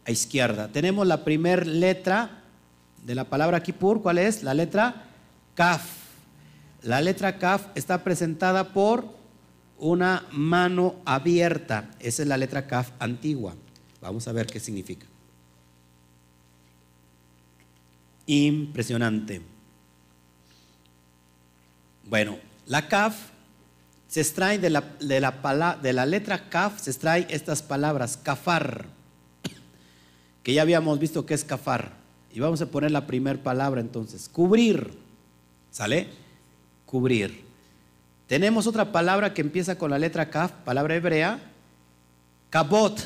a 0.05 0.11
izquierda. 0.11 0.67
Tenemos 0.67 1.05
la 1.07 1.23
primera 1.23 1.63
letra 1.63 2.41
de 3.03 3.15
la 3.15 3.25
palabra 3.25 3.63
Kippur, 3.63 4.01
¿cuál 4.01 4.17
es? 4.17 4.43
La 4.43 4.53
letra 4.53 5.05
Kaf. 5.55 5.83
La 6.83 7.01
letra 7.01 7.37
Kaf 7.37 7.67
está 7.75 8.03
presentada 8.03 8.73
por 8.73 9.05
una 9.77 10.25
mano 10.31 10.95
abierta. 11.05 11.89
Esa 11.99 12.23
es 12.23 12.27
la 12.27 12.37
letra 12.37 12.67
Kaf 12.67 12.91
antigua. 12.99 13.55
Vamos 14.01 14.27
a 14.27 14.31
ver 14.31 14.47
qué 14.47 14.59
significa. 14.59 15.05
Impresionante. 18.25 19.41
Bueno, 22.07 22.37
la 22.65 22.87
Kaf 22.87 23.15
se 24.07 24.21
extrae 24.21 24.59
de 24.59 24.69
la, 24.69 24.81
de 24.99 25.93
la, 25.93 26.05
letra 26.05 26.49
Kaf, 26.49 26.81
se 26.81 26.91
extrae 26.91 27.27
estas 27.29 27.61
palabras, 27.61 28.17
kafar, 28.17 28.85
que 30.43 30.53
ya 30.53 30.61
habíamos 30.61 30.99
visto 30.99 31.25
que 31.25 31.33
es 31.33 31.43
kafar. 31.43 31.93
Y 32.33 32.39
vamos 32.39 32.61
a 32.61 32.67
poner 32.67 32.91
la 32.91 33.07
primera 33.07 33.41
palabra 33.41 33.81
entonces, 33.81 34.29
cubrir. 34.29 34.91
¿Sale? 35.71 36.07
Cubrir. 36.85 37.43
Tenemos 38.27 38.67
otra 38.67 38.91
palabra 38.91 39.33
que 39.33 39.41
empieza 39.41 39.77
con 39.77 39.91
la 39.91 39.99
letra 39.99 40.29
Kaf, 40.29 40.51
palabra 40.63 40.95
hebrea, 40.95 41.39
kabot. 42.49 43.01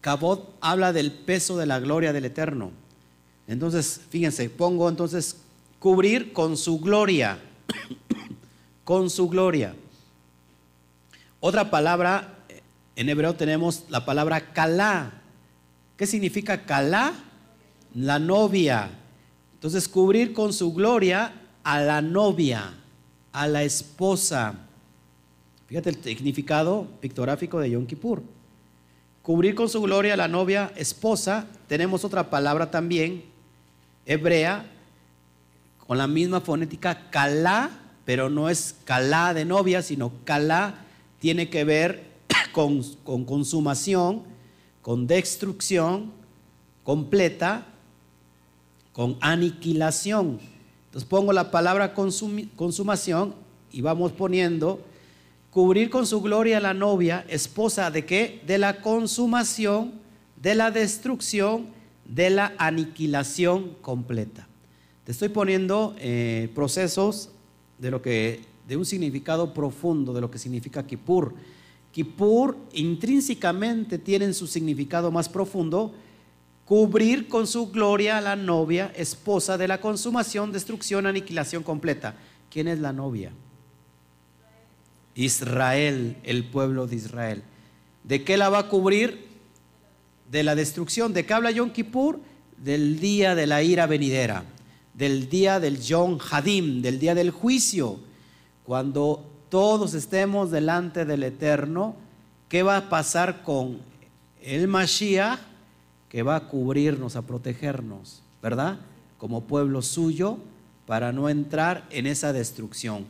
Kabot 0.00 0.56
habla 0.60 0.92
del 0.92 1.10
peso 1.12 1.56
de 1.56 1.66
la 1.66 1.80
gloria 1.80 2.12
del 2.12 2.24
Eterno. 2.24 2.70
Entonces, 3.48 4.00
fíjense, 4.10 4.48
pongo 4.48 4.88
entonces 4.88 5.38
cubrir 5.78 6.32
con 6.32 6.56
su 6.56 6.78
gloria, 6.78 7.38
con 8.84 9.10
su 9.10 9.28
gloria. 9.28 9.74
Otra 11.40 11.70
palabra, 11.70 12.36
en 12.94 13.08
hebreo 13.08 13.34
tenemos 13.34 13.84
la 13.88 14.04
palabra 14.04 14.52
kalá. 14.52 15.21
¿Qué 16.02 16.08
significa 16.08 16.64
kalá? 16.64 17.14
La 17.94 18.18
novia. 18.18 18.90
Entonces, 19.54 19.86
cubrir 19.86 20.32
con 20.32 20.52
su 20.52 20.74
gloria 20.74 21.32
a 21.62 21.78
la 21.78 22.02
novia, 22.02 22.74
a 23.30 23.46
la 23.46 23.62
esposa. 23.62 24.66
Fíjate 25.68 25.90
el 25.90 26.02
significado 26.02 26.88
pictográfico 27.00 27.60
de 27.60 27.70
Yom 27.70 27.86
Kippur. 27.86 28.20
Cubrir 29.22 29.54
con 29.54 29.68
su 29.68 29.80
gloria 29.80 30.14
a 30.14 30.16
la 30.16 30.26
novia, 30.26 30.72
esposa. 30.74 31.46
Tenemos 31.68 32.04
otra 32.04 32.30
palabra 32.30 32.68
también, 32.68 33.22
hebrea, 34.04 34.66
con 35.86 35.98
la 35.98 36.08
misma 36.08 36.40
fonética, 36.40 37.10
kalá, 37.10 37.70
pero 38.04 38.28
no 38.28 38.50
es 38.50 38.74
kalá 38.84 39.34
de 39.34 39.44
novia, 39.44 39.82
sino 39.82 40.10
kalá 40.24 40.84
tiene 41.20 41.48
que 41.48 41.62
ver 41.62 42.02
con, 42.52 42.82
con 43.04 43.24
consumación, 43.24 44.31
con 44.82 45.06
destrucción 45.06 46.12
completa, 46.84 47.66
con 48.92 49.16
aniquilación. 49.20 50.40
Entonces 50.86 51.08
pongo 51.08 51.32
la 51.32 51.50
palabra 51.50 51.94
consumación 51.94 53.34
y 53.70 53.80
vamos 53.80 54.12
poniendo 54.12 54.84
cubrir 55.50 55.88
con 55.88 56.06
su 56.06 56.20
gloria 56.20 56.58
a 56.58 56.60
la 56.60 56.74
novia, 56.74 57.24
esposa 57.28 57.90
de 57.90 58.04
qué? 58.04 58.42
De 58.46 58.58
la 58.58 58.82
consumación, 58.82 59.94
de 60.36 60.54
la 60.54 60.70
destrucción, 60.70 61.66
de 62.04 62.30
la 62.30 62.54
aniquilación 62.58 63.76
completa. 63.80 64.48
Te 65.04 65.12
estoy 65.12 65.28
poniendo 65.28 65.94
eh, 65.98 66.50
procesos 66.54 67.30
de 67.78 67.90
lo 67.90 68.02
que 68.02 68.52
de 68.66 68.76
un 68.76 68.84
significado 68.84 69.52
profundo 69.52 70.12
de 70.12 70.20
lo 70.20 70.30
que 70.30 70.38
significa 70.38 70.86
Kippur. 70.86 71.34
Kippur 71.92 72.56
intrínsecamente 72.72 73.98
tiene 73.98 74.32
su 74.32 74.46
significado 74.46 75.10
más 75.10 75.28
profundo 75.28 75.94
cubrir 76.64 77.28
con 77.28 77.46
su 77.46 77.70
gloria 77.70 78.16
a 78.16 78.22
la 78.22 78.34
novia, 78.34 78.92
esposa 78.96 79.58
de 79.58 79.68
la 79.68 79.80
consumación, 79.80 80.52
destrucción, 80.52 81.06
aniquilación 81.06 81.62
completa. 81.62 82.16
¿Quién 82.50 82.68
es 82.68 82.78
la 82.78 82.92
novia? 82.92 83.32
Israel, 85.14 86.16
el 86.22 86.44
pueblo 86.44 86.86
de 86.86 86.96
Israel. 86.96 87.42
¿De 88.04 88.24
qué 88.24 88.36
la 88.36 88.48
va 88.48 88.60
a 88.60 88.68
cubrir? 88.68 89.26
De 90.30 90.42
la 90.42 90.54
destrucción. 90.54 91.12
¿De 91.12 91.26
qué 91.26 91.34
habla 91.34 91.50
Yom 91.50 91.70
Kippur? 91.70 92.20
Del 92.56 93.00
día 93.00 93.34
de 93.34 93.46
la 93.46 93.62
ira 93.62 93.86
venidera, 93.86 94.44
del 94.94 95.28
día 95.28 95.60
del 95.60 95.80
Yom 95.80 96.18
Hadim, 96.30 96.80
del 96.80 96.98
día 96.98 97.14
del 97.14 97.30
juicio. 97.32 97.98
Cuando 98.64 99.31
todos 99.52 99.92
estemos 99.92 100.50
delante 100.50 101.04
del 101.04 101.22
Eterno, 101.24 101.94
¿qué 102.48 102.62
va 102.62 102.78
a 102.78 102.88
pasar 102.88 103.42
con 103.42 103.80
el 104.40 104.66
Mashiach? 104.66 105.38
Que 106.08 106.22
va 106.22 106.36
a 106.36 106.48
cubrirnos, 106.48 107.16
a 107.16 107.26
protegernos, 107.26 108.22
¿verdad? 108.42 108.78
Como 109.18 109.42
pueblo 109.42 109.82
suyo, 109.82 110.38
para 110.86 111.12
no 111.12 111.28
entrar 111.28 111.86
en 111.90 112.06
esa 112.06 112.32
destrucción. 112.32 113.04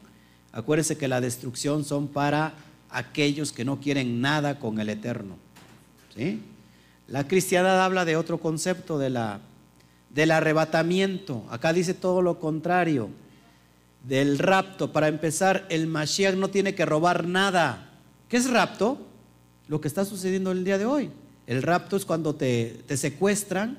Acuérdese 0.50 0.98
que 0.98 1.06
la 1.06 1.20
destrucción 1.20 1.84
son 1.84 2.08
para 2.08 2.54
aquellos 2.90 3.52
que 3.52 3.64
no 3.64 3.78
quieren 3.78 4.20
nada 4.20 4.58
con 4.58 4.80
el 4.80 4.88
Eterno. 4.88 5.36
¿sí? 6.12 6.42
La 7.06 7.28
cristiandad 7.28 7.84
habla 7.84 8.04
de 8.04 8.16
otro 8.16 8.38
concepto, 8.38 8.98
de 8.98 9.10
la, 9.10 9.38
del 10.10 10.32
arrebatamiento. 10.32 11.44
Acá 11.50 11.72
dice 11.72 11.94
todo 11.94 12.20
lo 12.20 12.40
contrario, 12.40 13.10
del 14.04 14.38
rapto. 14.38 14.92
Para 14.92 15.08
empezar, 15.08 15.66
el 15.68 15.86
Mashiach 15.86 16.34
no 16.34 16.48
tiene 16.48 16.74
que 16.74 16.86
robar 16.86 17.26
nada. 17.26 17.90
¿Qué 18.28 18.36
es 18.36 18.50
rapto? 18.50 18.98
Lo 19.68 19.80
que 19.80 19.88
está 19.88 20.04
sucediendo 20.04 20.52
el 20.52 20.64
día 20.64 20.78
de 20.78 20.86
hoy. 20.86 21.10
El 21.46 21.62
rapto 21.62 21.96
es 21.96 22.04
cuando 22.04 22.34
te, 22.34 22.84
secuestran 22.96 23.78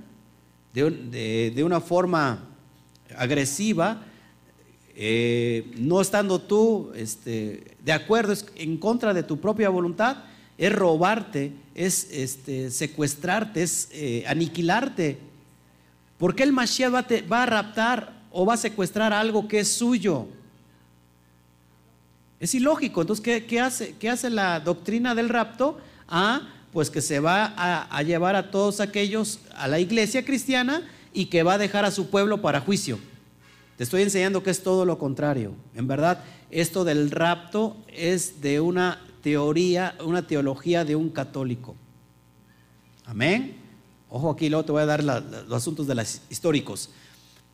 de, 0.73 1.51
de 1.55 1.63
una 1.63 1.79
forma 1.81 2.39
agresiva 3.17 4.03
eh, 4.95 5.71
no 5.77 6.01
estando 6.01 6.39
tú 6.39 6.91
este, 6.95 7.75
de 7.83 7.91
acuerdo, 7.91 8.31
es 8.31 8.45
en 8.55 8.77
contra 8.77 9.13
de 9.13 9.23
tu 9.23 9.39
propia 9.39 9.69
voluntad, 9.69 10.17
es 10.57 10.71
robarte, 10.71 11.51
es 11.73 12.07
este, 12.11 12.69
secuestrarte, 12.69 13.63
es 13.63 13.89
eh, 13.91 14.23
aniquilarte. 14.27 15.17
¿Por 16.19 16.35
qué 16.35 16.43
el 16.43 16.53
Mashiach 16.53 16.93
va, 16.93 17.05
va, 17.31 17.43
a 17.43 17.45
raptar 17.47 18.22
o 18.33 18.45
va 18.45 18.55
a 18.55 18.57
secuestrar 18.57 19.13
algo 19.13 19.47
que 19.47 19.59
es 19.59 19.71
suyo? 19.71 20.27
Es 22.39 22.53
ilógico. 22.55 23.01
Entonces, 23.01 23.43
¿qué, 23.47 23.61
hace, 23.61 24.29
la 24.29 24.59
doctrina 24.59 25.15
del 25.15 25.29
rapto? 25.29 25.77
Ah, 26.09 26.49
pues 26.73 26.89
que 26.89 26.99
se 26.99 27.21
va 27.21 27.45
a, 27.55 27.83
a 27.83 28.03
llevar 28.03 28.35
a 28.35 28.51
todos 28.51 28.81
aquellos 28.81 29.39
a 29.55 29.69
la 29.69 29.79
iglesia 29.79 30.25
cristiana 30.25 30.81
y 31.13 31.27
que 31.27 31.43
va 31.43 31.53
a 31.53 31.57
dejar 31.57 31.85
a 31.85 31.91
su 31.91 32.09
pueblo 32.09 32.41
para 32.41 32.59
juicio. 32.59 32.99
Te 33.77 33.83
estoy 33.83 34.01
enseñando 34.01 34.43
que 34.43 34.49
es 34.49 34.63
todo 34.63 34.83
lo 34.83 34.97
contrario. 34.97 35.53
En 35.75 35.87
verdad, 35.87 36.23
esto 36.49 36.83
del 36.83 37.11
rapto 37.11 37.77
es 37.87 38.41
de 38.41 38.59
una 38.59 38.99
teoría, 39.21 39.95
una 40.03 40.25
teología 40.27 40.83
de 40.83 40.95
un 40.95 41.09
católico. 41.09 41.75
Amén. 43.05 43.55
Ojo 44.09 44.31
aquí, 44.31 44.49
luego 44.49 44.65
te 44.65 44.71
voy 44.71 44.81
a 44.81 44.85
dar 44.85 45.03
los 45.03 45.53
asuntos 45.53 45.87
de 45.87 45.95
los 45.95 46.21
históricos. 46.29 46.89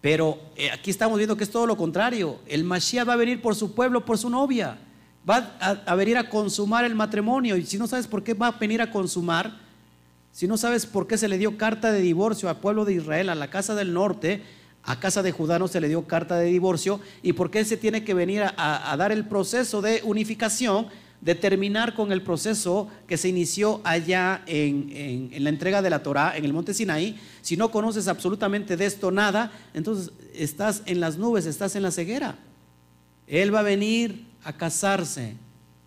Pero 0.02 0.40
eh, 0.56 0.72
aquí 0.72 0.90
estamos 0.90 1.18
viendo 1.18 1.36
que 1.36 1.44
es 1.44 1.52
todo 1.52 1.68
lo 1.68 1.76
contrario. 1.76 2.40
El 2.48 2.64
Mashiach 2.64 3.08
va 3.08 3.14
a 3.14 3.18
venir 3.18 3.42
por 3.42 3.56
su 3.56 3.74
pueblo, 3.74 4.06
por 4.06 4.18
su 4.18 4.30
novia. 4.30 4.78
Va 5.30 5.58
a, 5.60 5.96
venir 5.96 6.18
a 6.18 6.30
consumar 6.30 6.86
el 6.86 6.96
matrimonio. 6.96 7.58
Y 7.58 7.66
si 7.66 7.78
no 7.78 7.88
sabes 7.88 8.08
por 8.08 8.24
qué 8.24 8.34
va 8.34 8.48
a 8.48 8.52
venir 8.52 8.82
a 8.82 8.92
consumar, 8.92 9.60
si 10.32 10.48
no 10.48 10.58
sabes 10.58 10.86
por 10.86 11.08
qué 11.08 11.18
se 11.18 11.28
le 11.28 11.38
dio 11.38 11.58
carta 11.58 11.92
de 11.92 12.02
divorcio 12.02 12.50
al 12.50 12.58
pueblo 12.58 12.86
de 12.86 12.94
Israel, 12.94 13.30
a 13.30 13.36
la 13.36 13.50
casa 13.50 13.76
del 13.76 13.94
norte, 13.94 14.42
a 14.84 15.00
casa 15.00 15.22
de 15.22 15.32
Judá 15.32 15.60
no 15.60 15.68
se 15.68 15.82
le 15.82 15.90
dio 15.90 16.08
carta 16.08 16.38
de 16.38 16.46
divorcio 16.46 17.00
y 17.22 17.34
por 17.34 17.52
qué 17.52 17.66
se 17.66 17.78
tiene 17.78 18.04
que 18.04 18.14
venir 18.14 18.44
a, 18.44 18.96
dar 18.98 19.12
el 19.12 19.26
proceso 19.26 19.82
de 19.82 20.02
unificación, 20.04 20.88
de 21.22 21.36
terminar 21.36 21.96
con 21.96 22.12
el 22.12 22.22
proceso 22.22 22.88
que 23.08 23.18
se 23.18 23.28
inició 23.28 23.82
allá 23.84 24.41
en, 24.46 25.32
la 25.44 25.50
entrega 25.50 25.82
de 25.82 25.90
la 25.90 26.02
Torah 26.02 26.38
en 26.38 26.46
el 26.46 26.54
monte 26.54 26.74
Sinaí. 26.74 27.20
Si 27.41 27.58
no 27.58 27.72
conoces 27.72 28.08
absolutamente 28.08 28.78
de 28.78 28.86
esto 28.86 29.12
nada, 29.12 29.52
entonces 29.74 30.12
estás 30.34 30.84
en 30.86 31.00
las 31.00 31.18
nubes, 31.18 31.46
estás 31.46 31.76
en 31.76 31.84
la 31.84 31.91
ceguera. 31.91 32.38
Él 33.28 33.54
va 33.54 33.60
a 33.60 33.64
venir 33.64 34.26
a 34.44 34.54
casarse 34.54 35.36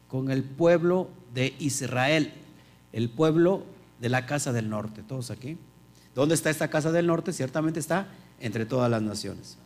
con 0.09 0.31
el 0.31 0.45
pueblo 0.45 1.09
de 1.33 1.55
Israel, 1.59 2.33
el 2.93 3.09
pueblo 3.09 3.65
de 4.01 4.11
la 4.11 4.27
casa 4.27 4.53
del 4.53 4.69
norte. 4.69 5.03
Todos 5.03 5.31
aquí. 5.31 5.57
¿Dónde 6.15 6.35
está 6.35 6.51
esta 6.51 6.69
casa 6.69 6.93
del 6.93 7.07
norte? 7.07 7.33
Ciertamente 7.33 7.81
está 7.81 8.09
entre 8.39 8.67
todas 8.67 8.91
las 8.91 9.01
naciones. 9.01 9.57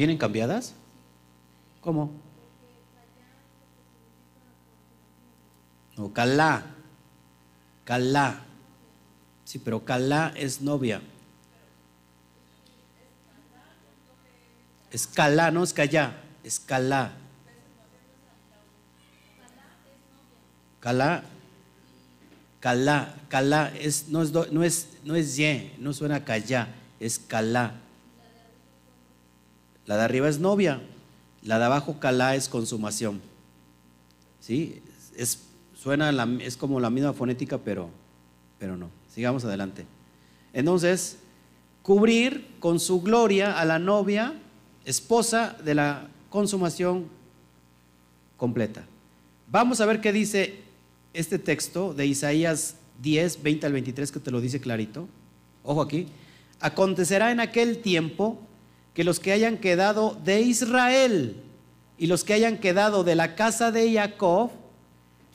¿Vienen 0.00 0.16
cambiadas? 0.16 0.72
¿Cómo? 1.82 2.10
No, 5.94 6.10
calá. 6.10 6.64
Calá. 7.84 8.40
Sí, 9.44 9.58
pero 9.58 9.84
calá 9.84 10.32
es 10.36 10.62
novia. 10.62 11.02
Escalá, 14.90 15.50
no 15.50 15.62
es 15.62 15.74
callá, 15.74 16.18
escalá. 16.44 17.12
Calá, 20.80 21.24
calá, 22.58 23.14
calá, 23.28 23.70
es, 23.78 24.08
no, 24.08 24.22
es, 24.22 24.32
no, 24.32 24.64
es, 24.64 24.88
no 25.04 25.14
es 25.14 25.36
ye, 25.36 25.74
no 25.78 25.92
suena 25.92 26.24
callá, 26.24 26.68
es 26.98 27.18
calá. 27.18 27.74
La 29.90 29.96
de 29.96 30.04
arriba 30.04 30.28
es 30.28 30.38
novia, 30.38 30.80
la 31.42 31.58
de 31.58 31.64
abajo 31.64 31.98
calá 31.98 32.36
es 32.36 32.48
consumación. 32.48 33.20
¿Sí? 34.38 34.80
Es, 35.16 35.40
suena, 35.74 36.10
es 36.40 36.56
como 36.56 36.78
la 36.78 36.90
misma 36.90 37.12
fonética, 37.12 37.58
pero, 37.58 37.90
pero 38.60 38.76
no. 38.76 38.88
Sigamos 39.12 39.44
adelante. 39.44 39.86
Entonces, 40.52 41.16
cubrir 41.82 42.46
con 42.60 42.78
su 42.78 43.02
gloria 43.02 43.58
a 43.58 43.64
la 43.64 43.80
novia 43.80 44.34
esposa 44.84 45.56
de 45.64 45.74
la 45.74 46.06
consumación 46.28 47.08
completa. 48.36 48.84
Vamos 49.48 49.80
a 49.80 49.86
ver 49.86 50.00
qué 50.00 50.12
dice 50.12 50.60
este 51.14 51.40
texto 51.40 51.94
de 51.94 52.06
Isaías 52.06 52.76
10, 53.02 53.42
20 53.42 53.66
al 53.66 53.72
23, 53.72 54.12
que 54.12 54.20
te 54.20 54.30
lo 54.30 54.40
dice 54.40 54.60
clarito. 54.60 55.08
Ojo 55.64 55.82
aquí. 55.82 56.06
Acontecerá 56.60 57.32
en 57.32 57.40
aquel 57.40 57.78
tiempo 57.78 58.46
que 58.94 59.04
los 59.04 59.20
que 59.20 59.32
hayan 59.32 59.58
quedado 59.58 60.18
de 60.24 60.40
Israel 60.40 61.36
y 61.98 62.06
los 62.06 62.24
que 62.24 62.32
hayan 62.32 62.58
quedado 62.58 63.04
de 63.04 63.14
la 63.14 63.34
casa 63.34 63.70
de 63.70 63.92
Jacob, 63.92 64.50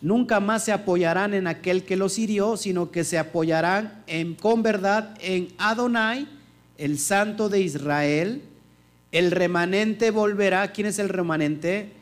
nunca 0.02 0.40
más 0.40 0.66
se 0.66 0.72
apoyarán 0.72 1.34
en 1.34 1.48
aquel 1.48 1.84
que 1.84 1.96
los 1.96 2.18
hirió, 2.20 2.58
sino 2.58 2.92
que 2.92 3.04
se 3.04 3.18
apoyarán 3.18 4.04
en, 4.08 4.36
con 4.36 4.64
verdad 4.64 5.16
en 5.22 5.50
Adonai, 5.58 6.28
el 6.78 7.00
santo 7.00 7.50
de 7.50 7.62
Israel, 7.62 8.42
el 9.16 9.32
remanente 9.32 10.12
volverá. 10.12 10.74
¿Quién 10.74 10.88
es 10.88 11.00
el 11.00 11.08
remanente? 11.08 11.94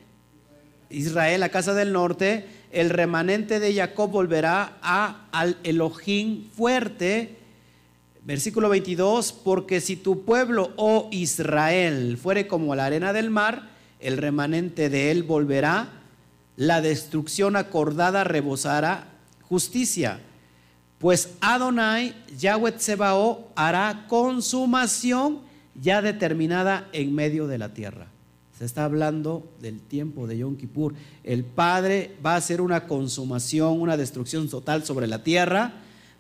Israel, 0.89 1.41
la 1.41 1.49
casa 1.49 1.75
del 1.75 1.93
norte. 1.93 2.43
El 2.71 2.89
remanente 2.89 3.59
de 3.59 3.71
Jacob 3.71 4.09
volverá 4.09 4.79
a, 4.81 5.27
al 5.31 5.57
Elohim 5.63 6.49
fuerte. 6.49 7.35
Versículo 8.25 8.69
22, 8.69 9.33
porque 9.33 9.81
si 9.81 9.97
tu 9.97 10.23
pueblo, 10.23 10.71
oh 10.77 11.09
Israel, 11.11 12.17
fuere 12.17 12.47
como 12.47 12.73
la 12.73 12.85
arena 12.85 13.11
del 13.11 13.29
mar, 13.29 13.69
el 13.99 14.17
remanente 14.17 14.89
de 14.89 15.11
él 15.11 15.23
volverá, 15.23 15.89
la 16.55 16.81
destrucción 16.81 17.57
acordada 17.57 18.23
rebosará 18.23 19.07
justicia. 19.41 20.21
Pues 20.99 21.31
Adonai, 21.41 22.15
Yahweh 22.37 22.75
Sebao, 22.77 23.51
hará 23.55 24.05
consumación 24.07 25.41
ya 25.75 26.01
determinada 26.01 26.87
en 26.93 27.13
medio 27.13 27.47
de 27.47 27.57
la 27.57 27.73
tierra. 27.73 28.07
Se 28.57 28.63
está 28.63 28.85
hablando 28.85 29.51
del 29.59 29.81
tiempo 29.81 30.27
de 30.27 30.37
Yom 30.37 30.55
Kippur. 30.55 30.93
El 31.25 31.43
Padre 31.43 32.15
va 32.25 32.35
a 32.35 32.37
hacer 32.37 32.61
una 32.61 32.87
consumación, 32.87 33.81
una 33.81 33.97
destrucción 33.97 34.47
total 34.47 34.85
sobre 34.85 35.07
la 35.07 35.23
tierra, 35.23 35.73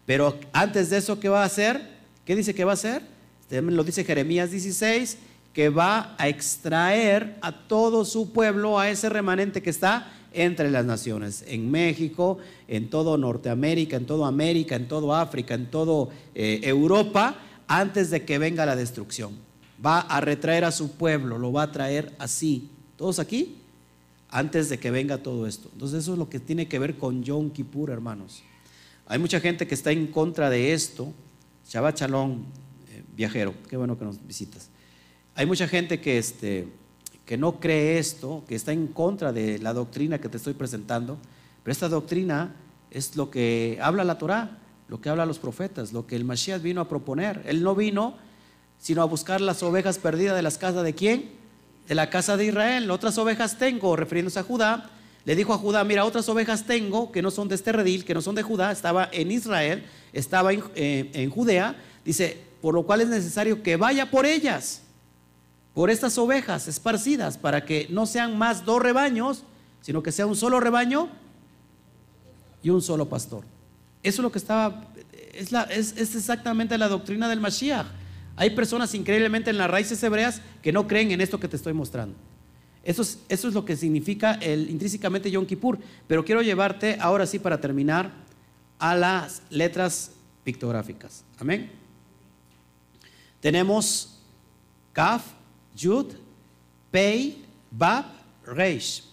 pero 0.05 0.37
antes 0.51 0.89
de 0.89 0.97
eso, 0.97 1.21
¿qué 1.21 1.29
va 1.29 1.43
a 1.43 1.45
hacer? 1.45 1.92
¿Qué 2.25 2.35
dice 2.35 2.55
que 2.55 2.63
va 2.63 2.71
a 2.71 2.75
hacer? 2.75 3.01
Lo 3.49 3.83
dice 3.83 4.03
Jeremías 4.03 4.51
16, 4.51 5.17
que 5.53 5.69
va 5.69 6.15
a 6.17 6.27
extraer 6.27 7.37
a 7.41 7.51
todo 7.51 8.05
su 8.05 8.31
pueblo, 8.31 8.79
a 8.79 8.89
ese 8.89 9.09
remanente 9.09 9.61
que 9.61 9.69
está 9.69 10.11
entre 10.33 10.71
las 10.71 10.85
naciones, 10.85 11.43
en 11.47 11.69
México, 11.69 12.39
en 12.67 12.89
todo 12.89 13.17
Norteamérica, 13.17 13.97
en 13.97 14.05
todo 14.05 14.25
América, 14.25 14.75
en 14.75 14.87
todo 14.87 15.13
África, 15.13 15.53
en 15.53 15.69
todo 15.69 16.09
eh, 16.33 16.61
Europa, 16.63 17.35
antes 17.67 18.09
de 18.09 18.25
que 18.25 18.39
venga 18.39 18.65
la 18.65 18.75
destrucción. 18.75 19.37
Va 19.85 19.99
a 19.99 20.21
retraer 20.21 20.65
a 20.65 20.71
su 20.71 20.93
pueblo, 20.93 21.37
lo 21.37 21.51
va 21.51 21.63
a 21.63 21.71
traer 21.71 22.13
así. 22.17 22.69
¿Todos 22.97 23.19
aquí? 23.19 23.57
Antes 24.29 24.69
de 24.69 24.79
que 24.79 24.89
venga 24.89 25.19
todo 25.19 25.45
esto. 25.45 25.69
Entonces 25.73 25.99
eso 25.99 26.13
es 26.13 26.17
lo 26.17 26.29
que 26.29 26.39
tiene 26.39 26.67
que 26.67 26.79
ver 26.79 26.95
con 26.97 27.23
Yom 27.23 27.51
Kippur, 27.51 27.91
hermanos. 27.91 28.41
Hay 29.05 29.19
mucha 29.19 29.39
gente 29.39 29.67
que 29.67 29.75
está 29.75 29.91
en 29.91 30.07
contra 30.07 30.49
de 30.49 30.73
esto. 30.73 31.13
Shabbat 31.67 31.99
Shalom, 31.99 32.43
eh, 32.89 33.03
viajero, 33.15 33.53
qué 33.69 33.77
bueno 33.77 33.97
que 33.97 34.05
nos 34.05 34.25
visitas. 34.25 34.69
Hay 35.35 35.45
mucha 35.45 35.67
gente 35.67 35.99
que, 35.99 36.17
este, 36.17 36.67
que 37.25 37.37
no 37.37 37.59
cree 37.59 37.97
esto, 37.97 38.43
que 38.47 38.55
está 38.55 38.71
en 38.73 38.87
contra 38.87 39.33
de 39.33 39.59
la 39.59 39.73
doctrina 39.73 40.19
que 40.19 40.29
te 40.29 40.37
estoy 40.37 40.53
presentando, 40.53 41.17
pero 41.63 41.71
esta 41.71 41.89
doctrina 41.89 42.55
es 42.91 43.15
lo 43.15 43.31
que 43.31 43.79
habla 43.81 44.03
la 44.03 44.17
Torah 44.17 44.59
lo 44.93 45.01
que 45.01 45.09
habla 45.09 45.25
los 45.25 45.39
profetas, 45.39 45.93
lo 45.93 46.05
que 46.05 46.15
el 46.15 46.25
Mashiach 46.25 46.61
vino 46.61 46.81
a 46.81 46.87
proponer. 46.87 47.41
Él 47.45 47.63
no 47.63 47.75
vino 47.75 48.15
sino 48.77 49.01
a 49.01 49.05
buscar 49.05 49.41
las 49.41 49.63
ovejas 49.63 49.97
perdidas 49.97 50.35
de 50.35 50.41
las 50.41 50.57
casas 50.57 50.83
de 50.83 50.93
quién? 50.93 51.31
De 51.87 51.95
la 51.95 52.09
casa 52.09 52.37
de 52.37 52.45
Israel. 52.45 52.91
Otras 52.91 53.17
ovejas 53.17 53.57
tengo, 53.57 53.95
refiriéndose 53.95 54.39
a 54.39 54.43
Judá. 54.43 54.91
Le 55.25 55.35
dijo 55.35 55.53
a 55.53 55.57
Judá, 55.57 55.83
mira, 55.83 56.03
otras 56.03 56.27
ovejas 56.27 56.65
tengo 56.65 57.11
que 57.11 57.21
no 57.21 57.31
son 57.31 57.47
de 57.47 57.55
este 57.55 57.71
redil, 57.71 58.03
que 58.03 58.13
no 58.13 58.21
son 58.21 58.35
de 58.35 58.43
Judá, 58.43 58.71
estaba 58.71 59.09
en 59.11 59.31
Israel, 59.31 59.85
estaba 60.11 60.51
en, 60.51 60.63
eh, 60.75 61.09
en 61.13 61.29
Judea. 61.29 61.75
Dice, 62.03 62.41
por 62.61 62.73
lo 62.73 62.83
cual 62.83 63.01
es 63.01 63.07
necesario 63.07 63.63
que 63.63 63.77
vaya 63.77 64.11
por 64.11 64.25
ellas, 64.25 64.81
por 65.73 65.89
estas 65.89 66.17
ovejas 66.17 66.67
esparcidas, 66.67 67.37
para 67.37 67.65
que 67.65 67.87
no 67.89 68.05
sean 68.05 68.37
más 68.37 68.65
dos 68.65 68.81
rebaños, 68.81 69.43
sino 69.81 70.03
que 70.03 70.11
sea 70.11 70.25
un 70.25 70.35
solo 70.35 70.59
rebaño 70.59 71.09
y 72.61 72.69
un 72.69 72.81
solo 72.81 73.07
pastor. 73.07 73.43
Eso 74.01 74.21
es 74.21 74.23
lo 74.23 74.31
que 74.31 74.39
estaba, 74.39 74.87
es, 75.33 75.53
es, 75.97 76.15
exactamente 76.15 76.77
la 76.77 76.89
doctrina 76.89 77.29
del 77.29 77.39
Mashiach. 77.39 77.87
Hay 78.35 78.49
personas 78.51 78.93
increíblemente 78.95 79.49
en 79.49 79.57
las 79.57 79.69
raíces 79.69 80.01
hebreas 80.03 80.41
que 80.61 80.71
no 80.71 80.87
creen 80.87 81.11
en 81.11 81.21
esto 81.21 81.39
que 81.39 81.47
te 81.47 81.55
estoy 81.55 81.73
mostrando. 81.73 82.15
Eso 82.83 83.01
es, 83.01 83.43
lo 83.45 83.63
que 83.63 83.77
significa 83.77 84.37
intrínsecamente 84.43 85.31
Yom 85.31 85.45
Kippur. 85.45 85.79
Pero 86.07 86.25
quiero 86.25 86.41
llevarte 86.41 86.97
ahora 86.99 87.25
sí 87.25 87.39
para 87.39 87.61
terminar 87.61 88.11
a 88.77 88.95
las 88.95 89.41
letras 89.49 90.11
pictográficas. 90.43 91.23
Amén. 91.39 91.71
Tenemos 93.39 94.19
Kaf, 94.91 95.23
Yud, 95.75 96.13
Pei, 96.91 97.45
Bab, 97.71 98.05
Reish. 98.45 99.05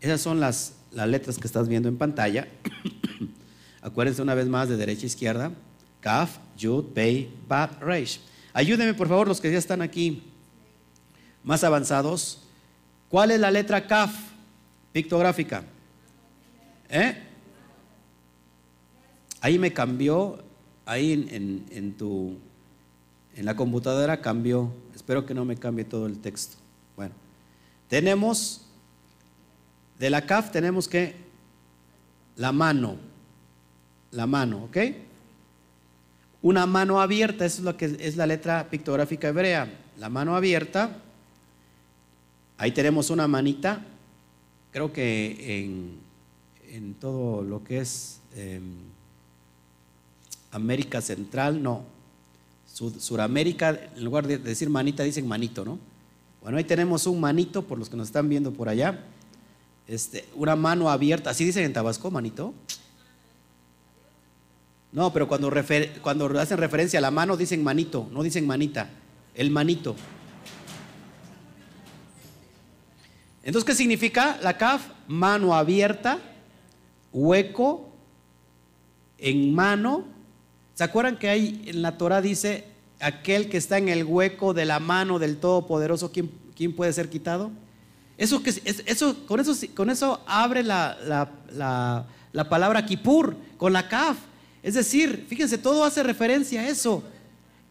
Esas 0.00 0.20
son 0.20 0.40
las, 0.40 0.74
las 0.90 1.08
letras 1.08 1.38
que 1.38 1.46
estás 1.46 1.68
viendo 1.68 1.88
en 1.88 1.96
pantalla. 1.96 2.48
Acuérdense 3.80 4.22
una 4.22 4.34
vez 4.34 4.48
más 4.48 4.68
de 4.68 4.76
derecha 4.76 5.04
a 5.04 5.06
izquierda. 5.06 5.52
Kaf, 6.00 6.38
Yud, 6.56 6.86
Pei, 6.86 7.32
Bab, 7.48 7.80
Reish. 7.80 8.20
Ayúdenme 8.52 8.94
por 8.94 9.08
favor 9.08 9.28
los 9.28 9.40
que 9.40 9.52
ya 9.52 9.58
están 9.58 9.82
aquí 9.82 10.24
más 11.44 11.62
avanzados. 11.62 12.47
¿Cuál 13.08 13.30
es 13.30 13.40
la 13.40 13.50
letra 13.50 13.86
Kaf 13.86 14.14
pictográfica? 14.92 15.64
¿Eh? 16.88 17.16
Ahí 19.40 19.58
me 19.58 19.72
cambió, 19.72 20.42
ahí 20.84 21.12
en, 21.30 21.64
en, 21.70 21.92
tu, 21.94 22.36
en 23.36 23.44
la 23.44 23.54
computadora 23.56 24.20
cambió. 24.20 24.72
Espero 24.94 25.24
que 25.24 25.34
no 25.34 25.44
me 25.44 25.56
cambie 25.56 25.84
todo 25.84 26.06
el 26.06 26.18
texto. 26.18 26.56
Bueno, 26.96 27.14
tenemos, 27.88 28.66
de 29.98 30.10
la 30.10 30.26
CAF 30.26 30.50
tenemos 30.50 30.88
que 30.88 31.14
la 32.36 32.52
mano 32.52 32.98
la 34.10 34.26
mano, 34.26 34.64
¿ok? 34.64 34.76
Una 36.40 36.66
mano 36.66 37.00
abierta, 37.00 37.44
eso 37.44 37.58
es 37.58 37.64
lo 37.64 37.76
que 37.76 37.96
es 37.98 38.16
la 38.16 38.26
letra 38.26 38.68
pictográfica 38.70 39.28
hebrea. 39.28 39.68
La 39.98 40.08
mano 40.08 40.36
abierta, 40.36 41.02
ahí 42.58 42.72
tenemos 42.72 43.08
una 43.10 43.26
manita, 43.26 43.80
creo 44.72 44.92
que 44.92 45.64
en, 46.70 46.94
todo 47.00 47.42
lo 47.42 47.64
que 47.64 47.78
es 47.78 48.20
em, 48.36 48.74
América 50.50 51.00
Central, 51.00 51.62
no, 51.62 51.84
Suramérica, 52.66 53.70
en 53.96 54.04
lugar 54.04 54.26
de 54.26 54.38
decir 54.38 54.68
manita, 54.68 55.02
dicen 55.02 55.26
manito, 55.26 55.64
¿no? 55.64 55.78
Bueno, 56.42 56.58
ahí 56.58 56.64
tenemos 56.64 57.06
un 57.06 57.20
manito, 57.20 57.62
por 57.62 57.78
los 57.78 57.88
que 57.88 57.96
nos 57.96 58.08
están 58.08 58.28
viendo 58.28 58.52
por 58.52 58.68
allá, 58.68 59.04
este, 59.86 60.28
una 60.34 60.54
mano 60.54 60.90
abierta, 60.90 61.30
así 61.30 61.44
dicen 61.44 61.64
en 61.64 61.72
Tabasco, 61.72 62.10
manito. 62.10 62.54
No, 64.92 65.12
pero 65.12 65.28
cuando, 65.28 65.50
cuando 66.02 66.26
hacen 66.38 66.58
referencia 66.58 66.98
a 66.98 67.02
la 67.02 67.10
mano 67.10 67.36
dicen 67.36 67.62
manito, 67.62 68.08
no 68.12 68.22
dicen 68.22 68.46
manita, 68.46 68.90
el 69.34 69.50
manito. 69.50 69.96
Entonces, 73.48 73.64
¿qué 73.64 73.74
significa 73.74 74.38
la 74.42 74.58
CAF? 74.58 74.82
Mano 75.06 75.54
abierta, 75.54 76.18
hueco, 77.14 77.88
en 79.16 79.54
mano. 79.54 80.04
¿Se 80.74 80.84
acuerdan 80.84 81.16
que 81.16 81.30
ahí 81.30 81.62
en 81.64 81.80
la 81.80 81.96
Torah 81.96 82.20
dice 82.20 82.66
aquel 83.00 83.48
que 83.48 83.56
está 83.56 83.78
en 83.78 83.88
el 83.88 84.04
hueco 84.04 84.52
de 84.52 84.66
la 84.66 84.80
mano 84.80 85.18
del 85.18 85.38
Todopoderoso? 85.38 86.12
¿Quién, 86.12 86.30
¿quién 86.54 86.76
puede 86.76 86.92
ser 86.92 87.08
quitado? 87.08 87.50
Eso, 88.18 88.42
que, 88.42 88.52
eso, 88.84 89.16
con, 89.24 89.40
eso, 89.40 89.54
con 89.74 89.88
eso 89.88 90.20
abre 90.26 90.62
la, 90.62 92.06
la 92.32 92.48
palabra 92.50 92.84
Kippur, 92.84 93.34
con 93.56 93.72
la 93.72 93.88
Kaf. 93.88 94.18
Es 94.62 94.74
decir, 94.74 95.24
fíjense, 95.26 95.56
todo 95.56 95.84
hace 95.84 96.02
referencia 96.02 96.60
a 96.60 96.68
eso. 96.68 97.02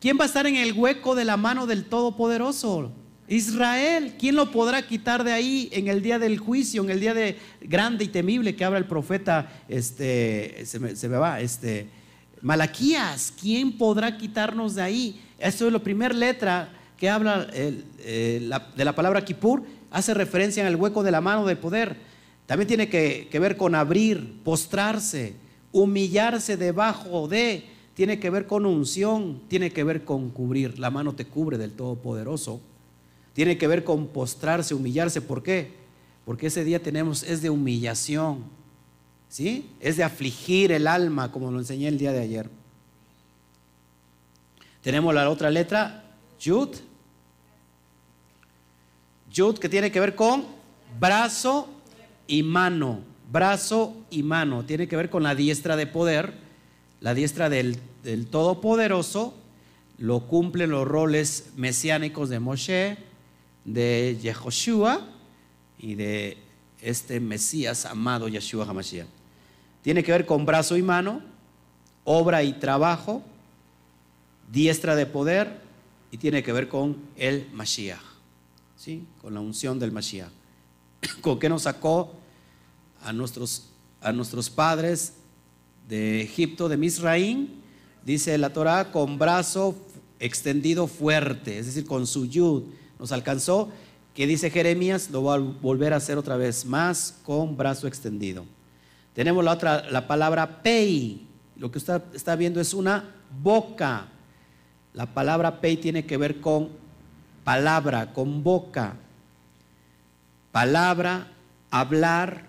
¿Quién 0.01 0.17
va 0.19 0.23
a 0.23 0.27
estar 0.27 0.47
en 0.47 0.55
el 0.55 0.73
hueco 0.73 1.13
de 1.13 1.25
la 1.25 1.37
mano 1.37 1.67
del 1.67 1.85
Todopoderoso? 1.85 2.91
Israel, 3.27 4.15
¿quién 4.17 4.35
lo 4.35 4.51
podrá 4.51 4.87
quitar 4.87 5.23
de 5.23 5.33
ahí 5.33 5.69
en 5.73 5.89
el 5.89 6.01
día 6.01 6.17
del 6.17 6.37
juicio, 6.39 6.83
en 6.83 6.89
el 6.89 6.99
día 6.99 7.13
de 7.13 7.37
grande 7.61 8.05
y 8.05 8.07
temible 8.07 8.55
que 8.55 8.63
habla 8.63 8.77
el 8.77 8.85
profeta, 8.85 9.63
este, 9.67 10.65
se 10.65 10.79
me, 10.79 11.17
va, 11.17 11.41
este, 11.41 11.87
Malaquías, 12.41 13.33
¿quién 13.39 13.77
podrá 13.77 14.17
quitarnos 14.17 14.75
de 14.75 14.81
ahí? 14.81 15.21
Esto 15.39 15.67
es 15.67 15.73
la 15.73 15.79
primera 15.79 16.13
letra 16.13 16.69
que 16.95 17.09
habla 17.09 17.47
eh, 17.53 18.49
de 18.75 18.85
la 18.85 18.95
palabra 18.95 19.25
Kippur, 19.25 19.63
hace 19.91 20.13
referencia 20.13 20.61
en 20.61 20.67
el 20.67 20.77
hueco 20.77 21.03
de 21.03 21.11
la 21.11 21.19
mano 21.19 21.45
del 21.45 21.57
poder. 21.57 21.97
También 22.45 22.67
tiene 22.67 22.87
que, 22.87 23.27
que 23.29 23.39
ver 23.39 23.57
con 23.57 23.75
abrir, 23.75 24.41
postrarse, 24.43 25.35
humillarse 25.73 26.55
debajo 26.55 27.27
de, 27.27 27.65
tiene 27.93 28.19
que 28.19 28.29
ver 28.29 28.47
con 28.47 28.65
unción, 28.65 29.41
tiene 29.49 29.71
que 29.71 29.83
ver 29.83 30.05
con 30.05 30.29
cubrir. 30.29 30.79
La 30.79 30.89
mano 30.89 31.13
te 31.13 31.25
cubre 31.25 31.57
del 31.57 31.73
Todopoderoso. 31.73 32.61
Tiene 33.37 33.59
que 33.59 33.67
ver 33.67 33.83
con 33.83 34.07
postrarse, 34.07 34.73
humillarse. 34.73 35.21
¿Por 35.21 35.43
qué? 35.43 35.71
Porque 36.25 36.47
ese 36.47 36.63
día 36.63 36.81
tenemos, 36.81 37.21
es 37.21 37.43
de 37.43 37.51
humillación. 37.51 38.45
¿Sí? 39.29 39.69
Es 39.79 39.95
de 39.95 40.03
afligir 40.03 40.71
el 40.71 40.87
alma, 40.87 41.31
como 41.31 41.51
lo 41.51 41.59
enseñé 41.59 41.87
el 41.87 41.99
día 41.99 42.11
de 42.11 42.21
ayer. 42.21 42.49
Tenemos 44.81 45.13
la 45.13 45.29
otra 45.29 45.51
letra, 45.51 46.03
Yud. 46.39 46.69
Yud 49.31 49.59
que 49.59 49.69
tiene 49.69 49.91
que 49.91 49.99
ver 49.99 50.15
con 50.15 50.43
brazo 50.99 51.69
y 52.25 52.41
mano. 52.41 53.01
Brazo 53.31 53.95
y 54.09 54.23
mano. 54.23 54.65
Tiene 54.65 54.87
que 54.87 54.95
ver 54.95 55.11
con 55.11 55.21
la 55.21 55.35
diestra 55.35 55.75
de 55.75 55.85
poder, 55.85 56.33
la 57.01 57.13
diestra 57.13 57.49
del, 57.49 57.77
del 58.03 58.25
Todopoderoso. 58.25 59.35
Lo 59.99 60.21
cumplen 60.21 60.71
los 60.71 60.87
roles 60.87 61.51
mesiánicos 61.55 62.29
de 62.29 62.39
Moshe, 62.39 62.97
de 63.67 64.17
Yehoshua 64.19 65.05
y 65.77 65.93
de 65.95 66.37
este 66.81 67.19
Mesías 67.19 67.85
amado 67.85 68.27
Yeshua 68.27 68.65
HaMashiach. 68.65 69.07
Tiene 69.83 70.03
que 70.03 70.11
ver 70.11 70.25
con 70.25 70.45
brazo 70.45 70.77
y 70.77 70.81
mano, 70.81 71.21
obra 72.03 72.43
y 72.43 72.53
trabajo, 72.53 73.21
diestra 74.51 74.95
de 74.95 75.05
poder 75.05 75.61
y 76.11 76.17
tiene 76.17 76.41
que 76.41 76.53
ver 76.53 76.69
con 76.69 76.97
el 77.17 77.47
Mashiach, 77.53 77.99
¿sí? 78.77 79.05
con 79.21 79.33
la 79.33 79.41
unción 79.41 79.77
del 79.77 79.91
Mashiach. 79.91 80.31
¿Con 81.21 81.37
qué 81.37 81.49
nos 81.49 81.63
sacó 81.63 82.13
a 83.03 83.11
nuestros, 83.11 83.67
a 84.01 84.13
nuestros 84.13 84.49
padres 84.49 85.13
de 85.89 86.21
Egipto, 86.21 86.69
de 86.69 86.77
Misraín? 86.77 87.61
Dice 88.05 88.37
la 88.37 88.53
Torah, 88.53 88.91
con 88.93 89.19
brazo 89.19 89.75
extendido 90.19 90.87
fuerte, 90.87 91.59
es 91.59 91.65
decir, 91.65 91.85
con 91.85 92.07
su 92.07 92.25
yud 92.25 92.63
nos 92.99 93.11
alcanzó, 93.11 93.69
que 94.13 94.25
dice 94.25 94.49
Jeremías, 94.49 95.09
lo 95.11 95.23
va 95.23 95.35
a 95.35 95.37
volver 95.37 95.93
a 95.93 95.97
hacer 95.97 96.17
otra 96.17 96.37
vez, 96.37 96.65
más 96.65 97.19
con 97.23 97.55
brazo 97.55 97.87
extendido. 97.87 98.45
Tenemos 99.13 99.43
la 99.43 99.53
otra, 99.53 99.89
la 99.91 100.07
palabra 100.07 100.61
pei, 100.63 101.27
lo 101.55 101.71
que 101.71 101.77
usted 101.77 102.01
está 102.13 102.35
viendo 102.35 102.59
es 102.59 102.73
una 102.73 103.15
boca. 103.43 104.07
La 104.93 105.05
palabra 105.13 105.61
pei 105.61 105.77
tiene 105.77 106.05
que 106.05 106.17
ver 106.17 106.39
con 106.41 106.69
palabra, 107.43 108.13
con 108.13 108.43
boca. 108.43 108.95
Palabra, 110.51 111.31
hablar, 111.69 112.45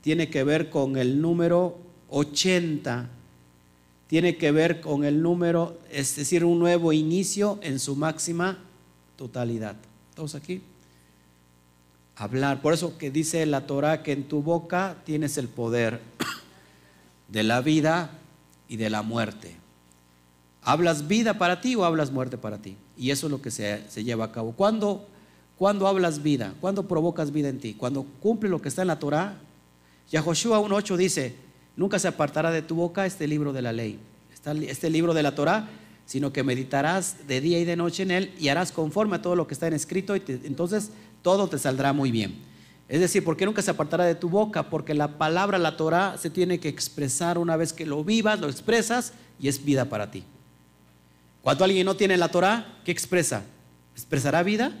tiene 0.00 0.30
que 0.30 0.44
ver 0.44 0.70
con 0.70 0.96
el 0.96 1.20
número 1.20 1.78
80, 2.10 3.08
tiene 4.06 4.36
que 4.36 4.52
ver 4.52 4.80
con 4.80 5.04
el 5.04 5.20
número, 5.20 5.78
es 5.90 6.16
decir, 6.16 6.44
un 6.44 6.58
nuevo 6.58 6.92
inicio 6.92 7.58
en 7.62 7.78
su 7.78 7.96
máxima 7.96 8.58
totalidad. 9.16 9.76
¿Todos 10.18 10.34
aquí? 10.34 10.62
Hablar. 12.16 12.60
Por 12.60 12.74
eso 12.74 12.98
que 12.98 13.12
dice 13.12 13.46
la 13.46 13.68
Torah 13.68 14.02
que 14.02 14.10
en 14.10 14.26
tu 14.26 14.42
boca 14.42 14.96
tienes 15.04 15.38
el 15.38 15.46
poder 15.46 16.00
de 17.28 17.44
la 17.44 17.60
vida 17.60 18.10
y 18.68 18.78
de 18.78 18.90
la 18.90 19.02
muerte. 19.02 19.54
¿Hablas 20.62 21.06
vida 21.06 21.38
para 21.38 21.60
ti 21.60 21.76
o 21.76 21.84
hablas 21.84 22.10
muerte 22.10 22.36
para 22.36 22.58
ti? 22.58 22.76
Y 22.96 23.12
eso 23.12 23.28
es 23.28 23.30
lo 23.30 23.40
que 23.40 23.52
se, 23.52 23.84
lleva 24.02 24.24
a 24.24 24.32
cabo. 24.32 24.50
¿Cuándo, 24.56 25.06
¿Cuándo 25.56 25.86
hablas 25.86 26.20
vida? 26.20 26.52
¿Cuándo 26.60 26.88
provocas 26.88 27.30
vida 27.30 27.48
en 27.48 27.60
ti? 27.60 27.74
Cuando 27.74 28.02
cumple 28.20 28.50
lo 28.50 28.60
que 28.60 28.70
está 28.70 28.82
en 28.82 28.88
la 28.88 28.98
Torah. 28.98 29.36
Yahoshua 30.10 30.58
1.8 30.58 30.96
dice, 30.96 31.36
nunca 31.76 32.00
se 32.00 32.08
apartará 32.08 32.50
de 32.50 32.62
tu 32.62 32.74
boca 32.74 33.06
este 33.06 33.28
libro 33.28 33.52
de 33.52 33.62
la 33.62 33.72
ley. 33.72 34.00
Este 34.66 34.90
libro 34.90 35.14
de 35.14 35.22
la 35.22 35.36
Torah 35.36 35.68
sino 36.08 36.32
que 36.32 36.42
meditarás 36.42 37.28
de 37.28 37.42
día 37.42 37.58
y 37.58 37.66
de 37.66 37.76
noche 37.76 38.02
en 38.02 38.10
él 38.10 38.34
y 38.38 38.48
harás 38.48 38.72
conforme 38.72 39.16
a 39.16 39.22
todo 39.22 39.36
lo 39.36 39.46
que 39.46 39.52
está 39.52 39.66
en 39.66 39.74
escrito 39.74 40.16
y 40.16 40.22
entonces 40.26 40.90
todo 41.20 41.48
te 41.48 41.58
saldrá 41.58 41.92
muy 41.92 42.10
bien. 42.10 42.38
Es 42.88 43.00
decir, 43.00 43.22
¿por 43.22 43.36
qué 43.36 43.44
nunca 43.44 43.60
se 43.60 43.70
apartará 43.70 44.06
de 44.06 44.14
tu 44.14 44.30
boca? 44.30 44.70
Porque 44.70 44.94
la 44.94 45.18
palabra, 45.18 45.58
la 45.58 45.76
Torah, 45.76 46.16
se 46.16 46.30
tiene 46.30 46.60
que 46.60 46.70
expresar 46.70 47.36
una 47.36 47.58
vez 47.58 47.74
que 47.74 47.84
lo 47.84 48.02
vivas, 48.04 48.40
lo 48.40 48.48
expresas 48.48 49.12
y 49.38 49.48
es 49.48 49.62
vida 49.62 49.84
para 49.84 50.10
ti. 50.10 50.24
Cuando 51.42 51.64
alguien 51.64 51.84
no 51.84 51.94
tiene 51.94 52.16
la 52.16 52.30
Torah, 52.30 52.78
¿qué 52.86 52.90
expresa? 52.90 53.42
¿Expresará 53.94 54.42
vida? 54.42 54.72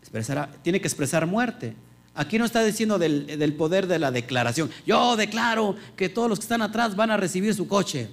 Expresará, 0.00 0.50
tiene 0.64 0.80
que 0.80 0.88
expresar 0.88 1.26
muerte. 1.26 1.76
Aquí 2.12 2.38
no 2.38 2.44
está 2.44 2.64
diciendo 2.64 2.98
del, 2.98 3.38
del 3.38 3.54
poder 3.54 3.86
de 3.86 4.00
la 4.00 4.10
declaración. 4.10 4.68
Yo 4.84 5.14
declaro 5.14 5.76
que 5.94 6.08
todos 6.08 6.28
los 6.28 6.40
que 6.40 6.44
están 6.44 6.62
atrás 6.62 6.96
van 6.96 7.12
a 7.12 7.16
recibir 7.16 7.54
su 7.54 7.68
coche. 7.68 8.10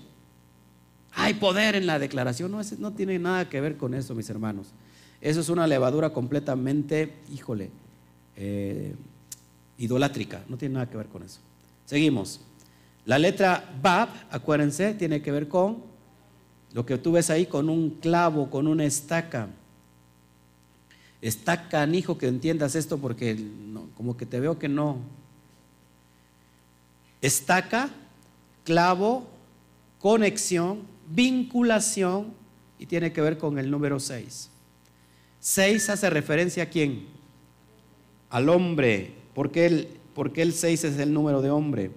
Hay 1.20 1.34
poder 1.34 1.74
en 1.74 1.88
la 1.88 1.98
declaración. 1.98 2.52
No, 2.52 2.62
no 2.78 2.94
tiene 2.94 3.18
nada 3.18 3.50
que 3.50 3.60
ver 3.60 3.76
con 3.76 3.96
eso, 3.96 4.14
mis 4.14 4.30
hermanos. 4.30 4.68
Eso 5.20 5.40
es 5.40 5.50
una 5.50 5.66
levadura 5.66 6.12
completamente, 6.12 7.12
híjole, 7.34 7.72
eh, 8.36 8.94
idolátrica. 9.80 10.44
No 10.48 10.58
tiene 10.58 10.76
nada 10.76 10.88
que 10.88 10.96
ver 10.96 11.08
con 11.08 11.24
eso. 11.24 11.40
Seguimos. 11.86 12.42
La 13.06 13.18
letra 13.18 13.68
Bab, 13.82 14.10
acuérdense, 14.30 14.94
tiene 14.94 15.24
que 15.24 15.32
ver 15.32 15.48
con 15.48 15.82
lo 16.74 16.86
que 16.86 17.00
tú 17.00 17.14
ves 17.14 17.32
ahí, 17.32 17.48
con 17.48 17.68
un 17.68 17.90
clavo, 17.90 18.52
con 18.52 18.68
una 18.68 18.86
estaca. 18.86 19.48
Está 21.20 21.68
hijo 21.96 22.20
que 22.20 22.28
entiendas 22.28 22.76
esto 22.76 23.00
porque 23.00 23.44
como 23.96 24.16
que 24.16 24.28
te 24.28 24.40
veo 24.40 24.60
que 24.60 24.70
no. 24.70 25.00
Estaca, 27.22 27.90
clavo, 28.64 29.26
conexión, 29.98 30.96
vinculación 31.08 32.34
y 32.80 32.86
tiene 32.86 33.12
que 33.12 33.22
ver 33.22 33.38
con 33.38 33.58
el 33.58 33.72
número 33.72 34.00
6. 34.00 34.50
6 35.40 35.90
hace 35.90 36.10
referencia 36.10 36.64
a 36.64 36.66
quién? 36.68 37.08
Al 38.30 38.50
hombre. 38.50 39.14
¿Por 39.34 39.52
qué 39.52 39.66
el, 39.66 39.88
porque 40.14 40.42
el 40.42 40.54
6 40.54 40.84
es 40.84 41.00
el 41.00 41.14
número 41.14 41.42
de 41.42 41.50
hombre? 41.50 41.92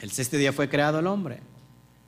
El 0.00 0.10
sexto 0.10 0.36
día 0.36 0.52
fue 0.52 0.68
creado 0.68 0.98
el 0.98 1.06
hombre. 1.06 1.40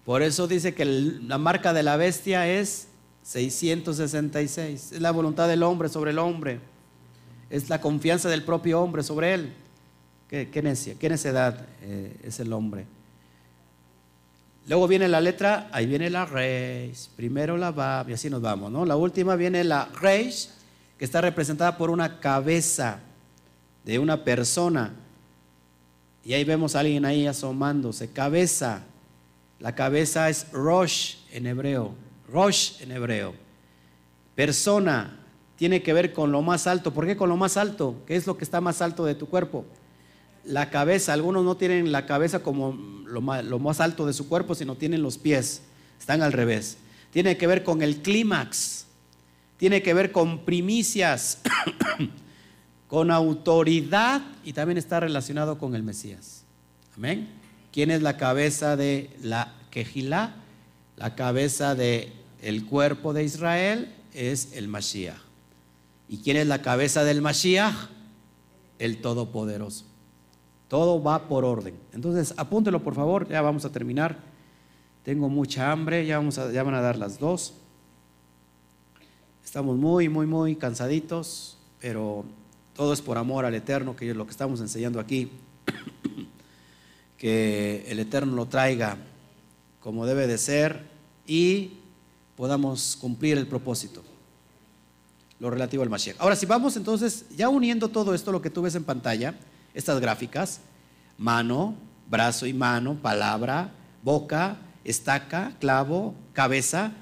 Por 0.04 0.22
eso 0.22 0.48
dice 0.48 0.74
que 0.74 0.84
la 0.84 1.38
marca 1.38 1.72
de 1.72 1.82
la 1.82 1.96
bestia 1.96 2.48
es 2.48 2.88
666. 3.22 4.92
Es 4.92 5.00
la 5.00 5.10
voluntad 5.10 5.46
del 5.46 5.62
hombre 5.62 5.88
sobre 5.88 6.10
el 6.10 6.18
hombre. 6.18 6.60
Es 7.50 7.68
la 7.68 7.80
confianza 7.80 8.28
del 8.28 8.44
propio 8.44 8.80
hombre 8.80 9.02
sobre 9.02 9.34
él. 9.34 9.52
Qué, 10.32 10.48
qué 10.48 10.62
necia, 10.62 10.94
qué 10.98 11.10
necedad 11.10 11.66
eh, 11.82 12.16
es 12.24 12.40
el 12.40 12.54
hombre. 12.54 12.86
Luego 14.66 14.88
viene 14.88 15.06
la 15.06 15.20
letra, 15.20 15.68
ahí 15.72 15.84
viene 15.84 16.08
la 16.08 16.24
reis, 16.24 17.10
primero 17.14 17.58
la 17.58 17.70
bab 17.70 18.08
y 18.08 18.14
así 18.14 18.30
nos 18.30 18.40
vamos, 18.40 18.72
¿no? 18.72 18.86
La 18.86 18.96
última 18.96 19.36
viene 19.36 19.62
la 19.62 19.90
reis, 20.00 20.54
que 20.98 21.04
está 21.04 21.20
representada 21.20 21.76
por 21.76 21.90
una 21.90 22.18
cabeza 22.18 23.00
de 23.84 23.98
una 23.98 24.24
persona. 24.24 24.94
Y 26.24 26.32
ahí 26.32 26.44
vemos 26.44 26.76
a 26.76 26.80
alguien 26.80 27.04
ahí 27.04 27.26
asomándose, 27.26 28.10
cabeza. 28.10 28.84
La 29.60 29.74
cabeza 29.74 30.30
es 30.30 30.50
Rosh 30.50 31.16
en 31.30 31.46
hebreo, 31.46 31.94
Rosh 32.32 32.80
en 32.80 32.92
hebreo. 32.92 33.34
Persona 34.34 35.14
tiene 35.56 35.82
que 35.82 35.92
ver 35.92 36.14
con 36.14 36.32
lo 36.32 36.40
más 36.40 36.66
alto. 36.66 36.94
¿Por 36.94 37.04
qué 37.04 37.18
con 37.18 37.28
lo 37.28 37.36
más 37.36 37.58
alto? 37.58 37.96
¿Qué 38.06 38.16
es 38.16 38.26
lo 38.26 38.38
que 38.38 38.44
está 38.44 38.62
más 38.62 38.80
alto 38.80 39.04
de 39.04 39.14
tu 39.14 39.28
cuerpo? 39.28 39.66
La 40.44 40.70
cabeza, 40.70 41.12
algunos 41.12 41.44
no 41.44 41.56
tienen 41.56 41.92
la 41.92 42.06
cabeza 42.06 42.42
como 42.42 43.02
lo 43.06 43.20
más, 43.20 43.80
alto 43.80 44.06
de 44.06 44.12
su 44.12 44.28
cuerpo, 44.28 44.54
sino 44.54 44.76
tienen 44.76 45.02
los 45.02 45.18
pies, 45.18 45.62
están 45.98 46.22
al 46.22 46.32
revés. 46.32 46.78
Tiene 47.10 47.36
que 47.36 47.46
ver 47.46 47.62
con 47.62 47.82
el 47.82 47.96
clímax, 48.02 48.86
tiene 49.58 49.82
que 49.82 49.94
ver 49.94 50.12
con 50.12 50.44
primicias, 50.44 51.38
con 52.88 53.10
autoridad 53.10 54.22
y 54.44 54.52
también 54.52 54.78
está 54.78 55.00
relacionado 55.00 55.58
con 55.58 55.74
el 55.74 55.82
Mesías. 55.82 56.44
Amén. 56.96 57.28
¿Quién 57.70 57.90
es 57.90 58.02
la 58.02 58.16
cabeza 58.16 58.76
de 58.76 59.10
la 59.22 59.54
quejilá? 59.70 60.34
La 60.96 61.14
cabeza 61.14 61.74
de 61.74 62.12
El 62.42 62.66
cuerpo 62.66 63.12
de 63.12 63.24
Israel 63.24 63.94
es 64.12 64.52
el 64.54 64.68
Mashiach. 64.68 65.16
¿Y 66.08 66.18
quién 66.18 66.36
es 66.36 66.46
la 66.46 66.60
cabeza 66.60 67.04
del 67.04 67.22
Mashiach? 67.22 67.74
El 68.78 69.00
Todopoderoso. 69.00 69.91
Todo 70.72 71.02
va 71.02 71.28
por 71.28 71.44
orden. 71.44 71.74
Entonces, 71.92 72.32
apúntelo 72.38 72.82
por 72.82 72.94
favor, 72.94 73.28
ya 73.28 73.42
vamos 73.42 73.66
a 73.66 73.70
terminar. 73.70 74.16
Tengo 75.04 75.28
mucha 75.28 75.70
hambre, 75.70 76.06
ya, 76.06 76.16
vamos 76.16 76.38
a, 76.38 76.50
ya 76.50 76.62
van 76.62 76.72
a 76.72 76.80
dar 76.80 76.96
las 76.96 77.18
dos. 77.18 77.52
Estamos 79.44 79.76
muy, 79.76 80.08
muy, 80.08 80.26
muy 80.26 80.56
cansaditos, 80.56 81.58
pero 81.78 82.24
todo 82.74 82.94
es 82.94 83.02
por 83.02 83.18
amor 83.18 83.44
al 83.44 83.54
Eterno, 83.54 83.94
que 83.94 84.08
es 84.08 84.16
lo 84.16 84.24
que 84.24 84.30
estamos 84.30 84.62
enseñando 84.62 84.98
aquí. 84.98 85.30
que 87.18 87.84
el 87.88 87.98
Eterno 87.98 88.34
lo 88.34 88.46
traiga 88.46 88.96
como 89.78 90.06
debe 90.06 90.26
de 90.26 90.38
ser 90.38 90.86
y 91.26 91.72
podamos 92.34 92.96
cumplir 92.98 93.36
el 93.36 93.46
propósito, 93.46 94.02
lo 95.38 95.50
relativo 95.50 95.82
al 95.82 95.90
Mashiach. 95.90 96.16
Ahora, 96.18 96.34
si 96.34 96.46
vamos 96.46 96.78
entonces, 96.78 97.26
ya 97.36 97.50
uniendo 97.50 97.88
todo 97.88 98.14
esto, 98.14 98.32
lo 98.32 98.40
que 98.40 98.48
tú 98.48 98.62
ves 98.62 98.74
en 98.74 98.84
pantalla, 98.84 99.34
estas 99.74 100.00
gráficas, 100.00 100.60
mano, 101.18 101.74
brazo 102.10 102.46
y 102.46 102.52
mano, 102.52 102.94
palabra, 103.00 103.72
boca, 104.02 104.58
estaca, 104.84 105.54
clavo, 105.60 106.14
cabeza, 106.32 106.92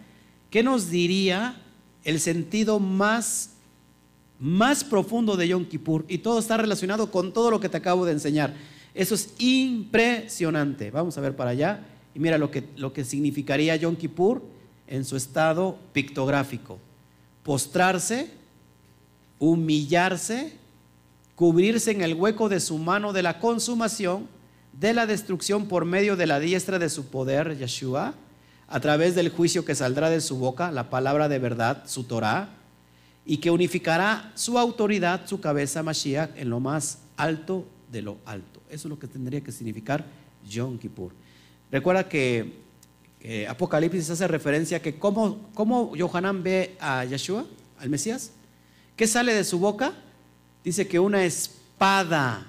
¿qué 0.50 0.62
nos 0.62 0.90
diría 0.90 1.60
el 2.04 2.20
sentido 2.20 2.78
más, 2.78 3.50
más 4.38 4.84
profundo 4.84 5.36
de 5.36 5.48
Yom 5.48 5.64
Kippur? 5.64 6.04
Y 6.08 6.18
todo 6.18 6.38
está 6.38 6.56
relacionado 6.56 7.10
con 7.10 7.32
todo 7.32 7.50
lo 7.50 7.60
que 7.60 7.68
te 7.68 7.76
acabo 7.76 8.04
de 8.04 8.12
enseñar. 8.12 8.54
Eso 8.94 9.14
es 9.14 9.34
impresionante. 9.38 10.90
Vamos 10.90 11.16
a 11.16 11.20
ver 11.20 11.36
para 11.36 11.50
allá. 11.50 11.86
Y 12.14 12.18
mira 12.18 12.38
lo 12.38 12.50
que, 12.50 12.68
lo 12.76 12.92
que 12.92 13.04
significaría 13.04 13.76
Yom 13.76 13.96
Kippur 13.96 14.42
en 14.86 15.04
su 15.04 15.16
estado 15.16 15.78
pictográfico. 15.92 16.78
Postrarse, 17.44 18.30
humillarse, 19.38 20.59
cubrirse 21.40 21.90
en 21.90 22.02
el 22.02 22.12
hueco 22.12 22.50
de 22.50 22.60
su 22.60 22.76
mano 22.76 23.14
de 23.14 23.22
la 23.22 23.38
consumación, 23.38 24.28
de 24.78 24.92
la 24.92 25.06
destrucción 25.06 25.68
por 25.68 25.86
medio 25.86 26.14
de 26.14 26.26
la 26.26 26.38
diestra 26.38 26.78
de 26.78 26.90
su 26.90 27.06
poder, 27.06 27.56
Yeshua, 27.56 28.12
a 28.68 28.80
través 28.80 29.14
del 29.14 29.30
juicio 29.30 29.64
que 29.64 29.74
saldrá 29.74 30.10
de 30.10 30.20
su 30.20 30.36
boca, 30.36 30.70
la 30.70 30.90
palabra 30.90 31.30
de 31.30 31.38
verdad, 31.38 31.84
su 31.86 32.04
Torah, 32.04 32.50
y 33.24 33.38
que 33.38 33.50
unificará 33.50 34.30
su 34.34 34.58
autoridad, 34.58 35.26
su 35.26 35.40
cabeza, 35.40 35.82
Mashiach, 35.82 36.36
en 36.36 36.50
lo 36.50 36.60
más 36.60 36.98
alto 37.16 37.64
de 37.90 38.02
lo 38.02 38.18
alto. 38.26 38.60
Eso 38.68 38.88
es 38.88 38.90
lo 38.90 38.98
que 38.98 39.06
tendría 39.06 39.40
que 39.40 39.50
significar 39.50 40.04
Yom 40.46 40.76
Kippur. 40.78 41.12
Recuerda 41.72 42.06
que, 42.06 42.60
Apocalipsis 43.48 44.10
hace 44.10 44.28
referencia 44.28 44.76
a 44.76 44.80
que 44.80 44.98
cómo, 44.98 45.48
cómo 45.54 45.96
Yohanan 45.96 46.42
ve 46.42 46.76
a 46.80 47.02
Yeshua, 47.06 47.46
al 47.78 47.88
Mesías, 47.88 48.32
¿qué 48.94 49.06
sale 49.06 49.32
de 49.32 49.44
su 49.44 49.58
boca? 49.58 49.94
Dice 50.62 50.86
que 50.86 50.98
una 50.98 51.24
espada, 51.24 52.46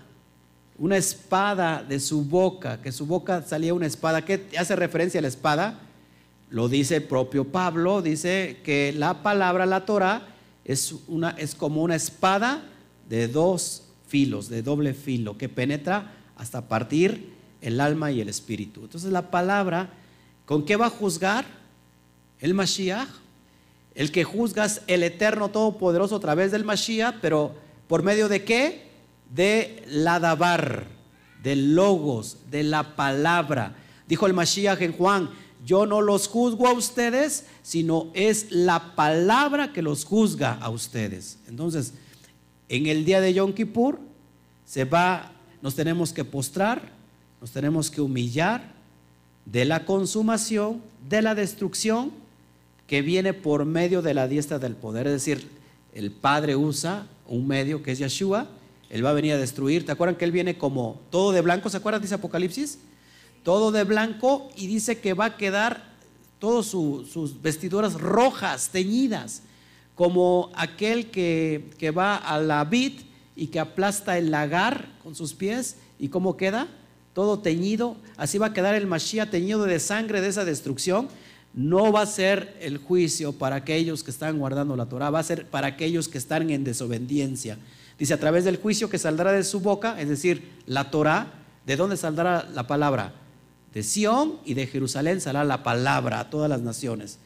una 0.77 0.97
espada 0.97 1.83
de 1.83 1.99
su 1.99 2.25
boca, 2.25 2.81
que 2.81 2.91
su 2.91 3.05
boca 3.05 3.41
salía 3.43 3.73
una 3.73 3.85
espada. 3.85 4.25
¿Qué 4.25 4.49
hace 4.57 4.75
referencia 4.75 5.19
a 5.19 5.21
la 5.21 5.29
espada? 5.29 5.79
Lo 6.49 6.67
dice 6.67 6.97
el 6.97 7.03
propio 7.03 7.45
Pablo, 7.45 8.01
dice 8.01 8.59
que 8.63 8.93
la 8.95 9.23
palabra, 9.23 9.65
la 9.65 9.85
Torah, 9.85 10.27
es, 10.65 10.93
una, 11.07 11.29
es 11.31 11.55
como 11.55 11.81
una 11.81 11.95
espada 11.95 12.63
de 13.07 13.29
dos 13.29 13.83
filos, 14.07 14.49
de 14.49 14.61
doble 14.61 14.93
filo, 14.93 15.37
que 15.37 15.47
penetra 15.47 16.11
hasta 16.35 16.67
partir 16.67 17.33
el 17.61 17.79
alma 17.79 18.11
y 18.11 18.19
el 18.19 18.27
espíritu. 18.27 18.81
Entonces 18.81 19.11
la 19.11 19.31
palabra, 19.31 19.89
¿con 20.45 20.65
qué 20.65 20.75
va 20.75 20.87
a 20.87 20.89
juzgar? 20.89 21.45
El 22.39 22.53
Mashiach. 22.53 23.07
El 23.93 24.11
que 24.11 24.23
juzga 24.23 24.67
el 24.87 25.03
eterno 25.03 25.49
todopoderoso 25.49 26.15
a 26.15 26.19
través 26.19 26.51
del 26.51 26.63
Mashiach, 26.63 27.15
pero 27.21 27.55
¿por 27.91 28.03
medio 28.03 28.29
de 28.29 28.45
qué? 28.45 28.83
De 29.35 29.83
la 29.85 30.21
dabar, 30.21 30.87
del 31.43 31.75
logos, 31.75 32.37
de 32.49 32.63
la 32.63 32.95
palabra. 32.95 33.75
Dijo 34.07 34.27
el 34.27 34.33
Mashiach 34.33 34.81
en 34.81 34.93
Juan, 34.93 35.29
yo 35.65 35.85
no 35.85 35.99
los 35.99 36.29
juzgo 36.29 36.69
a 36.69 36.71
ustedes, 36.71 37.47
sino 37.63 38.09
es 38.13 38.49
la 38.49 38.95
palabra 38.95 39.73
que 39.73 39.81
los 39.81 40.05
juzga 40.05 40.53
a 40.53 40.69
ustedes. 40.69 41.39
Entonces, 41.49 41.93
en 42.69 42.85
el 42.85 43.03
día 43.03 43.19
de 43.19 43.33
Yom 43.33 43.51
Kippur 43.51 43.99
se 44.65 44.85
va, 44.85 45.33
nos 45.61 45.75
tenemos 45.75 46.13
que 46.13 46.23
postrar, 46.23 46.93
nos 47.41 47.51
tenemos 47.51 47.91
que 47.91 47.99
humillar 47.99 48.71
de 49.45 49.65
la 49.65 49.83
consumación, 49.83 50.81
de 51.09 51.21
la 51.21 51.35
destrucción 51.35 52.13
que 52.87 53.01
viene 53.01 53.33
por 53.33 53.65
medio 53.65 54.01
de 54.01 54.13
la 54.13 54.29
diestra 54.29 54.59
del 54.59 54.77
poder. 54.77 55.07
Es 55.07 55.13
decir, 55.13 55.49
el 55.93 56.09
Padre 56.11 56.55
usa 56.55 57.05
un 57.31 57.47
medio 57.47 57.81
que 57.81 57.91
es 57.91 57.99
Yeshua, 57.99 58.47
Él 58.89 59.05
va 59.05 59.11
a 59.11 59.13
venir 59.13 59.33
a 59.33 59.37
destruir. 59.37 59.85
¿Te 59.85 59.91
acuerdan 59.91 60.15
que 60.15 60.25
Él 60.25 60.31
viene 60.31 60.57
como 60.57 61.01
todo 61.09 61.31
de 61.31 61.41
blanco? 61.41 61.69
¿Se 61.69 61.77
acuerdan? 61.77 62.01
Dice 62.01 62.15
Apocalipsis. 62.15 62.79
Todo 63.43 63.71
de 63.71 63.83
blanco 63.83 64.49
y 64.55 64.67
dice 64.67 64.99
que 64.99 65.13
va 65.13 65.25
a 65.25 65.37
quedar 65.37 65.91
todas 66.39 66.65
sus 66.65 67.41
vestiduras 67.41 67.93
rojas, 67.93 68.69
teñidas 68.69 69.43
como 69.95 70.51
aquel 70.55 71.11
que, 71.11 71.93
va 71.95 72.15
a 72.15 72.39
la 72.39 72.63
vid 72.65 73.01
y 73.35 73.47
que 73.47 73.59
aplasta 73.59 74.17
el 74.17 74.31
lagar 74.31 74.89
con 75.03 75.15
sus 75.15 75.33
pies 75.33 75.77
y 75.99 76.09
cómo 76.09 76.37
queda 76.37 76.67
todo 77.13 77.39
teñido, 77.39 77.97
así 78.17 78.37
va 78.37 78.47
a 78.47 78.53
quedar 78.53 78.73
el 78.73 78.87
Mashiach 78.87 79.29
teñido 79.29 79.65
de 79.65 79.79
sangre 79.79 80.21
de 80.21 80.29
esa 80.29 80.45
destrucción. 80.45 81.09
No 81.53 81.91
va 81.91 82.01
a 82.01 82.05
ser 82.05 82.57
el 82.61 82.77
juicio 82.77 83.33
para 83.33 83.57
aquellos 83.57 84.03
que 84.03 84.11
están 84.11 84.39
guardando 84.39 84.75
la 84.75 84.85
Torah, 84.85 85.09
va 85.09 85.19
a 85.19 85.23
ser 85.23 85.45
para 85.45 85.67
aquellos 85.67 86.07
que 86.07 86.17
están 86.17 86.49
en 86.49 86.63
desobediencia. 86.63 87.57
Dice, 87.99 88.13
a 88.13 88.19
través 88.19 88.45
del 88.45 88.57
juicio 88.57 88.89
que 88.89 88.97
saldrá 88.97 89.31
de 89.31 89.43
su 89.43 89.59
boca, 89.59 89.99
es 89.99 90.09
decir, 90.09 90.49
la 90.65 90.89
Torah, 90.89 91.33
¿de 91.65 91.75
dónde 91.75 91.97
saldrá 91.97 92.47
la 92.53 92.67
palabra? 92.67 93.13
De 93.73 93.83
Sión 93.83 94.39
y 94.45 94.53
de 94.53 94.65
Jerusalén 94.65 95.21
saldrá 95.21 95.43
la 95.43 95.61
palabra 95.61 96.19
a 96.19 96.29
todas 96.29 96.49
las 96.49 96.61
naciones. 96.61 97.19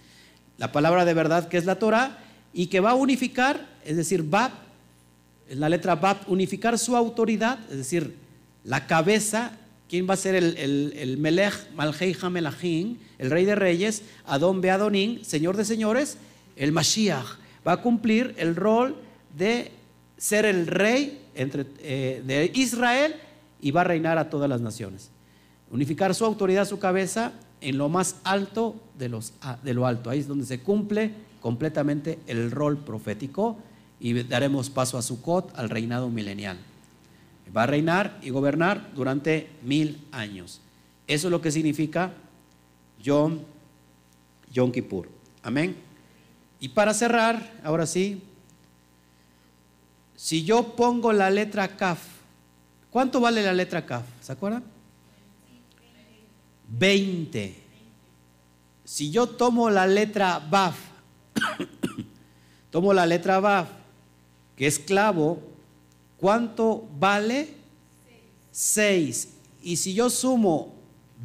La 0.58 0.72
palabra 0.72 1.06
de 1.06 1.14
verdad 1.14 1.48
que 1.48 1.58
es 1.58 1.66
la 1.66 1.80
Torah 1.80 2.18
y 2.54 2.68
que 2.68 2.80
va 2.80 2.92
a 2.92 2.96
unificar, 2.96 3.68
es 3.86 3.96
decir, 3.96 4.34
va, 4.34 4.52
en 5.50 5.60
la 5.60 5.70
letra 5.70 5.96
va 5.96 6.20
unificar 6.28 6.80
su 6.80 6.96
autoridad, 6.96 7.60
es 7.70 7.78
decir, 7.78 8.16
la 8.64 8.88
cabeza, 8.88 9.52
¿quién 9.88 10.10
va 10.10 10.16
a 10.16 10.18
ser 10.18 10.36
el, 10.36 10.58
el, 10.58 10.94
el 10.98 11.18
Melech 11.18 11.54
Malhei 11.76 12.16
Hamelachim, 12.20 12.98
el 13.18 13.32
rey 13.32 13.46
de 13.46 13.56
reyes, 13.56 14.04
Adón 14.26 14.62
Beadonín, 14.62 15.24
señor 15.24 15.58
de 15.58 15.66
señores, 15.66 16.18
el 16.56 16.72
Mashiach, 16.72 17.38
va 17.68 17.74
a 17.74 17.82
cumplir 17.82 18.34
el 18.38 18.56
rol 18.56 18.96
de 19.38 19.72
ser 20.18 20.46
el 20.46 20.68
rey 20.68 21.22
eh, 21.36 22.22
de 22.26 22.52
Israel 22.54 23.16
y 23.62 23.72
va 23.72 23.82
a 23.82 23.86
reinar 23.86 24.18
a 24.18 24.30
todas 24.30 24.50
las 24.50 24.62
naciones. 24.62 25.10
Unificar 25.72 26.14
su 26.16 26.26
autoridad, 26.26 26.66
su 26.68 26.80
cabeza, 26.80 27.34
en 27.62 27.78
lo 27.78 27.90
más 27.90 28.18
alto 28.24 28.76
de, 28.98 29.10
los, 29.10 29.34
de 29.64 29.74
lo 29.74 29.88
alto. 29.88 30.10
Ahí 30.10 30.20
es 30.20 30.28
donde 30.28 30.46
se 30.46 30.60
cumple 30.60 31.12
completamente 31.42 32.20
el 32.28 32.52
rol 32.52 32.78
profético 32.78 33.58
y 34.00 34.14
daremos 34.24 34.70
paso 34.70 34.98
a 34.98 35.02
Sukkot, 35.02 35.58
al 35.58 35.70
reinado 35.70 36.10
milenial. 36.10 36.58
Va 37.56 37.64
a 37.64 37.68
reinar 37.68 38.20
y 38.22 38.30
gobernar 38.30 38.92
durante 38.94 39.50
mil 39.64 40.06
años. 40.12 40.62
Eso 41.08 41.28
es 41.28 41.32
lo 41.32 41.42
que 41.42 41.52
significa 41.52 42.14
Yom, 43.06 43.40
Yom 44.52 44.72
Kippur. 44.72 45.08
Amén. 45.44 45.76
Y 46.60 46.70
para 46.70 46.92
cerrar, 46.96 47.54
ahora 47.64 47.86
sí, 47.86 48.24
si 50.16 50.44
yo 50.44 50.76
pongo 50.76 51.14
la 51.14 51.30
letra 51.30 51.68
Kaf, 51.78 52.00
¿cuánto 52.90 53.20
vale 53.20 53.44
la 53.44 53.54
letra 53.54 53.86
Kaf? 53.86 54.06
¿Se 54.22 54.32
acuerdan? 54.32 54.64
20. 56.68 57.56
Si 58.84 59.12
yo 59.12 59.28
tomo 59.28 59.70
la 59.70 59.86
letra 59.86 60.40
Baf, 60.40 60.76
Tomo 62.72 62.92
la 62.92 63.06
letra 63.06 63.40
Baf, 63.40 63.70
que 64.56 64.66
es 64.66 64.80
clavo. 64.80 65.40
¿Cuánto 66.18 66.88
vale? 67.00 67.54
6. 68.52 69.30
Y 69.62 69.78
si 69.78 69.94
yo 69.94 70.10
sumo 70.10 70.74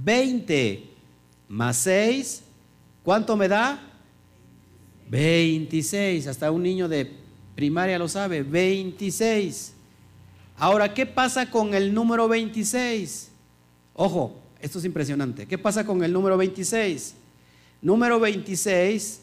20 0.04 0.89
más 1.50 1.78
6, 1.78 2.42
¿cuánto 3.02 3.36
me 3.36 3.48
da? 3.48 3.80
26. 5.10 6.28
Hasta 6.28 6.52
un 6.52 6.62
niño 6.62 6.88
de 6.88 7.10
primaria 7.56 7.98
lo 7.98 8.06
sabe. 8.08 8.44
26. 8.44 9.74
Ahora, 10.56 10.94
¿qué 10.94 11.06
pasa 11.06 11.50
con 11.50 11.74
el 11.74 11.92
número 11.92 12.28
26? 12.28 13.32
Ojo, 13.94 14.36
esto 14.60 14.78
es 14.78 14.84
impresionante. 14.84 15.46
¿Qué 15.46 15.58
pasa 15.58 15.84
con 15.84 16.04
el 16.04 16.12
número 16.12 16.36
26? 16.36 17.16
Número 17.82 18.20
26 18.20 19.20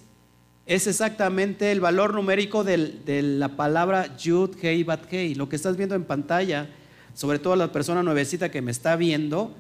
es 0.66 0.88
exactamente 0.88 1.72
el 1.72 1.80
valor 1.80 2.14
numérico 2.14 2.66
de 2.66 3.22
la 3.22 3.56
palabra 3.56 4.18
Yud, 4.18 4.58
Hei, 4.62 4.84
Bat, 4.84 5.14
Hei. 5.14 5.34
Lo 5.34 5.48
que 5.48 5.56
estás 5.56 5.78
viendo 5.78 5.96
en 5.96 6.04
pantalla, 6.04 6.70
sobre 7.14 7.40
todo 7.40 7.56
la 7.56 7.72
persona 7.72 8.04
nuevecita 8.04 8.52
que 8.52 8.62
me 8.62 8.72
está 8.72 8.98
viendo, 8.98 9.56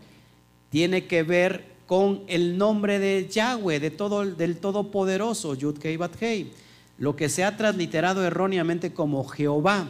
tiene 0.69 1.07
que 1.07 1.23
ver 1.23 1.76
con 1.87 2.21
el 2.27 2.57
nombre 2.57 2.99
de 2.99 3.27
Yahweh, 3.27 3.79
de 3.79 3.89
todo, 3.89 4.25
del 4.25 4.57
Todopoderoso, 4.57 5.55
Yud 5.55 5.79
Kei 5.79 5.95
Bat 5.95 6.21
Hei. 6.21 6.51
Lo 6.99 7.15
que 7.15 7.29
se 7.29 7.43
ha 7.43 7.55
transliterado 7.55 8.25
erróneamente 8.25 8.93
como 8.93 9.23
Jehová 9.23 9.87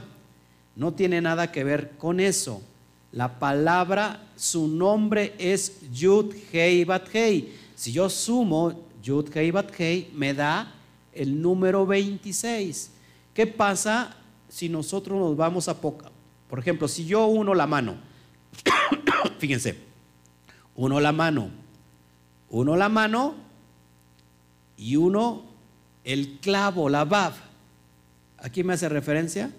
no 0.76 0.94
tiene 0.94 1.22
nada 1.22 1.52
que 1.52 1.64
ver 1.64 1.91
con 1.98 2.19
eso. 2.19 2.61
La 3.11 3.40
palabra, 3.40 4.28
su 4.36 4.68
nombre 4.68 5.34
es 5.40 5.90
Yud 5.91 6.36
Hei 6.53 6.86
Bat 6.86 7.14
Hei. 7.14 7.53
Si 7.76 7.91
yo 7.91 8.10
sumo 8.10 8.80
Yud 9.02 9.36
Hei 9.36 9.49
Bat 9.49 9.72
Hei, 9.80 10.11
me 10.14 10.36
da 10.36 10.76
el 11.14 11.41
número 11.41 11.86
26. 11.88 12.91
¿Qué 13.34 13.48
pasa 13.48 14.15
si 14.48 14.69
nosotros 14.69 15.19
nos 15.19 15.36
vamos 15.36 15.68
a 15.68 15.82
poca? 15.82 16.11
Por 16.48 16.60
ejemplo, 16.60 16.88
si 16.88 17.06
yo 17.06 17.26
uno 17.26 17.56
la 17.56 17.65
mano, 17.65 17.95
fíjense, 19.40 19.78
uno 20.76 20.99
la 20.99 21.11
mano, 21.11 21.49
uno 22.49 22.76
la 22.76 22.90
mano 22.90 23.36
y 24.78 24.95
uno 24.95 25.44
el 26.03 26.40
clavo, 26.40 26.90
la 26.90 27.03
Bab. 27.03 27.34
Aquí 28.38 28.64
me 28.64 28.74
hace 28.74 28.88
referencia 28.88 29.52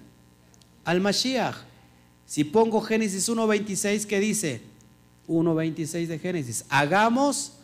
al 0.85 1.01
Mashiach. 1.01 1.57
Si 2.25 2.45
pongo 2.45 2.81
Génesis 2.81 3.29
1.26, 3.29 4.07
¿qué 4.07 4.21
dice? 4.21 4.63
1.26 5.29 6.07
de 6.07 6.19
Génesis. 6.19 6.65
Hagamos 6.69 7.55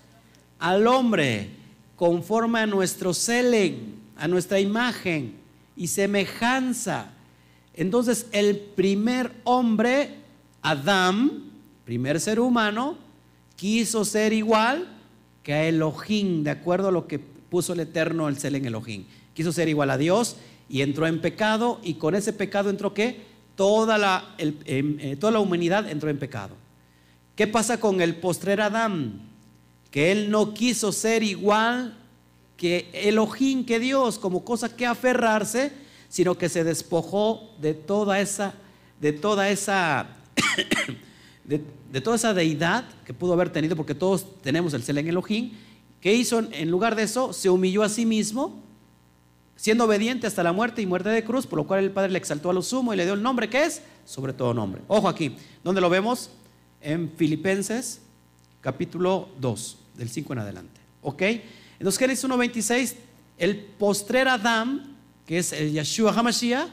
al 0.59 0.87
hombre 0.87 1.51
conforme 1.97 2.61
a 2.61 2.67
nuestro 2.67 3.15
selen, 3.15 3.95
a 4.17 4.29
nuestra 4.29 4.61
imagen 4.61 5.35
y 5.77 5.87
semejanza. 5.87 7.11
Entonces 7.75 8.27
el 8.33 8.59
primer 8.59 9.33
hombre, 9.45 10.17
Adán, 10.63 11.45
primer 11.85 12.21
ser 12.21 12.41
humano, 12.41 12.99
quiso 13.57 14.05
ser 14.05 14.33
igual 14.33 14.94
que 15.45 15.53
a 15.53 15.69
Elohim, 15.69 16.43
de 16.43 16.51
acuerdo 16.51 16.89
a 16.89 16.93
lo 16.93 17.07
que 17.07 17.21
puso 17.21 17.75
el 17.75 17.81
Eterno 17.81 18.27
el 18.29 18.39
selen 18.39 18.67
Elohim. 18.67 19.05
Quiso 19.33 19.53
ser 19.53 19.69
igual 19.69 19.91
a 19.91 19.99
Dios 19.99 20.37
y 20.69 20.81
entró 20.83 21.07
en 21.07 21.21
pecado 21.21 21.79
y 21.85 21.95
con 21.95 22.17
ese 22.17 22.33
pecado 22.33 22.71
entró 22.71 22.93
qué? 22.95 23.21
Toda 23.55 23.97
la, 23.99 24.35
em, 24.39 24.97
eh, 24.99 25.17
toda 25.17 25.35
la 25.35 25.39
humanidad 25.39 25.89
entró 25.89 26.11
en 26.11 26.19
pecado. 26.19 26.57
¿Qué 27.37 27.47
pasa 27.47 27.79
con 27.79 28.01
el 28.01 28.17
postrer 28.17 28.61
Adán? 28.61 29.21
Que 29.93 30.11
él 30.11 30.31
no 30.31 30.55
quiso 30.55 30.91
ser 30.91 31.23
igual 31.23 31.97
que 32.57 32.91
Elohim, 32.93 33.65
que 33.65 33.79
Dios, 33.79 34.19
como 34.19 34.45
cosa 34.45 34.75
que 34.75 34.87
aferrarse, 34.87 35.73
sino 36.09 36.39
que 36.39 36.49
se 36.49 36.65
despojó 36.65 37.55
de 37.61 37.75
toda 37.75 38.21
esa, 38.21 38.55
de 39.01 39.13
toda 39.13 39.49
esa, 39.51 40.09
de, 41.45 42.01
toda 42.01 42.17
esa 42.17 42.35
deidad 42.35 42.85
que 43.05 43.15
pudo 43.15 43.33
haber 43.35 43.51
tenido, 43.51 43.77
porque 43.77 43.95
todos 43.95 44.41
tenemos 44.41 44.75
el 44.75 44.83
Selen 44.83 45.07
Elohim. 45.07 45.53
¿Qué 46.01 46.15
hizo 46.15 46.39
en 46.39 46.71
lugar 46.71 46.97
de 46.97 47.03
eso? 47.03 47.33
Se 47.33 47.51
humilló 47.51 47.83
a 47.83 47.89
sí 47.89 48.07
mismo, 48.07 48.63
siendo 49.57 49.85
obediente 49.85 50.27
hasta 50.27 50.43
la 50.43 50.53
muerte 50.53 50.83
y 50.83 50.87
muerte 50.87 51.09
de 51.11 51.25
cruz, 51.25 51.47
por 51.47 51.59
lo 51.59 51.67
cual 51.67 51.85
el 51.85 51.91
Padre 51.91 52.11
le 52.11 52.19
exaltó 52.19 52.51
a 52.51 52.53
lo 52.53 52.63
sumo 52.63 52.93
y 52.93 52.97
le 52.97 53.05
dio 53.05 53.15
el 53.15 53.23
nombre 53.23 53.49
que 53.49 53.65
es 53.65 53.83
sobre 54.05 54.33
todo 54.33 54.53
nombre. 54.53 54.83
Ojo 54.89 55.09
aquí, 55.09 55.37
¿dónde 55.63 55.81
lo 55.81 55.89
vemos? 55.89 56.31
En 56.81 57.11
Filipenses 57.17 58.01
capítulo 58.61 59.29
2, 59.41 59.79
del 59.97 60.09
5 60.09 60.33
en 60.33 60.39
adelante. 60.39 60.81
¿Ok? 61.03 61.23
Entonces 61.79 61.99
Génesis 61.99 62.25
1.26, 62.25 62.95
el 63.37 63.57
postrer 63.59 64.29
Adán, 64.29 64.97
que 65.27 65.39
es 65.39 65.53
el 65.53 65.73
Yeshua 65.73 66.13
HaMashiach, 66.13 66.69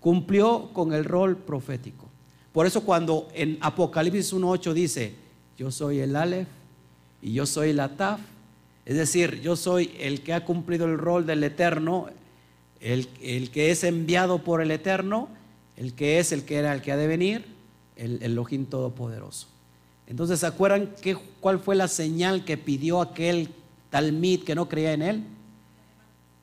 cumplió 0.00 0.70
con 0.72 0.92
el 0.92 1.04
rol 1.04 1.36
profético. 1.36 2.07
Por 2.52 2.66
eso 2.66 2.82
cuando 2.82 3.28
en 3.34 3.58
Apocalipsis 3.60 4.32
1.8 4.32 4.72
dice, 4.72 5.14
yo 5.56 5.70
soy 5.70 6.00
el 6.00 6.16
Aleph 6.16 6.48
y 7.20 7.32
yo 7.32 7.46
soy 7.46 7.70
el 7.70 7.80
Ataf, 7.80 8.20
es 8.84 8.96
decir, 8.96 9.40
yo 9.42 9.54
soy 9.54 9.94
el 9.98 10.22
que 10.22 10.32
ha 10.32 10.44
cumplido 10.44 10.86
el 10.86 10.96
rol 10.96 11.26
del 11.26 11.44
Eterno, 11.44 12.08
el, 12.80 13.06
que 13.50 13.70
es 13.70 13.84
enviado 13.84 14.42
por 14.42 14.62
el 14.62 14.70
Eterno, 14.70 15.28
el 15.76 15.92
que 15.92 16.18
es 16.18 16.32
el 16.32 16.44
que 16.44 16.56
era 16.56 16.72
el 16.72 16.80
que 16.80 16.92
ha 16.92 16.96
de 16.96 17.06
venir, 17.06 17.44
el 17.96 18.22
Elohim 18.22 18.64
Todopoderoso. 18.64 19.48
Entonces, 20.06 20.40
¿se 20.40 20.46
acuerdan 20.46 20.94
qué, 21.02 21.18
cuál 21.40 21.58
fue 21.58 21.76
la 21.76 21.86
señal 21.86 22.46
que 22.46 22.56
pidió 22.56 23.02
aquel 23.02 23.50
Talmid 23.90 24.44
que 24.44 24.54
no 24.54 24.68
creía 24.68 24.94
en 24.94 25.02
él? 25.02 25.24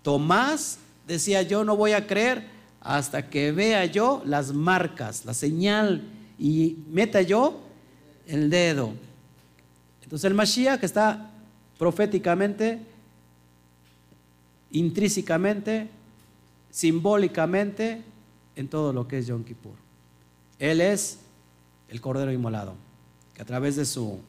Tomás 0.03 0.77
decía, 1.07 1.41
yo 1.41 1.63
no 1.63 1.75
voy 1.75 1.93
a 1.93 2.05
creer 2.05 2.54
hasta 2.85 3.31
que 3.31 3.51
vea 3.51 3.83
yo 3.85 4.21
las 4.25 4.53
marcas, 4.53 5.25
la 5.25 5.33
señal 5.33 6.03
y 6.37 6.77
meta 6.87 7.23
yo 7.23 7.59
el 8.27 8.51
dedo. 8.51 8.93
Entonces 10.03 10.25
el 10.25 10.35
Mashiach 10.35 10.83
está 10.83 11.31
proféticamente, 11.79 12.79
intrínsecamente, 14.69 15.89
simbólicamente 16.69 18.03
en 18.55 18.67
todo 18.67 18.93
lo 18.93 19.07
que 19.07 19.17
es 19.17 19.25
Yom 19.25 19.43
Kippur. 19.43 19.73
Él 20.59 20.79
es 20.79 21.17
el 21.89 21.99
Cordero 22.01 22.31
Inmolado, 22.31 22.75
que 23.33 23.41
a 23.41 23.45
través 23.45 23.77
de 23.77 23.85
su, 23.85 24.19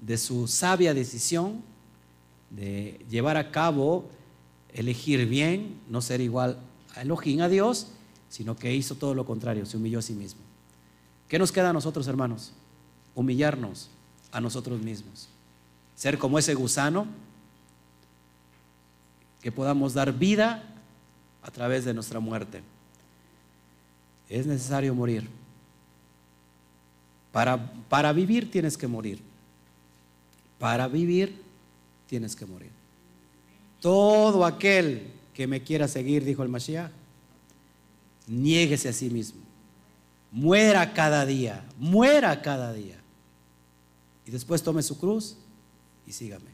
de 0.00 0.18
su 0.18 0.46
sabia 0.46 0.94
decisión 0.94 1.60
de 2.48 3.04
llevar 3.10 3.36
a 3.36 3.50
cabo, 3.50 4.08
elegir 4.72 5.26
bien, 5.28 5.80
no 5.88 6.00
ser 6.00 6.20
igual 6.20 6.58
a 6.94 7.02
Elohim, 7.02 7.40
a 7.40 7.48
Dios, 7.48 7.88
sino 8.28 8.56
que 8.56 8.74
hizo 8.74 8.94
todo 8.94 9.14
lo 9.14 9.26
contrario, 9.26 9.66
se 9.66 9.76
humilló 9.76 9.98
a 9.98 10.02
sí 10.02 10.14
mismo. 10.14 10.40
¿Qué 11.28 11.38
nos 11.38 11.52
queda 11.52 11.70
a 11.70 11.72
nosotros, 11.72 12.06
hermanos? 12.06 12.52
Humillarnos 13.14 13.90
a 14.30 14.40
nosotros 14.40 14.80
mismos 14.80 15.28
ser 15.94 16.18
como 16.18 16.36
ese 16.38 16.54
gusano, 16.54 17.06
que 19.40 19.52
podamos 19.52 19.94
dar 19.94 20.12
vida 20.12 20.62
a 21.42 21.50
través 21.52 21.84
de 21.84 21.94
nuestra 21.94 22.20
muerte. 22.20 22.60
Es 24.28 24.46
necesario 24.46 24.94
morir. 24.94 25.28
Para, 27.30 27.72
para 27.88 28.12
vivir 28.12 28.50
tienes 28.50 28.76
que 28.76 28.86
morir. 28.86 29.20
Para 30.58 30.88
vivir 30.88 31.40
tienes 32.08 32.34
que 32.36 32.46
morir. 32.46 32.70
Todo 33.80 34.44
aquel 34.44 35.06
que 35.34 35.46
me 35.46 35.62
quiera 35.62 35.88
seguir, 35.88 36.24
dijo 36.24 36.42
el 36.42 36.48
Mashiach, 36.48 36.90
niéguese 38.26 38.88
a 38.88 38.92
sí 38.92 39.10
mismo. 39.10 39.40
Muera 40.30 40.94
cada 40.94 41.26
día, 41.26 41.64
muera 41.78 42.40
cada 42.42 42.72
día. 42.72 42.96
Y 44.26 44.30
después 44.30 44.62
tome 44.62 44.82
su 44.82 44.98
cruz 44.98 45.36
y 46.06 46.12
sígame. 46.12 46.50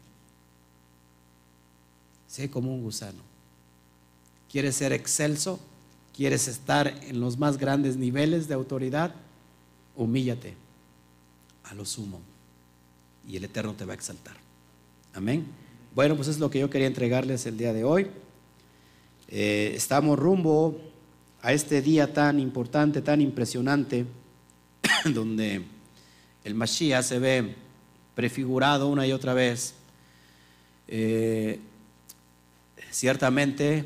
Sé 2.26 2.50
como 2.50 2.74
un 2.74 2.82
gusano. 2.82 3.22
¿Quieres 4.50 4.76
ser 4.76 4.92
excelso? 4.92 5.60
¿Quieres 6.14 6.48
estar 6.48 6.88
en 6.88 7.20
los 7.20 7.38
más 7.38 7.58
grandes 7.58 7.96
niveles 7.96 8.48
de 8.48 8.54
autoridad? 8.54 9.14
Humíllate 9.96 10.54
a 11.64 11.74
lo 11.74 11.84
sumo 11.84 12.20
y 13.26 13.36
el 13.36 13.44
Eterno 13.44 13.74
te 13.74 13.84
va 13.84 13.92
a 13.92 13.96
exaltar. 13.96 14.36
Amén. 15.14 15.46
Bueno, 15.94 16.16
pues 16.16 16.28
es 16.28 16.38
lo 16.38 16.50
que 16.50 16.60
yo 16.60 16.70
quería 16.70 16.86
entregarles 16.86 17.46
el 17.46 17.58
día 17.58 17.72
de 17.72 17.84
hoy. 17.84 18.08
Eh, 19.30 19.74
estamos 19.76 20.18
rumbo 20.18 20.80
a 21.42 21.52
este 21.52 21.82
día 21.82 22.14
tan 22.14 22.40
importante, 22.40 23.02
tan 23.02 23.20
impresionante, 23.20 24.06
donde 25.12 25.64
el 26.44 26.54
Mashiach 26.54 27.04
se 27.04 27.18
ve 27.18 27.54
prefigurado 28.14 28.88
una 28.88 29.06
y 29.06 29.12
otra 29.12 29.34
vez. 29.34 29.74
Eh, 30.86 31.60
ciertamente 32.90 33.84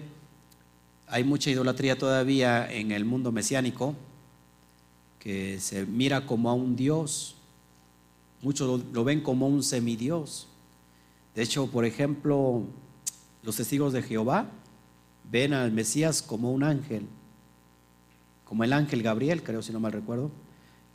hay 1.08 1.24
mucha 1.24 1.50
idolatría 1.50 1.98
todavía 1.98 2.72
en 2.72 2.92
el 2.92 3.04
mundo 3.04 3.32
mesiánico, 3.32 3.96
que 5.18 5.58
se 5.58 5.86
mira 5.86 6.24
como 6.24 6.50
a 6.50 6.54
un 6.54 6.76
Dios, 6.76 7.34
muchos 8.42 8.84
lo, 8.92 9.02
ven 9.02 9.20
como 9.20 9.48
un 9.48 9.64
semidios. 9.64 10.46
De 11.34 11.42
hecho, 11.42 11.66
por 11.66 11.84
ejemplo, 11.84 12.62
los 13.42 13.56
testigos 13.56 13.92
de 13.92 14.02
Jehová 14.02 14.48
ven 15.30 15.52
al 15.52 15.72
Mesías 15.72 16.22
como 16.22 16.52
un 16.52 16.62
ángel, 16.62 17.06
como 18.44 18.64
el 18.64 18.72
ángel 18.72 19.02
Gabriel, 19.02 19.42
creo 19.42 19.62
si 19.62 19.72
no 19.72 19.80
mal 19.80 19.92
recuerdo, 19.92 20.30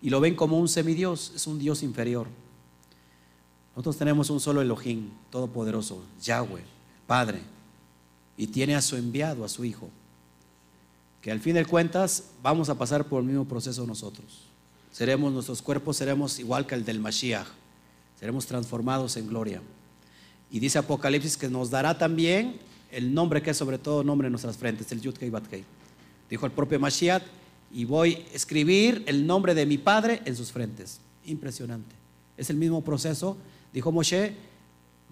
y 0.01 0.09
lo 0.09 0.19
ven 0.19 0.35
como 0.35 0.59
un 0.59 0.67
semidios, 0.67 1.31
es 1.35 1.47
un 1.47 1.57
Dios 1.57 1.81
inferior. 1.83 2.27
Nosotros 3.75 3.97
tenemos 3.97 4.29
un 4.29 4.39
solo 4.39 4.61
Elohim, 4.61 5.09
todopoderoso, 5.29 6.03
Yahweh, 6.21 6.63
Padre, 7.05 7.41
y 8.37 8.47
tiene 8.47 8.75
a 8.75 8.81
su 8.81 8.95
enviado, 8.95 9.43
a 9.43 9.49
su 9.49 9.65
Hijo, 9.65 9.89
que 11.21 11.31
al 11.31 11.39
fin 11.39 11.55
de 11.55 11.65
cuentas 11.65 12.31
vamos 12.43 12.69
a 12.69 12.75
pasar 12.75 13.05
por 13.05 13.21
el 13.21 13.27
mismo 13.27 13.45
proceso 13.45 13.85
nosotros. 13.85 14.45
Seremos, 14.91 15.31
nuestros 15.33 15.61
cuerpos 15.61 15.97
seremos 15.97 16.39
igual 16.39 16.65
que 16.65 16.75
el 16.75 16.85
del 16.85 16.99
Mashiach, 16.99 17.47
seremos 18.19 18.45
transformados 18.45 19.17
en 19.17 19.27
gloria. 19.27 19.61
Y 20.49 20.59
dice 20.59 20.79
Apocalipsis 20.79 21.37
que 21.37 21.49
nos 21.49 21.69
dará 21.69 21.97
también 21.97 22.59
el 22.91 23.13
nombre 23.13 23.41
que 23.41 23.51
es 23.51 23.57
sobre 23.57 23.77
todo 23.77 24.03
nombre 24.03 24.27
en 24.27 24.31
nuestras 24.31 24.57
frentes, 24.57 24.91
el 24.91 25.01
Yud 25.01 25.15
Kei 25.15 25.31
Dijo 26.29 26.45
el 26.45 26.51
propio 26.51 26.79
Mashiach, 26.79 27.23
y 27.71 27.85
voy 27.85 28.25
a 28.31 28.35
escribir 28.35 29.03
el 29.07 29.27
nombre 29.27 29.53
de 29.53 29.65
mi 29.65 29.77
Padre 29.77 30.21
en 30.25 30.35
sus 30.35 30.51
frentes. 30.51 30.99
Impresionante. 31.25 31.95
Es 32.37 32.49
el 32.49 32.55
mismo 32.55 32.83
proceso. 32.83 33.37
Dijo 33.73 33.91
Moshe, 33.91 34.33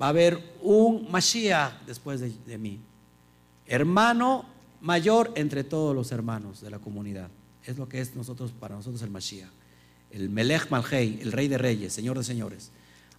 va 0.02 0.08
a 0.08 0.10
haber 0.10 0.40
un 0.62 1.12
Mashiach 1.12 1.84
después 1.86 2.22
de, 2.22 2.32
de 2.46 2.58
mí. 2.58 2.80
Hermano 3.66 4.46
mayor 4.82 5.32
entre 5.36 5.64
todos 5.64 5.96
los 5.96 6.12
hermanos 6.12 6.62
de 6.62 6.70
la 6.70 6.80
comunidad. 6.80 7.30
Es 7.66 7.78
lo 7.78 7.90
que 7.90 8.00
es 8.00 8.16
nosotros, 8.16 8.52
para 8.52 8.76
nosotros 8.76 9.02
el 9.02 9.10
Mashiach. 9.10 9.50
El 10.12 10.30
Melech 10.30 10.70
Malhei, 10.70 11.20
el 11.22 11.32
Rey 11.32 11.48
de 11.48 11.58
Reyes, 11.58 11.92
Señor 11.92 12.18
de 12.18 12.24
Señores. 12.24 12.72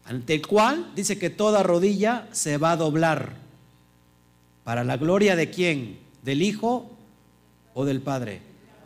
Ante 0.05 0.35
el 0.35 0.47
cual 0.47 0.93
dice 0.95 1.19
que 1.19 1.31
toda 1.31 1.63
rodilla 1.63 2.29
se 2.31 2.57
va 2.59 2.73
a 2.73 2.77
doblar. 2.77 3.46
¿Para 4.67 4.83
la 4.83 4.97
gloria 4.97 5.37
de 5.37 5.49
quién? 5.49 5.97
¿Del 6.25 6.43
Hijo 6.43 6.91
o 7.73 7.85
del 7.85 8.01
Padre? 8.01 8.41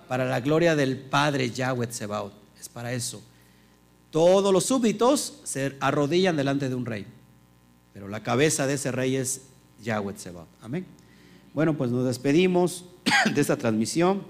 Para 0.09 0.27
la 0.27 0.41
gloria 0.41 0.77
del 0.77 0.99
Padre 0.99 1.49
Yahweh 1.53 1.87
Tsebaot. 1.87 2.35
Es 2.61 2.69
para 2.69 2.93
eso. 2.93 3.23
Todos 4.11 4.53
los 4.53 4.67
súbditos 4.67 5.41
se 5.43 5.79
arrodillan 5.81 6.37
delante 6.37 6.69
de 6.69 6.75
un 6.75 6.85
rey. 6.85 7.07
Pero 7.95 8.09
la 8.09 8.23
cabeza 8.23 8.67
de 8.67 8.75
ese 8.75 8.93
rey 8.93 9.17
es 9.17 9.47
Yahweh 9.83 10.13
Tsebaot. 10.13 10.49
Amén. 10.61 10.85
Bueno, 11.55 11.75
pues 11.79 11.91
nos 11.91 12.05
despedimos 12.05 12.85
de 13.35 13.41
esta 13.41 13.57
transmisión. 13.57 14.23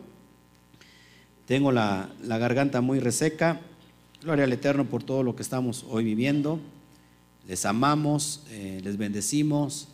Tengo 1.47 1.73
la, 1.73 2.11
la, 2.23 2.39
garganta 2.39 2.81
muy 2.81 3.01
reseca. 3.01 3.61
Gloria 4.23 4.45
al 4.45 4.53
Eterno 4.53 4.85
por 4.85 5.03
todo 5.03 5.25
lo 5.25 5.35
que 5.35 5.43
estamos 5.43 5.85
hoy 5.91 6.05
viviendo. 6.05 6.61
Les 7.49 7.65
amamos, 7.65 8.45
eh, 8.51 8.81
les 8.85 8.97
bendecimos. 8.97 9.89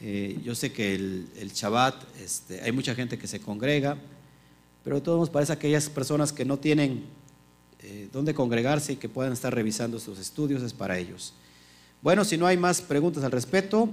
Eh, 0.00 0.40
yo 0.42 0.54
sé 0.54 0.72
que 0.72 0.94
el, 0.94 1.28
el 1.36 1.52
Shabbat, 1.52 1.94
este, 2.20 2.60
hay 2.60 2.72
mucha 2.72 2.94
gente 2.94 3.18
que 3.18 3.26
se 3.26 3.40
congrega, 3.40 3.96
pero 4.82 4.96
de 4.96 5.02
todos 5.02 5.16
modos 5.16 5.30
parece 5.30 5.52
aquellas 5.52 5.88
personas 5.88 6.32
que 6.32 6.44
no 6.44 6.58
tienen 6.58 7.04
eh, 7.84 8.08
dónde 8.12 8.32
congregarse 8.32 8.92
y 8.92 8.96
que 8.96 9.08
puedan 9.08 9.32
estar 9.32 9.52
revisando 9.52 9.98
sus 9.98 10.20
estudios, 10.20 10.62
es 10.62 10.72
para 10.72 10.98
ellos. 10.98 11.34
Bueno, 12.00 12.24
si 12.24 12.36
no 12.36 12.46
hay 12.46 12.56
más 12.56 12.80
preguntas 12.80 13.24
al 13.24 13.32
respecto, 13.32 13.88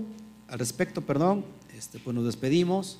al 0.48 0.60
respecto, 0.60 1.02
perdón, 1.02 1.44
este, 1.76 1.98
pues 1.98 2.16
nos 2.16 2.26
despedimos 2.26 3.00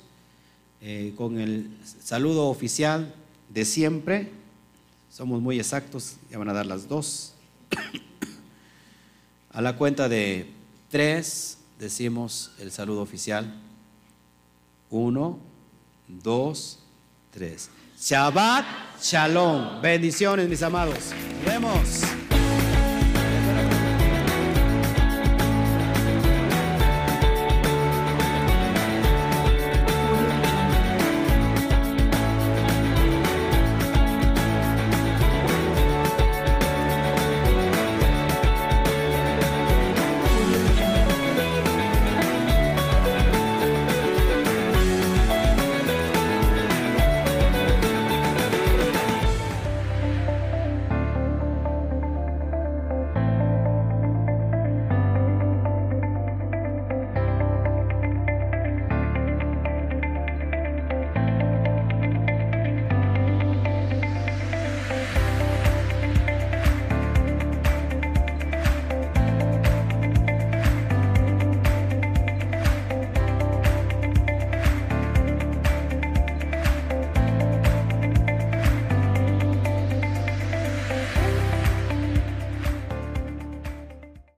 eh, 0.80 1.12
con 1.16 1.38
el 1.38 1.70
saludo 2.02 2.48
oficial 2.48 3.14
de 3.48 3.64
siempre. 3.64 4.30
Somos 5.12 5.40
muy 5.40 5.60
exactos, 5.60 6.16
ya 6.28 6.38
van 6.38 6.48
a 6.48 6.52
dar 6.52 6.66
las 6.66 6.88
dos. 6.88 7.34
a 9.52 9.62
la 9.62 9.76
cuenta 9.76 10.08
de 10.08 10.50
tres 10.90 11.58
decimos 11.80 12.52
el 12.58 12.70
saludo 12.70 13.00
oficial. 13.02 13.52
Uno, 14.90 15.38
dos, 16.06 16.78
tres. 17.32 17.70
Shabbat 17.98 18.64
Shalom. 19.02 19.80
Bendiciones, 19.80 20.48
mis 20.48 20.62
amados. 20.62 21.12
Vemos. 21.44 22.19